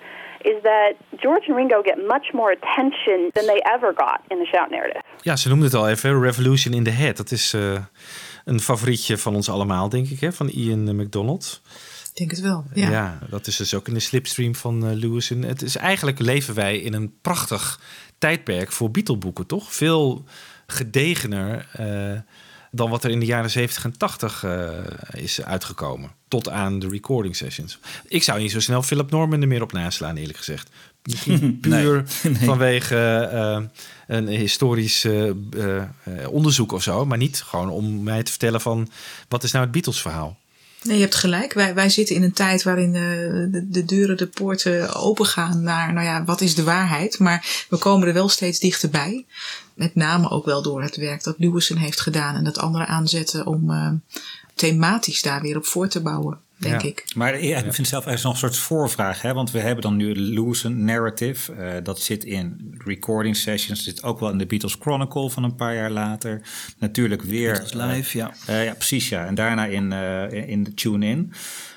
is 0.43 0.61
that 0.63 0.93
George 1.23 1.45
and 1.47 1.55
Ringo 1.55 1.81
get 1.83 1.97
much 2.07 2.27
more 2.33 2.51
attention 2.51 3.29
than 3.33 3.45
they 3.45 3.61
ever 3.75 3.93
got 3.93 4.19
in 4.29 4.37
the 4.37 4.45
Shout 4.45 4.69
narrative. 4.69 5.01
Ja, 5.21 5.35
ze 5.35 5.49
noemde 5.49 5.65
het 5.65 5.73
al 5.73 5.89
even, 5.89 6.21
Revolution 6.21 6.73
in 6.73 6.83
the 6.83 6.89
Head. 6.89 7.17
Dat 7.17 7.31
is 7.31 7.53
eh, 7.53 7.83
een 8.45 8.59
favorietje 8.59 9.17
van 9.17 9.35
ons 9.35 9.49
allemaal, 9.49 9.89
denk 9.89 10.07
ik, 10.07 10.19
hè? 10.19 10.33
van 10.33 10.47
Ian 10.47 10.95
McDonald. 10.95 11.61
Ik 12.11 12.17
denk 12.17 12.31
het 12.31 12.39
wel. 12.41 12.63
Ja. 12.73 12.89
Ja. 12.89 13.19
dat 13.29 13.47
is 13.47 13.55
dus 13.57 13.73
ook 13.73 13.87
in 13.87 13.93
de 13.93 13.99
slipstream 13.99 14.55
van 14.55 14.85
eh 14.85 14.91
Lewison. 14.93 15.41
Het 15.41 15.61
is 15.61 15.75
eigenlijk 15.75 16.19
leven 16.19 16.55
wij 16.55 16.77
in 16.77 16.93
een 16.93 17.13
prachtig 17.21 17.79
tijdperk 18.21 18.71
voor 18.71 18.91
Beatle-boeken, 18.91 19.45
toch? 19.45 19.73
Veel 19.73 20.23
gedegener 20.67 21.67
eh, 21.71 22.19
dan 22.71 22.89
wat 22.89 23.03
er 23.03 23.11
in 23.11 23.19
de 23.19 23.25
jaren 23.25 23.49
70 23.49 23.83
en 23.83 23.97
80 23.97 24.43
eh, 24.43 24.69
is 25.11 25.43
uitgekomen. 25.43 26.11
Tot 26.27 26.49
aan 26.49 26.79
de 26.79 26.87
recording 26.87 27.35
sessions. 27.35 27.79
Ik 28.07 28.23
zou 28.23 28.39
niet 28.39 28.51
zo 28.51 28.59
snel 28.59 28.81
Philip 28.81 29.11
Norman 29.11 29.41
er 29.41 29.47
meer 29.47 29.61
op 29.61 29.71
naslaan, 29.71 30.15
eerlijk 30.15 30.37
gezegd. 30.37 30.69
Misschien 31.03 31.59
puur 31.61 32.05
Nee, 32.23 32.33
nee. 32.33 32.45
vanwege 32.45 33.29
eh, 33.31 33.61
een 34.07 34.27
historisch 34.27 35.07
onderzoek 36.27 36.71
of 36.71 36.83
zo. 36.83 37.05
Maar 37.05 37.17
niet 37.17 37.41
gewoon 37.41 37.69
om 37.69 38.03
mij 38.03 38.23
te 38.23 38.31
vertellen 38.31 38.61
van... 38.61 38.89
wat 39.27 39.43
is 39.43 39.51
nou 39.51 39.63
het 39.63 39.73
Beatles-verhaal? 39.73 40.37
Nee, 40.83 40.95
je 40.95 41.01
hebt 41.01 41.15
gelijk. 41.15 41.53
Wij, 41.53 41.73
wij 41.73 41.89
zitten 41.89 42.15
in 42.15 42.23
een 42.23 42.33
tijd 42.33 42.63
waarin 42.63 42.95
eh, 42.95 43.01
de, 43.51 43.65
de 43.69 43.85
deuren, 43.85 44.17
de 44.17 44.27
poorten 44.27 44.95
opengaan 44.95 45.63
naar, 45.63 45.93
nou 45.93 46.05
ja, 46.05 46.23
wat 46.23 46.41
is 46.41 46.55
de 46.55 46.63
waarheid? 46.63 47.19
Maar 47.19 47.65
we 47.69 47.77
komen 47.77 48.07
er 48.07 48.13
wel 48.13 48.29
steeds 48.29 48.59
dichterbij. 48.59 49.25
Met 49.73 49.95
name 49.95 50.29
ook 50.29 50.45
wel 50.45 50.61
door 50.61 50.81
het 50.81 50.95
werk 50.95 51.23
dat 51.23 51.35
Lewison 51.37 51.77
heeft 51.77 52.01
gedaan 52.01 52.35
en 52.35 52.43
dat 52.43 52.57
anderen 52.57 52.87
aanzetten 52.87 53.45
om 53.45 53.71
eh, 53.71 53.91
thematisch 54.55 55.21
daar 55.21 55.41
weer 55.41 55.57
op 55.57 55.65
voor 55.65 55.87
te 55.87 56.01
bouwen, 56.01 56.39
denk 56.61 56.81
Ja. 56.81 56.87
ik. 56.87 57.05
Maar 57.15 57.43
ja, 57.43 57.55
ik 57.57 57.63
vind 57.63 57.77
het 57.77 57.87
zelf 57.87 58.05
eigenlijk 58.05 58.23
nog 58.23 58.33
een 58.33 58.49
soort 58.49 58.57
voorvraag. 58.67 59.21
Hè? 59.21 59.33
Want 59.33 59.51
we 59.51 59.59
hebben 59.59 59.81
dan 59.83 59.95
nu 59.95 60.13
de 60.13 60.19
Lewison 60.19 60.83
narrative. 60.85 61.53
eh, 61.53 61.83
dat 61.83 62.01
zit 62.01 62.23
in 62.23 62.75
recording 62.85 63.35
sessions. 63.35 63.83
zit 63.83 64.03
ook 64.03 64.19
wel 64.19 64.29
in 64.29 64.37
de 64.37 64.45
Beatles 64.45 64.75
Chronicle 64.79 65.29
van 65.29 65.43
een 65.43 65.55
paar 65.55 65.75
jaar 65.75 65.91
later. 65.91 66.41
Natuurlijk 66.77 67.21
weer... 67.21 67.51
Beatles 67.51 67.73
Live, 67.73 68.17
ja. 68.17 68.33
eh, 68.45 68.65
ja, 68.65 68.73
precies 68.73 69.09
ja. 69.09 69.25
En 69.25 69.35
daarna 69.35 69.65
in, 69.65 69.91
eh, 69.91 70.49
in 70.49 70.63
de 70.63 70.73
tune-in. 70.73 71.33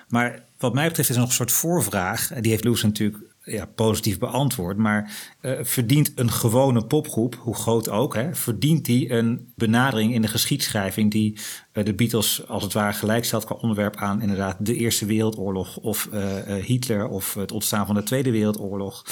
Maar 0.09 0.43
wat 0.59 0.75
mij 0.75 0.87
betreft 0.89 1.09
is 1.09 1.15
er 1.15 1.21
nog 1.21 1.31
een 1.31 1.37
soort 1.37 1.53
voorvraag. 1.53 2.29
Die 2.41 2.51
heeft 2.51 2.65
Lewison 2.65 2.89
natuurlijk 2.89 3.19
ja, 3.45 3.67
positief 3.67 4.19
beantwoord. 4.19 4.77
Maar 4.77 5.13
eh, 5.41 5.53
verdient 5.63 6.13
een 6.15 6.31
gewone 6.31 6.85
popgroep, 6.85 7.35
hoe 7.35 7.55
groot 7.55 7.89
ook... 7.89 8.15
Hè, 8.15 8.35
verdient 8.35 8.85
die 8.85 9.13
een 9.13 9.53
benadering 9.55 10.15
in 10.15 10.23
de 10.23 10.29
geschiedschrijving... 10.29 11.11
die 11.11 11.39
eh, 11.73 11.85
de 11.85 11.95
Beatles 11.95 12.49
als 12.49 12.63
het 12.63 12.73
ware 12.73 12.93
gelijkstelt 12.93 13.45
qua 13.45 13.55
onderwerp 13.55 13.97
aan... 13.97 14.21
inderdaad 14.21 14.57
de 14.61 14.77
Eerste 14.77 15.07
Wereldoorlog 15.07 15.77
of 15.77 16.09
eh, 16.13 16.55
Hitler... 16.65 17.09
of 17.09 17.35
het 17.35 17.53
ontstaan 17.53 17.87
van 17.87 17.95
de 17.95 18.03
Tweede 18.03 18.31
Wereldoorlog. 18.31 19.05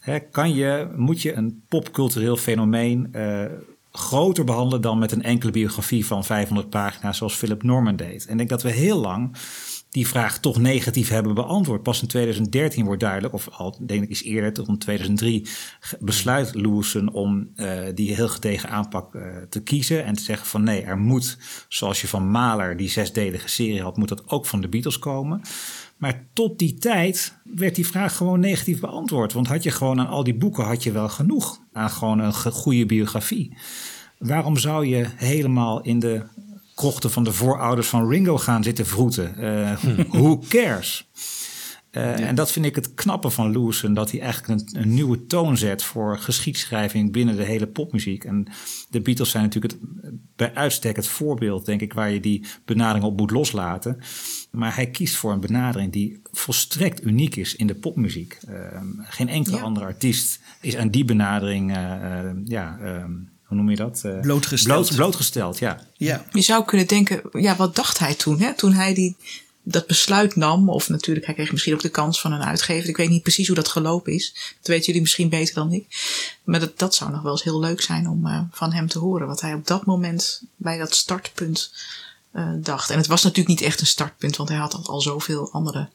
Hè, 0.00 0.20
kan 0.20 0.54
je, 0.54 0.88
moet 0.96 1.22
je 1.22 1.32
een 1.32 1.62
popcultureel 1.68 2.36
fenomeen... 2.36 3.14
groter 3.92 4.44
behandelen 4.44 4.80
dan 4.80 4.98
met 4.98 5.12
een 5.12 5.22
enkele 5.22 5.52
biografie 5.52 6.06
van 6.06 6.24
500 6.24 6.70
pagina's... 6.70 7.16
zoals 7.16 7.34
Philip 7.34 7.62
Norman 7.62 7.96
deed. 7.96 8.26
En 8.26 8.30
ik 8.30 8.36
denk 8.36 8.48
dat 8.48 8.62
we 8.62 8.70
heel 8.70 9.00
lang 9.00 9.36
die 9.90 10.06
vraag 10.06 10.38
toch 10.40 10.58
negatief 10.58 11.08
hebben 11.08 11.34
beantwoord. 11.34 11.82
Pas 11.82 12.02
in 12.02 12.08
2013 12.08 12.84
wordt 12.84 13.00
duidelijk, 13.00 13.34
of 13.34 13.48
al 13.50 13.76
denk 13.86 14.02
ik 14.02 14.08
iets 14.08 14.22
eerder, 14.22 14.52
tot 14.52 14.68
in 14.68 14.78
2003, 14.78 15.46
ge- 15.80 15.96
besluit 16.00 16.54
Lewison 16.54 17.12
om 17.12 17.50
eh, 17.54 17.78
die 17.94 18.14
heel 18.14 18.28
gedegen 18.28 18.68
aanpak 18.68 19.14
eh, 19.14 19.22
te 19.48 19.62
kiezen 19.62 20.04
en 20.04 20.14
te 20.14 20.22
zeggen 20.22 20.46
van 20.46 20.62
nee, 20.62 20.82
er 20.82 20.98
moet, 20.98 21.38
zoals 21.68 22.00
je 22.00 22.08
van 22.08 22.30
Mahler 22.30 22.76
die 22.76 22.88
zesdelige 22.88 23.48
serie 23.48 23.82
had, 23.82 23.96
moet 23.96 24.08
dat 24.08 24.28
ook 24.28 24.46
van 24.46 24.60
de 24.60 24.68
Beatles 24.68 24.98
komen. 24.98 25.40
Maar 25.96 26.26
tot 26.32 26.58
die 26.58 26.74
tijd 26.74 27.34
werd 27.44 27.74
die 27.74 27.86
vraag 27.86 28.16
gewoon 28.16 28.40
negatief 28.40 28.80
beantwoord. 28.80 29.32
Want 29.32 29.46
had 29.46 29.62
je 29.62 29.70
gewoon 29.70 30.00
aan 30.00 30.08
al 30.08 30.24
die 30.24 30.34
boeken 30.34 30.64
had 30.64 30.82
je 30.82 30.92
wel 30.92 31.08
genoeg 31.08 31.60
aan 31.72 31.90
gewoon 31.90 32.18
een 32.18 32.32
goede 32.32 32.86
biografie. 32.86 33.56
Waarom 34.18 34.56
zou 34.56 34.86
je 34.86 35.06
helemaal 35.16 35.80
in 35.82 35.98
de 35.98 36.22
krochten 36.80 37.10
van 37.10 37.24
de 37.24 37.32
voorouders 37.32 37.88
van 37.88 38.08
Ringo 38.08 38.38
gaan 38.38 38.62
zitten 38.62 38.86
vroeten? 38.86 39.36
Eh, 39.36 39.76
who 40.08 40.38
cares? 40.48 41.08
Eh, 41.90 42.20
En 42.28 42.34
dat 42.34 42.52
vind 42.52 42.66
ik 42.66 42.74
het 42.74 42.94
knappe 42.94 43.30
van 43.30 43.50
Lewison, 43.52 43.94
dat 43.94 44.10
hij 44.10 44.20
eigenlijk 44.20 44.60
een, 44.60 44.80
een 44.80 44.94
nieuwe 44.94 45.26
toon 45.26 45.56
zet 45.56 45.82
voor 45.82 46.18
geschiedschrijving 46.18 47.12
binnen 47.12 47.36
de 47.36 47.42
hele 47.44 47.66
popmuziek. 47.66 48.24
En 48.24 48.46
de 48.90 49.00
Beatles 49.00 49.30
zijn 49.30 49.42
natuurlijk 49.42 49.72
het, 49.72 49.82
bij 50.36 50.54
uitstek 50.54 50.96
het 50.96 51.06
voorbeeld, 51.06 51.66
denk 51.66 51.80
ik, 51.80 51.92
waar 51.92 52.10
je 52.10 52.20
die 52.20 52.44
benadering 52.64 53.04
op 53.04 53.16
moet 53.16 53.30
loslaten. 53.30 53.98
Maar 54.50 54.74
hij 54.74 54.86
kiest 54.90 55.16
voor 55.16 55.32
een 55.32 55.40
benadering 55.40 55.92
die 55.92 56.20
volstrekt 56.32 57.04
uniek 57.04 57.36
is 57.36 57.56
in 57.56 57.66
de 57.66 57.74
popmuziek. 57.74 58.38
Eh, 58.48 58.54
geen 59.02 59.28
enkele 59.28 59.56
Ja. 59.56 59.62
andere 59.62 59.86
artiest 59.86 60.40
is 60.60 60.76
aan 60.76 60.88
die 60.90 61.04
benadering, 61.04 61.76
eh, 61.76 62.30
ja, 62.44 62.78
eh, 62.82 63.04
hoe 63.50 63.58
noem 63.58 63.70
je 63.70 63.76
dat? 63.76 64.00
Eh, 64.04 64.20
Blootgesteld. 64.20 64.84
bloot- 64.86 64.96
blootgesteld, 64.96 65.58
ja. 65.58 65.80
Ja. 65.96 66.24
Je 66.32 66.40
zou 66.40 66.64
kunnen 66.64 66.86
denken, 66.86 67.22
ja, 67.32 67.56
wat 67.56 67.76
dacht 67.76 67.98
hij 67.98 68.14
toen? 68.14 68.40
Hè? 68.40 68.54
Toen 68.54 68.72
hij 68.72 68.94
die, 68.94 69.16
dat 69.62 69.86
besluit 69.86 70.36
nam, 70.36 70.68
of 70.68 70.88
natuurlijk, 70.88 71.26
hij 71.26 71.34
kreeg 71.34 71.52
misschien 71.52 71.74
ook 71.74 71.80
de 71.82 71.88
kans 71.88 72.20
van 72.20 72.32
een 72.32 72.42
uitgever. 72.42 72.88
Ik 72.88 72.96
weet 72.96 73.08
niet 73.08 73.22
precies 73.22 73.46
hoe 73.46 73.56
dat 73.56 73.68
gelopen 73.68 74.12
is. 74.12 74.32
Dat 74.58 74.66
weten 74.66 74.86
jullie 74.86 75.00
misschien 75.00 75.28
beter 75.28 75.54
dan 75.54 75.72
ik. 75.72 75.86
Maar 76.44 76.60
dat, 76.60 76.78
dat 76.78 76.94
zou 76.94 77.10
nog 77.10 77.22
wel 77.22 77.32
eens 77.32 77.42
heel 77.42 77.60
leuk 77.60 77.80
zijn 77.80 78.08
om 78.08 78.26
eh, 78.26 78.40
van 78.50 78.72
hem 78.72 78.88
te 78.88 78.98
horen. 78.98 79.26
Wat 79.26 79.40
hij 79.40 79.54
op 79.54 79.66
dat 79.66 79.84
moment 79.86 80.42
bij 80.56 80.78
dat 80.78 80.94
startpunt 80.94 81.72
eh, 82.32 82.48
dacht. 82.56 82.90
En 82.90 82.96
het 82.96 83.06
was 83.06 83.22
natuurlijk 83.22 83.48
niet 83.60 83.68
echt 83.68 83.80
een 83.80 83.86
startpunt, 83.86 84.36
want 84.36 84.48
hij 84.48 84.58
had 84.58 84.74
al, 84.74 84.86
al 84.86 85.00
zoveel 85.00 85.52
andere 85.52 85.88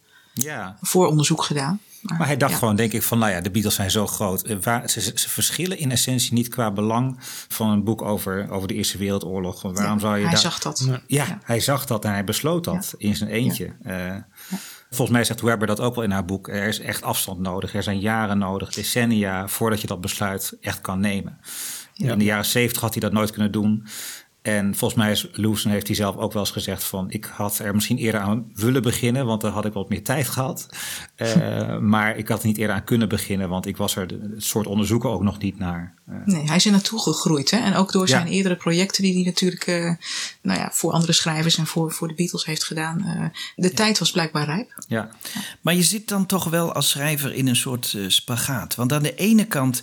Ja. 0.44 0.78
vooronderzoek 0.82 1.44
gedaan. 1.44 1.80
Maar 2.18 2.28
hij 2.28 2.38
dacht 2.38 2.52
ja. 2.52 2.58
gewoon, 2.58 2.76
denk 2.76 2.92
ik, 2.94 3.04
van 3.04 3.20
nou 3.20 3.32
ja, 3.32 3.42
de 3.42 3.52
Beatles 3.52 3.76
zijn 3.76 3.92
zo 3.92 4.08
groot. 4.08 4.42
Eh, 4.44 4.58
Waar, 4.62 4.90
ze, 4.90 5.02
ze 5.02 5.30
verschillen 5.30 5.78
in 5.78 5.92
essentie 5.92 6.34
niet 6.34 6.48
qua 6.48 6.72
belang 6.72 7.16
van 7.48 7.70
een 7.70 7.84
boek 7.84 8.02
over, 8.02 8.50
over 8.52 8.68
de 8.68 8.74
Eerste 8.74 8.98
Wereldoorlog. 8.98 9.62
Waarom 9.62 9.84
Ja, 9.94 10.00
zou 10.00 10.16
je 10.16 10.22
hij 10.22 10.32
daar- 10.32 10.42
zag 10.42 10.60
dat. 10.60 10.86
Ja, 10.88 11.02
Ja. 11.08 11.40
hij 11.44 11.60
zag 11.60 11.86
dat 11.86 12.06
en 12.06 12.12
hij 12.12 12.24
besloot 12.24 12.64
dat 12.64 12.94
in 12.98 13.16
zijn 13.16 13.30
eentje. 13.30 13.76
Eh, 13.84 14.16
Volgens 14.90 15.18
mij 15.18 15.24
zegt 15.26 15.42
Webber 15.42 15.68
dat 15.68 15.80
ook 15.80 15.96
wel 15.96 16.04
in 16.04 16.12
haar 16.12 16.26
boek. 16.26 16.48
Er 16.48 16.68
is 16.68 16.80
echt 16.80 17.02
afstand 17.02 17.40
nodig. 17.40 17.74
Er 17.76 17.84
zijn 17.84 18.00
jaren 18.00 18.38
nodig, 18.38 18.70
decennia, 18.74 19.48
voordat 19.48 19.82
je 19.82 19.88
dat 19.88 20.02
besluit 20.02 20.58
echt 20.62 20.82
kan 20.82 21.00
nemen. 21.00 21.38
Ja. 21.94 22.12
In 22.12 22.18
de 22.20 22.26
jaren 22.26 22.46
zeventig 22.46 22.82
had 22.82 22.92
hij 22.94 23.02
dat 23.02 23.12
nooit 23.12 23.32
kunnen 23.32 23.52
doen. 23.52 23.88
En 24.46 24.76
volgens 24.76 25.00
mij 25.00 25.12
is 25.12 25.28
Lewison 25.32 25.72
heeft 25.72 25.88
hij 25.88 25.96
zelf 25.96 26.18
ook 26.18 26.34
wel 26.34 26.42
eens 26.42 26.52
gezegd 26.52 26.84
van... 26.84 27.12
ik 27.12 27.26
had 27.26 27.60
er 27.60 27.74
misschien 27.76 27.98
eerder 27.98 28.22
aan 28.22 28.52
willen 28.54 28.82
beginnen, 28.82 29.26
want 29.26 29.42
dan 29.42 29.52
had 29.52 29.66
ik 29.66 29.74
wat 29.74 29.90
meer 29.90 30.04
tijd 30.04 30.28
gehad. 30.28 30.68
Eh, 31.16 31.78
maar 31.78 32.18
ik 32.18 32.28
had 32.28 32.42
er 32.42 32.48
niet 32.48 32.58
eerder 32.58 32.76
aan 32.76 32.84
kunnen 32.84 33.10
beginnen, 33.10 33.50
want 33.50 33.66
ik 33.66 33.78
was 33.78 33.96
er 33.96 34.02
het 34.08 34.44
soort 34.44 34.68
onderzoeken 34.68 35.10
ook 35.10 35.22
nog 35.24 35.38
niet 35.40 35.60
naar. 35.60 35.94
Eh, 36.08 36.16
Nee, 36.26 36.44
hij 36.46 36.56
is 36.56 36.66
er 36.66 36.72
naartoe 36.72 37.00
gegroeid. 37.00 37.52
Hè? 37.52 37.58
En 37.58 37.76
ook 37.76 37.92
door 37.92 38.08
zijn 38.08 38.26
Ja. 38.28 38.32
eerdere 38.32 38.56
projecten 38.56 39.04
die 39.04 39.14
hij 39.14 39.24
natuurlijk 39.24 39.68
eh, 39.68 39.92
nou 40.42 40.60
ja, 40.60 40.70
voor 40.74 40.92
andere 40.92 41.14
schrijvers 41.14 41.58
en 41.58 41.68
voor, 41.68 41.92
voor 41.92 42.08
de 42.08 42.14
Beatles 42.14 42.46
heeft 42.46 42.64
gedaan. 42.64 43.04
eh, 43.06 43.40
de 43.56 43.72
tijd 43.72 44.00
was 44.00 44.12
blijkbaar 44.12 44.46
rijp. 44.46 44.84
ja. 44.88 45.10
Maar 45.62 45.74
je 45.76 45.84
zit 45.84 46.08
dan 46.08 46.26
toch 46.26 46.44
wel 46.50 46.74
als 46.74 46.90
schrijver 46.90 47.34
in 47.34 47.48
een 47.48 47.56
soort 47.56 47.98
spagaat. 48.08 48.76
Want 48.76 48.94
aan 48.94 49.04
de 49.04 49.16
ene 49.16 49.46
kant 49.46 49.82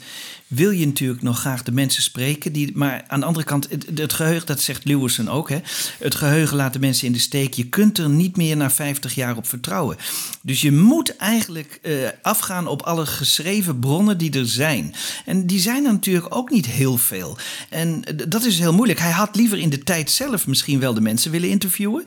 wil 0.52 0.70
je 0.70 0.86
natuurlijk 0.86 1.22
nog 1.22 1.38
graag 1.38 1.62
de 1.62 1.72
mensen 1.72 2.02
spreken. 2.02 2.52
Die, 2.52 2.70
maar 2.74 3.04
aan 3.06 3.20
de 3.20 3.26
andere 3.26 3.44
kant, 3.44 3.68
het, 3.94 4.12
geheugen, 4.12 4.46
dat 4.46 4.60
zegt 4.60 4.84
Lewison 4.84 5.28
ook. 5.28 5.48
Hè, 5.48 5.58
het 5.98 6.14
geheugen 6.14 6.56
laat 6.56 6.72
de 6.72 6.78
mensen 6.78 7.06
in 7.06 7.12
de 7.12 7.18
steek. 7.18 7.54
Je 7.54 7.68
kunt 7.68 7.98
er 7.98 8.08
niet 8.08 8.36
meer 8.36 8.56
na 8.56 8.70
50 8.70 9.14
jaar 9.14 9.36
op 9.36 9.46
vertrouwen. 9.46 9.96
Dus 10.42 10.60
je 10.60 10.72
moet 10.72 11.16
eigenlijk 11.16 11.78
eh, 11.82 11.92
afgaan 12.22 12.66
op 12.66 12.82
alle 12.82 13.06
geschreven 13.06 13.78
bronnen 13.78 14.18
die 14.18 14.38
er 14.38 14.48
zijn. 14.48 14.94
En 15.24 15.46
die 15.46 15.60
zijn 15.60 15.84
er 15.84 15.92
natuurlijk 15.92 16.34
ook 16.34 16.50
niet 16.50 16.66
heel 16.66 16.96
veel. 16.96 17.38
En 17.68 18.04
eh, 18.04 18.26
dat 18.28 18.44
is 18.44 18.58
heel 18.58 18.74
moeilijk. 18.74 18.98
Hij 18.98 19.10
had 19.10 19.36
liever 19.36 19.58
in 19.58 19.70
de 19.70 19.82
tijd 19.82 20.10
zelf 20.10 20.46
misschien 20.46 20.80
wel 20.80 20.94
de 20.94 21.00
mensen 21.00 21.30
willen 21.30 21.48
interviewen. 21.48 22.04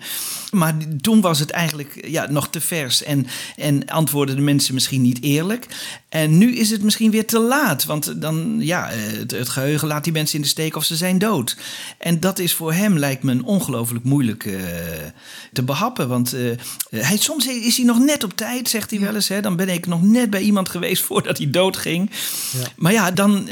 Maar 0.51 0.75
toen 1.01 1.21
was 1.21 1.39
het 1.39 1.49
eigenlijk 1.49 2.07
ja, 2.07 2.31
nog 2.31 2.49
te 2.49 2.61
vers 2.61 3.03
en, 3.03 3.27
en 3.55 3.85
antwoordden 3.85 4.35
de 4.35 4.41
mensen 4.41 4.73
misschien 4.73 5.01
niet 5.01 5.21
eerlijk. 5.21 5.67
En 6.15 6.37
nu 6.37 6.55
is 6.55 6.69
het 6.69 6.83
misschien 6.83 7.11
weer 7.11 7.25
te 7.25 7.39
laat, 7.39 7.85
want 7.85 8.21
dan, 8.21 8.55
ja, 8.59 8.89
eh, 8.89 8.97
het, 9.19 9.31
het 9.31 9.49
geheugen 9.49 9.87
laat 9.87 10.03
die 10.03 10.13
mensen 10.13 10.35
in 10.35 10.41
de 10.41 10.47
steek 10.47 10.75
of 10.75 10.83
ze 10.83 10.95
zijn 10.95 11.17
dood. 11.17 11.57
En 11.97 12.19
dat 12.19 12.39
is 12.39 12.53
voor 12.53 12.73
hem, 12.73 12.97
lijkt 12.97 13.23
me, 13.23 13.41
ongelooflijk 13.43 14.03
moeilijk 14.03 14.45
eh, 14.45 14.61
te 15.53 15.63
behappen. 15.63 16.07
Want 16.07 16.33
eh, 16.33 16.41
hij, 16.89 17.17
soms 17.17 17.47
is 17.47 17.77
hij 17.77 17.85
nog 17.85 17.99
net 17.99 18.23
op 18.23 18.35
tijd, 18.35 18.69
zegt 18.69 18.91
hij 18.91 18.99
wel 18.99 19.15
eens. 19.15 19.27
Hè? 19.27 19.41
Dan 19.41 19.55
ben 19.55 19.69
ik 19.69 19.87
nog 19.87 20.03
net 20.03 20.29
bij 20.29 20.41
iemand 20.41 20.69
geweest 20.69 21.03
voordat 21.09 21.37
hij 21.37 21.49
doodging. 21.49 22.11
Maar 22.75 22.91
ja, 22.91 23.11
dan 23.11 23.47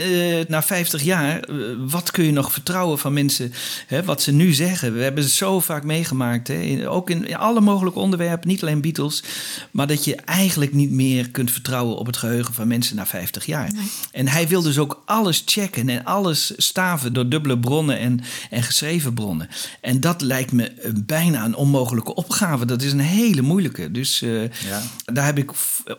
na 0.47 0.63
50 0.63 1.03
jaar, 1.03 1.49
wat 1.87 2.11
kun 2.11 2.25
je 2.25 2.31
nog 2.31 2.51
vertrouwen 2.51 2.99
van 2.99 3.13
mensen, 3.13 3.53
hè, 3.87 4.03
wat 4.03 4.21
ze 4.21 4.31
nu 4.31 4.53
zeggen? 4.53 4.93
We 4.93 5.03
hebben 5.03 5.23
het 5.23 5.33
zo 5.33 5.59
vaak 5.59 5.83
meegemaakt, 5.83 6.47
hè? 6.47 6.89
ook 6.89 7.09
in, 7.09 7.27
in 7.27 7.37
alle 7.37 7.61
mogelijke 7.61 7.99
onderwerpen, 7.99 8.47
niet 8.47 8.61
alleen 8.61 8.81
Beatles, 8.81 9.23
maar 9.71 9.87
dat 9.87 10.05
je 10.05 10.15
eigenlijk 10.15 10.73
niet 10.73 10.91
meer 10.91 11.29
kunt 11.29 11.51
vertrouwen 11.51 11.97
op 11.97 12.05
het 12.05 12.17
geheugen 12.17 12.52
van 12.53 12.67
mensen 12.67 12.95
na 12.95 13.05
50 13.05 13.45
jaar. 13.45 13.71
En 14.11 14.27
hij 14.27 14.47
wil 14.47 14.61
dus 14.61 14.77
ook 14.77 15.01
alles 15.05 15.43
checken 15.45 15.89
en 15.89 16.03
alles 16.03 16.53
staven 16.57 17.13
door 17.13 17.29
dubbele 17.29 17.59
bronnen 17.59 17.99
en, 17.99 18.19
en 18.49 18.63
geschreven 18.63 19.13
bronnen. 19.13 19.49
En 19.81 19.99
dat 19.99 20.21
lijkt 20.21 20.51
me 20.51 20.91
bijna 21.05 21.45
een 21.45 21.55
onmogelijke 21.55 22.15
opgave. 22.15 22.65
Dat 22.65 22.81
is 22.81 22.91
een 22.91 22.99
hele 22.99 23.41
moeilijke. 23.41 23.91
Dus 23.91 24.21
eh, 24.21 24.41
daar 25.05 25.25
heb 25.25 25.37
ik 25.37 25.51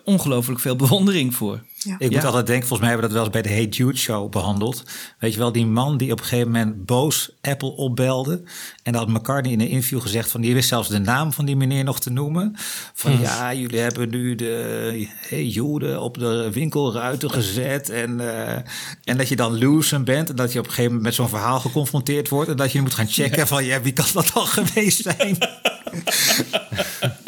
ongelooflijk 0.05 0.61
veel 0.61 0.77
bewondering 0.77 1.35
voor. 1.35 1.63
Ik 1.99 2.11
moet 2.11 2.25
altijd 2.25 2.47
denken, 2.47 2.69
volgens 2.69 2.81
mij 2.81 2.89
hebben 2.89 3.09
we 3.09 3.15
dat 3.15 3.25
wel 3.25 3.33
eens 3.33 3.43
bij 3.43 3.43
de 3.43 3.61
Hey 3.61 3.69
Jude 3.71 3.99
show 3.99 4.31
behandeld. 4.31 4.83
Weet 5.19 5.33
je 5.33 5.39
wel, 5.39 5.53
die 5.53 5.67
man 5.67 5.97
die 5.97 6.13
op 6.13 6.19
een 6.19 6.25
gegeven 6.25 6.51
moment 6.51 6.87
boos 6.87 7.31
Apple 7.41 7.77
opbelde. 7.77 8.43
En 8.83 8.93
dat 8.93 9.03
had 9.03 9.11
McCartney 9.11 9.53
in 9.53 9.61
een 9.61 9.69
interview 9.69 10.01
gezegd 10.01 10.31
van, 10.31 10.41
die 10.41 10.55
wist 10.55 10.69
zelfs 10.69 10.89
de 10.89 10.99
naam 10.99 11.33
van 11.33 11.45
die 11.45 11.57
meneer 11.57 11.85
nog 11.85 12.01
te 12.01 12.11
noemen. 12.11 12.57
Van 12.95 13.13
Hm. 13.13 13.23
ja, 13.23 13.55
jullie 13.55 13.79
hebben 13.79 14.11
nu 14.11 14.35
de 14.35 15.09
Hey 15.29 15.45
Jude 15.47 16.01
op 16.01 16.19
de 16.19 16.51
winkelruiten 16.53 17.31
gezet. 17.31 17.89
En, 17.91 18.21
eh, 18.21 18.63
en 19.05 19.17
dat 19.17 19.29
je 19.29 19.37
dan 19.37 19.59
loosen 19.59 20.05
bent. 20.05 20.31
En 20.31 20.37
dat 20.37 20.53
je 20.53 20.59
op 20.59 20.65
een 20.65 20.71
gegeven 20.71 20.93
moment 20.93 21.09
met 21.09 21.15
zo'n 21.15 21.39
verhaal 21.39 21.61
geconfronteerd 21.61 22.29
wordt. 22.29 22.51
En 22.51 22.57
dat 22.57 22.73
je 22.73 22.81
moet 22.81 22.95
gaan 22.95 23.09
checken 23.09 23.47
van, 23.47 23.65
ja, 23.65 23.81
wie 23.81 23.93
kan 23.93 24.07
dat 24.13 24.31
dan 24.35 24.47
geweest 24.47 25.03
zijn? 25.03 25.39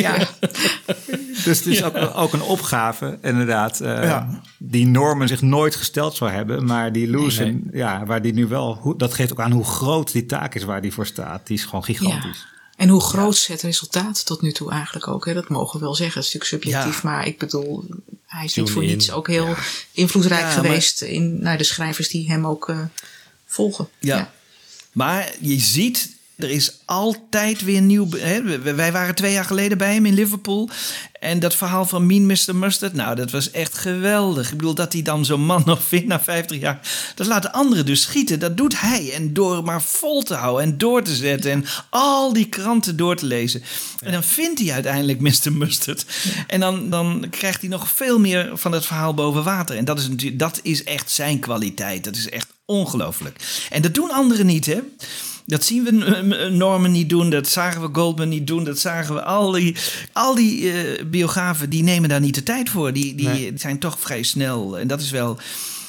Ja. 0.00 0.16
Dus 1.44 1.58
het 1.58 1.66
is 1.66 1.82
ook, 1.82 1.96
ook 2.14 2.32
een 2.32 2.42
opgave, 2.42 3.18
inderdaad, 3.22 3.80
eh, 3.80 4.02
Ja. 4.02 4.40
die 4.58 4.86
Norman 4.86 5.28
zich 5.28 5.42
nooit 5.42 5.76
gesteld 5.76 6.16
zou 6.16 6.30
hebben, 6.30 6.64
maar 6.64 6.92
die 6.92 7.06
Nee, 7.08 7.60
ja, 7.72 8.04
waar 8.06 8.22
die 8.22 8.32
nu 8.32 8.46
wel, 8.46 8.74
hoe, 8.74 8.96
dat 8.96 9.14
geeft 9.14 9.32
ook 9.32 9.40
aan 9.40 9.52
hoe 9.52 9.64
groot 9.64 10.12
die 10.12 10.26
taak 10.26 10.54
is 10.54 10.64
waar 10.64 10.82
die 10.82 10.92
voor 10.92 11.06
staat. 11.06 11.46
Die 11.46 11.56
is 11.56 11.64
gewoon 11.64 11.84
gigantisch. 11.84 12.46
En 12.76 12.88
hoe 12.88 13.00
groot 13.00 13.34
is 13.34 13.46
het 13.46 13.62
resultaat 13.62 14.26
tot 14.26 14.42
nu 14.42 14.52
toe 14.52 14.70
eigenlijk 14.70 15.08
ook? 15.08 15.26
Hè? 15.26 15.34
Dat 15.34 15.48
mogen 15.48 15.78
we 15.78 15.84
wel 15.84 15.94
zeggen. 15.94 16.20
Het 16.20 16.26
is 16.28 16.34
natuurlijk 16.34 16.64
subjectief. 16.64 17.02
Maar 17.02 17.26
ik 17.26 17.38
bedoel, 17.38 17.84
hij 18.26 18.44
is 18.44 18.54
niet 18.54 18.70
voor 18.70 18.82
in. 18.82 18.88
niets 18.88 19.10
ook 19.12 19.26
heel 19.26 19.54
invloedrijk 19.92 20.40
Ja, 20.40 20.46
maar- 20.46 20.54
geweest 20.54 21.02
in, 21.02 21.40
naar 21.42 21.58
de 21.58 21.64
schrijvers 21.64 22.08
die 22.08 22.30
hem 22.30 22.46
ook 22.46 22.68
eh, 22.68 22.78
volgen. 23.46 23.88
Ja. 23.98 24.30
Maar 24.92 25.32
je 25.40 25.58
ziet, 25.60 26.16
er 26.38 26.50
is 26.50 26.80
altijd 26.84 27.64
weer 27.64 27.80
nieuw. 27.80 28.08
Hè? 28.16 28.60
Wij 28.74 28.92
waren 28.92 29.14
twee 29.14 29.32
jaar 29.32 29.44
geleden 29.44 29.78
bij 29.78 29.94
hem 29.94 30.06
in 30.06 30.14
Liverpool. 30.14 30.70
En 31.20 31.40
dat 31.40 31.54
verhaal 31.54 31.86
van 31.86 32.06
Mean 32.06 32.26
Mr. 32.26 32.54
Mustard, 32.56 32.94
nou, 32.94 33.14
dat 33.14 33.30
was 33.30 33.50
echt 33.50 33.78
geweldig. 33.78 34.50
Ik 34.50 34.56
bedoel, 34.56 34.74
dat 34.74 34.92
hij 34.92 35.02
dan 35.02 35.24
zo'n 35.24 35.44
man 35.44 35.62
nog 35.66 35.82
vindt 35.82 36.06
na 36.06 36.20
50 36.20 36.60
jaar. 36.60 36.80
Dat 37.14 37.26
laten 37.26 37.52
anderen 37.52 37.86
dus 37.86 38.02
schieten. 38.02 38.38
Dat 38.38 38.56
doet 38.56 38.80
hij. 38.80 39.12
En 39.12 39.32
door 39.32 39.64
maar 39.64 39.82
vol 39.82 40.22
te 40.22 40.34
houden 40.34 40.64
en 40.64 40.78
door 40.78 41.02
te 41.02 41.14
zetten. 41.14 41.50
En 41.50 41.64
al 41.90 42.32
die 42.32 42.48
kranten 42.48 42.96
door 42.96 43.16
te 43.16 43.26
lezen. 43.26 43.62
En 44.02 44.12
dan 44.12 44.24
vindt 44.24 44.60
hij 44.60 44.72
uiteindelijk 44.72 45.20
Mr. 45.20 45.52
Mustard. 45.52 46.04
En 46.46 46.60
dan, 46.60 46.90
dan 46.90 47.26
krijgt 47.30 47.60
hij 47.60 47.70
nog 47.70 47.88
veel 47.88 48.18
meer 48.18 48.50
van 48.54 48.72
het 48.72 48.86
verhaal 48.86 49.14
boven 49.14 49.44
water. 49.44 49.76
En 49.76 49.84
dat 49.84 49.98
is, 49.98 50.08
dat 50.32 50.60
is 50.62 50.84
echt 50.84 51.10
zijn 51.10 51.38
kwaliteit. 51.38 52.04
Dat 52.04 52.16
is 52.16 52.28
echt 52.28 52.48
ongelooflijk. 52.64 53.66
En 53.70 53.82
dat 53.82 53.94
doen 53.94 54.10
anderen 54.10 54.46
niet, 54.46 54.66
hè? 54.66 54.80
Dat 55.48 55.64
zien 55.64 55.84
we 55.84 56.48
Norman 56.52 56.92
niet 56.92 57.08
doen, 57.08 57.30
dat 57.30 57.48
zagen 57.48 57.80
we 57.80 57.88
Goldman 57.92 58.28
niet 58.28 58.46
doen, 58.46 58.64
dat 58.64 58.78
zagen 58.78 59.14
we 59.14 59.22
al 59.22 59.50
die, 59.52 59.76
al 60.12 60.34
die 60.34 60.72
eh, 60.72 61.04
biografen, 61.06 61.70
die 61.70 61.82
nemen 61.82 62.08
daar 62.08 62.20
niet 62.20 62.34
de 62.34 62.42
tijd 62.42 62.70
voor. 62.70 62.92
Die, 62.92 63.14
die 63.14 63.28
Nee. 63.28 63.52
zijn 63.54 63.78
toch 63.78 64.00
vrij 64.00 64.22
snel. 64.22 64.78
En 64.78 64.88
dat 64.88 65.00
is 65.00 65.10
wel, 65.10 65.38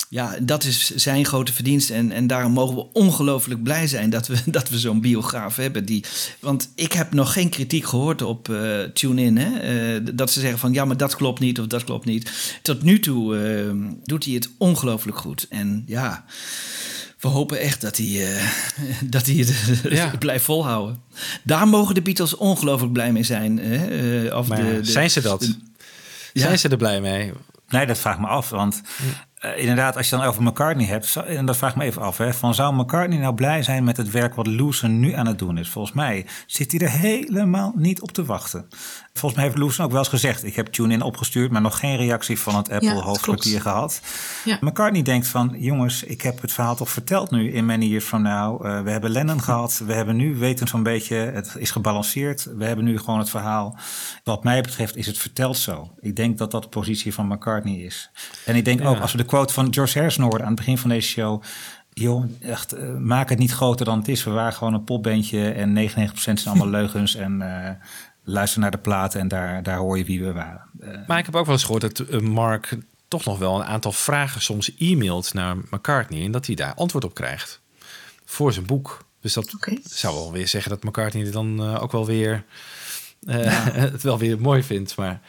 ja, 0.10 0.36
dat 0.42 0.64
is 0.64 0.96
zijn 0.96 1.26
grote 1.26 1.54
verdienste. 1.54 1.94
En, 1.94 2.12
en 2.12 2.28
daarom 2.28 2.52
mogen 2.52 2.76
we 2.76 2.86
ongelooflijk 2.94 3.64
blij 3.64 3.88
zijn 3.88 4.10
dat 4.10 4.28
we, 4.28 4.36
dat 4.58 4.70
we 4.70 4.80
zo'n 4.80 5.02
biograaf 5.02 5.56
hebben. 5.56 5.86
Die, 5.86 6.04
want 6.40 6.70
ik 6.76 6.94
heb 6.94 7.14
nog 7.14 7.34
geen 7.34 7.50
kritiek 7.50 7.86
gehoord 7.86 8.22
op 8.22 8.50
eh 8.50 8.80
TuneIn. 8.94 9.38
Hè? 9.38 9.60
Eh, 9.60 10.02
dat 10.14 10.32
ze 10.32 10.40
zeggen 10.40 10.60
van 10.60 10.74
ja, 10.74 10.86
maar 10.86 10.98
dat 10.98 11.16
klopt 11.16 11.40
niet 11.40 11.60
of 11.60 11.68
dat 11.68 11.84
klopt 11.84 12.06
niet. 12.06 12.32
Tot 12.62 12.84
nu 12.84 13.00
toe 13.00 13.38
eh, 13.38 13.76
doet 14.04 14.26
hij 14.26 14.34
het 14.34 14.50
ongelooflijk 14.58 15.18
goed. 15.18 15.46
En 15.50 15.84
ja. 15.86 16.26
We 17.20 17.28
hopen 17.28 17.60
echt 17.60 17.82
dat 17.82 17.98
hij, 17.98 18.36
eh, 18.36 18.44
dat 19.16 19.26
hij 19.26 19.36
het 19.36 19.54
Ja. 19.98 20.12
blijft 20.20 20.46
volhouden. 20.46 21.02
Daar 21.44 21.68
mogen 21.68 21.96
de 21.96 22.02
Beatles 22.02 22.36
ongelooflijk 22.36 22.94
blij 22.94 23.12
mee 23.12 23.24
zijn. 23.24 23.58
Hè? 23.60 23.76
Eh, 24.28 24.38
of 24.38 24.48
Maar 24.48 24.58
de, 24.58 24.80
zijn 24.82 25.10
ze 25.12 25.22
dat? 25.22 25.40
de- 25.42 25.56
Zijn 26.34 26.60
ze 26.60 26.70
er 26.70 26.78
blij 26.78 27.02
mee? 27.02 27.32
Nee, 27.70 27.86
dat 27.86 27.98
vraag 27.98 28.14
ik 28.16 28.20
me 28.22 28.28
af. 28.28 28.50
Want 28.50 28.82
eh, 29.40 29.58
inderdaad, 29.58 29.98
als 29.98 30.10
je 30.10 30.16
dan 30.16 30.26
over 30.26 30.44
McCartney 30.44 30.86
hebt, 30.86 31.06
zo- 31.06 31.20
en 31.22 31.46
dat 31.46 31.58
vraag 31.58 31.70
ik 31.72 31.78
me 31.78 31.84
even 31.84 32.02
af. 32.02 32.18
Hè, 32.18 32.34
van 32.34 32.56
zou 32.56 32.76
McCartney 32.76 33.18
nou 33.20 33.34
blij 33.36 33.64
zijn 33.64 33.84
met 33.84 33.98
het 33.98 34.12
werk 34.12 34.36
wat 34.36 34.48
Lewison 34.48 35.00
nu 35.00 35.14
aan 35.14 35.28
het 35.28 35.40
doen 35.40 35.58
is? 35.58 35.70
Volgens 35.70 35.96
mij 35.96 36.26
zit 36.48 36.72
hij 36.72 36.82
er 36.82 36.90
helemaal 36.92 37.74
niet 37.76 38.02
op 38.02 38.12
te 38.12 38.26
wachten. 38.26 38.68
Volgens 39.14 39.34
mij 39.42 39.44
heeft 39.50 39.58
Lewison 39.58 39.86
ook 39.86 39.92
wel 39.92 40.00
eens 40.00 40.10
gezegd: 40.10 40.44
ik 40.44 40.56
heb 40.56 40.68
TuneIn 40.68 41.02
opgestuurd, 41.02 41.52
maar 41.52 41.62
nog 41.62 41.80
geen 41.80 41.98
reactie 41.98 42.40
van 42.40 42.56
het 42.56 42.68
Ja, 42.68 42.74
Apple 42.74 42.94
dat 42.94 43.02
hoofdkwartier 43.04 43.62
gehad. 43.62 44.02
Ja. 44.46 44.58
McCartney 44.62 45.02
denkt 45.02 45.28
van, 45.28 45.56
jongens, 45.58 46.04
ik 46.04 46.22
heb 46.22 46.42
het 46.42 46.52
verhaal 46.52 46.76
toch 46.76 46.90
verteld 46.90 47.32
nu 47.32 47.52
in 47.52 47.66
Many 47.66 47.86
Years 47.86 48.06
From 48.06 48.22
Now. 48.22 48.66
Eh, 48.66 48.82
we 48.82 48.92
hebben 48.92 49.10
Lennon 49.12 49.42
gehad, 49.42 49.82
we 49.86 49.94
hebben 49.94 50.16
nu, 50.16 50.36
weten 50.36 50.68
zo'n 50.68 50.84
beetje, 50.84 51.16
het 51.16 51.56
is 51.58 51.72
gebalanceerd. 51.72 52.48
We 52.58 52.66
hebben 52.66 52.86
nu 52.86 52.98
gewoon 53.00 53.20
het 53.20 53.30
verhaal. 53.30 53.78
Wat 54.24 54.44
mij 54.44 54.62
betreft 54.62 54.96
is 54.96 55.06
het 55.06 55.18
verteld 55.18 55.58
zo. 55.58 55.92
Ik 56.00 56.16
denk 56.16 56.38
dat 56.38 56.52
dat 56.52 56.64
de 56.64 56.70
positie 56.70 57.14
van 57.14 57.28
McCartney 57.28 57.76
is. 57.76 58.12
En 58.46 58.56
ik 58.56 58.66
denk 58.66 58.80
Ja. 58.80 58.86
ook, 58.88 59.00
als 59.00 59.12
we 59.12 59.18
de 59.18 59.26
quote 59.30 59.54
van 59.54 59.74
George 59.74 59.98
Harrison 59.98 60.34
aan 60.34 60.46
het 60.46 60.56
begin 60.56 60.78
van 60.78 60.90
deze 60.90 61.08
show... 61.08 61.44
Joh, 61.94 62.24
echt, 62.42 62.72
eh, 62.72 62.96
maak 62.96 63.30
het 63.30 63.40
niet 63.40 63.52
groter 63.52 63.86
dan 63.86 63.98
het 63.98 64.08
is. 64.08 64.24
We 64.24 64.32
waren 64.32 64.54
gewoon 64.54 64.74
een 64.74 64.84
popbandje 64.84 65.50
en 65.52 65.74
99% 65.74 66.14
zijn 66.14 66.38
allemaal 66.44 66.68
leugens. 66.80 67.16
En 67.16 67.42
eh, 67.42 67.72
luister 68.24 68.60
naar 68.60 68.72
de 68.72 68.78
platen 68.78 69.20
en 69.20 69.28
daar, 69.28 69.64
daar 69.64 69.78
hoor 69.78 69.98
je 69.98 70.04
wie 70.06 70.24
we 70.24 70.34
waren. 70.34 70.62
Eh, 70.80 71.08
Maar 71.08 71.18
ik 71.18 71.26
heb 71.26 71.36
ook 71.36 71.46
wel 71.46 71.54
eens 71.54 71.64
gehoord 71.64 71.82
dat 71.82 72.22
Mark 72.22 72.78
toch 73.08 73.26
nog 73.26 73.38
wel 73.38 73.56
een 73.56 73.66
aantal 73.66 73.92
vragen 73.92 74.42
soms 74.42 74.72
e-mailt 74.78 75.34
naar 75.34 75.58
McCartney 75.58 76.24
en 76.26 76.32
dat 76.32 76.46
hij 76.46 76.56
daar 76.56 76.74
antwoord 76.74 77.04
op 77.04 77.14
krijgt 77.14 77.62
voor 78.26 78.54
zijn 78.54 78.66
boek. 78.66 79.06
Dus 79.22 79.34
dat 79.34 79.56
zou 79.84 80.16
wel 80.16 80.32
weer 80.32 80.48
zeggen 80.48 80.72
dat 80.72 80.84
McCartney 80.84 81.32
dan 81.32 81.60
eh, 81.60 81.82
ook 81.82 81.92
wel 81.92 82.06
weer 82.06 82.44
eh, 83.26 83.44
Ja. 83.44 83.72
het 83.92 84.04
wel 84.04 84.18
weer 84.18 84.42
mooi 84.42 84.64
vindt. 84.64 84.96
Maar 84.96 85.22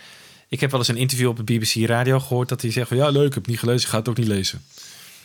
ik 0.50 0.60
heb 0.60 0.70
wel 0.70 0.80
eens 0.80 0.88
een 0.88 0.96
interview 0.96 1.28
op 1.28 1.36
de 1.36 1.44
BBC 1.44 1.74
Radio 1.88 2.20
gehoord 2.20 2.48
dat 2.48 2.62
hij 2.62 2.70
zegt 2.70 2.88
van 2.88 2.96
ja 2.96 3.08
leuk, 3.08 3.26
ik 3.26 3.34
heb 3.34 3.46
niet 3.46 3.58
gelezen, 3.58 3.82
ik 3.82 3.88
ga 3.88 3.98
het 3.98 4.08
ook 4.08 4.16
niet 4.16 4.26
lezen. 4.26 4.62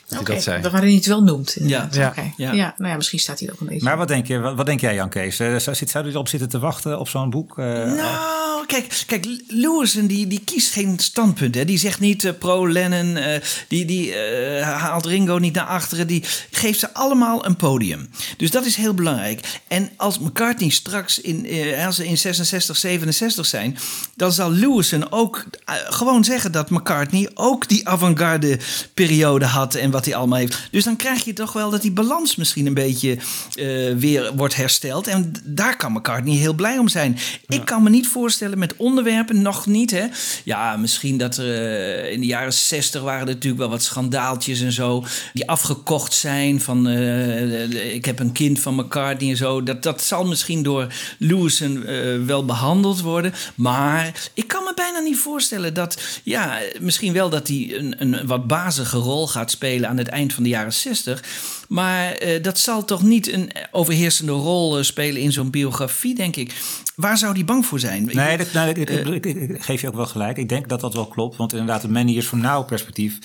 Dat 0.07 0.19
Oké, 0.19 0.25
hij 0.27 0.35
dat 0.35 0.43
zei. 0.43 0.61
waarin 0.61 0.81
hij 0.89 0.93
het 0.97 1.05
wel 1.05 1.23
noemt. 1.23 1.55
inderdaad. 1.55 1.95
Ja. 1.95 2.13
Ja. 2.37 2.51
Ja. 2.53 2.73
nou 2.77 2.89
ja, 2.91 2.95
misschien 2.95 3.19
staat 3.19 3.39
hij 3.39 3.51
ook 3.51 3.59
een 3.59 3.67
beetje. 3.67 3.83
Maar 3.83 3.97
wat 3.97 4.07
denk 4.07 4.27
je, 4.27 4.39
wat, 4.39 4.55
wat 4.55 4.65
denk 4.65 4.81
jij 4.81 4.95
Jan 4.95 5.09
Kees? 5.09 5.39
Eh, 5.39 5.55
Zou, 5.57 6.05
u 6.05 6.09
erop 6.09 6.27
zitten 6.27 6.49
te 6.49 6.59
wachten 6.59 6.99
op 6.99 7.09
zo'n 7.09 7.29
boek? 7.29 7.57
Eh, 7.59 7.65
Nou, 7.65 8.65
kijk, 8.65 9.03
kijk 9.07 9.25
Lewison 9.47 10.07
die, 10.07 10.27
die 10.27 10.41
kiest 10.45 10.73
geen 10.73 10.99
standpunt. 10.99 11.55
Hè. 11.55 11.65
Die 11.65 11.77
zegt 11.77 11.99
niet 11.99 12.23
eh, 12.23 12.31
pro-Lennon, 12.39 13.17
eh, 13.17 13.41
die, 13.67 13.85
die 13.85 14.13
haalt 14.61 15.05
Ringo 15.05 15.37
niet 15.37 15.53
naar 15.53 15.65
achteren. 15.65 16.07
Die 16.07 16.23
geeft 16.51 16.79
ze 16.79 16.93
allemaal 16.93 17.45
een 17.45 17.55
podium. 17.55 18.09
Dus 18.37 18.51
dat 18.51 18.65
is 18.65 18.75
heel 18.75 18.93
belangrijk. 18.93 19.61
En 19.67 19.89
als 19.97 20.19
McCartney 20.19 20.69
straks, 20.69 21.21
in, 21.21 21.47
als 21.85 21.95
ze 21.95 22.07
in 22.07 22.17
66, 22.17 22.77
67 22.77 23.45
zijn... 23.45 23.77
dan 24.15 24.31
zal 24.31 24.51
Lewison 24.51 25.11
ook 25.11 25.43
gewoon 25.89 26.23
zeggen 26.23 26.51
dat 26.51 26.69
McCartney 26.69 27.29
ook 27.33 27.67
die 27.67 27.87
avant-garde 27.87 28.59
periode 28.93 29.45
had... 29.45 29.75
en 29.75 29.91
wat 29.95 30.05
hij 30.05 30.15
allemaal 30.15 30.39
heeft. 30.39 30.67
Dus 30.71 30.83
dan 30.83 30.95
krijg 30.95 31.25
je 31.25 31.33
toch 31.33 31.53
wel 31.53 31.69
dat 31.69 31.81
die 31.81 31.91
balans 31.91 32.35
misschien 32.35 32.65
een 32.65 32.73
beetje 32.73 33.17
eh, 33.53 33.95
weer 33.97 34.31
wordt 34.35 34.55
hersteld. 34.55 35.07
En 35.07 35.33
daar 35.43 35.77
kan 35.77 35.91
McCartney 35.91 36.35
heel 36.35 36.53
blij 36.53 36.77
om 36.77 36.87
zijn. 36.87 37.17
Ik 37.47 37.65
kan 37.65 37.83
me 37.83 37.89
niet 37.89 38.07
voorstellen 38.07 38.59
met 38.59 38.75
onderwerpen, 38.75 39.41
nog 39.41 39.65
niet. 39.65 39.91
Hè? 39.91 40.05
Ja, 40.43 40.77
misschien 40.77 41.17
dat 41.17 41.37
er 41.37 41.45
eh, 41.45 42.11
in 42.11 42.19
de 42.19 42.25
jaren 42.25 42.53
60 42.53 43.01
waren 43.01 43.27
er 43.27 43.33
natuurlijk 43.33 43.61
wel 43.61 43.69
wat 43.69 43.83
schandaaltjes 43.83 44.61
en 44.61 44.71
zo. 44.71 45.03
Die 45.33 45.49
afgekocht 45.49 46.13
zijn 46.13 46.61
van 46.61 46.87
eh, 46.87 47.93
ik 47.93 48.05
heb 48.05 48.19
een 48.19 48.31
kind 48.31 48.59
van 48.59 48.75
McCartney 48.75 49.29
en 49.29 49.37
zo. 49.37 49.63
Dat, 49.63 49.83
dat 49.83 50.01
zal 50.01 50.25
misschien 50.25 50.63
door 50.63 50.87
Lewison 51.17 51.85
eh, 51.85 51.95
wel 52.25 52.45
behandeld 52.45 53.01
worden. 53.01 53.33
Maar 53.55 54.29
ik 54.33 54.47
kan 54.47 54.63
me 54.63 54.71
bijna 54.75 54.99
niet 54.99 55.17
voorstellen 55.17 55.73
dat, 55.73 56.01
ja, 56.23 56.59
misschien 56.79 57.13
wel 57.13 57.29
dat 57.29 57.47
hij 57.47 57.75
een, 57.77 57.95
een 57.97 58.27
wat 58.27 58.47
bazige 58.47 58.97
rol 58.97 59.27
gaat 59.27 59.51
spelen 59.51 59.84
aan 59.87 59.97
het 59.97 60.07
eind 60.07 60.33
van 60.33 60.43
de 60.43 60.49
jaren 60.49 60.73
60. 60.73 61.23
Maar 61.67 62.11
eh, 62.11 62.43
dat 62.43 62.57
zal 62.59 62.85
toch 62.85 63.03
niet 63.03 63.31
een 63.31 63.51
overheersende 63.71 64.31
rol 64.31 64.77
eh, 64.77 64.83
spelen 64.83 65.21
in 65.21 65.31
zo'n 65.31 65.49
biografie, 65.49 66.15
denk 66.15 66.35
ik. 66.35 66.53
Waar 66.95 67.17
zou 67.17 67.33
die 67.33 67.43
bang 67.45 67.65
voor 67.65 67.79
zijn? 67.79 68.09
Nee, 68.13 68.37
dat, 68.37 68.53
nee, 68.53 68.73
ik, 68.73 68.89
Eh, 68.89 69.05
ik- 69.05 69.25
ik- 69.25 69.49
ik 69.49 69.61
geef 69.63 69.81
je 69.81 69.87
ook 69.87 69.95
wel 69.95 70.05
gelijk. 70.05 70.37
Ik 70.37 70.49
denk 70.49 70.69
dat 70.69 70.79
dat 70.81 70.93
wel 70.93 71.07
klopt. 71.07 71.37
Want 71.37 71.51
inderdaad, 71.51 71.81
het 71.81 71.91
Many 71.91 72.11
Years 72.11 72.27
From 72.27 72.39
Now 72.41 72.67
perspectief 72.67 73.17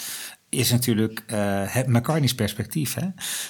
is 0.50 0.70
natuurlijk 0.70 1.22
eh, 1.26 1.62
het 1.64 1.86
McCartney's 1.86 2.34
perspectief. 2.34 2.94
Hè? 2.94 3.06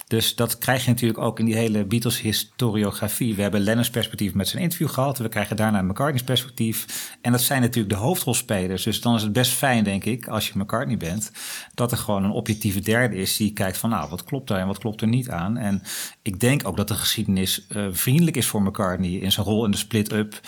Dus 0.06 0.34
dat 0.34 0.58
krijg 0.58 0.84
je 0.84 0.90
natuurlijk 0.90 1.20
ook 1.20 1.38
in 1.38 1.44
die 1.44 1.56
hele 1.56 1.84
Beatles 1.84 2.20
historiografie. 2.20 3.34
We 3.34 3.42
hebben 3.42 3.60
Lennon's 3.60 3.90
perspectief 3.90 4.34
met 4.34 4.48
zijn 4.48 4.62
interview 4.62 4.88
gehad. 4.88 5.18
We 5.18 5.28
krijgen 5.28 5.56
daarna 5.56 5.82
McCartney's 5.82 6.24
perspectief. 6.24 6.86
En 7.20 7.32
dat 7.32 7.40
zijn 7.40 7.60
natuurlijk 7.60 7.94
de 7.94 8.00
hoofdrolspelers. 8.00 8.82
Dus 8.82 9.00
dan 9.00 9.14
is 9.14 9.22
het 9.22 9.32
best 9.32 9.52
fijn, 9.52 9.84
denk 9.84 10.04
ik, 10.04 10.28
als 10.28 10.48
je 10.48 10.58
McCartney 10.58 10.96
bent... 10.96 11.32
dat 11.74 11.92
er 11.92 11.98
gewoon 11.98 12.24
een 12.24 12.30
objectieve 12.30 12.80
derde 12.80 13.16
is 13.16 13.36
die 13.36 13.52
kijkt 13.52 13.78
van... 13.78 13.90
nou, 13.90 14.10
wat 14.10 14.24
klopt 14.24 14.48
daar 14.48 14.60
en 14.60 14.66
wat 14.66 14.78
klopt 14.78 15.00
er 15.00 15.08
niet 15.08 15.30
aan. 15.30 15.56
En 15.56 15.82
ik 16.22 16.40
denk 16.40 16.68
ook 16.68 16.76
dat 16.76 16.88
de 16.88 16.94
geschiedenis 16.94 17.66
eh, 17.66 17.86
vriendelijk 17.90 18.36
is 18.36 18.46
voor 18.46 18.62
McCartney... 18.62 19.10
in 19.10 19.32
zijn 19.32 19.46
rol 19.46 19.64
in 19.64 19.70
de 19.70 19.76
split-up... 19.76 20.40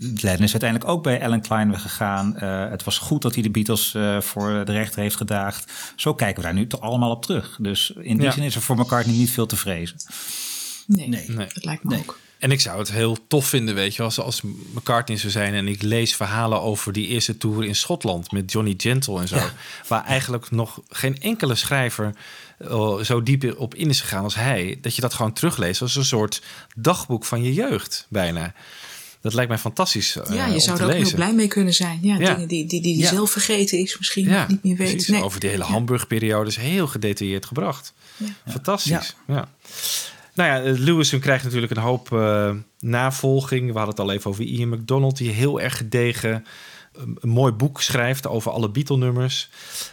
Lennon 0.00 0.42
is 0.42 0.50
uiteindelijk 0.52 0.90
ook 0.90 1.02
bij 1.02 1.22
Alan 1.22 1.40
Klein 1.40 1.70
weggegaan. 1.70 2.36
Eh, 2.36 2.70
het 2.70 2.84
was 2.84 2.98
goed 2.98 3.22
dat 3.22 3.34
hij 3.34 3.42
de 3.42 3.50
Beatles 3.50 3.94
eh, 3.94 4.20
voor 4.20 4.64
de 4.64 4.72
rechter 4.72 5.00
heeft 5.02 5.16
gedaagd. 5.16 5.72
Zo 5.96 6.14
kijken 6.14 6.36
we 6.36 6.42
daar 6.42 6.54
nu 6.54 6.66
toch 6.66 6.80
allemaal 6.80 7.10
op 7.10 7.22
terug. 7.24 7.56
Dus 7.60 7.90
in 8.00 8.16
die 8.16 8.26
Ja. 8.26 8.30
zin 8.32 8.42
is 8.42 8.54
er 8.54 8.62
voor 8.62 8.76
McCartney 8.76 9.16
niet 9.16 9.30
veel 9.30 9.46
te 9.46 9.56
vrezen. 9.56 9.96
Nee, 10.86 11.08
Nee. 11.08 11.26
dat 11.54 11.64
lijkt 11.64 11.84
me 11.84 11.96
ook. 11.98 12.18
En 12.38 12.50
ik 12.50 12.60
zou 12.60 12.78
het 12.78 12.90
heel 12.92 13.16
tof 13.28 13.46
vinden, 13.46 13.74
weet 13.74 13.94
je, 13.94 14.02
als, 14.02 14.20
als 14.20 14.42
McCartney 14.74 15.16
zou 15.18 15.32
zijn 15.32 15.54
en 15.54 15.68
ik 15.68 15.82
lees 15.82 16.16
verhalen 16.16 16.60
over 16.60 16.92
die 16.92 17.06
eerste 17.06 17.36
tour 17.36 17.64
in 17.64 17.74
Schotland 17.74 18.32
met 18.32 18.52
Johnny 18.52 18.74
Gentle 18.76 19.20
en 19.20 19.28
zo. 19.28 19.36
Ja. 19.36 19.50
Waar 19.88 20.04
eigenlijk 20.04 20.50
nog 20.50 20.80
geen 20.88 21.20
enkele 21.20 21.54
schrijver 21.54 22.14
eh, 22.58 22.98
zo 22.98 23.22
diep 23.22 23.54
op 23.58 23.74
in 23.74 23.88
is 23.88 24.00
gegaan 24.00 24.24
als 24.24 24.34
hij. 24.34 24.78
Dat 24.80 24.94
je 24.94 25.00
dat 25.00 25.14
gewoon 25.14 25.32
terugleest 25.32 25.82
als 25.82 25.96
een 25.96 26.04
soort 26.04 26.42
dagboek 26.76 27.24
van 27.24 27.42
je 27.42 27.54
jeugd, 27.54 28.06
bijna. 28.08 28.52
Dat 29.20 29.34
lijkt 29.34 29.50
mij 29.50 29.58
fantastisch. 29.58 30.16
eh, 30.16 30.34
Ja, 30.34 30.46
je 30.46 30.52
om 30.54 30.60
zou 30.60 30.76
te 30.76 30.82
er 30.82 30.88
ook 30.88 30.92
heel 30.94 31.02
lezen. 31.02 31.16
blij 31.16 31.34
mee 31.34 31.48
kunnen 31.48 31.74
zijn. 31.74 31.98
Ja, 32.02 32.16
Ja. 32.18 32.34
dingen 32.34 32.48
die, 32.48 32.66
die, 32.66 32.82
die, 32.82 32.94
die 32.94 33.02
Ja. 33.02 33.08
zelf 33.08 33.30
vergeten 33.30 33.78
is, 33.78 33.98
misschien 33.98 34.28
Ja, 34.28 34.46
niet 34.48 34.64
meer 34.64 34.76
weet. 34.76 35.08
Nee. 35.08 35.22
Over 35.22 35.40
die 35.40 35.50
hele 35.50 35.64
Hamburg-periode 35.64 36.48
is 36.50 36.56
heel 36.56 36.86
gedetailleerd 36.86 37.46
gebracht. 37.46 37.92
Fantastisch. 38.48 39.16
Ja. 39.26 39.48
Nou 40.34 40.48
ja, 40.50 40.62
eh, 40.62 40.78
Lewison 40.78 41.20
krijgt 41.20 41.44
natuurlijk 41.44 41.72
een 41.72 41.82
hoop 41.82 42.12
eh, 42.12 42.50
navolging. 42.78 43.66
We 43.72 43.78
hadden 43.78 43.88
het 43.96 44.00
al 44.04 44.12
even 44.12 44.30
over 44.30 44.44
Ian 44.44 44.68
McDonald, 44.68 45.16
die 45.16 45.30
heel 45.30 45.60
erg 45.60 45.76
gedegen 45.76 46.44
een, 46.92 47.18
mooi 47.30 47.52
boek 47.52 47.80
schrijft 47.82 48.26
over 48.26 48.50
alle 48.50 48.70
Beatle-nummers. 48.70 49.48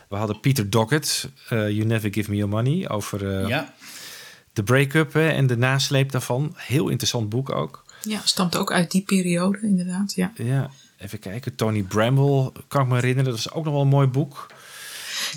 We 0.09 0.15
hadden 0.15 0.39
Peter 0.39 0.69
Dockett, 0.69 1.29
eh, 1.49 1.57
You 1.69 1.83
Never 1.85 2.13
Give 2.13 2.29
Me 2.29 2.35
Your 2.35 2.51
Money, 2.51 2.89
over 2.89 3.39
eh, 3.41 3.47
Ja. 3.47 3.73
de 4.53 4.63
break-up 4.63 5.13
hè, 5.13 5.29
en 5.29 5.47
de 5.47 5.57
nasleep 5.57 6.11
daarvan. 6.11 6.53
Heel 6.55 6.87
interessant 6.89 7.29
boek 7.29 7.51
ook. 7.51 7.84
Ja, 8.07 8.21
stamt 8.23 8.57
ook 8.57 8.71
uit 8.71 8.91
die 8.91 9.01
periode, 9.01 9.59
inderdaad. 9.61 10.13
Ja. 10.15 10.31
Ja, 10.35 10.69
even 10.97 11.19
kijken. 11.19 11.55
Tony 11.55 11.83
Bramble, 11.83 12.51
kan 12.67 12.81
ik 12.81 12.87
me 12.87 12.95
herinneren. 12.95 13.29
Dat 13.31 13.39
is 13.39 13.51
ook 13.51 13.63
nog 13.63 13.73
wel 13.73 13.81
een 13.81 13.87
mooi 13.87 14.07
boek. 14.07 14.47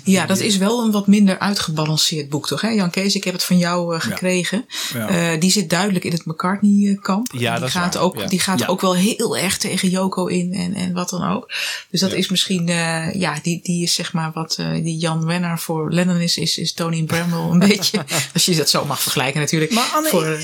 Ja, 0.03 0.25
dat 0.25 0.39
is 0.39 0.57
wel 0.57 0.83
een 0.83 0.91
wat 0.91 1.07
minder 1.07 1.39
uitgebalanceerd 1.39 2.29
boek, 2.29 2.47
toch? 2.47 2.61
Hè? 2.61 2.69
Jan 2.69 2.89
Kees, 2.89 3.15
ik 3.15 3.23
heb 3.23 3.33
het 3.33 3.43
van 3.43 3.57
jou 3.57 3.95
eh, 3.95 4.01
gekregen. 4.01 4.65
Ja. 4.93 5.07
Eh, 5.09 5.39
die 5.39 5.51
zit 5.51 5.69
duidelijk 5.69 6.05
in 6.05 6.11
het 6.11 6.25
McCartney-kamp. 6.25 7.31
Ja, 7.31 7.37
die 7.51 7.59
dat 7.59 7.67
is 7.67 7.73
gaat, 7.75 7.93
waar, 7.93 8.03
ook, 8.03 8.17
ja. 8.19 8.27
die 8.27 8.39
gaat 8.39 8.59
Ja. 8.59 8.67
ook 8.67 8.81
wel 8.81 8.95
heel 8.95 9.37
erg 9.37 9.57
tegen 9.57 9.89
Joko 9.89 10.25
in 10.25 10.53
en, 10.53 10.73
en 10.73 10.93
wat 10.93 11.09
dan 11.09 11.23
ook. 11.31 11.51
Dus 11.89 11.99
dat 11.99 12.11
Ja. 12.11 12.17
is 12.17 12.29
misschien, 12.29 12.69
eh, 12.69 13.13
ja, 13.13 13.39
die, 13.43 13.59
die 13.63 13.83
is 13.83 13.93
zeg 13.93 14.13
maar 14.13 14.31
wat 14.33 14.55
eh, 14.59 14.71
die 14.71 14.97
Jan 14.97 15.25
Wenner 15.25 15.59
voor 15.59 15.91
Lennon 15.93 16.19
is, 16.19 16.37
is, 16.37 16.57
is 16.57 16.73
Tony 16.73 17.03
Bramble 17.03 17.39
een 17.39 17.59
beetje. 17.69 18.05
Als 18.33 18.45
je 18.45 18.55
dat 18.55 18.69
zo 18.69 18.85
mag 18.85 19.01
vergelijken 19.01 19.39
natuurlijk. 19.39 19.71
Maar 19.71 19.91
Anne, 19.95 20.09
Voor, 20.09 20.37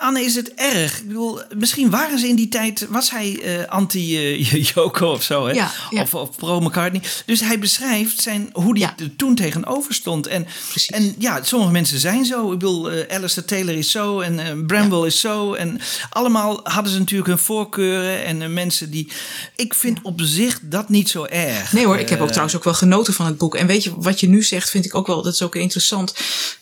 Anne, 0.00 0.24
is 0.24 0.34
het 0.34 0.54
erg? 0.54 0.98
Ik 0.98 1.06
bedoel, 1.06 1.40
misschien 1.56 1.90
waren 1.90 2.18
ze 2.18 2.28
in 2.28 2.34
die 2.34 2.48
tijd, 2.48 2.86
was 2.88 3.10
hij 3.10 3.40
eh, 3.42 3.68
anti-Joko 3.68 5.12
of 5.12 5.22
zo, 5.22 5.46
hè? 5.46 5.52
Ja, 5.52 5.70
ja. 5.90 6.02
Of, 6.02 6.14
of 6.14 6.36
pro-McCartney. 6.36 7.02
Dus 7.26 7.40
hij 7.40 7.58
beschrijft 7.58 8.20
zijn, 8.20 8.50
hoe 8.52 8.78
hij 8.78 8.92
er 8.96 9.16
toen 9.16 9.34
tegenover 9.34 9.94
stond. 9.94 10.26
En, 10.26 10.46
en 10.86 11.14
ja, 11.18 11.42
sommige 11.42 11.72
mensen 11.72 11.98
zijn 11.98 12.24
zo. 12.24 12.44
Ik 12.44 12.58
bedoel, 12.58 12.90
eh 12.90 13.16
Alistair 13.16 13.46
Taylor 13.46 13.74
is 13.74 13.90
zo 13.90 14.20
en 14.20 14.38
eh, 14.38 14.46
Bramble 14.66 15.06
is 15.06 15.20
zo. 15.20 15.54
En 15.54 15.80
allemaal 16.10 16.60
hadden 16.62 16.92
ze 16.92 16.98
natuurlijk 16.98 17.28
hun 17.28 17.38
voorkeuren 17.38 18.24
en 18.24 18.52
mensen 18.52 18.90
die... 18.90 19.12
Ik 19.56 19.74
vind 19.74 19.98
op 20.02 20.20
zich 20.22 20.60
dat 20.62 20.88
niet 20.88 21.08
zo 21.10 21.24
erg. 21.24 21.72
Nee 21.72 21.84
hoor, 21.84 21.98
ik 21.98 22.08
heb 22.08 22.20
ook 22.20 22.28
trouwens 22.28 22.56
ook 22.56 22.64
wel 22.64 22.74
genoten 22.74 23.14
van 23.14 23.26
het 23.26 23.38
boek. 23.38 23.54
En 23.54 23.66
weet 23.66 23.84
je, 23.84 23.92
wat 23.96 24.20
je 24.20 24.28
nu 24.28 24.42
zegt, 24.42 24.70
vind 24.70 24.84
ik 24.84 24.94
ook 24.94 25.06
wel, 25.06 25.22
dat 25.22 25.32
is 25.32 25.42
ook 25.42 25.54
interessant. 25.56 26.14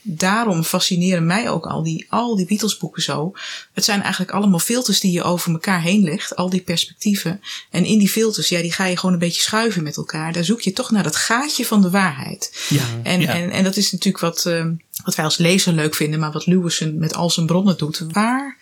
Daarom 0.03 0.65
fascineren 0.65 1.27
mij 1.27 1.51
ook 1.51 1.67
al 1.67 1.83
die, 1.83 2.07
al 2.09 2.37
die 2.37 2.47
Beatles 2.47 2.77
boeken 2.77 3.03
zo. 3.03 3.28
Het 3.73 3.85
zijn 3.85 4.03
eigenlijk 4.03 4.33
allemaal 4.33 4.59
filters 4.59 5.01
die 5.01 5.13
je 5.13 5.23
over 5.23 5.53
elkaar 5.53 5.81
heen 5.81 6.03
legt. 6.03 6.37
Al 6.37 6.51
die 6.51 6.63
perspectieven. 6.63 7.41
En 7.71 7.85
in 7.85 7.99
die 7.99 8.09
filters, 8.09 8.49
ja, 8.49 8.61
die 8.61 8.73
ga 8.73 8.85
je 8.85 8.97
gewoon 8.97 9.13
een 9.13 9.21
beetje 9.21 9.43
schuiven 9.43 9.83
met 9.83 9.97
elkaar. 9.97 10.33
Daar 10.33 10.45
zoek 10.45 10.61
je 10.61 10.73
toch 10.73 10.91
naar 10.91 11.03
dat 11.03 11.17
gaatje 11.17 11.65
van 11.67 11.83
de 11.83 11.91
waarheid. 11.91 12.67
Ja, 12.69 12.85
En, 13.03 13.21
ja. 13.21 13.35
en, 13.35 13.51
en 13.51 13.65
dat 13.65 13.77
is 13.77 13.93
natuurlijk 13.93 14.25
wat, 14.25 14.47
eh, 14.47 14.67
wat 15.05 15.15
wij 15.15 15.25
als 15.25 15.37
lezer 15.37 15.73
leuk 15.73 15.95
vinden, 15.95 16.21
maar 16.21 16.33
wat 16.33 16.47
Lewison 16.47 16.99
met 16.99 17.15
al 17.15 17.31
zijn 17.31 17.47
bronnen 17.47 17.77
doet. 17.77 18.03
Waar, 18.13 18.57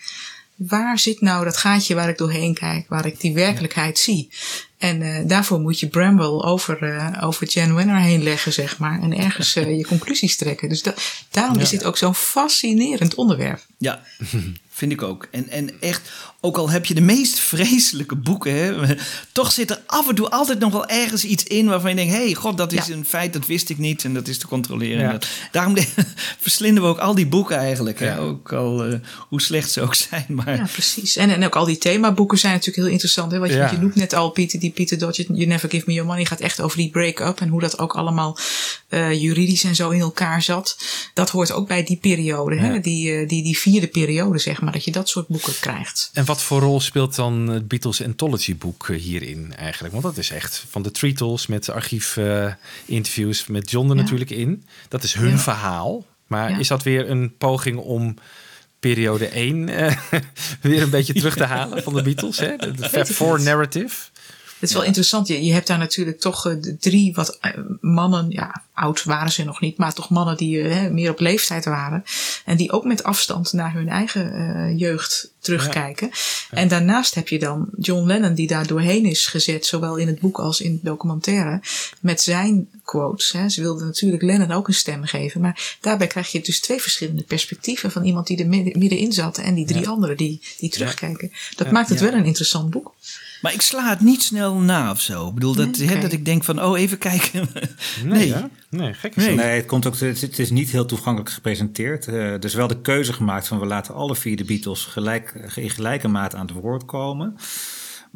waar 0.57 0.99
zit 0.99 1.21
nou 1.21 1.45
dat 1.45 1.57
gaatje 1.57 1.95
waar 1.95 2.09
ik 2.09 2.19
doorheen 2.19 2.55
kijk, 2.55 2.89
waar 2.89 3.07
ik 3.07 3.21
die 3.21 3.35
werkelijkheid 3.35 3.99
zie? 3.99 4.31
En 4.79 5.03
eh, 5.03 5.23
daarvoor 5.29 5.61
moet 5.61 5.81
je 5.81 5.89
Bramble 5.89 6.43
over, 6.43 6.83
eh, 6.83 7.23
over 7.25 7.47
Jan 7.49 7.75
Wenner 7.75 7.97
heen 8.01 8.23
leggen, 8.23 8.53
zeg 8.53 8.79
maar. 8.79 9.01
En 9.03 9.17
ergens 9.19 9.57
eh, 9.57 9.77
je 9.79 9.87
conclusies 9.87 10.37
trekken. 10.37 10.69
Dus 10.69 10.83
da- 10.83 10.95
daarom 11.31 11.57
Ja. 11.57 11.63
is 11.63 11.71
dit 11.71 11.85
ook 11.85 11.97
zo'n 11.97 12.15
fascinerend 12.15 13.15
onderwerp. 13.15 13.61
Ja, 13.79 14.03
vind 14.77 14.93
ik 14.93 15.03
ook. 15.03 15.29
En, 15.31 15.49
en 15.49 15.81
echt, 15.81 16.11
ook 16.41 16.57
al 16.59 16.71
heb 16.71 16.87
je 16.87 16.95
de 16.95 17.01
meest 17.01 17.39
vreselijke 17.39 18.17
boeken, 18.17 18.53
hè, 18.55 18.95
toch 19.33 19.53
zit 19.53 19.71
er 19.71 19.81
af 19.87 20.09
en 20.09 20.15
toe 20.15 20.31
altijd 20.31 20.59
nog 20.59 20.73
wel 20.73 20.87
ergens 20.87 21.25
iets 21.25 21.45
in 21.45 21.67
waarvan 21.67 21.91
je 21.91 21.97
denkt: 21.97 22.13
hé, 22.13 22.25
hey, 22.25 22.35
god, 22.35 22.57
dat 22.57 22.73
is 22.73 22.89
een 22.89 23.05
feit, 23.05 23.33
dat 23.33 23.47
wist 23.47 23.69
ik 23.69 23.79
niet 23.79 24.05
en 24.05 24.15
dat 24.15 24.29
is 24.29 24.39
te 24.39 24.47
controleren. 24.47 24.99
Ja. 25.01 25.19
Daarom 25.53 25.75
de- 25.75 25.87
verslinden 26.41 26.83
we 26.83 26.89
ook 26.89 26.99
al 26.99 27.15
die 27.15 27.27
boeken 27.27 27.57
eigenlijk, 27.57 27.99
hè, 27.99 28.21
ook 28.21 28.53
al 28.53 28.85
eh, 28.85 28.99
hoe 29.29 29.41
slecht 29.43 29.71
ze 29.71 29.81
ook 29.81 29.95
zijn. 30.11 30.25
Maar 30.29 30.57
Ja, 30.57 30.67
precies. 30.73 31.17
En, 31.17 31.31
en 31.31 31.45
ook 31.45 31.57
al 31.57 31.65
die 31.65 31.79
themaboeken 31.79 32.39
zijn 32.39 32.53
natuurlijk 32.53 32.83
heel 32.83 32.93
interessant. 32.93 33.33
Hè? 33.33 33.39
Wat 33.39 33.49
je, 33.51 33.69
je 33.71 33.79
noemt 33.81 33.95
net 33.95 34.13
al, 34.15 34.31
Pieter, 34.31 34.61
die 34.61 34.71
Pieter 34.71 34.99
Dodge, 34.99 35.27
You 35.33 35.47
Never 35.47 35.71
Give 35.71 35.85
Me 35.87 35.93
Your 35.93 36.09
Money, 36.09 36.25
gaat 36.25 36.41
echt 36.41 36.61
over 36.61 36.79
die 36.79 36.91
break-up 36.91 37.41
en 37.41 37.49
hoe 37.49 37.61
dat 37.61 37.79
ook 37.79 37.95
allemaal 37.95 38.39
eh, 38.89 39.13
juridisch 39.23 39.65
en 39.65 39.75
zo 39.75 39.91
in 39.91 40.01
elkaar 40.01 40.43
zat. 40.43 40.79
Dat 41.15 41.31
hoort 41.31 41.53
ook 41.53 41.69
bij 41.69 41.83
die 41.85 41.97
periode, 42.01 42.57
hè? 42.57 42.73
Ja. 42.73 42.79
Die, 42.79 43.13
eh, 43.13 43.29
die, 43.29 43.43
die 43.43 43.59
vierde 43.59 43.87
periode, 43.87 44.39
zeg 44.39 44.61
maar, 44.61 44.66
dat 44.73 44.85
je 44.85 44.93
dat 44.93 45.09
soort 45.09 45.27
boeken 45.29 45.55
krijgt. 45.61 46.11
En 46.13 46.25
wat 46.25 46.43
voor 46.43 46.61
rol 46.61 46.81
speelt 46.81 47.15
dan 47.15 47.47
het 47.49 47.69
Beatles 47.69 48.03
Anthology 48.03 48.57
boek 48.57 48.89
eh, 48.89 48.99
hierin 49.01 49.55
eigenlijk? 49.57 49.93
Want 49.93 50.05
dat 50.07 50.17
is 50.19 50.31
echt 50.31 50.65
van 50.69 50.83
de 50.83 50.91
Treetles 50.91 51.47
met 51.47 51.71
archief 51.71 52.17
eh, 52.17 52.53
interviews 52.85 53.47
met 53.47 53.71
John 53.71 53.91
er 53.91 53.97
Ja. 53.97 54.03
natuurlijk 54.03 54.31
in. 54.31 54.65
Dat 54.89 55.03
is 55.03 55.15
hun 55.15 55.31
Ja. 55.31 55.39
verhaal. 55.39 56.05
Maar 56.27 56.51
Ja. 56.51 56.59
is 56.59 56.69
dat 56.69 56.83
weer 56.83 57.11
een 57.11 57.37
poging 57.37 57.79
om 57.79 58.15
periode 58.81 59.27
1 59.35 59.69
eh, 59.69 59.97
weer 60.61 60.83
een 60.83 60.91
beetje 60.91 61.13
terug 61.15 61.37
te 61.37 61.45
halen 61.45 61.83
van 61.83 61.95
de 61.95 62.03
Beatles. 62.03 62.39
Hè? 62.39 62.57
De, 62.57 62.71
de 62.73 62.89
Fab 62.89 63.07
Four 63.07 63.43
narrative. 63.43 63.97
Het 64.59 64.69
is 64.69 64.75
wel 64.75 64.85
interessant. 64.85 65.29
Je, 65.29 65.45
je 65.45 65.53
hebt 65.53 65.67
daar 65.67 65.79
natuurlijk 65.79 66.21
toch 66.21 66.43
de 66.43 66.77
drie 66.81 67.15
wat 67.15 67.39
eh, 67.41 67.53
mannen, 67.81 68.31
ja, 68.31 68.63
oud 68.75 69.05
waren 69.05 69.33
ze 69.33 69.45
nog 69.45 69.61
niet, 69.61 69.77
maar 69.77 69.93
toch 69.95 70.11
mannen 70.11 70.37
die 70.37 70.63
eh, 70.69 70.91
meer 70.91 71.11
op 71.11 71.21
leeftijd 71.21 71.65
waren. 71.65 72.05
En 72.45 72.57
die 72.57 72.73
ook 72.73 72.85
met 72.85 73.03
afstand 73.03 73.53
naar 73.53 73.73
hun 73.73 73.89
eigen 73.89 74.77
jeugd 74.77 75.33
terugkijken. 75.41 76.11
En 76.51 76.69
daarnaast 76.69 77.15
heb 77.15 77.29
je 77.29 77.39
dan 77.39 77.69
John 77.79 78.07
Lennon, 78.07 78.35
die 78.35 78.47
daar 78.47 78.67
doorheen 78.67 79.05
is 79.05 79.27
gezet, 79.27 79.67
zowel 79.67 79.97
in 79.97 80.07
het 80.07 80.21
boek 80.21 80.39
als 80.39 80.61
in 80.61 80.73
het 80.73 80.85
documentaire, 80.85 81.61
met 82.01 82.21
zijn 82.21 82.69
quotes. 82.85 83.33
Hè. 83.33 83.49
Ze 83.49 83.61
wilden 83.61 83.87
natuurlijk 83.87 84.23
Lennon 84.23 84.53
ook 84.53 84.69
een 84.69 84.75
stem 84.75 85.05
geven, 85.05 85.41
maar 85.41 85.77
daarbij 85.81 86.07
krijg 86.07 86.33
je 86.33 86.41
dus 86.41 86.61
twee 86.61 86.81
verschillende 86.81 87.23
perspectieven 87.23 87.91
van 87.91 88.05
iemand 88.05 88.27
die 88.27 88.39
er 88.39 88.47
midden- 88.49 88.79
middenin 88.79 89.13
zat 89.13 89.39
en 89.39 89.55
die 89.55 89.67
drie 89.67 89.83
Ja. 89.83 89.89
anderen 89.91 90.17
die, 90.17 90.41
die 90.59 90.71
terugkijken. 90.71 91.33
Dat 91.57 91.71
maakt 91.71 91.89
het 91.89 92.01
wel 92.01 92.13
een 92.13 92.25
interessant 92.25 92.71
boek. 92.71 92.95
Maar 93.43 93.53
ik 93.53 93.63
sla 93.63 93.89
het 93.89 94.01
niet 94.01 94.23
snel 94.23 94.55
na 94.55 94.91
of 94.91 95.01
zo. 95.01 95.29
Ik 95.29 95.35
bedoel, 95.35 95.55
dat, 95.55 95.77
hè, 95.77 96.01
dat 96.01 96.13
ik 96.13 96.25
denk 96.25 96.45
van, 96.45 96.63
oh, 96.63 96.79
even 96.79 96.99
kijken. 96.99 97.49
Nee, 98.05 98.35
nee 98.71 98.95
gek 98.95 99.17
nee. 99.17 99.35
nee, 99.35 99.47
het, 99.47 99.67
komt 99.67 99.87
ook, 99.87 99.99
het, 99.99 100.39
is 100.39 100.51
niet 100.51 100.71
heel 100.71 100.87
toegankelijk 100.87 101.31
gepresenteerd. 101.31 102.07
Eh, 102.09 102.33
er 102.33 102.45
is 102.45 102.55
wel 102.55 102.67
de 102.67 102.81
keuze 102.81 103.13
gemaakt 103.13 103.47
van 103.47 103.59
we 103.59 103.67
laten 103.67 103.95
alle 103.95 104.17
vier 104.17 104.37
de 104.37 104.45
Beatles 104.45 104.85
gelijk, 104.85 105.51
in 105.55 105.71
gelijke 105.71 106.09
mate 106.09 106.37
aan 106.37 106.47
het 106.47 106.55
woord 106.55 106.85
komen. 106.85 107.37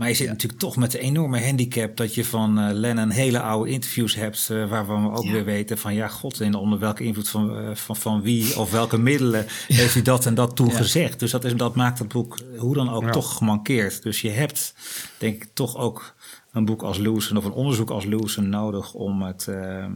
Maar 0.01 0.09
je 0.09 0.15
zit 0.15 0.29
natuurlijk 0.29 0.61
toch 0.61 0.77
met 0.77 0.91
de 0.91 0.99
enorme 0.99 1.45
handicap 1.45 1.97
dat 1.97 2.15
je 2.15 2.25
van 2.25 2.59
eh, 2.59 2.69
Lennon 2.73 3.11
hele 3.11 3.41
oude 3.41 3.71
interviews 3.71 4.15
hebt. 4.15 4.49
eh, 4.51 4.69
waarvan 4.69 5.03
we 5.11 5.17
ook 5.17 5.25
Ja. 5.25 5.33
weer 5.33 5.45
weten 5.45 5.79
van 5.79 5.95
ja, 5.95 6.09
god, 6.09 6.41
en 6.41 6.55
onder 6.55 6.79
welke 6.79 7.05
invloed 7.05 7.29
van, 7.29 7.57
eh, 7.59 7.75
van, 7.75 7.97
van 7.97 8.23
wie 8.23 8.59
of 8.59 8.71
welke 8.71 8.99
middelen 8.99 9.47
heeft 9.67 9.95
hij 9.95 10.03
dat 10.03 10.27
en 10.27 10.35
dat 10.35 10.57
toen 10.57 10.73
gezegd. 10.73 11.19
Dus 11.21 11.31
dat, 11.31 11.45
is, 11.45 11.55
dat 11.57 11.75
maakt 11.75 11.99
het 11.99 12.09
boek 12.09 12.39
hoe 12.57 12.75
dan 12.75 12.91
ook 12.91 13.11
toch 13.11 13.37
gemankeerd. 13.37 14.03
Dus 14.03 14.21
je 14.21 14.31
hebt 14.31 14.75
denk 15.19 15.43
ik 15.45 15.51
toch 15.55 15.77
ook 15.77 16.15
een 16.53 16.65
boek 16.65 16.83
als 16.83 16.99
Lewison 16.99 17.37
of 17.37 17.45
een 17.45 17.53
onderzoek 17.53 17.91
als 17.91 18.05
Lewison 18.05 18.49
nodig 18.49 18.95
om 18.95 19.23
het, 19.23 19.49
ehm, 19.49 19.93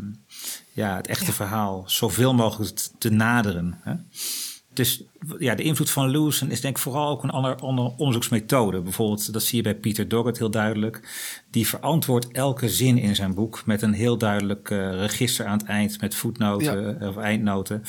ja, 0.72 0.96
het 0.96 1.06
echte 1.06 1.32
verhaal 1.32 1.82
zoveel 1.86 2.34
mogelijk 2.34 2.74
te- 2.74 2.88
te 2.98 3.10
naderen. 3.10 3.78
Hè? 3.82 3.94
Dus 4.72 5.02
ja, 5.38 5.54
de 5.54 5.62
invloed 5.62 5.90
van 5.90 6.10
Lewison 6.10 6.50
is 6.50 6.60
denk 6.60 6.76
ik 6.76 6.82
vooral 6.82 7.08
ook 7.10 7.22
een 7.22 7.30
ander, 7.30 7.56
ander 7.56 7.84
onderzoeksmethode. 7.96 8.80
Bijvoorbeeld, 8.80 9.32
dat 9.32 9.42
zie 9.42 9.56
je 9.56 9.62
bij 9.62 9.74
Peter 9.74 10.08
Doggett 10.08 10.38
heel 10.38 10.50
duidelijk. 10.50 11.00
Die 11.50 11.66
verantwoordt 11.66 12.28
elke 12.32 12.68
zin 12.68 12.98
in 12.98 13.14
zijn 13.14 13.34
boek 13.34 13.62
met 13.66 13.82
een 13.82 13.92
heel 13.92 14.18
duidelijk 14.18 14.70
eh, 14.70 14.78
register 14.94 15.46
aan 15.46 15.58
het 15.58 15.66
eind 15.66 16.00
met 16.00 16.14
voetnoten 16.14 17.00
eh, 17.00 17.08
of 17.08 17.16
eindnoten. 17.16 17.82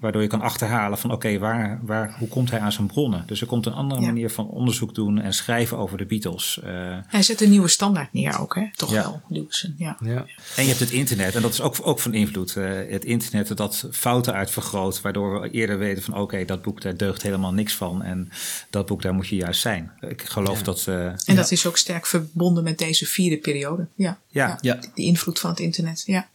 Waardoor 0.00 0.22
je 0.22 0.28
kan 0.28 0.40
achterhalen 0.40 0.98
van 0.98 1.10
oké, 1.12 1.38
waar, 1.38 1.80
waar, 1.82 2.16
hoe 2.18 2.28
komt 2.28 2.50
hij 2.50 2.60
aan 2.60 2.72
zijn 2.72 2.86
bronnen? 2.86 3.22
Dus 3.26 3.40
er 3.40 3.46
komt 3.46 3.66
een 3.66 3.72
andere 3.72 4.00
Ja. 4.00 4.06
manier 4.06 4.30
van 4.30 4.48
onderzoek 4.48 4.94
doen 4.94 5.20
en 5.20 5.34
schrijven 5.34 5.78
over 5.78 5.98
de 5.98 6.06
Beatles. 6.06 6.60
Eh, 6.64 6.72
Hij 7.06 7.22
zet 7.22 7.40
een 7.40 7.50
nieuwe 7.50 7.68
standaard 7.68 8.12
neer 8.12 8.40
ook, 8.40 8.54
hè? 8.54 8.64
Toch 8.74 8.90
Ja. 8.92 9.02
wel, 9.02 9.20
Lewison. 9.28 9.74
Ja. 9.78 9.96
Ja. 10.00 10.24
En 10.56 10.62
je 10.62 10.68
hebt 10.68 10.80
het 10.80 10.90
internet, 10.90 11.34
en 11.34 11.42
dat 11.42 11.52
is 11.52 11.60
ook, 11.60 11.76
ook 11.82 11.98
van 12.00 12.14
invloed. 12.14 12.56
Eh, 12.56 12.70
het 12.90 13.04
internet 13.04 13.56
dat 13.56 13.88
fouten 13.92 14.32
uitvergroot, 14.34 15.00
waardoor 15.00 15.40
we 15.40 15.50
eerder 15.50 15.78
weten 15.78 16.02
van 16.02 16.14
oké, 16.16 16.44
dat 16.44 16.62
boek 16.62 16.75
daar 16.82 16.96
deugt 16.96 17.22
helemaal 17.22 17.52
niks 17.52 17.74
van. 17.74 18.02
En 18.02 18.30
dat 18.70 18.86
boek 18.86 19.02
daar 19.02 19.14
moet 19.14 19.28
je 19.28 19.36
juist 19.36 19.60
zijn. 19.60 19.92
Ik 20.00 20.22
geloof 20.22 20.62
dat. 20.62 20.86
eh, 20.86 21.06
En 21.06 21.36
dat 21.36 21.50
is 21.50 21.66
ook 21.66 21.76
sterk 21.76 22.06
verbonden 22.06 22.64
met 22.64 22.78
deze 22.78 23.06
vierde 23.06 23.36
periode. 23.38 23.86
Ja. 23.94 24.18
Ja. 24.28 24.58
Ja. 24.60 24.78
Die 24.94 25.06
invloed 25.06 25.38
van 25.38 25.50
het 25.50 25.60
internet. 25.60 26.02
Ja. 26.06 26.28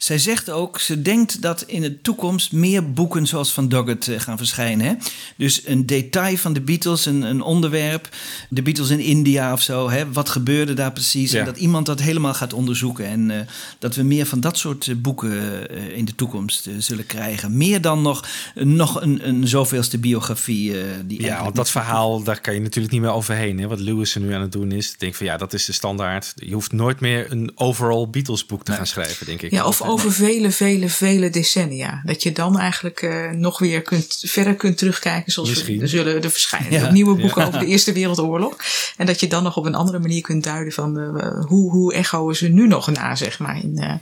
Zij 0.00 0.18
zegt 0.18 0.50
ook, 0.50 0.78
ze 0.78 1.02
denkt 1.02 1.42
dat 1.42 1.62
in 1.66 1.80
de 1.80 2.00
toekomst 2.00 2.52
meer 2.52 2.92
boeken 2.92 3.26
zoals 3.26 3.52
van 3.52 3.68
Doggett 3.68 4.08
eh, 4.08 4.20
gaan 4.20 4.36
verschijnen. 4.36 4.86
Hè? 4.86 4.94
Dus 5.36 5.66
een 5.66 5.86
detail 5.86 6.36
van 6.36 6.52
de 6.52 6.60
Beatles, 6.60 7.06
een, 7.06 7.22
een 7.22 7.42
onderwerp, 7.42 8.08
de 8.48 8.62
Beatles 8.62 8.90
in 8.90 9.00
India 9.00 9.52
of 9.52 9.62
zo. 9.62 9.90
Hè? 9.90 10.12
Wat 10.12 10.28
gebeurde 10.28 10.74
daar 10.74 10.92
precies? 10.92 11.32
Ja. 11.32 11.38
En 11.38 11.44
dat 11.44 11.56
iemand 11.56 11.86
dat 11.86 12.00
helemaal 12.00 12.34
gaat 12.34 12.52
onderzoeken. 12.52 13.06
En 13.06 13.30
eh, 13.30 13.40
dat 13.78 13.94
we 13.94 14.02
meer 14.02 14.26
van 14.26 14.40
dat 14.40 14.58
soort 14.58 14.88
eh, 14.88 14.94
boeken 14.96 15.68
eh, 15.70 15.96
in 15.96 16.04
de 16.04 16.14
toekomst 16.14 16.68
zullen 16.78 17.06
krijgen. 17.06 17.56
Meer 17.56 17.80
dan 17.80 18.02
nog, 18.02 18.28
nog 18.54 19.00
een, 19.02 19.28
een 19.28 19.48
zoveelste 19.48 19.98
biografie. 19.98 20.74
die 21.04 21.22
Ja, 21.22 21.42
want 21.42 21.56
dat 21.56 21.70
verhaal, 21.70 22.22
daar 22.22 22.40
kan 22.40 22.54
je 22.54 22.60
natuurlijk 22.60 22.92
niet 22.92 23.02
meer 23.02 23.12
overheen. 23.12 23.58
Hè? 23.58 23.68
Wat 23.68 23.80
Lewis 23.80 24.14
er 24.14 24.20
nu 24.20 24.32
aan 24.32 24.40
het 24.40 24.52
doen 24.52 24.72
is. 24.72 24.92
Ik 24.92 24.98
denk 24.98 25.14
van 25.14 25.26
ja, 25.26 25.36
dat 25.36 25.52
is 25.52 25.64
de 25.64 25.72
standaard. 25.72 26.32
Je 26.36 26.54
hoeft 26.54 26.72
nooit 26.72 27.00
meer 27.00 27.32
een 27.32 27.52
overall 27.54 28.08
Beatles 28.10 28.46
boek 28.46 28.64
te 28.64 28.72
gaan 28.72 28.86
schrijven, 28.86 29.26
denk 29.26 29.42
ik. 29.42 29.50
Ja, 29.50 29.66
of 29.66 29.88
over 29.90 30.12
vele, 30.12 30.50
vele, 30.50 30.88
vele 30.88 31.30
decennia. 31.30 32.02
Dat 32.04 32.22
je 32.22 32.32
dan 32.32 32.58
eigenlijk 32.58 33.02
eh, 33.02 33.30
nog 33.30 33.58
weer 33.58 33.82
kunt, 33.82 34.22
verder 34.26 34.54
kunt 34.54 34.78
terugkijken. 34.78 35.32
Zoals 35.32 35.48
we, 35.48 35.54
Misschien. 35.54 35.80
er 35.80 35.88
zullen 35.88 36.22
er 36.22 36.30
verschijnen 36.30 36.72
Ja. 36.80 36.90
nieuwe 36.90 37.14
boeken 37.20 37.40
Ja. 37.40 37.46
over 37.46 37.58
de 37.60 37.66
Eerste 37.66 37.92
Wereldoorlog. 37.92 38.56
En 38.96 39.06
dat 39.06 39.20
je 39.20 39.26
dan 39.26 39.42
nog 39.42 39.56
op 39.56 39.64
een 39.64 39.74
andere 39.74 39.98
manier 39.98 40.22
kunt 40.22 40.44
duiden 40.44 40.72
van 40.72 40.98
eh, 40.98 41.44
hoe, 41.46 41.70
hoe 41.70 41.94
echoen 41.94 42.34
ze 42.34 42.48
nu 42.48 42.66
nog 42.66 42.90
na, 42.90 43.14
zeg 43.14 43.38
maar, 43.38 43.62
in, 43.62 43.78
eh, 43.78 43.94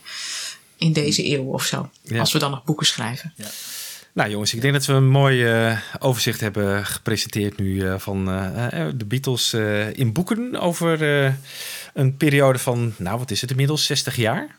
in 0.76 0.92
deze 0.92 1.30
eeuw 1.30 1.44
of 1.44 1.64
zo. 1.64 1.90
Ja. 2.02 2.18
Als 2.20 2.32
we 2.32 2.38
dan 2.38 2.50
nog 2.50 2.64
boeken 2.64 2.86
schrijven. 2.86 3.34
Nou 4.12 4.30
jongens, 4.30 4.54
ik 4.54 4.60
denk 4.60 4.72
dat 4.72 4.86
we 4.86 4.92
een 4.92 5.08
mooi 5.08 5.46
overzicht 5.98 6.40
hebben 6.40 6.86
gepresenteerd 6.86 7.58
nu 7.58 7.98
van 7.98 8.24
de 8.96 9.04
Beatles 9.06 9.54
in 9.92 10.12
boeken 10.12 10.60
over 10.60 11.02
een 11.94 12.16
periode 12.16 12.58
van, 12.58 12.94
nou 12.96 13.18
wat 13.18 13.30
is 13.30 13.40
het 13.40 13.50
inmiddels, 13.50 13.84
60 13.86 14.16
jaar? 14.16 14.56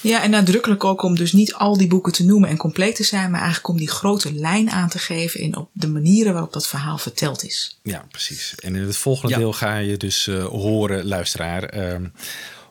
Ja, 0.00 0.22
en 0.22 0.30
nadrukkelijk 0.30 0.84
ook 0.84 1.02
om 1.02 1.16
dus 1.16 1.32
niet 1.32 1.54
al 1.54 1.76
die 1.76 1.86
boeken 1.88 2.12
te 2.12 2.24
noemen 2.24 2.48
en 2.48 2.56
compleet 2.56 2.96
te 2.96 3.04
zijn, 3.04 3.30
maar 3.30 3.40
eigenlijk 3.40 3.68
om 3.68 3.76
die 3.76 3.88
grote 3.90 4.32
lijn 4.34 4.70
aan 4.70 4.88
te 4.88 4.98
geven 4.98 5.40
in 5.40 5.56
op 5.56 5.68
de 5.72 5.88
manieren 5.88 6.32
waarop 6.32 6.52
dat 6.52 6.66
verhaal 6.66 6.98
verteld 6.98 7.44
is. 7.44 7.78
Ja, 7.82 8.04
precies. 8.10 8.54
En 8.56 8.74
in 8.76 8.82
het 8.82 8.96
volgende 8.96 9.32
Ja. 9.32 9.38
deel 9.38 9.52
ga 9.52 9.76
je 9.76 9.96
dus 9.96 10.26
eh, 10.26 10.44
horen, 10.44 11.04
luisteraar, 11.06 11.62
ehm, 11.64 12.04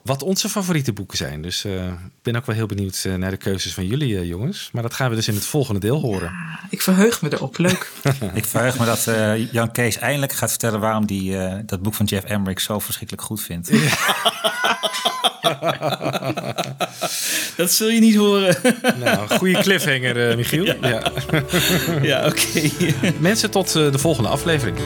wat 0.08 0.22
onze 0.22 0.48
favoriete 0.48 0.92
boeken 0.92 1.16
zijn. 1.18 1.42
Dus 1.42 1.64
eh, 1.64 1.86
ik 1.86 2.22
ben 2.22 2.36
ook 2.36 2.46
wel 2.46 2.54
heel 2.56 2.66
benieuwd 2.66 3.02
eh, 3.06 3.14
naar 3.14 3.30
de 3.30 3.36
keuzes 3.36 3.74
van 3.74 3.86
jullie 3.86 4.18
eh, 4.18 4.28
jongens. 4.28 4.68
Maar 4.72 4.82
dat 4.82 4.94
gaan 4.94 5.10
we 5.10 5.16
dus 5.16 5.28
in 5.28 5.34
het 5.34 5.44
volgende 5.44 5.80
deel 5.80 6.00
horen. 6.00 6.32
Ik 6.70 6.82
verheug 6.82 7.22
me 7.22 7.32
erop, 7.32 7.58
leuk. 7.58 7.90
Ik 8.34 8.44
verheug 8.44 8.78
me 8.78 8.84
dat 8.84 9.06
eh, 9.06 9.52
Jan 9.52 9.72
Kees 9.72 9.98
eindelijk 9.98 10.32
gaat 10.32 10.50
vertellen 10.50 10.80
waarom 10.80 11.04
hij 11.06 11.46
eh, 11.46 11.58
dat 11.66 11.82
boek 11.82 11.94
van 11.94 12.06
Jeff 12.06 12.24
Emmerich 12.24 12.60
zo 12.60 12.78
verschrikkelijk 12.78 13.26
goed 13.26 13.40
vindt. 13.42 13.70
Dat 17.56 17.72
zul 17.72 17.88
je 17.88 18.00
niet 18.00 18.16
horen. 18.16 18.56
Nou, 19.04 19.28
goede 19.28 19.58
cliffhanger, 19.58 20.28
eh, 20.30 20.36
Michiel. 20.36 20.64
Ja, 20.64 21.12
ja 22.02 22.26
oké. 22.26 22.70
Mensen, 23.18 23.50
tot 23.50 23.76
eh, 23.76 23.92
de 23.92 23.98
volgende 23.98 24.28
aflevering. 24.28 24.78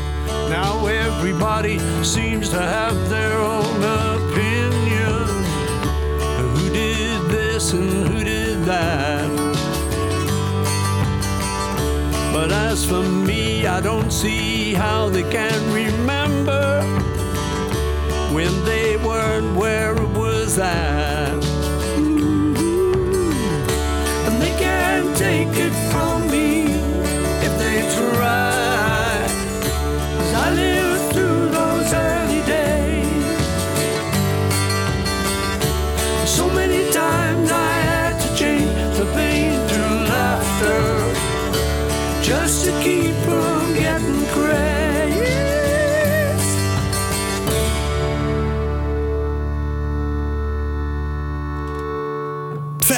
Now 0.48 0.88
everybody 0.88 1.78
seems 2.00 2.48
to 2.48 2.56
have 2.56 2.94
their 3.08 3.31
and 7.70 8.08
who 8.08 8.24
did 8.24 8.64
that? 8.64 9.30
But 12.32 12.50
as 12.50 12.84
for 12.84 13.02
me, 13.02 13.66
I 13.66 13.80
don't 13.80 14.10
see 14.10 14.74
how 14.74 15.08
they 15.08 15.22
can 15.22 15.72
remember 15.72 16.82
when 18.34 18.52
they 18.64 18.96
weren't 18.96 19.54
where 19.54 19.94
it 19.94 20.08
was 20.08 20.58
at. 20.58 21.44
And 24.26 24.42
they 24.42 24.54
can't 24.58 25.16
take 25.16 25.56
it 25.56 25.74
from 25.92 26.28
me 26.30 26.64
if 27.46 27.58
they 27.58 27.80
try. 27.94 28.71